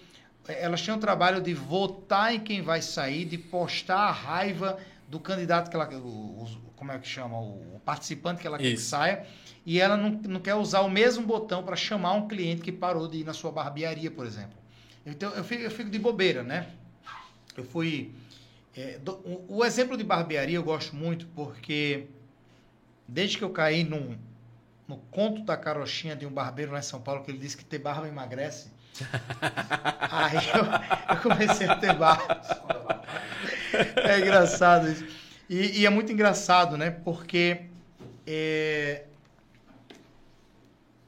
eh, 0.47 0.63
elas 0.63 0.83
tinham 0.83 0.99
o 0.99 1.01
trabalho 1.01 1.41
de 1.41 1.55
votar 1.55 2.35
em 2.35 2.41
quem 2.41 2.61
vai 2.61 2.83
sair, 2.83 3.25
de 3.25 3.39
postar 3.39 4.01
a 4.01 4.11
raiva 4.11 4.79
do 5.09 5.19
candidato 5.19 5.71
que 5.71 5.77
ela, 5.77 5.89
o, 5.97 6.47
como 6.77 6.93
é 6.93 6.99
que 6.99 7.09
chama, 7.09 7.41
o 7.41 7.81
participante 7.87 8.43
que 8.43 8.47
ela 8.47 8.59
quer 8.59 8.73
que 8.73 8.77
saia. 8.77 9.27
E 9.65 9.81
ela 9.81 9.97
não, 9.97 10.11
não 10.11 10.41
quer 10.41 10.57
usar 10.57 10.83
o 10.83 10.91
mesmo 10.91 11.27
botão 11.27 11.63
para 11.63 11.75
chamar 11.75 12.13
um 12.13 12.29
cliente 12.29 12.61
que 12.61 12.71
parou 12.71 13.09
de 13.09 13.21
ir 13.21 13.25
na 13.25 13.33
sua 13.33 13.51
barbearia, 13.51 14.11
por 14.11 14.27
exemplo. 14.27 14.68
Então 15.11 15.33
eu 15.35 15.45
fico, 15.45 15.63
eu 15.63 15.71
fico 15.71 15.91
de 15.91 15.99
bobeira, 15.99 16.43
né? 16.43 16.69
Eu 17.57 17.65
fui. 17.65 18.13
É, 18.77 18.99
do, 18.99 19.13
o, 19.25 19.57
o, 19.57 19.65
exemplo 19.65 19.97
de 19.97 20.05
barbearia 20.05 20.57
eu 20.57 20.63
gosto 20.63 20.95
muito 20.95 21.27
porque 21.35 22.07
desde 23.07 23.37
que 23.37 23.43
eu 23.43 23.51
caí 23.51 23.83
num, 23.83 24.17
no 24.87 24.99
conto 25.11 25.43
da 25.43 25.57
carochinha 25.57 26.15
de 26.15 26.25
um 26.25 26.31
barbeiro 26.31 26.73
lá 26.73 26.79
em 26.79 26.83
São 26.83 27.01
Paulo 27.01 27.25
que 27.25 27.31
ele 27.31 27.39
disse 27.39 27.57
que 27.57 27.65
ter 27.65 27.79
barba 27.79 28.07
emagrece. 28.07 28.71
aí 30.11 30.37
eu, 30.37 31.17
eu, 31.17 31.23
comecei 31.23 31.67
a 31.67 31.77
ter 31.77 31.95
barba. 31.95 32.41
É 33.97 34.21
engraçado 34.21 34.89
isso. 34.89 35.07
E, 35.49 35.81
e, 35.81 35.87
é 35.87 35.91
muito 35.91 36.13
engraçado, 36.13 36.77
né? 36.77 36.91
Porque 36.91 37.63
é, 38.27 39.05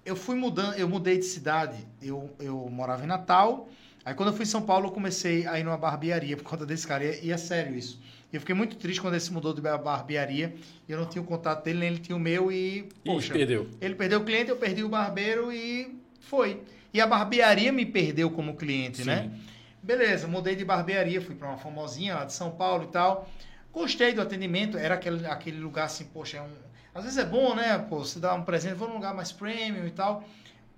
eu 0.05 0.17
fui 0.17 0.35
mudando, 0.35 0.75
eu 0.75 0.89
mudei 0.89 1.19
de 1.19 1.25
cidade. 1.25 1.87
Eu, 2.03 2.35
eu 2.39 2.69
morava 2.71 3.05
em 3.05 3.07
Natal 3.07 3.69
Aí 4.05 4.15
quando 4.15 4.31
eu 4.31 4.35
fui 4.35 4.45
em 4.45 4.47
São 4.47 4.63
Paulo, 4.63 4.89
eu 4.89 4.93
comecei 4.93 5.47
a 5.47 5.59
ir 5.59 5.65
numa 5.65 5.77
barbearia 5.77 6.37
por 6.37 6.45
conta 6.45 6.65
desse 6.65 6.87
cara. 6.87 7.05
E 7.05 7.31
é 7.31 7.37
sério 7.37 7.77
isso. 7.77 8.01
E 8.33 8.37
eu 8.37 8.41
fiquei 8.41 8.55
muito 8.55 8.77
triste 8.77 9.01
quando 9.01 9.15
ele 9.15 9.21
se 9.21 9.33
mudou 9.33 9.53
de 9.53 9.61
barbearia. 9.61 10.55
E 10.89 10.93
eu 10.93 10.99
não 10.99 11.07
tinha 11.07 11.21
o 11.23 11.25
contato 11.25 11.65
dele, 11.65 11.81
nem 11.81 11.89
ele 11.91 11.99
tinha 11.99 12.17
o 12.17 12.21
meu. 12.21 12.51
E, 12.51 12.89
poxa, 13.05 13.33
perdeu. 13.33 13.69
ele 13.81 13.95
perdeu 13.95 14.21
o 14.21 14.25
cliente, 14.25 14.51
eu 14.51 14.57
perdi 14.57 14.83
o 14.83 14.89
barbeiro 14.89 15.53
e 15.53 15.99
foi. 16.21 16.63
E 16.93 17.01
a 17.01 17.07
barbearia 17.07 17.73
me 17.73 17.85
perdeu 17.85 18.31
como 18.31 18.57
cliente, 18.57 19.05
né? 19.05 19.23
Sim. 19.23 19.29
né? 19.29 19.41
Beleza, 19.83 20.29
mudei 20.29 20.55
de 20.55 20.65
barbearia, 20.65 21.21
fui 21.23 21.35
para 21.35 21.49
uma 21.49 21.57
famosinha 21.57 22.15
lá 22.15 22.25
de 22.25 22.35
São 22.35 22.51
Paulo 22.51 22.85
e 22.85 22.89
tal. 22.89 23.29
Gostei 23.73 24.13
do 24.13 24.21
atendimento, 24.21 24.77
era 24.77 24.95
aquele, 24.95 25.25
aquele 25.27 25.59
lugar 25.59 25.87
assim, 25.87 26.05
poxa, 26.05 26.39
é 26.39 26.43
um, 26.43 26.51
às 26.95 27.05
vezes 27.05 27.19
é 27.19 27.25
bom, 27.25 27.55
né? 27.55 27.79
Pô, 27.79 27.99
você 27.99 28.19
dá 28.19 28.35
um 28.35 28.43
presente, 28.43 28.75
vou 28.75 28.89
num 28.89 28.95
lugar 28.95 29.15
mais 29.15 29.33
premium 29.33 29.87
e 29.87 29.91
tal. 29.91 30.25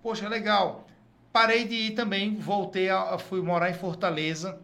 Poxa, 0.02 0.28
legal. 0.28 0.86
Parei 1.32 1.64
de 1.64 1.74
ir 1.74 1.90
também, 1.92 2.36
voltei 2.36 2.90
a, 2.90 3.16
fui 3.18 3.40
morar 3.40 3.70
em 3.70 3.74
Fortaleza. 3.74 4.59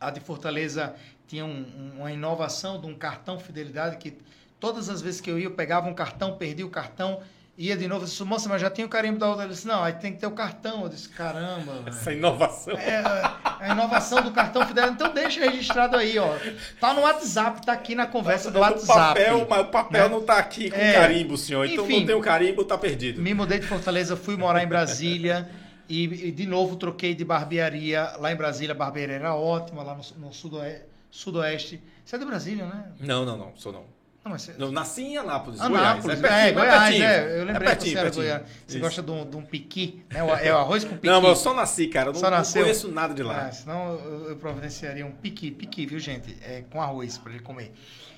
A 0.00 0.10
de 0.10 0.20
Fortaleza 0.20 0.94
tinha 1.26 1.44
um, 1.44 1.92
uma 1.96 2.10
inovação 2.10 2.80
de 2.80 2.86
um 2.86 2.94
cartão 2.94 3.38
fidelidade 3.38 3.96
que 3.96 4.16
todas 4.58 4.88
as 4.88 5.00
vezes 5.00 5.20
que 5.20 5.30
eu 5.30 5.38
ia, 5.38 5.46
eu 5.46 5.52
pegava 5.52 5.88
um 5.88 5.94
cartão, 5.94 6.36
perdia 6.36 6.66
o 6.66 6.70
cartão, 6.70 7.20
ia 7.56 7.76
de 7.76 7.86
novo, 7.86 8.02
eu 8.02 8.08
disse, 8.08 8.22
moça, 8.24 8.48
mas 8.48 8.60
já 8.60 8.70
tinha 8.70 8.86
o 8.86 8.90
carimbo 8.90 9.18
da 9.18 9.28
outra. 9.28 9.44
Ele 9.44 9.52
disse, 9.52 9.66
não, 9.66 9.82
aí 9.82 9.92
tem 9.92 10.12
que 10.12 10.18
ter 10.18 10.26
o 10.26 10.30
cartão. 10.30 10.82
Eu 10.82 10.88
disse, 10.88 11.08
caramba. 11.08 11.82
Essa 11.86 12.12
inovação. 12.12 12.78
É, 12.78 12.94
é, 12.94 13.02
a 13.44 13.72
inovação 13.72 14.22
do 14.22 14.30
cartão 14.30 14.64
fidelidade. 14.66 14.94
Então 14.94 15.12
deixa 15.12 15.40
registrado 15.40 15.96
aí, 15.96 16.18
ó. 16.18 16.36
Tá 16.80 16.94
no 16.94 17.02
WhatsApp, 17.02 17.66
tá 17.66 17.72
aqui 17.72 17.94
na 17.94 18.06
conversa 18.06 18.50
do 18.50 18.60
WhatsApp. 18.60 19.20
Papel, 19.20 19.46
mas 19.48 19.60
o 19.60 19.64
papel 19.66 20.08
né? 20.08 20.08
não 20.08 20.22
tá 20.22 20.38
aqui 20.38 20.70
com 20.70 20.76
é, 20.76 20.92
carimbo, 20.92 21.36
senhor. 21.36 21.66
Então 21.66 21.84
enfim, 21.84 22.00
não 22.00 22.06
tem 22.06 22.14
o 22.14 22.20
carimbo, 22.20 22.64
tá 22.64 22.78
perdido. 22.78 23.20
Me 23.20 23.34
mudei 23.34 23.58
de 23.58 23.66
Fortaleza, 23.66 24.16
fui 24.16 24.36
morar 24.36 24.62
em 24.62 24.68
Brasília. 24.68 25.48
E, 25.88 26.04
e, 26.04 26.32
de 26.32 26.46
novo 26.46 26.76
troquei 26.76 27.14
de 27.14 27.24
barbearia 27.24 28.12
lá 28.18 28.30
em 28.30 28.36
Brasília. 28.36 28.72
A 28.72 28.76
barbearia 28.76 29.16
era 29.16 29.34
ótima, 29.34 29.82
lá 29.82 29.94
no, 29.94 30.26
no 30.26 30.32
sudoeste, 30.32 30.84
sudoeste. 31.10 31.82
Você 32.04 32.16
é 32.16 32.18
de 32.18 32.24
Brasília, 32.24 32.66
né? 32.66 32.92
Não, 33.00 33.24
não, 33.24 33.36
não, 33.36 33.52
sou 33.56 33.72
não. 33.72 33.84
Não, 34.24 34.32
mas 34.32 34.42
você... 34.42 34.54
não 34.58 34.70
nasci 34.70 35.02
em 35.02 35.16
Anápolis, 35.16 35.60
Anápolis, 35.60 36.20
Goiás. 36.20 36.24
É, 36.24 36.28
pertinho, 36.28 36.48
é 36.48 36.52
Goiás, 36.52 37.00
é. 37.00 37.40
Eu 37.40 37.44
lembrei 37.44 37.54
é 37.54 37.70
pertinho, 37.70 37.96
que 37.96 38.10
você 38.10 38.26
era. 38.26 38.44
Você 38.66 38.78
gosta 38.78 39.02
de 39.02 39.10
um, 39.10 39.30
de 39.30 39.36
um 39.36 39.42
piqui, 39.42 40.04
né? 40.10 40.20
É 40.42 40.52
o 40.52 40.58
arroz 40.58 40.84
com 40.84 40.96
piqui. 40.96 41.06
Não, 41.06 41.22
mas 41.22 41.30
eu 41.30 41.36
só 41.36 41.54
nasci, 41.54 41.86
cara. 41.86 42.10
Eu 42.10 42.12
não, 42.12 42.20
não 42.20 42.44
conheço 42.44 42.90
nada 42.90 43.14
de 43.14 43.22
lá. 43.22 43.46
Ah, 43.46 43.52
senão 43.52 43.94
eu, 44.28 44.36
providenciaria 44.36 45.06
um 45.06 45.12
piqui, 45.12 45.50
piqui, 45.50 45.86
viu, 45.86 45.98
gente? 45.98 46.36
É, 46.42 46.64
com 46.70 46.82
arroz 46.82 47.16
para 47.16 47.32
ele 47.32 47.42
comer. 47.42 47.72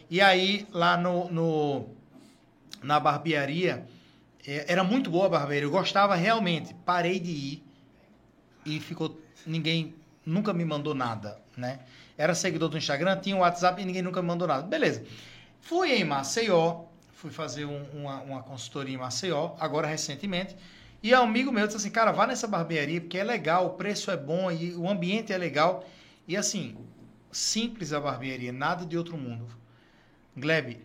E 0.09 0.21
aí, 0.21 0.67
lá 0.73 0.97
no, 0.97 1.31
no 1.31 1.89
na 2.83 2.99
barbearia 2.99 3.73
é, 3.73 4.00
era 4.47 4.83
muito 4.83 5.11
boa 5.11 5.27
a 5.27 5.29
barbearia, 5.29 5.67
eu 5.67 5.71
gostava 5.71 6.15
realmente. 6.15 6.75
Parei 6.85 7.19
de 7.19 7.31
ir 7.31 7.65
e 8.65 8.81
ficou. 8.81 9.21
Ninguém 9.47 9.95
nunca 10.25 10.53
me 10.53 10.65
mandou 10.65 10.95
nada, 10.95 11.41
né? 11.57 11.81
Era 12.17 12.35
seguidor 12.35 12.69
do 12.69 12.77
Instagram, 12.77 13.19
tinha 13.21 13.37
um 13.37 13.41
WhatsApp 13.41 13.81
e 13.81 13.85
ninguém 13.85 14.03
nunca 14.03 14.21
me 14.21 14.29
mandou 14.29 14.47
nada. 14.47 14.63
Beleza. 14.67 15.05
Fui 15.61 15.93
em 15.93 16.05
Maceió, 16.05 16.85
fui 17.13 17.31
fazer 17.31 17.65
um, 17.65 17.83
uma, 17.93 18.21
uma 18.23 18.43
consultoria 18.43 18.95
em 18.95 18.99
Maceió, 18.99 19.55
agora 19.59 19.87
recentemente. 19.87 20.57
E 21.03 21.15
um 21.15 21.23
amigo 21.23 21.51
meu 21.51 21.67
disse 21.67 21.79
assim: 21.79 21.91
cara, 21.91 22.13
vá 22.13 22.27
nessa 22.27 22.47
barbearia 22.47 23.01
porque 23.01 23.19
é 23.19 23.25
legal, 23.25 23.67
o 23.67 23.71
preço 23.71 24.11
é 24.11 24.17
bom 24.17 24.51
e 24.51 24.75
o 24.75 24.89
ambiente 24.89 25.33
é 25.33 25.39
legal. 25.39 25.87
E 26.29 26.37
assim, 26.37 26.77
simples 27.33 27.93
a 27.93 28.01
barbearia, 28.01 28.53
nada 28.53 28.85
de 28.85 28.97
outro 28.97 29.17
mundo. 29.17 29.47
Gleb, 30.37 30.79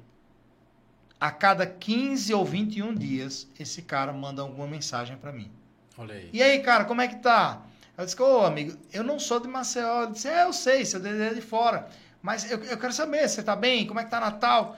a 1.20 1.32
cada 1.32 1.66
15 1.66 2.34
ou 2.34 2.46
21 2.46 2.94
dias, 2.94 3.48
esse 3.60 3.82
cara 3.82 4.12
manda 4.12 4.42
alguma 4.42 4.68
mensagem 4.68 5.18
para 5.18 5.32
mim. 5.32 5.52
Olha 5.98 6.16
aí. 6.16 6.30
E 6.34 6.44
aí, 6.44 6.60
cara, 6.60 6.86
como 6.86 7.02
é 7.02 7.08
que 7.08 7.18
tá? 7.18 7.62
Eu 7.98 8.06
disse, 8.06 8.22
ô 8.22 8.46
amigo, 8.46 8.78
eu 8.92 9.04
não 9.04 9.20
sou 9.20 9.40
de 9.40 9.48
Maceió. 9.48 10.04
Ele 10.04 10.12
disse, 10.12 10.28
é, 10.28 10.44
eu 10.44 10.52
sei, 10.52 10.86
seu 10.86 11.00
DD 11.00 11.24
é 11.24 11.34
de 11.34 11.42
fora. 11.42 11.88
Mas 12.22 12.50
eu, 12.50 12.62
eu 12.64 12.78
quero 12.78 12.92
saber, 12.92 13.28
você 13.28 13.42
tá 13.42 13.56
bem? 13.56 13.88
Como 13.88 14.00
é 14.00 14.04
que 14.04 14.10
tá 14.10 14.20
Natal? 14.20 14.78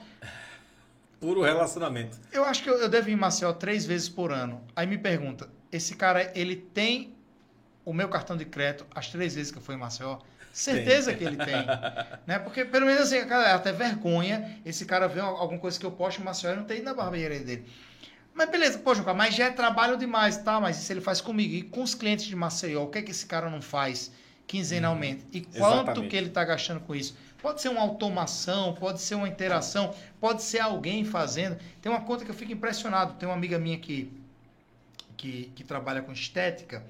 Puro 1.20 1.42
relacionamento. 1.42 2.16
Eu 2.32 2.44
acho 2.44 2.62
que 2.62 2.70
eu, 2.70 2.78
eu 2.78 2.88
devo 2.88 3.08
ir 3.08 3.14
em 3.14 3.16
Maceió 3.16 3.52
três 3.52 3.84
vezes 3.84 4.08
por 4.08 4.30
ano. 4.30 4.62
Aí 4.76 4.86
me 4.86 4.96
pergunta, 4.96 5.48
esse 5.72 5.96
cara, 5.96 6.30
ele 6.38 6.54
tem 6.54 7.16
o 7.84 7.92
meu 7.92 8.08
cartão 8.08 8.36
de 8.36 8.44
crédito 8.44 8.86
as 8.94 9.08
três 9.08 9.34
vezes 9.34 9.50
que 9.50 9.58
eu 9.58 9.62
fui 9.62 9.74
em 9.74 9.78
Maceió? 9.78 10.18
Certeza 10.58 11.10
tem. 11.10 11.18
que 11.18 11.24
ele 11.24 11.36
tem. 11.36 11.66
né? 12.26 12.38
Porque, 12.38 12.64
pelo 12.64 12.86
menos 12.86 13.02
assim, 13.02 13.24
cara, 13.26 13.48
é 13.48 13.52
até 13.52 13.72
vergonha 13.72 14.58
esse 14.64 14.84
cara 14.84 15.06
ver 15.06 15.20
alguma 15.20 15.58
coisa 15.58 15.78
que 15.78 15.86
eu 15.86 15.92
posto 15.92 16.20
em 16.20 16.24
Maceió 16.24 16.52
e 16.52 16.56
não 16.56 16.64
tem 16.64 16.82
na 16.82 16.94
barbearia 16.94 17.40
dele. 17.40 17.66
Mas 18.34 18.50
beleza, 18.50 18.78
poxa, 18.78 19.02
mas 19.14 19.34
já 19.34 19.46
é 19.46 19.50
trabalho 19.50 19.96
demais, 19.96 20.36
tá? 20.36 20.60
Mas 20.60 20.80
isso 20.80 20.92
ele 20.92 21.00
faz 21.00 21.20
comigo. 21.20 21.54
E 21.54 21.62
com 21.62 21.82
os 21.82 21.94
clientes 21.94 22.24
de 22.24 22.36
Maceió, 22.36 22.84
o 22.84 22.86
que 22.88 22.98
é 22.98 23.02
que 23.02 23.10
esse 23.10 23.26
cara 23.26 23.50
não 23.50 23.60
faz 23.60 24.12
quinzenalmente? 24.46 25.24
E 25.32 25.40
quanto 25.40 25.56
Exatamente. 25.56 26.08
que 26.08 26.16
ele 26.16 26.28
está 26.28 26.44
gastando 26.44 26.78
com 26.80 26.94
isso? 26.94 27.16
Pode 27.42 27.60
ser 27.60 27.68
uma 27.68 27.80
automação, 27.80 28.74
pode 28.74 29.00
ser 29.00 29.16
uma 29.16 29.28
interação, 29.28 29.92
pode 30.20 30.42
ser 30.44 30.60
alguém 30.60 31.04
fazendo. 31.04 31.58
Tem 31.82 31.90
uma 31.90 32.00
conta 32.02 32.24
que 32.24 32.30
eu 32.30 32.34
fico 32.34 32.52
impressionado. 32.52 33.14
Tem 33.14 33.28
uma 33.28 33.34
amiga 33.34 33.58
minha 33.58 33.78
que, 33.78 34.12
que, 35.16 35.52
que 35.54 35.64
trabalha 35.64 36.00
com 36.00 36.12
estética 36.12 36.84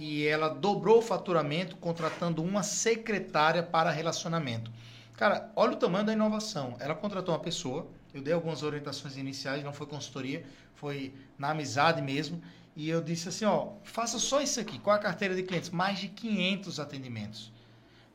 e 0.00 0.26
ela 0.26 0.48
dobrou 0.48 1.00
o 1.00 1.02
faturamento 1.02 1.76
contratando 1.76 2.42
uma 2.42 2.62
secretária 2.62 3.62
para 3.62 3.90
relacionamento. 3.90 4.72
Cara, 5.12 5.52
olha 5.54 5.72
o 5.72 5.76
tamanho 5.76 6.06
da 6.06 6.14
inovação. 6.14 6.74
Ela 6.80 6.94
contratou 6.94 7.34
uma 7.34 7.40
pessoa, 7.40 7.86
eu 8.14 8.22
dei 8.22 8.32
algumas 8.32 8.62
orientações 8.62 9.18
iniciais, 9.18 9.62
não 9.62 9.74
foi 9.74 9.86
consultoria, 9.86 10.42
foi 10.74 11.12
na 11.36 11.50
amizade 11.50 12.00
mesmo. 12.00 12.40
E 12.74 12.88
eu 12.88 13.02
disse 13.02 13.28
assim, 13.28 13.44
ó, 13.44 13.72
faça 13.84 14.18
só 14.18 14.40
isso 14.40 14.58
aqui. 14.58 14.78
Qual 14.78 14.96
a 14.96 14.98
carteira 14.98 15.34
de 15.34 15.42
clientes? 15.42 15.68
Mais 15.68 15.98
de 15.98 16.08
500 16.08 16.80
atendimentos. 16.80 17.52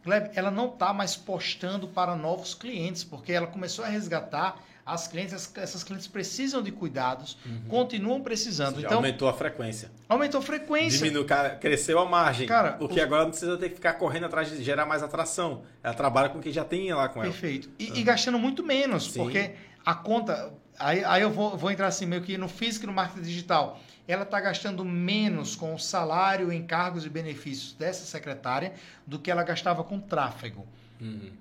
Gleb, 0.05 0.29
ela 0.35 0.51
não 0.51 0.67
está 0.67 0.93
mais 0.93 1.15
postando 1.15 1.87
para 1.87 2.15
novos 2.15 2.53
clientes, 2.53 3.03
porque 3.03 3.33
ela 3.33 3.47
começou 3.47 3.83
a 3.83 3.87
resgatar 3.87 4.61
as 4.85 5.07
clientes, 5.07 5.51
essas 5.55 5.83
clientes 5.83 6.05
precisam 6.05 6.61
de 6.61 6.71
cuidados, 6.71 7.39
uhum. 7.43 7.63
continuam 7.67 8.21
precisando. 8.21 8.79
então 8.79 8.97
aumentou 8.97 9.27
a 9.27 9.33
frequência. 9.33 9.89
Aumentou 10.07 10.39
a 10.39 10.43
frequência. 10.43 10.99
Diminuiu, 10.99 11.25
cresceu 11.59 11.97
a 11.97 12.05
margem. 12.05 12.47
Cara, 12.47 12.73
porque 12.73 13.01
agora 13.01 13.23
não 13.23 13.31
precisa 13.31 13.57
ter 13.57 13.69
que 13.69 13.75
ficar 13.75 13.93
correndo 13.93 14.27
atrás 14.27 14.47
de 14.47 14.63
gerar 14.63 14.85
mais 14.85 15.01
atração. 15.01 15.63
Ela 15.81 15.95
trabalha 15.95 16.29
com 16.29 16.39
quem 16.39 16.53
já 16.53 16.63
tem 16.63 16.93
lá 16.93 17.09
com 17.09 17.23
ela. 17.23 17.31
Perfeito. 17.31 17.67
E, 17.79 17.89
uhum. 17.89 17.95
e 17.95 18.03
gastando 18.03 18.37
muito 18.37 18.63
menos, 18.63 19.11
Sim. 19.11 19.23
porque 19.23 19.55
a 19.83 19.95
conta. 19.95 20.53
Aí, 20.77 21.03
aí 21.03 21.23
eu 21.23 21.31
vou, 21.31 21.57
vou 21.57 21.71
entrar 21.71 21.87
assim 21.87 22.05
meio 22.05 22.21
que 22.21 22.37
no 22.37 22.47
físico 22.47 22.85
e 22.85 22.87
no 22.87 22.93
marketing 22.93 23.23
digital 23.23 23.79
ela 24.07 24.23
está 24.23 24.39
gastando 24.39 24.85
menos 24.85 25.55
com 25.55 25.73
o 25.73 25.79
salário, 25.79 26.51
encargos 26.51 27.05
e 27.05 27.09
benefícios 27.09 27.73
dessa 27.73 28.05
secretária 28.05 28.73
do 29.05 29.19
que 29.19 29.31
ela 29.31 29.43
gastava 29.43 29.83
com 29.83 29.99
tráfego. 29.99 30.65
Uhum. 31.01 31.31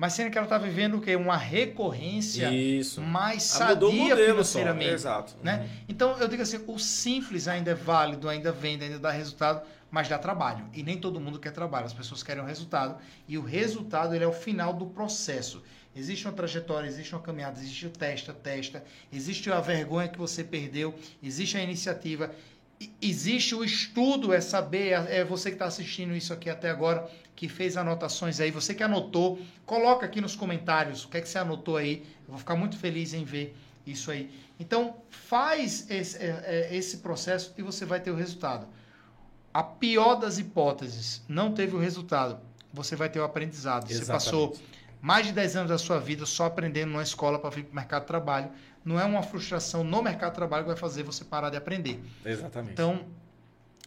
Mas 0.00 0.14
sendo 0.14 0.30
que 0.30 0.38
ela 0.38 0.46
está 0.46 0.56
vivendo 0.56 0.96
o 0.96 1.00
quê? 1.02 1.14
Uma 1.14 1.36
recorrência 1.36 2.50
Isso. 2.50 3.02
mais 3.02 3.42
sadia 3.42 4.16
financeiramente. 4.16 4.94
Exato. 4.94 5.36
Né? 5.42 5.58
Uhum. 5.58 5.84
Então, 5.90 6.18
eu 6.18 6.26
digo 6.26 6.42
assim, 6.42 6.64
o 6.66 6.78
simples 6.78 7.46
ainda 7.46 7.72
é 7.72 7.74
válido, 7.74 8.26
ainda 8.26 8.50
vende, 8.50 8.84
ainda 8.84 8.98
dá 8.98 9.10
resultado, 9.10 9.60
mas 9.90 10.08
dá 10.08 10.16
trabalho. 10.16 10.64
E 10.72 10.82
nem 10.82 10.96
todo 10.96 11.20
mundo 11.20 11.38
quer 11.38 11.52
trabalho. 11.52 11.84
As 11.84 11.92
pessoas 11.92 12.22
querem 12.22 12.42
o 12.42 12.46
resultado. 12.46 12.96
E 13.28 13.36
o 13.36 13.42
resultado 13.42 14.14
ele 14.14 14.24
é 14.24 14.26
o 14.26 14.32
final 14.32 14.72
do 14.72 14.86
processo. 14.86 15.62
Existe 15.94 16.26
uma 16.26 16.32
trajetória, 16.32 16.86
existe 16.86 17.14
uma 17.14 17.20
caminhada, 17.20 17.58
existe 17.58 17.86
o 17.86 17.90
testa, 17.90 18.32
testa, 18.32 18.84
existe 19.12 19.50
a 19.50 19.60
vergonha 19.60 20.08
que 20.08 20.18
você 20.18 20.44
perdeu, 20.44 20.94
existe 21.20 21.56
a 21.56 21.62
iniciativa, 21.62 22.32
existe 23.02 23.54
o 23.54 23.64
estudo, 23.64 24.32
é 24.32 24.40
saber, 24.40 24.92
é 25.10 25.24
você 25.24 25.50
que 25.50 25.56
está 25.56 25.66
assistindo 25.66 26.14
isso 26.14 26.32
aqui 26.32 26.48
até 26.48 26.70
agora, 26.70 27.10
que 27.34 27.48
fez 27.48 27.76
anotações 27.76 28.38
aí, 28.38 28.50
você 28.50 28.72
que 28.72 28.82
anotou, 28.82 29.40
coloca 29.66 30.06
aqui 30.06 30.20
nos 30.20 30.36
comentários 30.36 31.04
o 31.04 31.08
que 31.08 31.16
é 31.16 31.20
que 31.20 31.28
você 31.28 31.38
anotou 31.38 31.76
aí, 31.76 32.04
eu 32.26 32.28
vou 32.28 32.38
ficar 32.38 32.54
muito 32.54 32.78
feliz 32.78 33.12
em 33.12 33.24
ver 33.24 33.56
isso 33.84 34.10
aí. 34.10 34.30
Então, 34.60 34.96
faz 35.08 35.90
esse, 35.90 36.18
é, 36.18 36.68
é, 36.70 36.76
esse 36.76 36.98
processo 36.98 37.52
e 37.58 37.62
você 37.62 37.84
vai 37.84 37.98
ter 37.98 38.10
o 38.10 38.14
resultado. 38.14 38.68
A 39.52 39.62
pior 39.62 40.14
das 40.14 40.38
hipóteses, 40.38 41.22
não 41.28 41.52
teve 41.52 41.74
o 41.74 41.78
resultado, 41.78 42.38
você 42.72 42.94
vai 42.94 43.08
ter 43.08 43.18
o 43.18 43.24
aprendizado. 43.24 43.90
Exatamente. 43.90 44.04
Você 44.04 44.12
passou 44.12 44.56
mais 45.00 45.26
de 45.26 45.32
10 45.32 45.56
anos 45.56 45.70
da 45.70 45.78
sua 45.78 45.98
vida 45.98 46.26
só 46.26 46.46
aprendendo 46.46 46.90
numa 46.90 47.02
escola 47.02 47.38
para 47.38 47.50
vir 47.50 47.64
para 47.64 47.72
o 47.72 47.74
mercado 47.74 48.02
de 48.02 48.08
trabalho. 48.08 48.50
Não 48.84 48.98
é 48.98 49.04
uma 49.04 49.22
frustração 49.22 49.82
no 49.82 50.02
mercado 50.02 50.30
de 50.30 50.36
trabalho 50.36 50.64
que 50.64 50.68
vai 50.68 50.76
fazer 50.76 51.02
você 51.02 51.24
parar 51.24 51.50
de 51.50 51.56
aprender. 51.56 52.02
Exatamente. 52.24 52.72
Então, 52.72 53.06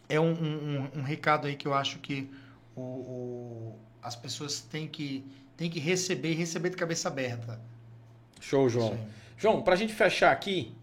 é 0.08 0.18
um, 0.18 0.32
um, 0.32 0.90
um 0.96 1.02
recado 1.02 1.46
aí 1.46 1.56
que 1.56 1.66
eu 1.66 1.74
acho 1.74 1.98
que 1.98 2.30
o, 2.74 2.80
o, 2.80 3.78
as 4.02 4.16
pessoas 4.16 4.60
têm 4.60 4.86
que, 4.88 5.24
têm 5.56 5.70
que 5.70 5.78
receber 5.78 6.32
e 6.32 6.34
receber 6.34 6.70
de 6.70 6.76
cabeça 6.76 7.08
aberta. 7.08 7.60
Show, 8.40 8.68
João. 8.68 8.98
João, 9.36 9.62
para 9.62 9.74
a 9.74 9.76
gente 9.76 9.94
fechar 9.94 10.32
aqui, 10.32 10.74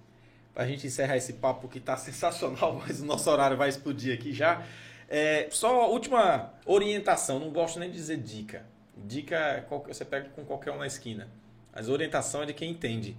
para 0.54 0.64
a 0.64 0.68
gente 0.68 0.88
encerrar 0.88 1.18
esse 1.18 1.34
papo 1.34 1.68
que 1.68 1.78
está 1.78 1.96
sensacional, 1.98 2.82
mas 2.86 3.02
o 3.02 3.06
nosso 3.06 3.30
horário 3.30 3.58
vai 3.58 3.70
explodir 3.70 4.14
aqui 4.14 4.34
já. 4.34 4.66
É, 5.08 5.48
só 5.52 5.82
a 5.82 5.88
última 5.88 6.54
orientação, 6.66 7.38
não 7.40 7.50
gosto 7.50 7.80
nem 7.80 7.90
de 7.90 7.98
dizer 7.98 8.18
dica. 8.18 8.66
Dica 8.96 9.66
você 9.88 10.06
pega 10.06 10.30
com 10.30 10.44
qualquer 10.46 10.72
um 10.72 10.78
na 10.78 10.88
esquina. 10.88 11.30
Mas 11.74 11.90
orientação 11.90 12.44
é 12.44 12.46
de 12.46 12.54
quem 12.54 12.72
entende. 12.72 13.18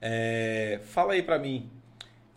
É, 0.00 0.80
fala 0.84 1.12
aí 1.12 1.22
para 1.22 1.38
mim, 1.38 1.70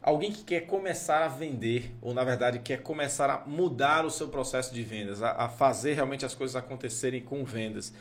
alguém 0.01 0.31
que 0.31 0.43
quer 0.43 0.61
começar 0.61 1.23
a 1.23 1.27
vender, 1.27 1.95
ou 2.01 2.13
na 2.13 2.23
verdade 2.23 2.59
quer 2.59 2.81
começar 2.81 3.29
a 3.29 3.45
mudar 3.47 4.05
o 4.05 4.09
seu 4.09 4.27
processo 4.27 4.73
de 4.73 4.83
vendas, 4.83 5.21
a, 5.21 5.45
a 5.45 5.49
fazer 5.49 5.93
realmente 5.93 6.25
as 6.25 6.35
coisas 6.35 6.55
acontecerem 6.55 7.21
com 7.21 7.45
vendas, 7.45 7.93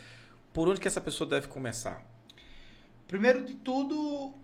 por 0.53 0.69
onde 0.69 0.81
que 0.81 0.89
essa 0.89 1.01
pessoa 1.01 1.29
deve 1.29 1.47
começar? 1.47 2.05
Primeiro 3.07 3.45
de 3.45 3.55
tudo, 3.55 4.35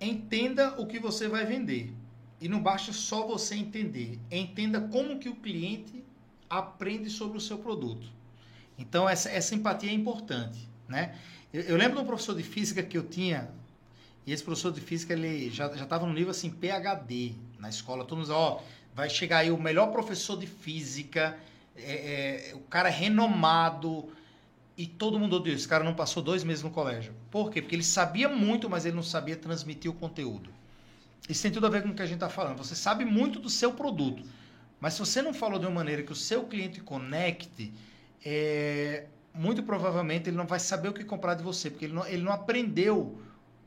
entenda 0.00 0.80
o 0.80 0.86
que 0.86 0.98
você 0.98 1.28
vai 1.28 1.44
vender. 1.44 1.92
E 2.40 2.48
não 2.48 2.62
basta 2.62 2.92
só 2.92 3.26
você 3.26 3.54
entender. 3.54 4.18
Entenda 4.30 4.80
como 4.80 5.18
que 5.18 5.28
o 5.28 5.36
cliente 5.36 6.04
aprende 6.50 7.08
sobre 7.08 7.38
o 7.38 7.40
seu 7.40 7.58
produto. 7.58 8.15
Então, 8.78 9.08
essa, 9.08 9.30
essa 9.30 9.54
empatia 9.54 9.90
é 9.90 9.94
importante, 9.94 10.68
né? 10.88 11.14
Eu, 11.52 11.62
eu, 11.62 11.76
lembro 11.76 11.96
de 11.96 12.02
um 12.02 12.06
professor 12.06 12.34
de 12.36 12.42
física 12.42 12.82
que 12.82 12.96
eu 12.96 13.04
tinha, 13.04 13.48
e 14.26 14.32
esse 14.32 14.42
professor 14.42 14.72
de 14.72 14.80
física, 14.80 15.12
ele 15.12 15.50
já 15.50 15.66
estava 15.68 16.06
no 16.06 16.12
nível, 16.12 16.30
assim, 16.30 16.50
PHD 16.50 17.34
na 17.58 17.68
escola. 17.68 18.04
Todo 18.04 18.18
mundo 18.18 18.30
ó, 18.32 18.60
vai 18.94 19.08
chegar 19.08 19.38
aí 19.38 19.50
o 19.50 19.58
melhor 19.58 19.92
professor 19.92 20.38
de 20.38 20.46
física, 20.46 21.38
é, 21.76 22.50
é, 22.50 22.54
o 22.54 22.60
cara 22.60 22.88
renomado, 22.88 24.10
e 24.76 24.86
todo 24.86 25.18
mundo 25.18 25.36
odiou. 25.36 25.56
Esse 25.56 25.66
cara 25.66 25.82
não 25.82 25.94
passou 25.94 26.22
dois 26.22 26.44
meses 26.44 26.62
no 26.62 26.70
colégio. 26.70 27.14
Por 27.30 27.50
quê? 27.50 27.62
Porque 27.62 27.74
ele 27.74 27.84
sabia 27.84 28.28
muito, 28.28 28.68
mas 28.68 28.84
ele 28.84 28.94
não 28.94 29.02
sabia 29.02 29.36
transmitir 29.36 29.90
o 29.90 29.94
conteúdo. 29.94 30.50
Isso 31.28 31.42
tem 31.42 31.50
tudo 31.50 31.66
a 31.66 31.70
ver 31.70 31.82
com 31.82 31.88
o 31.88 31.94
que 31.94 32.02
a 32.02 32.06
gente 32.06 32.16
está 32.16 32.28
falando. 32.28 32.58
Você 32.58 32.74
sabe 32.74 33.04
muito 33.04 33.40
do 33.40 33.48
seu 33.48 33.72
produto, 33.72 34.22
mas 34.78 34.94
se 34.94 35.00
você 35.00 35.22
não 35.22 35.32
falou 35.32 35.58
de 35.58 35.66
uma 35.66 35.74
maneira 35.74 36.02
que 36.02 36.12
o 36.12 36.16
seu 36.16 36.44
cliente 36.44 36.80
conecte, 36.80 37.72
é, 38.24 39.06
muito 39.34 39.62
provavelmente 39.62 40.28
ele 40.28 40.36
não 40.36 40.46
vai 40.46 40.58
saber 40.58 40.88
o 40.88 40.92
que 40.92 41.04
comprar 41.04 41.34
de 41.34 41.42
você, 41.42 41.70
porque 41.70 41.86
ele 41.86 41.94
não, 41.94 42.06
ele 42.06 42.22
não 42.22 42.32
aprendeu 42.32 43.20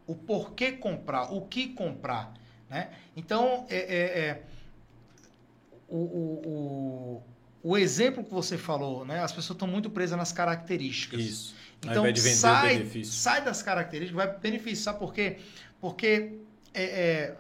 o 0.06 0.16
porquê 0.16 0.72
comprar, 0.72 1.32
o 1.32 1.42
que 1.42 1.70
comprar. 1.70 2.34
Né? 2.70 2.90
Então, 3.16 3.66
é, 3.70 3.78
é, 3.78 4.20
é 4.20 4.44
o, 5.88 5.98
o, 5.98 7.22
o, 7.64 7.70
o, 7.72 7.78
exemplo 7.78 8.24
que 8.24 8.32
você 8.32 8.58
falou, 8.58 9.06
né? 9.06 9.24
as 9.24 9.32
pessoas 9.32 9.56
estão 9.56 9.68
muito 9.68 9.90
presas 9.90 10.18
nas 10.18 10.32
características. 10.32 11.22
Isso. 11.22 11.56
Então, 11.84 12.04
sai, 12.16 12.90
sai 13.04 13.44
das 13.44 13.64
características, 13.64 14.26
vai 14.26 14.38
beneficiar, 14.38 14.96
por 14.96 15.14
quê? 15.14 15.38
Porque 15.80 16.40
é, 16.74 16.84
é, 16.84 17.36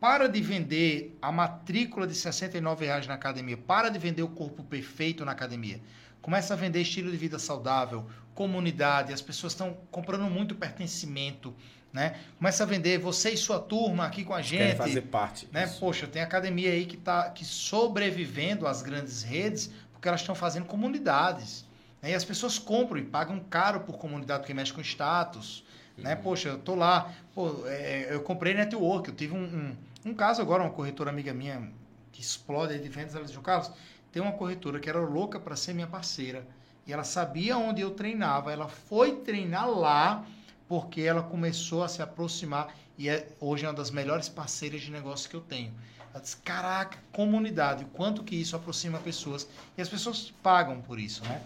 para 0.00 0.28
de 0.28 0.40
vender 0.40 1.16
a 1.22 1.30
matrícula 1.30 2.06
de 2.06 2.14
R$ 2.14 2.74
reais 2.78 3.06
na 3.06 3.14
academia, 3.14 3.56
para 3.56 3.88
de 3.88 3.98
vender 3.98 4.22
o 4.22 4.28
corpo 4.28 4.64
perfeito 4.64 5.24
na 5.24 5.32
academia. 5.32 5.80
Começa 6.22 6.54
a 6.54 6.56
vender 6.56 6.80
estilo 6.80 7.10
de 7.10 7.16
vida 7.16 7.38
saudável, 7.38 8.08
comunidade, 8.34 9.12
as 9.12 9.20
pessoas 9.20 9.52
estão 9.52 9.76
comprando 9.90 10.24
muito 10.30 10.54
pertencimento, 10.54 11.54
né? 11.92 12.18
Começa 12.38 12.62
a 12.62 12.66
vender 12.66 12.98
você 12.98 13.30
e 13.30 13.36
sua 13.36 13.58
turma 13.58 14.06
aqui 14.06 14.24
com 14.24 14.32
a 14.32 14.40
gente. 14.40 14.58
Querem 14.58 14.76
fazer 14.76 15.02
parte. 15.02 15.46
Né? 15.52 15.66
Poxa, 15.78 16.06
tem 16.06 16.22
academia 16.22 16.70
aí 16.70 16.86
que 16.86 16.96
está 16.96 17.28
que 17.28 17.44
sobrevivendo 17.44 18.66
às 18.66 18.80
grandes 18.80 19.22
redes 19.22 19.70
porque 19.92 20.08
elas 20.08 20.20
estão 20.20 20.34
fazendo 20.34 20.64
comunidades. 20.64 21.66
Né? 22.00 22.12
E 22.12 22.14
as 22.14 22.24
pessoas 22.24 22.58
compram 22.58 22.98
e 22.98 23.04
pagam 23.04 23.38
caro 23.40 23.80
por 23.80 23.98
comunidade 23.98 24.40
porque 24.40 24.54
mexe 24.54 24.72
com 24.72 24.80
status. 24.80 25.64
Né? 25.96 26.04
Uhum. 26.04 26.16
Né? 26.16 26.16
Poxa, 26.16 26.48
eu 26.48 26.58
tô 26.58 26.74
lá, 26.74 27.12
pô, 27.34 27.66
é, 27.66 28.08
eu 28.10 28.22
comprei 28.22 28.54
network, 28.54 29.10
eu 29.10 29.14
tive 29.14 29.34
um, 29.34 29.44
um, 29.44 30.10
um, 30.10 30.14
caso 30.14 30.40
agora, 30.40 30.62
uma 30.62 30.72
corretora 30.72 31.10
amiga 31.10 31.34
minha 31.34 31.70
que 32.10 32.22
explode 32.22 32.78
de 32.78 32.88
vendas, 32.88 33.14
ela 33.14 33.24
disse, 33.24 33.38
Carlos, 33.40 33.70
tem 34.12 34.22
uma 34.22 34.32
corretora 34.32 34.78
que 34.78 34.88
era 34.88 35.00
louca 35.00 35.40
para 35.40 35.56
ser 35.56 35.72
minha 35.72 35.86
parceira. 35.86 36.46
e 36.86 36.92
ela 36.92 37.04
sabia 37.04 37.56
onde 37.56 37.80
eu 37.80 37.92
treinava. 37.92 38.52
Ela 38.52 38.68
foi 38.68 39.16
treinar 39.16 39.70
lá 39.70 40.26
porque 40.68 41.00
ela 41.00 41.22
começou 41.22 41.82
a 41.82 41.88
se 41.88 42.02
aproximar 42.02 42.74
e 42.98 43.08
é 43.08 43.28
hoje 43.40 43.64
é 43.64 43.68
uma 43.68 43.74
das 43.74 43.90
melhores 43.90 44.28
parceiras 44.28 44.80
de 44.82 44.90
negócio 44.90 45.28
que 45.30 45.36
eu 45.36 45.40
tenho. 45.40 45.72
Ela 46.12 46.20
disse, 46.20 46.36
caraca, 46.38 46.98
comunidade, 47.12 47.84
o 47.84 47.86
quanto 47.88 48.22
que 48.22 48.36
isso 48.36 48.54
aproxima 48.54 48.98
pessoas. 48.98 49.48
E 49.76 49.82
as 49.82 49.88
pessoas 49.88 50.32
pagam 50.42 50.80
por 50.82 50.98
isso, 50.98 51.22
né? 51.24 51.42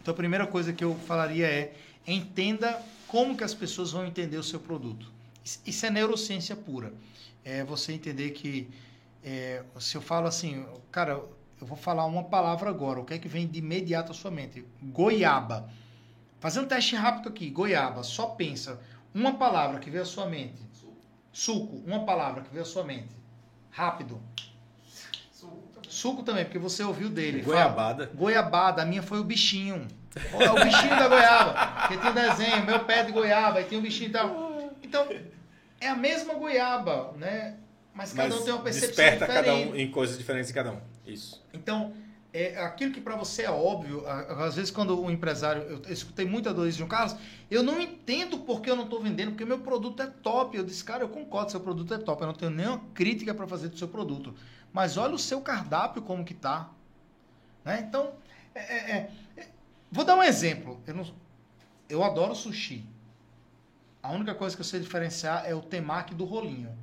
Então 0.00 0.12
a 0.12 0.16
primeira 0.16 0.46
coisa 0.46 0.72
que 0.72 0.84
eu 0.84 0.94
falaria 1.06 1.46
é, 1.46 1.74
entenda 2.06 2.80
como 3.08 3.36
que 3.36 3.42
as 3.42 3.54
pessoas 3.54 3.90
vão 3.92 4.06
entender 4.06 4.36
o 4.36 4.42
seu 4.42 4.60
produto. 4.60 5.10
Isso 5.64 5.86
é 5.86 5.90
neurociência 5.90 6.54
pura. 6.54 6.92
É 7.44 7.64
você 7.64 7.92
entender 7.92 8.30
que, 8.30 8.68
é, 9.24 9.62
se 9.78 9.96
eu 9.96 10.00
falo 10.00 10.26
assim, 10.26 10.64
cara, 10.90 11.22
eu 11.60 11.66
vou 11.66 11.76
falar 11.76 12.04
uma 12.04 12.24
palavra 12.24 12.68
agora, 12.68 13.00
o 13.00 13.04
que 13.04 13.14
é 13.14 13.18
que 13.18 13.28
vem 13.28 13.46
de 13.46 13.58
imediato 13.58 14.12
à 14.12 14.14
sua 14.14 14.30
mente? 14.30 14.64
Goiaba. 14.82 15.68
Fazer 16.38 16.60
um 16.60 16.66
teste 16.66 16.94
rápido 16.94 17.28
aqui, 17.28 17.48
goiaba. 17.48 18.02
Só 18.02 18.26
pensa, 18.26 18.80
uma 19.14 19.34
palavra 19.34 19.78
que 19.80 19.88
veio 19.88 20.02
à 20.02 20.06
sua 20.06 20.26
mente. 20.26 20.60
Suco, 21.32 21.82
uma 21.86 22.04
palavra 22.04 22.42
que 22.42 22.50
veio 22.50 22.62
à 22.62 22.66
sua 22.66 22.84
mente. 22.84 23.14
Rápido. 23.70 24.20
Suco 25.88 26.22
também, 26.22 26.44
porque 26.44 26.58
você 26.58 26.82
ouviu 26.82 27.08
dele. 27.08 27.42
Goiabada. 27.42 28.06
Fala, 28.06 28.16
goiabada, 28.16 28.82
a 28.82 28.84
minha 28.84 29.02
foi 29.02 29.18
o 29.18 29.24
bichinho. 29.24 29.86
O 30.14 30.64
bichinho 30.64 30.90
da 30.90 31.08
goiaba. 31.08 31.54
Porque 31.80 31.96
tem 31.98 32.10
um 32.10 32.14
desenho, 32.14 32.64
meu 32.64 32.84
pé 32.84 33.04
de 33.04 33.12
goiaba, 33.12 33.60
e 33.60 33.64
tem 33.64 33.78
um 33.78 33.82
bichinho 33.82 34.10
e 34.10 34.12
tal. 34.12 34.72
Então, 34.82 35.06
é 35.80 35.88
a 35.88 35.94
mesma 35.94 36.34
goiaba, 36.34 37.12
né? 37.16 37.56
Mas 37.96 38.12
cada 38.12 38.28
Mas 38.28 38.40
um 38.40 38.44
tem 38.44 38.52
uma 38.52 38.62
percepção 38.62 38.88
desperta 38.88 39.26
diferente. 39.26 39.44
cada 39.46 39.56
um 39.56 39.74
em 39.74 39.90
coisas 39.90 40.18
diferentes 40.18 40.48
de 40.48 40.54
cada 40.54 40.72
um. 40.72 40.80
Isso. 41.06 41.42
Então, 41.54 41.94
é, 42.30 42.60
aquilo 42.60 42.92
que 42.92 43.00
para 43.00 43.16
você 43.16 43.44
é 43.44 43.50
óbvio, 43.50 44.06
às 44.06 44.54
vezes 44.54 44.70
quando 44.70 45.00
o 45.02 45.10
empresário, 45.10 45.62
eu, 45.62 45.80
eu 45.82 45.92
escutei 45.92 46.26
muita 46.26 46.52
dor 46.52 46.70
de 46.70 46.84
um 46.84 46.86
Carlos, 46.86 47.16
eu 47.50 47.62
não 47.62 47.80
entendo 47.80 48.40
porque 48.40 48.70
eu 48.70 48.76
não 48.76 48.84
estou 48.84 49.02
vendendo, 49.02 49.30
porque 49.30 49.46
meu 49.46 49.60
produto 49.60 50.02
é 50.02 50.06
top. 50.06 50.54
Eu 50.54 50.62
disse, 50.62 50.84
cara, 50.84 51.04
eu 51.04 51.08
concordo, 51.08 51.50
seu 51.50 51.60
produto 51.60 51.94
é 51.94 51.98
top, 51.98 52.20
eu 52.20 52.26
não 52.26 52.34
tenho 52.34 52.50
nenhuma 52.50 52.82
crítica 52.92 53.32
para 53.32 53.46
fazer 53.46 53.68
do 53.68 53.78
seu 53.78 53.88
produto. 53.88 54.34
Mas 54.74 54.98
olha 54.98 55.14
o 55.14 55.18
seu 55.18 55.40
cardápio 55.40 56.02
como 56.02 56.22
que 56.22 56.34
tá. 56.34 56.70
Né? 57.64 57.82
Então, 57.88 58.12
é, 58.54 58.60
é, 58.60 59.10
é, 59.38 59.48
vou 59.90 60.04
dar 60.04 60.16
um 60.16 60.22
exemplo. 60.22 60.82
Eu, 60.86 60.94
não, 60.94 61.14
eu 61.88 62.04
adoro 62.04 62.34
sushi. 62.34 62.84
A 64.02 64.12
única 64.12 64.34
coisa 64.34 64.54
que 64.54 64.60
eu 64.60 64.66
sei 64.66 64.80
diferenciar 64.80 65.46
é 65.46 65.54
o 65.54 65.62
temaki 65.62 66.14
do 66.14 66.26
rolinho. 66.26 66.76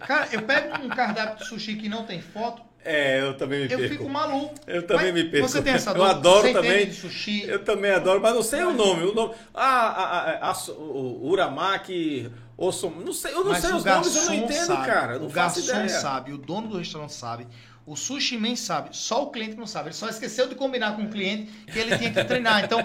Cara, 0.00 0.28
eu 0.32 0.42
pego 0.42 0.82
um 0.82 0.88
cardápio 0.88 1.38
de 1.38 1.46
sushi 1.46 1.76
que 1.76 1.88
não 1.88 2.04
tem 2.04 2.20
foto, 2.20 2.62
é, 2.84 3.20
eu 3.20 3.36
também 3.36 3.60
me 3.60 3.68
perco. 3.68 3.82
Eu 3.84 3.88
fico 3.88 4.08
maluco. 4.08 4.54
Eu 4.66 4.84
também 4.84 5.12
mas 5.12 5.22
me 5.22 5.30
perco. 5.30 5.48
Você 5.48 5.62
tem 5.62 5.74
essa 5.74 5.94
dor? 5.94 6.00
Eu 6.00 6.04
adoro 6.04 6.48
você 6.48 6.52
também. 6.52 6.86
De 6.86 6.94
sushi? 6.94 7.44
Eu 7.44 7.64
também 7.64 7.92
adoro, 7.92 8.20
mas 8.20 8.34
não 8.34 8.42
sei 8.42 8.64
o 8.64 8.72
nome. 8.72 9.04
O 9.04 9.14
nome. 9.14 9.34
Ah, 9.54 9.86
a, 9.86 10.48
a, 10.48 10.50
a, 10.50 10.70
o 10.72 11.28
Uramaki, 11.28 12.28
Osso, 12.56 12.90
não 12.90 13.12
sei, 13.12 13.32
eu 13.32 13.44
não 13.44 13.50
mas 13.50 13.62
sei 13.62 13.72
os 13.72 13.84
nomes, 13.84 14.14
eu 14.14 14.24
não 14.24 14.34
entendo, 14.34 14.66
sabe, 14.66 14.86
cara. 14.86 15.18
Não 15.18 15.26
o 15.26 15.30
garçom 15.30 15.88
sabe, 15.88 16.32
o 16.32 16.38
dono 16.38 16.68
do 16.68 16.78
restaurante 16.78 17.12
sabe. 17.12 17.46
O 17.84 17.96
sushi 17.96 18.38
man 18.38 18.54
sabe, 18.54 18.90
só 18.96 19.24
o 19.24 19.30
cliente 19.30 19.56
não 19.56 19.66
sabe. 19.66 19.88
Ele 19.88 19.94
só 19.94 20.08
esqueceu 20.08 20.48
de 20.48 20.54
combinar 20.54 20.94
com 20.94 21.02
o 21.02 21.08
cliente 21.08 21.50
que 21.66 21.78
ele 21.78 21.96
tinha 21.98 22.12
que 22.12 22.24
treinar. 22.24 22.64
Então, 22.64 22.78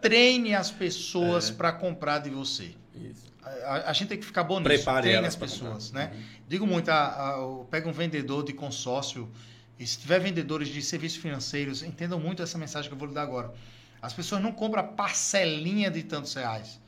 treine 0.00 0.54
as 0.54 0.70
pessoas 0.70 1.50
é. 1.50 1.52
para 1.54 1.72
comprar 1.72 2.18
de 2.18 2.30
você. 2.30 2.72
Isso. 2.94 3.27
A, 3.64 3.90
a, 3.90 3.92
gente 3.92 4.08
tem 4.08 4.18
que 4.18 4.26
ficar 4.26 4.44
bom 4.44 4.58
nisso. 4.60 4.68
Prepare 4.68 5.08
treine 5.08 5.26
as 5.26 5.36
pessoas, 5.36 5.92
né? 5.92 6.10
Uhum. 6.12 6.22
Digo 6.48 6.66
muito, 6.66 6.88
a, 6.90 7.34
a, 7.34 7.64
pega 7.70 7.88
um 7.88 7.92
vendedor 7.92 8.44
de 8.44 8.52
consórcio 8.52 9.30
e 9.78 9.86
se 9.86 9.98
tiver 9.98 10.18
vendedores 10.18 10.68
de 10.68 10.82
serviços 10.82 11.18
financeiros, 11.18 11.82
entendam 11.82 12.18
muito 12.18 12.42
essa 12.42 12.58
mensagem 12.58 12.88
que 12.88 12.94
eu 12.94 12.98
vou 12.98 13.08
lhe 13.08 13.14
dar 13.14 13.22
agora. 13.22 13.52
As 14.02 14.12
pessoas 14.12 14.42
não 14.42 14.52
compram 14.52 14.86
parcelinha 14.88 15.90
de 15.90 16.02
tantos 16.02 16.34
reais. 16.34 16.80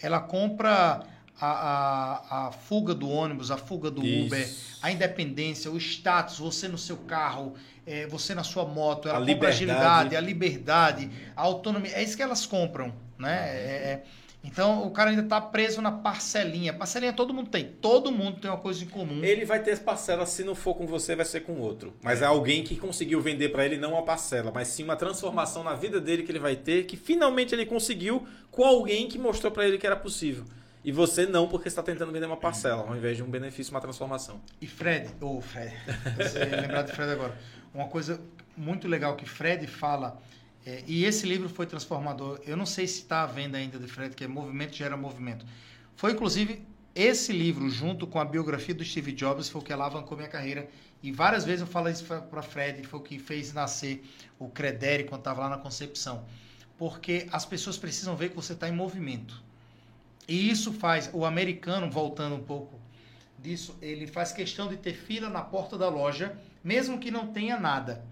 Ela 0.00 0.20
compra 0.20 1.04
a, 1.40 1.46
a, 1.46 2.48
a 2.48 2.52
fuga 2.52 2.94
do 2.94 3.08
ônibus, 3.08 3.50
a 3.50 3.56
fuga 3.56 3.90
do 3.90 4.04
Isso. 4.04 4.26
Uber, 4.26 4.54
a 4.82 4.90
independência, 4.90 5.70
o 5.70 5.76
status, 5.78 6.38
você 6.38 6.68
no 6.68 6.78
seu 6.78 6.96
carro, 6.96 7.54
é, 7.86 8.06
você 8.06 8.34
na 8.34 8.42
sua 8.42 8.64
moto, 8.64 9.08
ela 9.08 9.18
a 9.18 9.20
compra 9.20 9.32
liberdade. 9.34 9.52
a 9.52 9.56
agilidade, 9.56 10.16
a 10.16 10.20
liberdade, 10.20 11.10
a 11.36 11.42
autonomia. 11.42 11.92
É 11.92 12.02
isso 12.02 12.16
que 12.16 12.22
elas 12.22 12.44
compram, 12.44 12.94
né? 13.18 13.50
É, 13.50 13.62
é, 13.62 14.04
então 14.42 14.86
o 14.86 14.90
cara 14.90 15.10
ainda 15.10 15.22
está 15.22 15.40
preso 15.40 15.82
na 15.82 15.90
parcelinha. 15.90 16.72
Parcelinha 16.72 17.12
todo 17.12 17.34
mundo 17.34 17.50
tem. 17.50 17.64
Todo 17.64 18.12
mundo 18.12 18.40
tem 18.40 18.50
uma 18.50 18.56
coisa 18.56 18.84
em 18.84 18.86
comum. 18.86 19.22
Ele 19.24 19.44
vai 19.44 19.62
ter 19.62 19.72
as 19.72 19.78
parcelas, 19.78 20.28
se 20.30 20.44
não 20.44 20.54
for 20.54 20.74
com 20.74 20.86
você, 20.86 21.16
vai 21.16 21.24
ser 21.24 21.40
com 21.40 21.58
outro. 21.58 21.92
Mas 22.02 22.22
é, 22.22 22.24
alguém 22.24 22.62
que 22.62 22.76
conseguiu 22.76 23.20
vender 23.20 23.48
para 23.50 23.64
ele 23.64 23.76
não 23.76 23.92
uma 23.92 24.04
parcela, 24.04 24.52
mas 24.54 24.68
sim 24.68 24.84
uma 24.84 24.96
transformação 24.96 25.64
na 25.64 25.74
vida 25.74 26.00
dele 26.00 26.22
que 26.22 26.30
ele 26.30 26.38
vai 26.38 26.56
ter, 26.56 26.84
que 26.86 26.96
finalmente 26.96 27.54
ele 27.54 27.66
conseguiu 27.66 28.26
com 28.50 28.64
alguém 28.64 29.08
que 29.08 29.18
mostrou 29.18 29.50
para 29.50 29.66
ele 29.66 29.76
que 29.76 29.86
era 29.86 29.96
possível. 29.96 30.44
E 30.84 30.92
você 30.92 31.26
não, 31.26 31.48
porque 31.48 31.68
está 31.68 31.82
tentando 31.82 32.12
vender 32.12 32.26
uma 32.26 32.36
parcela, 32.36 32.86
ao 32.88 32.96
invés 32.96 33.16
de 33.16 33.22
um 33.22 33.28
benefício, 33.28 33.72
uma 33.74 33.80
transformação. 33.80 34.40
E 34.60 34.66
Fred, 34.66 35.10
ou 35.20 35.38
oh, 35.38 35.40
Fred, 35.40 35.74
você 36.16 36.44
lembrar 36.56 36.82
de 36.82 36.92
Fred 36.92 37.10
agora. 37.10 37.36
Uma 37.74 37.88
coisa 37.88 38.20
muito 38.56 38.88
legal 38.88 39.16
que 39.16 39.28
Fred 39.28 39.66
fala 39.66 40.20
é, 40.66 40.82
e 40.86 41.04
esse 41.04 41.26
livro 41.26 41.48
foi 41.48 41.66
transformador. 41.66 42.40
Eu 42.44 42.56
não 42.56 42.66
sei 42.66 42.86
se 42.86 43.00
está 43.00 43.22
à 43.22 43.26
venda 43.26 43.58
ainda 43.58 43.78
de 43.78 43.86
Fred, 43.86 44.14
que 44.14 44.24
é 44.24 44.28
Movimento 44.28 44.76
Gera 44.76 44.96
Movimento. 44.96 45.46
Foi, 45.96 46.12
inclusive, 46.12 46.62
esse 46.94 47.32
livro, 47.32 47.70
junto 47.70 48.06
com 48.06 48.18
a 48.18 48.24
biografia 48.24 48.74
do 48.74 48.84
Steve 48.84 49.12
Jobs, 49.12 49.48
foi 49.48 49.60
o 49.60 49.64
que 49.64 49.72
alavancou 49.72 50.16
minha 50.16 50.28
carreira. 50.28 50.68
E 51.02 51.12
várias 51.12 51.44
vezes 51.44 51.60
eu 51.60 51.66
falo 51.66 51.88
isso 51.88 52.04
para 52.04 52.42
Fred, 52.42 52.86
foi 52.86 53.00
o 53.00 53.02
que 53.02 53.18
fez 53.18 53.52
nascer 53.52 54.04
o 54.38 54.48
Credere 54.48 55.04
quando 55.04 55.20
estava 55.20 55.42
lá 55.42 55.48
na 55.48 55.58
concepção. 55.58 56.24
Porque 56.76 57.26
as 57.32 57.46
pessoas 57.46 57.76
precisam 57.76 58.16
ver 58.16 58.30
que 58.30 58.36
você 58.36 58.52
está 58.52 58.68
em 58.68 58.72
movimento. 58.72 59.42
E 60.26 60.50
isso 60.50 60.72
faz, 60.72 61.08
o 61.12 61.24
americano, 61.24 61.90
voltando 61.90 62.34
um 62.34 62.42
pouco 62.42 62.78
disso, 63.38 63.76
ele 63.80 64.06
faz 64.06 64.32
questão 64.32 64.68
de 64.68 64.76
ter 64.76 64.92
fila 64.92 65.30
na 65.30 65.40
porta 65.40 65.78
da 65.78 65.88
loja, 65.88 66.36
mesmo 66.62 66.98
que 66.98 67.10
não 67.10 67.28
tenha 67.28 67.58
nada 67.58 68.04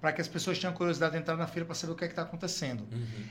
para 0.00 0.12
que 0.12 0.20
as 0.20 0.28
pessoas 0.28 0.58
tenham 0.58 0.72
curiosidade 0.72 1.12
de 1.12 1.18
entrar 1.18 1.36
na 1.36 1.46
fila 1.46 1.66
para 1.66 1.74
saber 1.74 1.92
o 1.92 1.96
que 1.96 2.04
é 2.04 2.08
está 2.08 2.22
acontecendo. 2.22 2.86
Uhum. 2.92 3.24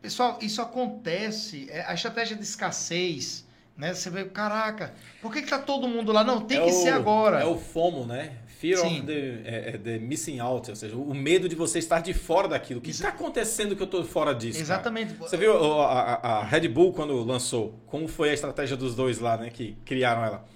Pessoal, 0.00 0.38
isso 0.40 0.62
acontece, 0.62 1.68
é, 1.70 1.84
a 1.84 1.94
estratégia 1.94 2.36
de 2.36 2.44
escassez, 2.44 3.44
né? 3.76 3.92
Você 3.92 4.08
vê, 4.08 4.24
caraca, 4.24 4.94
por 5.20 5.32
que 5.32 5.40
está 5.40 5.58
todo 5.58 5.88
mundo 5.88 6.12
lá? 6.12 6.22
Não, 6.22 6.40
tem 6.40 6.58
é 6.58 6.64
que 6.64 6.70
o, 6.70 6.72
ser 6.72 6.90
agora. 6.90 7.40
É 7.40 7.44
o 7.44 7.58
FOMO, 7.58 8.06
né? 8.06 8.36
Fear 8.58 8.78
Sim. 8.78 8.98
of 8.98 9.06
the, 9.06 9.12
é, 9.44 9.70
é, 9.74 9.78
the, 9.78 9.98
missing 9.98 10.38
out, 10.38 10.70
ou 10.70 10.76
seja, 10.76 10.96
o 10.96 11.12
medo 11.12 11.46
de 11.48 11.54
você 11.54 11.78
estar 11.78 12.00
de 12.00 12.14
fora 12.14 12.48
daquilo. 12.48 12.78
O 12.78 12.82
que 12.82 12.90
está 12.90 13.08
acontecendo 13.08 13.76
que 13.76 13.82
eu 13.82 13.86
estou 13.86 14.02
fora 14.02 14.34
disso? 14.34 14.60
Exatamente. 14.60 15.12
Cara? 15.12 15.28
Você 15.28 15.36
viu 15.36 15.82
a, 15.82 15.92
a, 15.92 16.38
a 16.38 16.44
Red 16.44 16.68
Bull 16.68 16.92
quando 16.94 17.22
lançou? 17.22 17.78
Como 17.86 18.08
foi 18.08 18.30
a 18.30 18.32
estratégia 18.32 18.76
dos 18.76 18.94
dois 18.94 19.18
lá, 19.18 19.36
né? 19.36 19.50
Que 19.50 19.76
criaram 19.84 20.24
ela? 20.24 20.46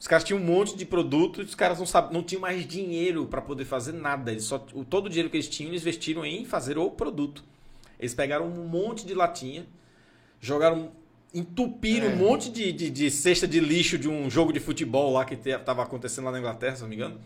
Os 0.00 0.06
caras 0.06 0.22
tinham 0.22 0.40
um 0.40 0.44
monte 0.44 0.76
de 0.76 0.84
produto 0.84 1.40
e 1.40 1.44
os 1.44 1.54
caras 1.54 1.78
não, 1.78 1.86
sabe, 1.86 2.14
não 2.14 2.22
tinham 2.22 2.40
mais 2.40 2.66
dinheiro 2.66 3.26
para 3.26 3.42
poder 3.42 3.64
fazer 3.64 3.92
nada. 3.92 4.30
Eles 4.30 4.44
só, 4.44 4.58
todo 4.88 5.06
o 5.06 5.08
dinheiro 5.08 5.28
que 5.28 5.36
eles 5.36 5.48
tinham, 5.48 5.70
eles 5.70 5.82
investiram 5.82 6.24
em 6.24 6.44
fazer 6.44 6.78
o 6.78 6.88
produto. 6.90 7.42
Eles 7.98 8.14
pegaram 8.14 8.46
um 8.46 8.68
monte 8.68 9.04
de 9.04 9.12
latinha, 9.12 9.66
jogaram, 10.40 10.92
entupiram 11.34 12.06
é. 12.06 12.10
um 12.10 12.16
monte 12.16 12.48
de, 12.48 12.70
de, 12.70 12.90
de, 12.90 13.10
cesta 13.10 13.46
de 13.46 13.58
lixo 13.58 13.98
de 13.98 14.08
um 14.08 14.30
jogo 14.30 14.52
de 14.52 14.60
futebol 14.60 15.12
lá 15.12 15.24
que 15.24 15.34
estava 15.34 15.82
acontecendo 15.82 16.26
lá 16.26 16.32
na 16.32 16.38
Inglaterra, 16.38 16.76
se 16.76 16.82
não 16.82 16.88
me 16.88 16.94
engano. 16.94 17.20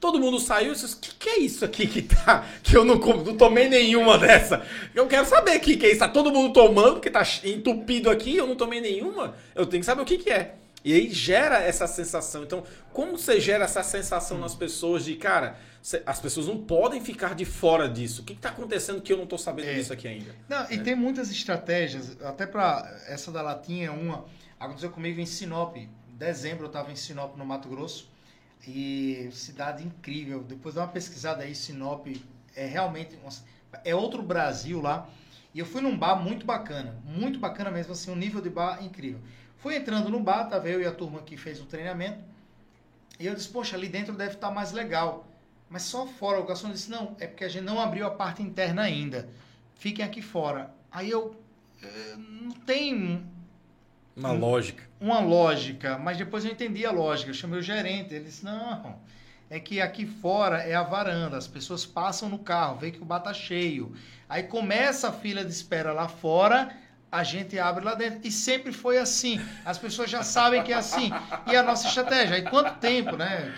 Todo 0.00 0.18
mundo 0.18 0.38
saiu 0.38 0.72
e 0.72 0.74
disse: 0.74 0.94
O 0.94 0.98
que, 0.98 1.14
que 1.14 1.28
é 1.28 1.38
isso 1.38 1.64
aqui 1.64 1.86
que 1.86 2.02
tá. 2.02 2.46
Que 2.62 2.76
eu 2.76 2.84
não, 2.84 2.96
não 2.96 3.36
tomei 3.36 3.68
nenhuma 3.68 4.18
dessa. 4.18 4.66
Eu 4.94 5.06
quero 5.06 5.26
saber 5.26 5.56
o 5.56 5.60
que, 5.60 5.76
que 5.76 5.86
é 5.86 5.90
isso. 5.90 6.00
Tá 6.00 6.08
todo 6.08 6.32
mundo 6.32 6.52
tomando, 6.52 7.00
que 7.00 7.10
tá 7.10 7.22
entupido 7.44 8.10
aqui, 8.10 8.36
eu 8.36 8.46
não 8.46 8.56
tomei 8.56 8.80
nenhuma. 8.80 9.34
Eu 9.54 9.66
tenho 9.66 9.80
que 9.80 9.86
saber 9.86 10.02
o 10.02 10.04
que, 10.04 10.18
que 10.18 10.30
é. 10.30 10.54
E 10.86 10.92
aí 10.92 11.10
gera 11.10 11.58
essa 11.58 11.88
sensação. 11.88 12.44
Então, 12.44 12.62
como 12.92 13.18
você 13.18 13.40
gera 13.40 13.64
essa 13.64 13.82
sensação 13.82 14.38
nas 14.38 14.54
pessoas 14.54 15.04
de, 15.04 15.16
cara, 15.16 15.58
as 16.06 16.20
pessoas 16.20 16.46
não 16.46 16.62
podem 16.62 17.00
ficar 17.00 17.34
de 17.34 17.44
fora 17.44 17.88
disso. 17.88 18.22
O 18.22 18.24
que 18.24 18.34
está 18.34 18.50
acontecendo 18.50 19.02
que 19.02 19.12
eu 19.12 19.16
não 19.16 19.24
estou 19.24 19.36
sabendo 19.36 19.68
é. 19.68 19.74
disso 19.74 19.92
aqui 19.92 20.06
ainda? 20.06 20.32
Não, 20.48 20.70
e 20.70 20.76
né? 20.76 20.84
tem 20.84 20.94
muitas 20.94 21.28
estratégias, 21.28 22.16
até 22.22 22.46
para 22.46 22.88
essa 23.08 23.32
da 23.32 23.42
latinha, 23.42 23.90
uma. 23.90 24.26
Aconteceu 24.60 24.88
comigo 24.90 25.20
em 25.20 25.26
Sinop. 25.26 25.76
Em 25.76 25.90
dezembro 26.10 26.66
eu 26.66 26.68
estava 26.68 26.92
em 26.92 26.96
Sinop, 26.96 27.36
no 27.36 27.44
Mato 27.44 27.68
Grosso. 27.68 28.08
E 28.64 29.28
cidade 29.32 29.84
incrível. 29.84 30.44
Depois 30.44 30.76
dá 30.76 30.82
uma 30.82 30.92
pesquisada 30.92 31.42
aí, 31.42 31.52
Sinop 31.52 32.06
é 32.54 32.64
realmente. 32.64 33.18
É 33.84 33.92
outro 33.92 34.22
Brasil 34.22 34.80
lá. 34.80 35.10
E 35.52 35.58
eu 35.58 35.66
fui 35.66 35.80
num 35.80 35.98
bar 35.98 36.14
muito 36.14 36.46
bacana. 36.46 36.96
Muito 37.04 37.40
bacana 37.40 37.72
mesmo, 37.72 37.90
assim, 37.90 38.12
um 38.12 38.16
nível 38.16 38.40
de 38.40 38.50
bar 38.50 38.84
incrível. 38.84 39.20
Fui 39.66 39.74
entrando 39.74 40.08
no 40.08 40.20
bar, 40.20 40.44
tava 40.44 40.68
eu 40.68 40.80
e 40.80 40.86
a 40.86 40.92
turma 40.92 41.22
que 41.22 41.36
fez 41.36 41.60
o 41.60 41.64
treinamento. 41.64 42.22
E 43.18 43.26
eu 43.26 43.34
disse, 43.34 43.48
poxa, 43.48 43.74
ali 43.74 43.88
dentro 43.88 44.14
deve 44.14 44.34
estar 44.34 44.46
tá 44.46 44.54
mais 44.54 44.70
legal. 44.70 45.26
Mas 45.68 45.82
só 45.82 46.06
fora. 46.06 46.38
O 46.38 46.46
garçom 46.46 46.70
disse, 46.70 46.88
não, 46.88 47.16
é 47.18 47.26
porque 47.26 47.42
a 47.42 47.48
gente 47.48 47.64
não 47.64 47.80
abriu 47.80 48.06
a 48.06 48.10
parte 48.12 48.40
interna 48.40 48.82
ainda. 48.82 49.28
Fiquem 49.74 50.04
aqui 50.04 50.22
fora. 50.22 50.70
Aí 50.88 51.10
eu. 51.10 51.34
Eh, 51.82 52.14
não 52.16 52.52
tem. 52.52 53.26
Uma 54.14 54.30
um, 54.30 54.38
lógica. 54.38 54.84
Uma 55.00 55.18
lógica. 55.18 55.98
Mas 55.98 56.16
depois 56.16 56.44
eu 56.44 56.52
entendi 56.52 56.86
a 56.86 56.92
lógica. 56.92 57.30
Eu 57.30 57.34
chamei 57.34 57.58
o 57.58 57.62
gerente. 57.62 58.14
Ele 58.14 58.26
disse, 58.26 58.44
não. 58.44 59.00
é 59.50 59.58
que 59.58 59.80
aqui 59.80 60.06
fora 60.06 60.58
é 60.58 60.76
a 60.76 60.84
varanda, 60.84 61.36
as 61.36 61.48
pessoas 61.48 61.84
passam 61.84 62.28
no 62.28 62.38
carro, 62.38 62.78
vê 62.78 62.92
que 62.92 63.02
o 63.02 63.04
bar 63.04 63.18
tá 63.18 63.34
cheio. 63.34 63.96
Aí 64.28 64.44
começa 64.44 65.08
a 65.08 65.12
fila 65.12 65.44
de 65.44 65.50
espera 65.50 65.92
lá 65.92 66.06
fora, 66.06 66.72
a 67.10 67.22
gente 67.22 67.58
abre 67.58 67.84
lá 67.84 67.94
dentro. 67.94 68.20
E 68.24 68.30
sempre 68.30 68.72
foi 68.72 68.98
assim. 68.98 69.40
As 69.64 69.78
pessoas 69.78 70.10
já 70.10 70.22
sabem 70.22 70.62
que 70.62 70.72
é 70.72 70.76
assim. 70.76 71.10
E 71.46 71.56
a 71.56 71.62
nossa 71.62 71.86
estratégia. 71.88 72.38
E 72.38 72.42
quanto 72.42 72.78
tempo, 72.78 73.16
né? 73.16 73.52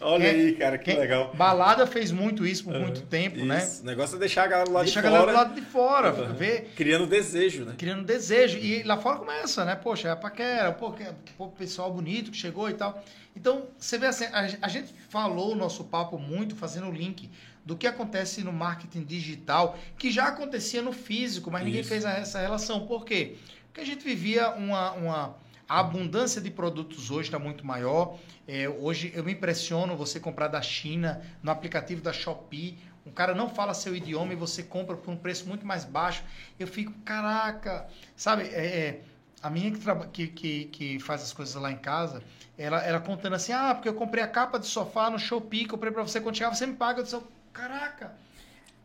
Olha 0.00 0.30
aí, 0.30 0.54
cara, 0.54 0.78
que 0.78 0.92
legal. 0.92 1.32
Balada 1.34 1.86
fez 1.86 2.10
muito 2.10 2.46
isso 2.46 2.64
por 2.64 2.74
uhum, 2.74 2.82
muito 2.82 3.02
tempo, 3.02 3.36
isso. 3.36 3.46
né? 3.46 3.70
O 3.82 3.86
negócio 3.86 4.16
é 4.16 4.18
deixar 4.18 4.44
a 4.44 4.46
galera 4.46 4.68
do 4.68 4.72
lado 4.72 4.84
Deixa 4.84 5.00
de 5.02 5.08
fora. 5.08 5.18
Deixa 5.18 5.30
a 5.30 5.32
galera 5.32 5.46
do 5.46 5.50
lado 5.50 5.60
de 5.60 5.66
fora. 5.66 6.14
Uhum. 6.14 6.34
Ver. 6.34 6.72
Criando 6.76 7.06
desejo, 7.06 7.64
né? 7.64 7.74
Criando 7.76 8.04
desejo. 8.04 8.58
E 8.58 8.82
lá 8.84 8.96
fora 8.96 9.18
começa, 9.18 9.64
né? 9.64 9.74
Poxa, 9.74 10.08
é 10.08 10.10
a 10.12 10.16
paquera, 10.16 10.72
pô, 10.72 10.94
pô, 11.36 11.48
pessoal 11.48 11.92
bonito 11.92 12.30
que 12.30 12.36
chegou 12.36 12.70
e 12.70 12.74
tal. 12.74 13.02
Então, 13.34 13.68
você 13.78 13.98
vê 13.98 14.06
assim, 14.06 14.26
a, 14.26 14.46
a 14.60 14.68
gente 14.68 14.92
falou 15.08 15.52
o 15.52 15.56
nosso 15.56 15.84
papo 15.84 16.18
muito 16.18 16.54
fazendo 16.54 16.88
o 16.88 16.92
link 16.92 17.30
do 17.64 17.76
que 17.76 17.86
acontece 17.86 18.42
no 18.42 18.52
marketing 18.52 19.04
digital, 19.04 19.78
que 19.98 20.10
já 20.10 20.28
acontecia 20.28 20.82
no 20.82 20.92
físico, 20.92 21.50
mas 21.50 21.62
Isso. 21.62 21.66
ninguém 21.68 21.84
fez 21.84 22.04
essa 22.04 22.40
relação. 22.40 22.86
Por 22.86 23.04
quê? 23.04 23.36
Porque 23.66 23.80
a 23.80 23.86
gente 23.86 24.04
vivia 24.04 24.50
uma, 24.50 24.92
uma 24.92 25.36
a 25.68 25.80
abundância 25.80 26.40
de 26.40 26.50
produtos 26.50 27.10
hoje 27.10 27.28
está 27.28 27.38
muito 27.38 27.64
maior. 27.64 28.18
É, 28.46 28.68
hoje 28.68 29.12
eu 29.14 29.24
me 29.24 29.32
impressiono 29.32 29.96
você 29.96 30.20
comprar 30.20 30.48
da 30.48 30.60
China, 30.60 31.22
no 31.42 31.50
aplicativo 31.50 32.02
da 32.02 32.12
Shopee. 32.12 32.78
Um 33.06 33.10
cara 33.10 33.34
não 33.34 33.48
fala 33.48 33.72
seu 33.72 33.96
idioma 33.96 34.32
e 34.32 34.36
você 34.36 34.62
compra 34.62 34.96
por 34.96 35.10
um 35.10 35.16
preço 35.16 35.48
muito 35.48 35.64
mais 35.64 35.84
baixo. 35.84 36.22
Eu 36.58 36.66
fico, 36.66 36.92
caraca, 37.04 37.88
sabe? 38.14 38.42
É, 38.44 38.66
é 38.66 39.00
a 39.42 39.50
minha 39.50 39.72
que, 39.72 39.78
que, 40.12 40.26
que, 40.28 40.64
que, 40.66 40.98
faz 41.00 41.22
as 41.22 41.32
coisas 41.32 41.54
lá 41.54 41.72
em 41.72 41.78
casa, 41.78 42.22
ela, 42.56 42.84
ela 42.84 43.00
contando 43.00 43.34
assim: 43.34 43.52
ah, 43.52 43.74
porque 43.74 43.88
eu 43.88 43.94
comprei 43.94 44.22
a 44.22 44.28
capa 44.28 44.58
de 44.58 44.66
sofá 44.66 45.10
no 45.10 45.18
Shopee, 45.18 45.66
comprei 45.66 45.90
para 45.90 46.02
você 46.02 46.20
quando 46.20 46.36
chegar, 46.36 46.54
você 46.54 46.66
me 46.66 46.74
paga. 46.74 47.00
Eu 47.00 47.04
disse, 47.04 47.16
Caraca! 47.52 48.12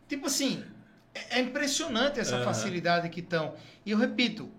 Tipo 0.08 0.28
assim, 0.28 0.64
é, 1.14 1.40
é 1.40 1.42
impressionante 1.42 2.20
essa 2.20 2.38
uhum. 2.38 2.44
facilidade 2.44 3.10
que 3.10 3.20
estão. 3.20 3.56
E 3.86 3.92
eu 3.92 3.98
repito, 3.98 4.50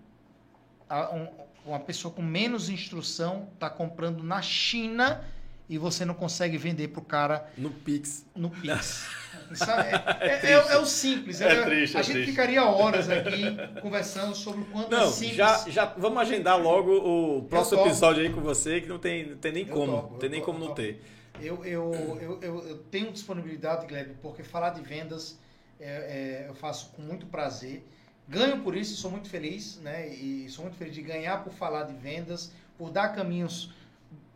a, 0.89 1.13
um, 1.13 1.27
uma 1.65 1.79
pessoa 1.79 2.13
com 2.13 2.21
menos 2.21 2.69
instrução 2.69 3.47
está 3.53 3.69
comprando 3.69 4.23
na 4.23 4.41
China 4.41 5.23
e 5.69 5.77
você 5.77 6.03
não 6.03 6.15
consegue 6.15 6.57
vender 6.57 6.87
para 6.87 6.99
o 6.99 7.05
cara 7.05 7.47
no 7.57 7.69
Pix. 7.69 8.25
No 8.35 8.49
Pix. 8.49 9.07
É, 9.49 10.27
é, 10.27 10.51
é, 10.51 10.51
é, 10.51 10.77
o 10.77 10.85
simples. 10.85 11.41
É, 11.41 11.63
triste, 11.63 11.97
a 11.97 12.03
gente 12.03 12.13
triste. 12.13 12.31
ficaria 12.31 12.63
horas 12.63 13.09
aqui 13.09 13.57
conversando 13.81 14.35
sobre 14.35 14.61
o 14.61 14.65
quanto 14.65 14.91
não, 14.91 15.07
é 15.07 15.11
simples. 15.11 15.35
Já, 15.35 15.65
já 15.67 15.85
vamos 15.85 16.19
agendar 16.21 16.61
logo 16.61 16.91
o 16.91 17.43
próximo 17.43 17.81
episódio 17.81 18.21
aí 18.21 18.31
com 18.31 18.41
você, 18.41 18.79
que 18.79 18.87
não 18.87 18.99
tem, 18.99 19.29
não 19.31 19.37
tem 19.37 19.51
nem 19.51 19.67
eu 19.67 19.73
como. 19.73 19.91
Topo, 19.91 20.17
tem 20.19 20.29
nem 20.29 20.39
topo, 20.39 20.51
como 20.51 20.65
não 20.65 20.75
ter. 20.75 21.03
Eu, 21.41 21.63
eu, 21.63 21.93
eu, 22.21 22.39
eu, 22.41 22.67
eu 22.67 22.77
tenho 22.91 23.11
disponibilidade, 23.11 23.87
Gleb, 23.87 24.15
porque 24.21 24.43
falar 24.43 24.71
de 24.71 24.81
vendas 24.81 25.37
é, 25.79 25.85
é, 25.87 26.45
eu 26.49 26.53
faço 26.53 26.91
com 26.91 27.01
muito 27.01 27.25
prazer. 27.27 27.87
Ganho 28.27 28.61
por 28.61 28.75
isso, 28.75 28.95
sou 28.95 29.09
muito 29.09 29.29
feliz, 29.29 29.77
né? 29.77 30.07
E 30.07 30.47
sou 30.49 30.65
muito 30.65 30.77
feliz 30.77 30.93
de 30.93 31.01
ganhar 31.01 31.43
por 31.43 31.53
falar 31.53 31.83
de 31.83 31.93
vendas, 31.93 32.51
por 32.77 32.91
dar 32.91 33.09
caminhos 33.09 33.73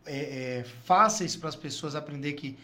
é, 0.06 0.60
é 0.60 0.64
fáceis 0.84 1.36
para 1.36 1.48
as 1.48 1.56
pessoas 1.56 1.94
aprender 1.94 2.32
que 2.32 2.58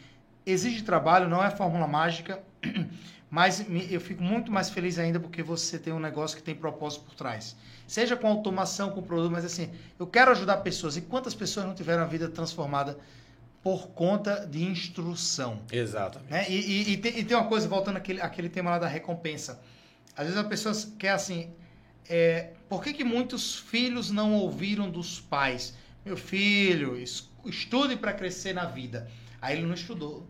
exige 0.45 0.83
trabalho, 0.83 1.29
não 1.29 1.45
é 1.45 1.51
fórmula 1.51 1.87
mágica, 1.87 2.41
mas 3.31 3.65
eu 3.91 4.01
fico 4.01 4.23
muito 4.23 4.51
mais 4.51 4.71
feliz 4.71 4.99
ainda 4.99 5.21
porque 5.21 5.43
você 5.43 5.79
tem 5.79 5.93
um 5.93 6.01
negócio 6.01 6.37
que 6.37 6.43
tem 6.43 6.55
propósito 6.55 7.05
por 7.05 7.15
trás. 7.15 7.55
Seja 7.87 8.17
com 8.17 8.27
automação, 8.27 8.91
com 8.91 9.03
produto, 9.03 9.31
mas 9.31 9.45
assim, 9.45 9.71
eu 9.99 10.07
quero 10.07 10.31
ajudar 10.31 10.59
pessoas. 10.59 10.97
E 10.97 11.01
quantas 11.03 11.35
pessoas 11.35 11.67
não 11.67 11.75
tiveram 11.75 12.03
a 12.03 12.07
vida 12.07 12.29
transformada 12.29 12.99
por 13.63 13.89
conta 13.89 14.47
de 14.47 14.65
instrução. 14.65 15.63
Exatamente. 15.71 16.31
Né? 16.31 16.47
E, 16.49 16.55
e, 16.55 16.93
e, 16.93 16.97
tem, 16.97 17.19
e, 17.19 17.25
tem, 17.25 17.37
uma 17.37 17.47
coisa, 17.47 17.69
voltando 17.69 17.97
àquele, 17.97 18.21
àquele 18.21 18.49
tema 18.49 18.71
lá 18.71 18.79
da 18.79 18.89
recompensa. 18.89 19.61
Às 20.17 20.27
vezes 20.27 20.41
a 20.41 20.45
pessoa 20.45 20.75
quer 20.99 21.11
assim, 21.11 21.53
é, 22.09 22.51
por 22.69 22.83
que, 22.83 22.93
que 22.93 23.05
muitos 23.05 23.57
filhos 23.57 24.11
não 24.11 24.33
ouviram 24.35 24.91
dos 24.91 25.21
pais? 25.21 25.75
Meu 26.05 26.17
filho, 26.17 26.97
estude 27.45 27.97
para 27.97 28.13
crescer 28.13 28.55
na 28.55 28.65
vida. 28.65 29.09
Aí 29.41 29.57
ele 29.57 29.67
não 29.67 29.75
estudou. 29.75 30.27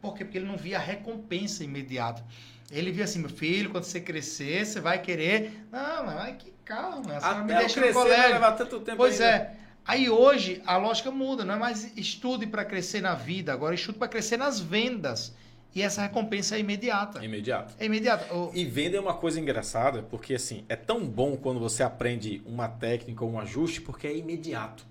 Por 0.00 0.14
quê? 0.14 0.24
Porque 0.24 0.38
ele 0.38 0.46
não 0.46 0.56
via 0.56 0.76
a 0.76 0.80
recompensa 0.80 1.64
imediata. 1.64 2.22
Ele 2.70 2.92
via 2.92 3.04
assim, 3.04 3.18
meu 3.18 3.30
filho, 3.30 3.70
quando 3.70 3.84
você 3.84 4.00
crescer, 4.00 4.64
você 4.66 4.78
vai 4.78 5.00
querer... 5.00 5.66
Não, 5.72 6.04
mas 6.04 6.36
que 6.36 6.52
calma, 6.64 7.18
você 7.18 7.26
Até 7.26 7.40
me 7.40 7.54
deixa 7.54 7.80
crescer, 7.80 7.94
no 7.94 7.94
colégio. 7.94 8.22
Vai 8.22 8.32
levar 8.32 8.52
tanto 8.52 8.80
tempo 8.80 8.96
Pois 8.98 9.20
ainda. 9.20 9.36
é. 9.36 9.56
Aí 9.88 10.10
hoje 10.10 10.60
a 10.66 10.76
lógica 10.76 11.10
muda, 11.10 11.46
não 11.46 11.54
é 11.54 11.58
mais 11.58 11.96
estude 11.96 12.46
para 12.46 12.62
crescer 12.62 13.00
na 13.00 13.14
vida, 13.14 13.54
agora 13.54 13.74
estude 13.74 13.96
para 13.96 14.06
crescer 14.06 14.36
nas 14.36 14.60
vendas. 14.60 15.34
E 15.74 15.80
essa 15.80 16.02
recompensa 16.02 16.56
é 16.56 16.60
imediata. 16.60 17.20
É 17.20 17.24
imediata. 17.24 17.74
É 17.78 17.86
imediata. 17.86 18.26
E 18.52 18.66
venda 18.66 18.98
é 18.98 19.00
uma 19.00 19.14
coisa 19.14 19.40
engraçada, 19.40 20.02
porque 20.02 20.34
assim, 20.34 20.62
é 20.68 20.76
tão 20.76 21.06
bom 21.06 21.38
quando 21.38 21.58
você 21.58 21.82
aprende 21.82 22.42
uma 22.44 22.68
técnica 22.68 23.24
ou 23.24 23.30
um 23.30 23.40
ajuste, 23.40 23.80
porque 23.80 24.06
é 24.06 24.14
imediato. 24.14 24.84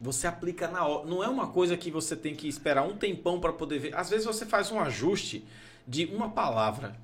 Você 0.00 0.26
aplica 0.26 0.68
na 0.68 0.86
hora. 0.86 1.06
Não 1.06 1.22
é 1.22 1.28
uma 1.28 1.48
coisa 1.48 1.76
que 1.76 1.90
você 1.90 2.16
tem 2.16 2.34
que 2.34 2.48
esperar 2.48 2.84
um 2.84 2.96
tempão 2.96 3.38
para 3.38 3.52
poder 3.52 3.78
ver. 3.78 3.94
Às 3.94 4.08
vezes 4.08 4.24
você 4.24 4.46
faz 4.46 4.72
um 4.72 4.80
ajuste 4.80 5.46
de 5.86 6.06
uma 6.06 6.30
palavra. 6.30 6.96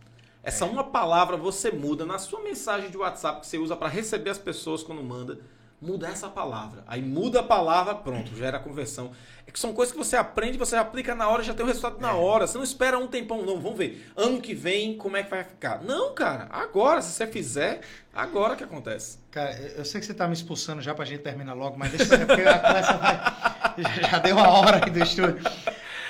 Essa 0.42 0.64
é. 0.64 0.68
uma 0.68 0.84
palavra 0.84 1.36
você 1.36 1.70
muda 1.70 2.06
na 2.06 2.18
sua 2.18 2.40
mensagem 2.40 2.90
de 2.90 2.96
WhatsApp 2.96 3.40
que 3.40 3.46
você 3.46 3.58
usa 3.58 3.76
para 3.76 3.88
receber 3.88 4.30
as 4.30 4.38
pessoas 4.38 4.82
quando 4.82 5.02
manda 5.02 5.38
muda 5.84 6.08
essa 6.08 6.28
palavra. 6.28 6.82
Aí 6.86 7.02
muda 7.02 7.40
a 7.40 7.42
palavra, 7.42 7.94
pronto, 7.94 8.34
gera 8.34 8.58
conversão. 8.58 9.12
É 9.46 9.50
que 9.50 9.60
são 9.60 9.74
coisas 9.74 9.92
que 9.92 9.98
você 9.98 10.16
aprende, 10.16 10.56
você 10.56 10.74
aplica 10.74 11.14
na 11.14 11.28
hora, 11.28 11.42
já 11.42 11.52
tem 11.52 11.62
o 11.62 11.68
resultado 11.68 12.00
na 12.00 12.10
é. 12.10 12.14
hora. 12.14 12.46
Você 12.46 12.56
não 12.56 12.64
espera 12.64 12.98
um 12.98 13.06
tempão, 13.06 13.44
não. 13.44 13.60
Vamos 13.60 13.76
ver. 13.76 14.10
Ano 14.16 14.40
que 14.40 14.54
vem, 14.54 14.96
como 14.96 15.18
é 15.18 15.22
que 15.22 15.30
vai 15.30 15.44
ficar? 15.44 15.82
Não, 15.82 16.14
cara. 16.14 16.48
Agora, 16.50 17.02
se 17.02 17.12
você 17.12 17.26
fizer, 17.26 17.82
agora 18.14 18.56
que 18.56 18.64
acontece. 18.64 19.18
Cara, 19.30 19.52
eu 19.76 19.84
sei 19.84 20.00
que 20.00 20.06
você 20.06 20.12
está 20.12 20.26
me 20.26 20.32
expulsando 20.32 20.80
já 20.80 20.94
pra 20.94 21.04
gente 21.04 21.20
terminar 21.20 21.52
logo, 21.52 21.78
mas 21.78 21.92
deixa 21.92 22.14
eu 22.14 22.26
porque 22.26 22.42
a 22.42 22.58
conversa 22.58 22.96
vai. 22.96 23.44
Já 24.08 24.20
deu 24.20 24.36
uma 24.36 24.48
hora 24.48 24.80
aí 24.84 24.90
do 24.90 25.02
estúdio. 25.02 25.36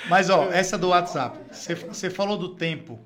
Mas, 0.07 0.29
ó, 0.29 0.51
essa 0.51 0.77
do 0.77 0.89
WhatsApp. 0.89 1.35
Você, 1.51 1.73
você 1.73 2.09
falou 2.11 2.37
do 2.37 2.49
tempo. 2.49 2.99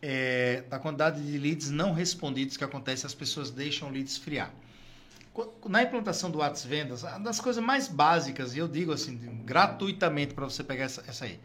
É, 0.00 0.62
da 0.70 0.78
quantidade 0.78 1.20
de 1.20 1.36
leads 1.36 1.70
não 1.70 1.92
respondidos 1.92 2.56
que 2.56 2.64
acontece, 2.64 3.04
as 3.04 3.14
pessoas 3.14 3.50
deixam 3.50 3.88
o 3.88 3.92
lead 3.92 4.08
esfriar 4.08 4.50
na 5.68 5.82
implantação 5.82 6.30
do 6.30 6.38
WhatsApp 6.38 6.68
Vendas, 6.68 7.02
uma 7.02 7.18
das 7.20 7.40
coisas 7.40 7.62
mais 7.62 7.88
básicas, 7.88 8.54
e 8.54 8.58
eu 8.58 8.68
digo 8.68 8.92
assim, 8.92 9.16
gratuitamente 9.44 10.34
para 10.34 10.44
você 10.44 10.62
pegar 10.62 10.84
essa, 10.84 11.02
essa 11.06 11.24
aí. 11.24 11.40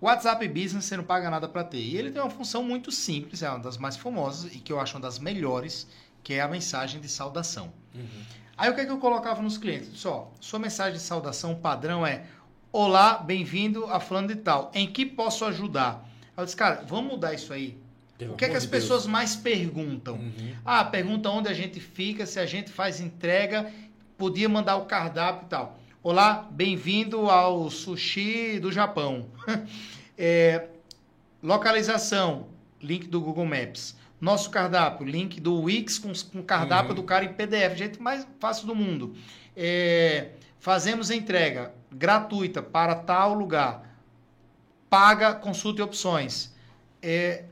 WhatsApp 0.00 0.46
Business 0.48 0.84
você 0.84 0.96
não 0.96 1.04
paga 1.04 1.28
nada 1.28 1.48
para 1.48 1.64
ter. 1.64 1.78
E 1.78 1.96
ele 1.96 2.10
tem 2.10 2.22
uma 2.22 2.30
função 2.30 2.62
muito 2.62 2.90
simples, 2.92 3.42
é 3.42 3.50
uma 3.50 3.58
das 3.58 3.76
mais 3.76 3.96
famosas 3.96 4.54
e 4.54 4.58
que 4.58 4.72
eu 4.72 4.80
acho 4.80 4.96
uma 4.96 5.02
das 5.02 5.18
melhores, 5.18 5.88
que 6.22 6.34
é 6.34 6.40
a 6.40 6.48
mensagem 6.48 7.00
de 7.00 7.08
saudação. 7.08 7.72
Uhum. 7.94 8.22
Aí 8.56 8.70
o 8.70 8.74
que, 8.74 8.80
é 8.80 8.84
que 8.84 8.92
eu 8.92 8.98
colocava 8.98 9.42
nos 9.42 9.58
clientes? 9.58 9.90
Só, 9.98 10.32
sua 10.40 10.58
mensagem 10.58 10.94
de 10.94 11.00
saudação 11.00 11.54
padrão 11.54 12.06
é 12.06 12.26
Olá, 12.70 13.16
bem-vindo 13.16 13.86
a 13.86 13.98
falando 13.98 14.28
de 14.28 14.36
tal. 14.36 14.70
Em 14.74 14.86
que 14.86 15.06
posso 15.06 15.44
ajudar? 15.46 16.06
Eu 16.36 16.44
disse, 16.44 16.56
cara, 16.56 16.84
vamos 16.86 17.12
mudar 17.12 17.32
isso 17.32 17.52
aí 17.52 17.80
pelo 18.18 18.34
o 18.34 18.36
que 18.36 18.44
é 18.44 18.48
que 18.48 18.56
as 18.56 18.64
de 18.64 18.68
pessoas 18.68 19.02
Deus. 19.02 19.12
mais 19.12 19.36
perguntam? 19.36 20.16
Uhum. 20.16 20.54
Ah, 20.64 20.84
pergunta 20.84 21.30
onde 21.30 21.48
a 21.48 21.54
gente 21.54 21.78
fica, 21.78 22.26
se 22.26 22.40
a 22.40 22.44
gente 22.44 22.70
faz 22.70 23.00
entrega, 23.00 23.72
podia 24.16 24.48
mandar 24.48 24.76
o 24.76 24.86
cardápio 24.86 25.46
e 25.46 25.48
tal. 25.48 25.78
Olá, 26.02 26.48
bem-vindo 26.50 27.30
ao 27.30 27.70
sushi 27.70 28.58
do 28.58 28.72
Japão. 28.72 29.26
é, 30.18 30.66
localização, 31.40 32.48
link 32.82 33.06
do 33.06 33.20
Google 33.20 33.46
Maps. 33.46 33.96
Nosso 34.20 34.50
cardápio, 34.50 35.06
link 35.06 35.40
do 35.40 35.62
Wix 35.62 35.96
com, 35.96 36.12
com 36.32 36.42
cardápio 36.42 36.90
uhum. 36.90 36.96
do 36.96 37.02
cara 37.04 37.24
em 37.24 37.32
PDF, 37.32 37.76
jeito 37.76 38.02
mais 38.02 38.26
fácil 38.40 38.66
do 38.66 38.74
mundo. 38.74 39.14
É, 39.56 40.30
fazemos 40.58 41.12
entrega 41.12 41.72
gratuita 41.90 42.60
para 42.60 42.96
tal 42.96 43.32
lugar. 43.32 43.96
Paga, 44.90 45.34
consulte 45.34 45.80
opções. 45.80 46.52
É, 47.00 47.44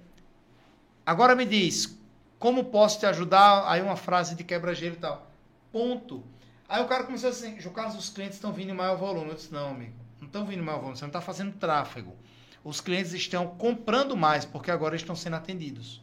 Agora 1.06 1.36
me 1.36 1.46
diz, 1.46 1.96
como 2.36 2.64
posso 2.64 2.98
te 2.98 3.06
ajudar? 3.06 3.64
Aí 3.70 3.80
uma 3.80 3.94
frase 3.94 4.34
de 4.34 4.42
quebra-gelo 4.42 4.96
e 4.96 4.98
tal. 4.98 5.30
Ponto. 5.70 6.24
Aí 6.68 6.82
o 6.82 6.86
cara 6.86 7.04
começou 7.04 7.30
assim, 7.30 7.54
Carlos, 7.72 7.96
os 7.96 8.10
clientes 8.10 8.34
estão 8.34 8.52
vindo 8.52 8.70
em 8.70 8.74
maior 8.74 8.96
volume. 8.96 9.28
Eu 9.28 9.34
disse, 9.36 9.52
não, 9.52 9.70
amigo, 9.70 9.94
não 10.18 10.26
estão 10.26 10.44
vindo 10.44 10.60
em 10.60 10.64
maior 10.64 10.78
volume, 10.78 10.96
você 10.96 11.04
não 11.04 11.10
está 11.10 11.20
fazendo 11.20 11.52
tráfego. 11.52 12.16
Os 12.64 12.80
clientes 12.80 13.12
estão 13.12 13.46
comprando 13.46 14.16
mais, 14.16 14.44
porque 14.44 14.72
agora 14.72 14.96
estão 14.96 15.14
sendo 15.14 15.36
atendidos. 15.36 16.02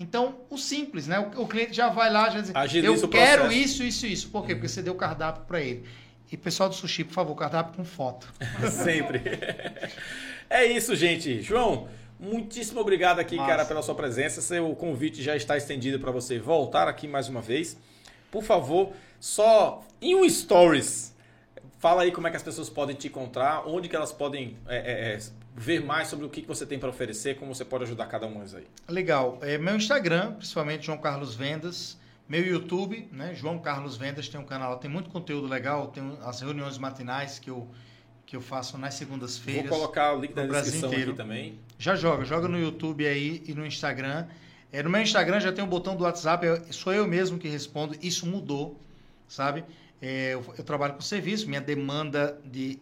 Então, 0.00 0.40
o 0.48 0.56
simples, 0.56 1.06
né? 1.06 1.18
O, 1.18 1.42
o 1.42 1.46
cliente 1.46 1.74
já 1.74 1.90
vai 1.90 2.10
lá, 2.10 2.30
já 2.30 2.40
diz, 2.40 2.54
Agiliza 2.54 3.04
eu 3.04 3.08
quero 3.08 3.42
processo. 3.42 3.62
isso, 3.62 3.84
isso, 3.84 4.06
isso. 4.06 4.30
Por 4.30 4.46
quê? 4.46 4.52
Uhum. 4.52 4.58
Porque 4.58 4.68
você 4.68 4.82
deu 4.82 4.94
o 4.94 4.96
cardápio 4.96 5.44
para 5.44 5.60
ele. 5.60 5.84
E 6.30 6.36
pessoal 6.36 6.70
do 6.70 6.74
sushi, 6.74 7.04
por 7.04 7.12
favor, 7.12 7.34
cardápio 7.34 7.74
com 7.74 7.84
foto. 7.84 8.32
Sempre. 8.72 9.20
é 10.48 10.64
isso, 10.64 10.96
gente. 10.96 11.42
João, 11.42 11.88
Muitíssimo 12.22 12.80
obrigado 12.80 13.18
aqui, 13.18 13.36
Massa. 13.36 13.50
cara, 13.50 13.64
pela 13.64 13.82
sua 13.82 13.94
presença. 13.94 14.40
Seu 14.40 14.74
convite 14.76 15.22
já 15.22 15.36
está 15.36 15.56
estendido 15.56 15.98
para 15.98 16.10
você 16.10 16.38
voltar 16.38 16.88
aqui 16.88 17.06
mais 17.06 17.28
uma 17.28 17.42
vez. 17.42 17.76
Por 18.30 18.42
favor, 18.42 18.92
só 19.20 19.84
em 20.00 20.14
um 20.14 20.28
stories, 20.28 21.12
Fala 21.82 22.02
aí 22.02 22.12
como 22.12 22.28
é 22.28 22.30
que 22.30 22.36
as 22.36 22.44
pessoas 22.44 22.70
podem 22.70 22.94
te 22.94 23.08
encontrar, 23.08 23.66
onde 23.66 23.88
que 23.88 23.96
elas 23.96 24.12
podem 24.12 24.56
é, 24.68 24.76
é, 24.76 25.14
é 25.14 25.20
ver 25.52 25.84
mais 25.84 26.06
sobre 26.06 26.24
o 26.24 26.28
que 26.28 26.42
você 26.42 26.64
tem 26.64 26.78
para 26.78 26.88
oferecer, 26.88 27.34
como 27.34 27.52
você 27.52 27.64
pode 27.64 27.82
ajudar 27.82 28.06
cada 28.06 28.24
um 28.24 28.40
aí. 28.40 28.68
Legal. 28.88 29.36
É, 29.42 29.58
meu 29.58 29.74
Instagram, 29.74 30.34
principalmente 30.34 30.86
João 30.86 30.98
Carlos 30.98 31.34
Vendas. 31.34 31.98
Meu 32.28 32.46
YouTube, 32.46 33.08
né? 33.10 33.34
João 33.34 33.58
Carlos 33.58 33.96
Vendas 33.96 34.28
tem 34.28 34.40
um 34.40 34.44
canal, 34.44 34.78
tem 34.78 34.88
muito 34.88 35.10
conteúdo 35.10 35.48
legal, 35.48 35.88
tem 35.88 36.16
as 36.22 36.40
reuniões 36.40 36.78
matinais 36.78 37.40
que 37.40 37.50
eu 37.50 37.66
que 38.32 38.36
eu 38.36 38.40
faço 38.40 38.78
nas 38.78 38.94
segundas-feiras. 38.94 39.68
Vou 39.68 39.78
colocar 39.78 40.14
o 40.14 40.20
link 40.22 40.32
da 40.32 40.46
descrição 40.46 40.90
aqui 40.90 41.12
também. 41.12 41.58
Já 41.78 41.94
joga, 41.94 42.24
joga 42.24 42.48
no 42.48 42.58
YouTube 42.58 43.06
aí 43.06 43.42
e 43.46 43.52
no 43.52 43.66
Instagram. 43.66 44.26
É, 44.72 44.82
no 44.82 44.88
meu 44.88 45.02
Instagram 45.02 45.38
já 45.38 45.52
tem 45.52 45.62
um 45.62 45.68
botão 45.68 45.94
do 45.94 46.04
WhatsApp, 46.04 46.46
eu, 46.46 46.72
sou 46.72 46.94
eu 46.94 47.06
mesmo 47.06 47.38
que 47.38 47.46
respondo. 47.46 47.94
Isso 48.00 48.24
mudou, 48.24 48.80
sabe? 49.28 49.66
É, 50.00 50.32
eu, 50.32 50.42
eu, 50.56 50.64
trabalho 50.64 50.94
com 50.94 51.02
serviço, 51.02 51.46
minha 51.46 51.60
demanda 51.60 52.40
de 52.42 52.78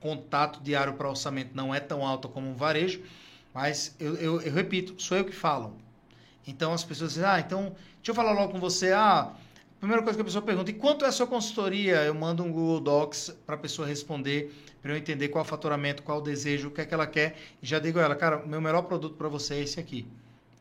contato 0.00 0.62
diário 0.62 0.94
para 0.94 1.10
orçamento 1.10 1.50
não 1.52 1.74
é 1.74 1.78
tão 1.78 2.02
alta 2.02 2.26
como 2.26 2.48
um 2.48 2.54
varejo, 2.54 3.02
mas 3.52 3.94
eu, 4.00 4.16
eu, 4.16 4.40
eu, 4.40 4.50
repito, 4.54 4.94
sou 4.96 5.18
eu 5.18 5.26
que 5.26 5.34
falo. 5.34 5.76
Então 6.46 6.72
as 6.72 6.82
pessoas 6.82 7.12
dizem, 7.12 7.28
ah, 7.28 7.38
então 7.38 7.76
deixa 7.96 8.12
eu 8.12 8.14
falar 8.14 8.32
logo 8.32 8.50
com 8.50 8.58
você. 8.58 8.92
Ah, 8.92 9.30
primeira 9.80 10.02
coisa 10.02 10.16
que 10.16 10.20
a 10.20 10.24
pessoa 10.24 10.42
pergunta, 10.42 10.70
e 10.70 10.74
quanto 10.74 11.06
é 11.06 11.08
a 11.08 11.12
sua 11.12 11.26
consultoria? 11.26 11.96
Eu 12.02 12.14
mando 12.14 12.44
um 12.44 12.52
Google 12.52 12.80
Docs 12.80 13.34
para 13.46 13.54
a 13.54 13.58
pessoa 13.58 13.88
responder, 13.88 14.54
para 14.82 14.92
eu 14.92 14.96
entender 14.96 15.28
qual 15.28 15.42
é 15.42 15.46
o 15.46 15.48
faturamento, 15.48 16.02
qual 16.02 16.18
é 16.18 16.20
o 16.20 16.24
desejo, 16.24 16.68
o 16.68 16.70
que 16.70 16.82
é 16.82 16.84
que 16.84 16.92
ela 16.92 17.06
quer. 17.06 17.36
E 17.62 17.66
já 17.66 17.78
digo 17.78 17.98
a 17.98 18.02
ela, 18.02 18.14
cara, 18.14 18.44
o 18.44 18.48
meu 18.48 18.60
melhor 18.60 18.82
produto 18.82 19.16
para 19.16 19.28
você 19.28 19.54
é 19.54 19.60
esse 19.62 19.80
aqui. 19.80 20.06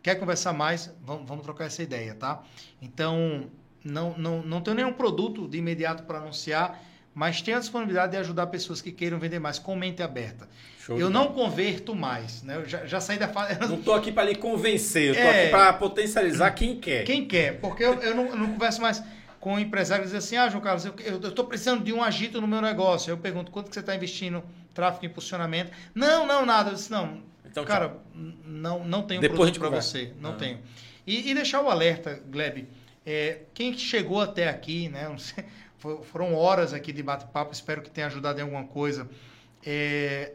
Quer 0.01 0.15
conversar 0.15 0.53
mais? 0.53 0.89
Vamos, 1.05 1.27
vamos 1.27 1.43
trocar 1.43 1.65
essa 1.65 1.83
ideia, 1.83 2.15
tá? 2.15 2.41
Então, 2.81 3.49
não, 3.83 4.17
não, 4.17 4.41
não 4.41 4.61
tenho 4.61 4.77
nenhum 4.77 4.93
produto 4.93 5.49
de 5.49 5.57
imediato 5.57 6.03
para 6.03 6.19
anunciar, 6.19 6.81
mas 7.13 7.41
tenho 7.41 7.57
a 7.57 7.59
disponibilidade 7.59 8.13
de 8.13 8.17
ajudar 8.17 8.47
pessoas 8.47 8.81
que 8.81 8.93
queiram 8.93 9.19
vender 9.19 9.39
mais 9.39 9.59
com 9.59 9.75
mente 9.75 10.01
aberta. 10.01 10.47
Show 10.79 10.97
eu 10.97 11.09
não 11.09 11.33
converto 11.33 11.93
mais, 11.93 12.41
né? 12.41 12.55
Eu 12.55 12.65
já, 12.65 12.85
já 12.85 13.01
saí 13.01 13.17
da 13.17 13.27
fase. 13.27 13.59
Não 13.67 13.75
estou 13.75 13.93
aqui 13.93 14.13
para 14.13 14.23
lhe 14.23 14.35
convencer, 14.35 15.09
eu 15.09 15.13
estou 15.13 15.27
é... 15.27 15.41
aqui 15.41 15.51
para 15.51 15.73
potencializar 15.73 16.51
quem 16.51 16.79
quer. 16.79 17.03
Quem 17.03 17.27
quer, 17.27 17.59
porque 17.59 17.83
eu, 17.83 17.95
eu, 17.95 18.15
não, 18.15 18.25
eu 18.27 18.35
não 18.37 18.53
converso 18.53 18.81
mais 18.81 19.03
com 19.41 19.59
empresários 19.59 20.09
que 20.09 20.17
dizem 20.17 20.37
assim: 20.37 20.47
ah, 20.47 20.49
João 20.49 20.63
Carlos, 20.63 20.85
eu 20.85 21.17
estou 21.17 21.43
precisando 21.45 21.83
de 21.83 21.91
um 21.91 22.01
agito 22.01 22.39
no 22.39 22.47
meu 22.47 22.61
negócio. 22.61 23.11
Eu 23.11 23.17
pergunto 23.17 23.51
quanto 23.51 23.67
que 23.67 23.73
você 23.73 23.81
está 23.81 23.93
investindo 23.93 24.37
em 24.37 24.73
tráfego 24.73 25.03
e 25.03 25.07
impulsionamento. 25.07 25.69
Não, 25.93 26.25
não, 26.25 26.45
nada. 26.45 26.69
Eu 26.69 26.75
disse, 26.75 26.89
não, 26.89 27.21
então, 27.45 27.65
cara, 27.65 27.89
tchau. 27.89 28.01
não, 28.45 28.85
não 28.85 29.01
tenho 29.03 29.19
Depois 29.19 29.51
produto 29.51 29.59
para 29.59 29.81
você. 29.81 30.13
Não 30.21 30.31
ah. 30.31 30.35
tenho. 30.35 30.59
E, 31.05 31.29
e, 31.29 31.33
deixar 31.33 31.61
o 31.61 31.69
alerta, 31.69 32.21
Gleb. 32.29 32.67
É, 33.05 33.39
quem 33.53 33.77
chegou 33.77 34.21
até 34.21 34.47
aqui, 34.47 34.87
né? 34.87 35.13
Sei, 35.17 35.43
foram 36.03 36.35
horas 36.35 36.73
aqui 36.73 36.93
de 36.93 37.03
bate-papo, 37.03 37.51
espero 37.51 37.81
que 37.81 37.89
tenha 37.89 38.07
ajudado 38.07 38.39
em 38.39 38.43
alguma 38.43 38.63
coisa. 38.65 39.09
É, 39.65 40.33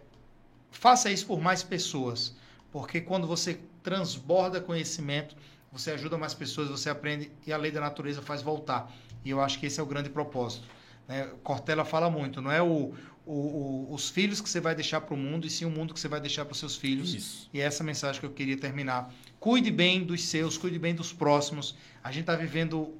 faça 0.78 1.10
isso 1.10 1.26
por 1.26 1.40
mais 1.40 1.62
pessoas, 1.62 2.36
porque 2.70 3.00
quando 3.00 3.26
você 3.26 3.60
transborda 3.82 4.60
conhecimento, 4.60 5.36
você 5.72 5.90
ajuda 5.90 6.16
mais 6.16 6.34
pessoas, 6.34 6.68
você 6.68 6.88
aprende 6.88 7.30
e 7.46 7.52
a 7.52 7.56
lei 7.56 7.70
da 7.70 7.80
natureza 7.80 8.22
faz 8.22 8.42
voltar. 8.42 8.92
E 9.24 9.30
eu 9.30 9.40
acho 9.40 9.58
que 9.58 9.66
esse 9.66 9.80
é 9.80 9.82
o 9.82 9.86
grande 9.86 10.08
propósito. 10.10 10.66
Né? 11.08 11.28
Cortella 11.42 11.84
fala 11.84 12.08
muito, 12.10 12.40
não 12.40 12.50
é 12.50 12.62
o, 12.62 12.94
o, 13.26 13.32
o, 13.32 13.88
os 13.92 14.08
filhos 14.08 14.40
que 14.40 14.48
você 14.48 14.60
vai 14.60 14.74
deixar 14.74 15.00
para 15.00 15.14
o 15.14 15.16
mundo, 15.16 15.46
e 15.46 15.50
sim 15.50 15.64
o 15.64 15.70
mundo 15.70 15.92
que 15.94 16.00
você 16.00 16.08
vai 16.08 16.20
deixar 16.20 16.44
para 16.44 16.52
os 16.52 16.58
seus 16.58 16.76
filhos. 16.76 17.14
Isso. 17.14 17.50
E 17.52 17.60
é 17.60 17.64
essa 17.64 17.82
mensagem 17.82 18.20
que 18.20 18.26
eu 18.26 18.32
queria 18.32 18.56
terminar. 18.56 19.12
Cuide 19.40 19.70
bem 19.70 20.04
dos 20.04 20.22
seus, 20.24 20.56
cuide 20.56 20.78
bem 20.78 20.94
dos 20.94 21.12
próximos. 21.12 21.76
A 22.02 22.10
gente 22.10 22.22
está 22.22 22.36
vivendo 22.36 22.94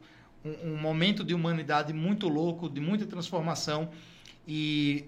um, 0.45 0.73
um, 0.73 0.77
momento 0.77 1.25
de 1.25 1.35
humanidade 1.35 1.93
muito 1.93 2.29
louco, 2.29 2.69
de 2.69 2.81
muita 2.81 3.07
transformação. 3.07 3.91
E 4.47 5.07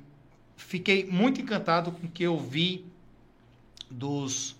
fiquei 0.56 1.04
muito 1.04 1.40
encantado 1.40 1.92
com 1.92 2.06
o 2.06 2.10
que 2.10 2.22
eu 2.22 2.38
vi 2.38 2.84
dos 3.90 4.56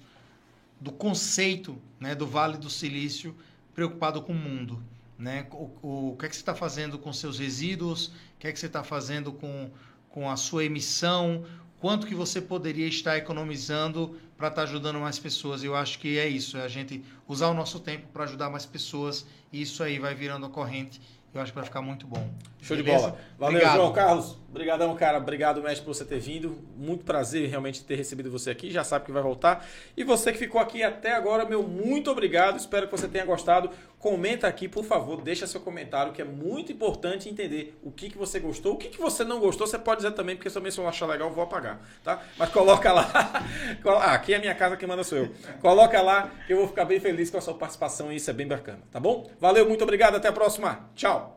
do 0.81 0.93
conceito 0.93 1.81
né, 1.99 2.15
do 2.15 2.27
Vale 2.27 2.59
do 2.59 2.69
Silício 2.69 3.35
preocupado 3.75 4.23
com 4.23 4.33
o 4.33 4.37
mundo. 4.37 4.83
Né? 5.19 5.47
O, 5.51 5.71
o, 5.83 6.13
o 6.13 6.17
que 6.19 6.27
é 6.27 6.29
que 6.29 6.37
você 6.37 6.43
está 6.43 6.55
fazendo 6.55 6.99
com 6.99 7.13
seus 7.13 7.39
resíduos? 7.39 8.09
O 8.09 8.13
que 8.39 8.47
é 8.47 8.53
que 8.53 8.59
você 8.59 8.67
está 8.67 8.85
fazendo 8.85 9.33
com, 9.33 9.71
com 10.11 10.31
a 10.31 10.37
sua 10.37 10.65
emissão? 10.65 11.45
Quanto 11.81 12.07
que 12.07 12.15
você 12.15 12.41
poderia 12.41 12.87
estar 12.87 13.17
economizando 13.17 14.19
para 14.37 14.49
estar 14.49 14.63
tá 14.63 14.69
ajudando 14.69 15.01
mais 15.01 15.19
pessoas? 15.19 15.65
Eu 15.65 15.75
acho 15.75 15.99
que 15.99 16.19
é 16.19 16.29
isso, 16.29 16.59
é 16.59 16.63
a 16.63 16.69
gente 16.69 17.03
usar 17.27 17.49
o 17.49 17.55
nosso 17.55 17.81
tempo 17.81 18.07
para 18.13 18.25
ajudar 18.25 18.51
mais 18.51 18.67
pessoas 18.67 19.27
e 19.51 19.63
isso 19.63 19.83
aí 19.83 19.99
vai 19.99 20.15
virando 20.15 20.45
a 20.45 20.51
corrente 20.51 21.01
eu 21.37 21.43
acho 21.43 21.53
que 21.53 21.57
vai 21.57 21.65
ficar 21.65 21.83
muito 21.83 22.07
bom. 22.07 22.29
Show 22.63 22.77
Beleza? 22.77 22.97
de 22.97 23.03
bola. 23.03 23.19
Valeu, 23.39 23.57
Obrigado. 23.57 23.77
João 23.77 23.93
Carlos. 23.93 24.37
Obrigadão, 24.57 24.97
cara. 24.97 25.19
Obrigado, 25.19 25.63
mestre, 25.63 25.85
por 25.85 25.95
você 25.95 26.03
ter 26.03 26.19
vindo. 26.19 26.59
Muito 26.75 27.05
prazer 27.05 27.47
realmente 27.51 27.85
ter 27.85 27.95
recebido 27.95 28.31
você 28.31 28.49
aqui. 28.49 28.71
Já 28.71 28.83
sabe 28.83 29.05
que 29.05 29.13
vai 29.13 29.23
voltar. 29.23 29.67
E 29.95 30.03
você 30.03 30.33
que 30.33 30.39
ficou 30.39 30.59
aqui 30.59 30.83
até 30.83 31.13
agora, 31.13 31.45
meu 31.45 31.63
muito 31.63 32.11
obrigado. 32.11 32.57
Espero 32.57 32.87
que 32.87 32.97
você 32.97 33.07
tenha 33.07 33.27
gostado. 33.27 33.69
Comenta 33.99 34.49
aqui, 34.49 34.67
por 34.67 34.83
favor. 34.83 35.21
Deixa 35.21 35.47
seu 35.47 35.61
comentário, 35.61 36.15
que 36.15 36.23
é 36.23 36.25
muito 36.25 36.73
importante 36.73 37.29
entender 37.29 37.79
o 37.83 37.91
que, 37.91 38.09
que 38.09 38.17
você 38.17 38.41
gostou. 38.41 38.73
O 38.73 38.77
que, 38.79 38.89
que 38.89 38.99
você 38.99 39.25
não 39.25 39.39
gostou, 39.39 39.67
você 39.67 39.79
pode 39.79 39.99
dizer 39.99 40.13
também, 40.13 40.37
porque 40.37 40.49
também 40.49 40.73
se 40.73 40.79
eu 40.79 40.89
achar 40.89 41.05
legal, 41.05 41.29
eu 41.29 41.35
vou 41.35 41.45
apagar, 41.45 41.79
tá? 42.03 42.23
Mas 42.39 42.49
coloca 42.49 42.91
lá. 42.91 43.11
ah, 43.85 44.15
aqui 44.15 44.33
é 44.33 44.37
a 44.37 44.41
minha 44.41 44.55
casa, 44.55 44.75
quem 44.79 44.89
manda 44.89 45.05
sou 45.05 45.19
eu. 45.19 45.35
Coloca 45.61 46.01
lá, 46.01 46.31
que 46.47 46.55
eu 46.55 46.57
vou 46.57 46.69
ficar 46.69 46.87
bem 46.87 46.99
feliz 46.99 47.29
com 47.29 47.37
a 47.37 47.43
sua 47.43 47.55
participação 47.55 48.11
e 48.11 48.17
isso 48.17 48.31
é 48.31 48.33
bem 48.33 48.49
bacana, 48.49 48.81
tá 48.91 48.99
bom? 48.99 49.31
Valeu, 49.39 49.69
muito 49.69 49.85
obrigado. 49.85 50.15
Até 50.15 50.29
a 50.29 50.33
próxima. 50.33 50.89
Tchau. 50.95 51.36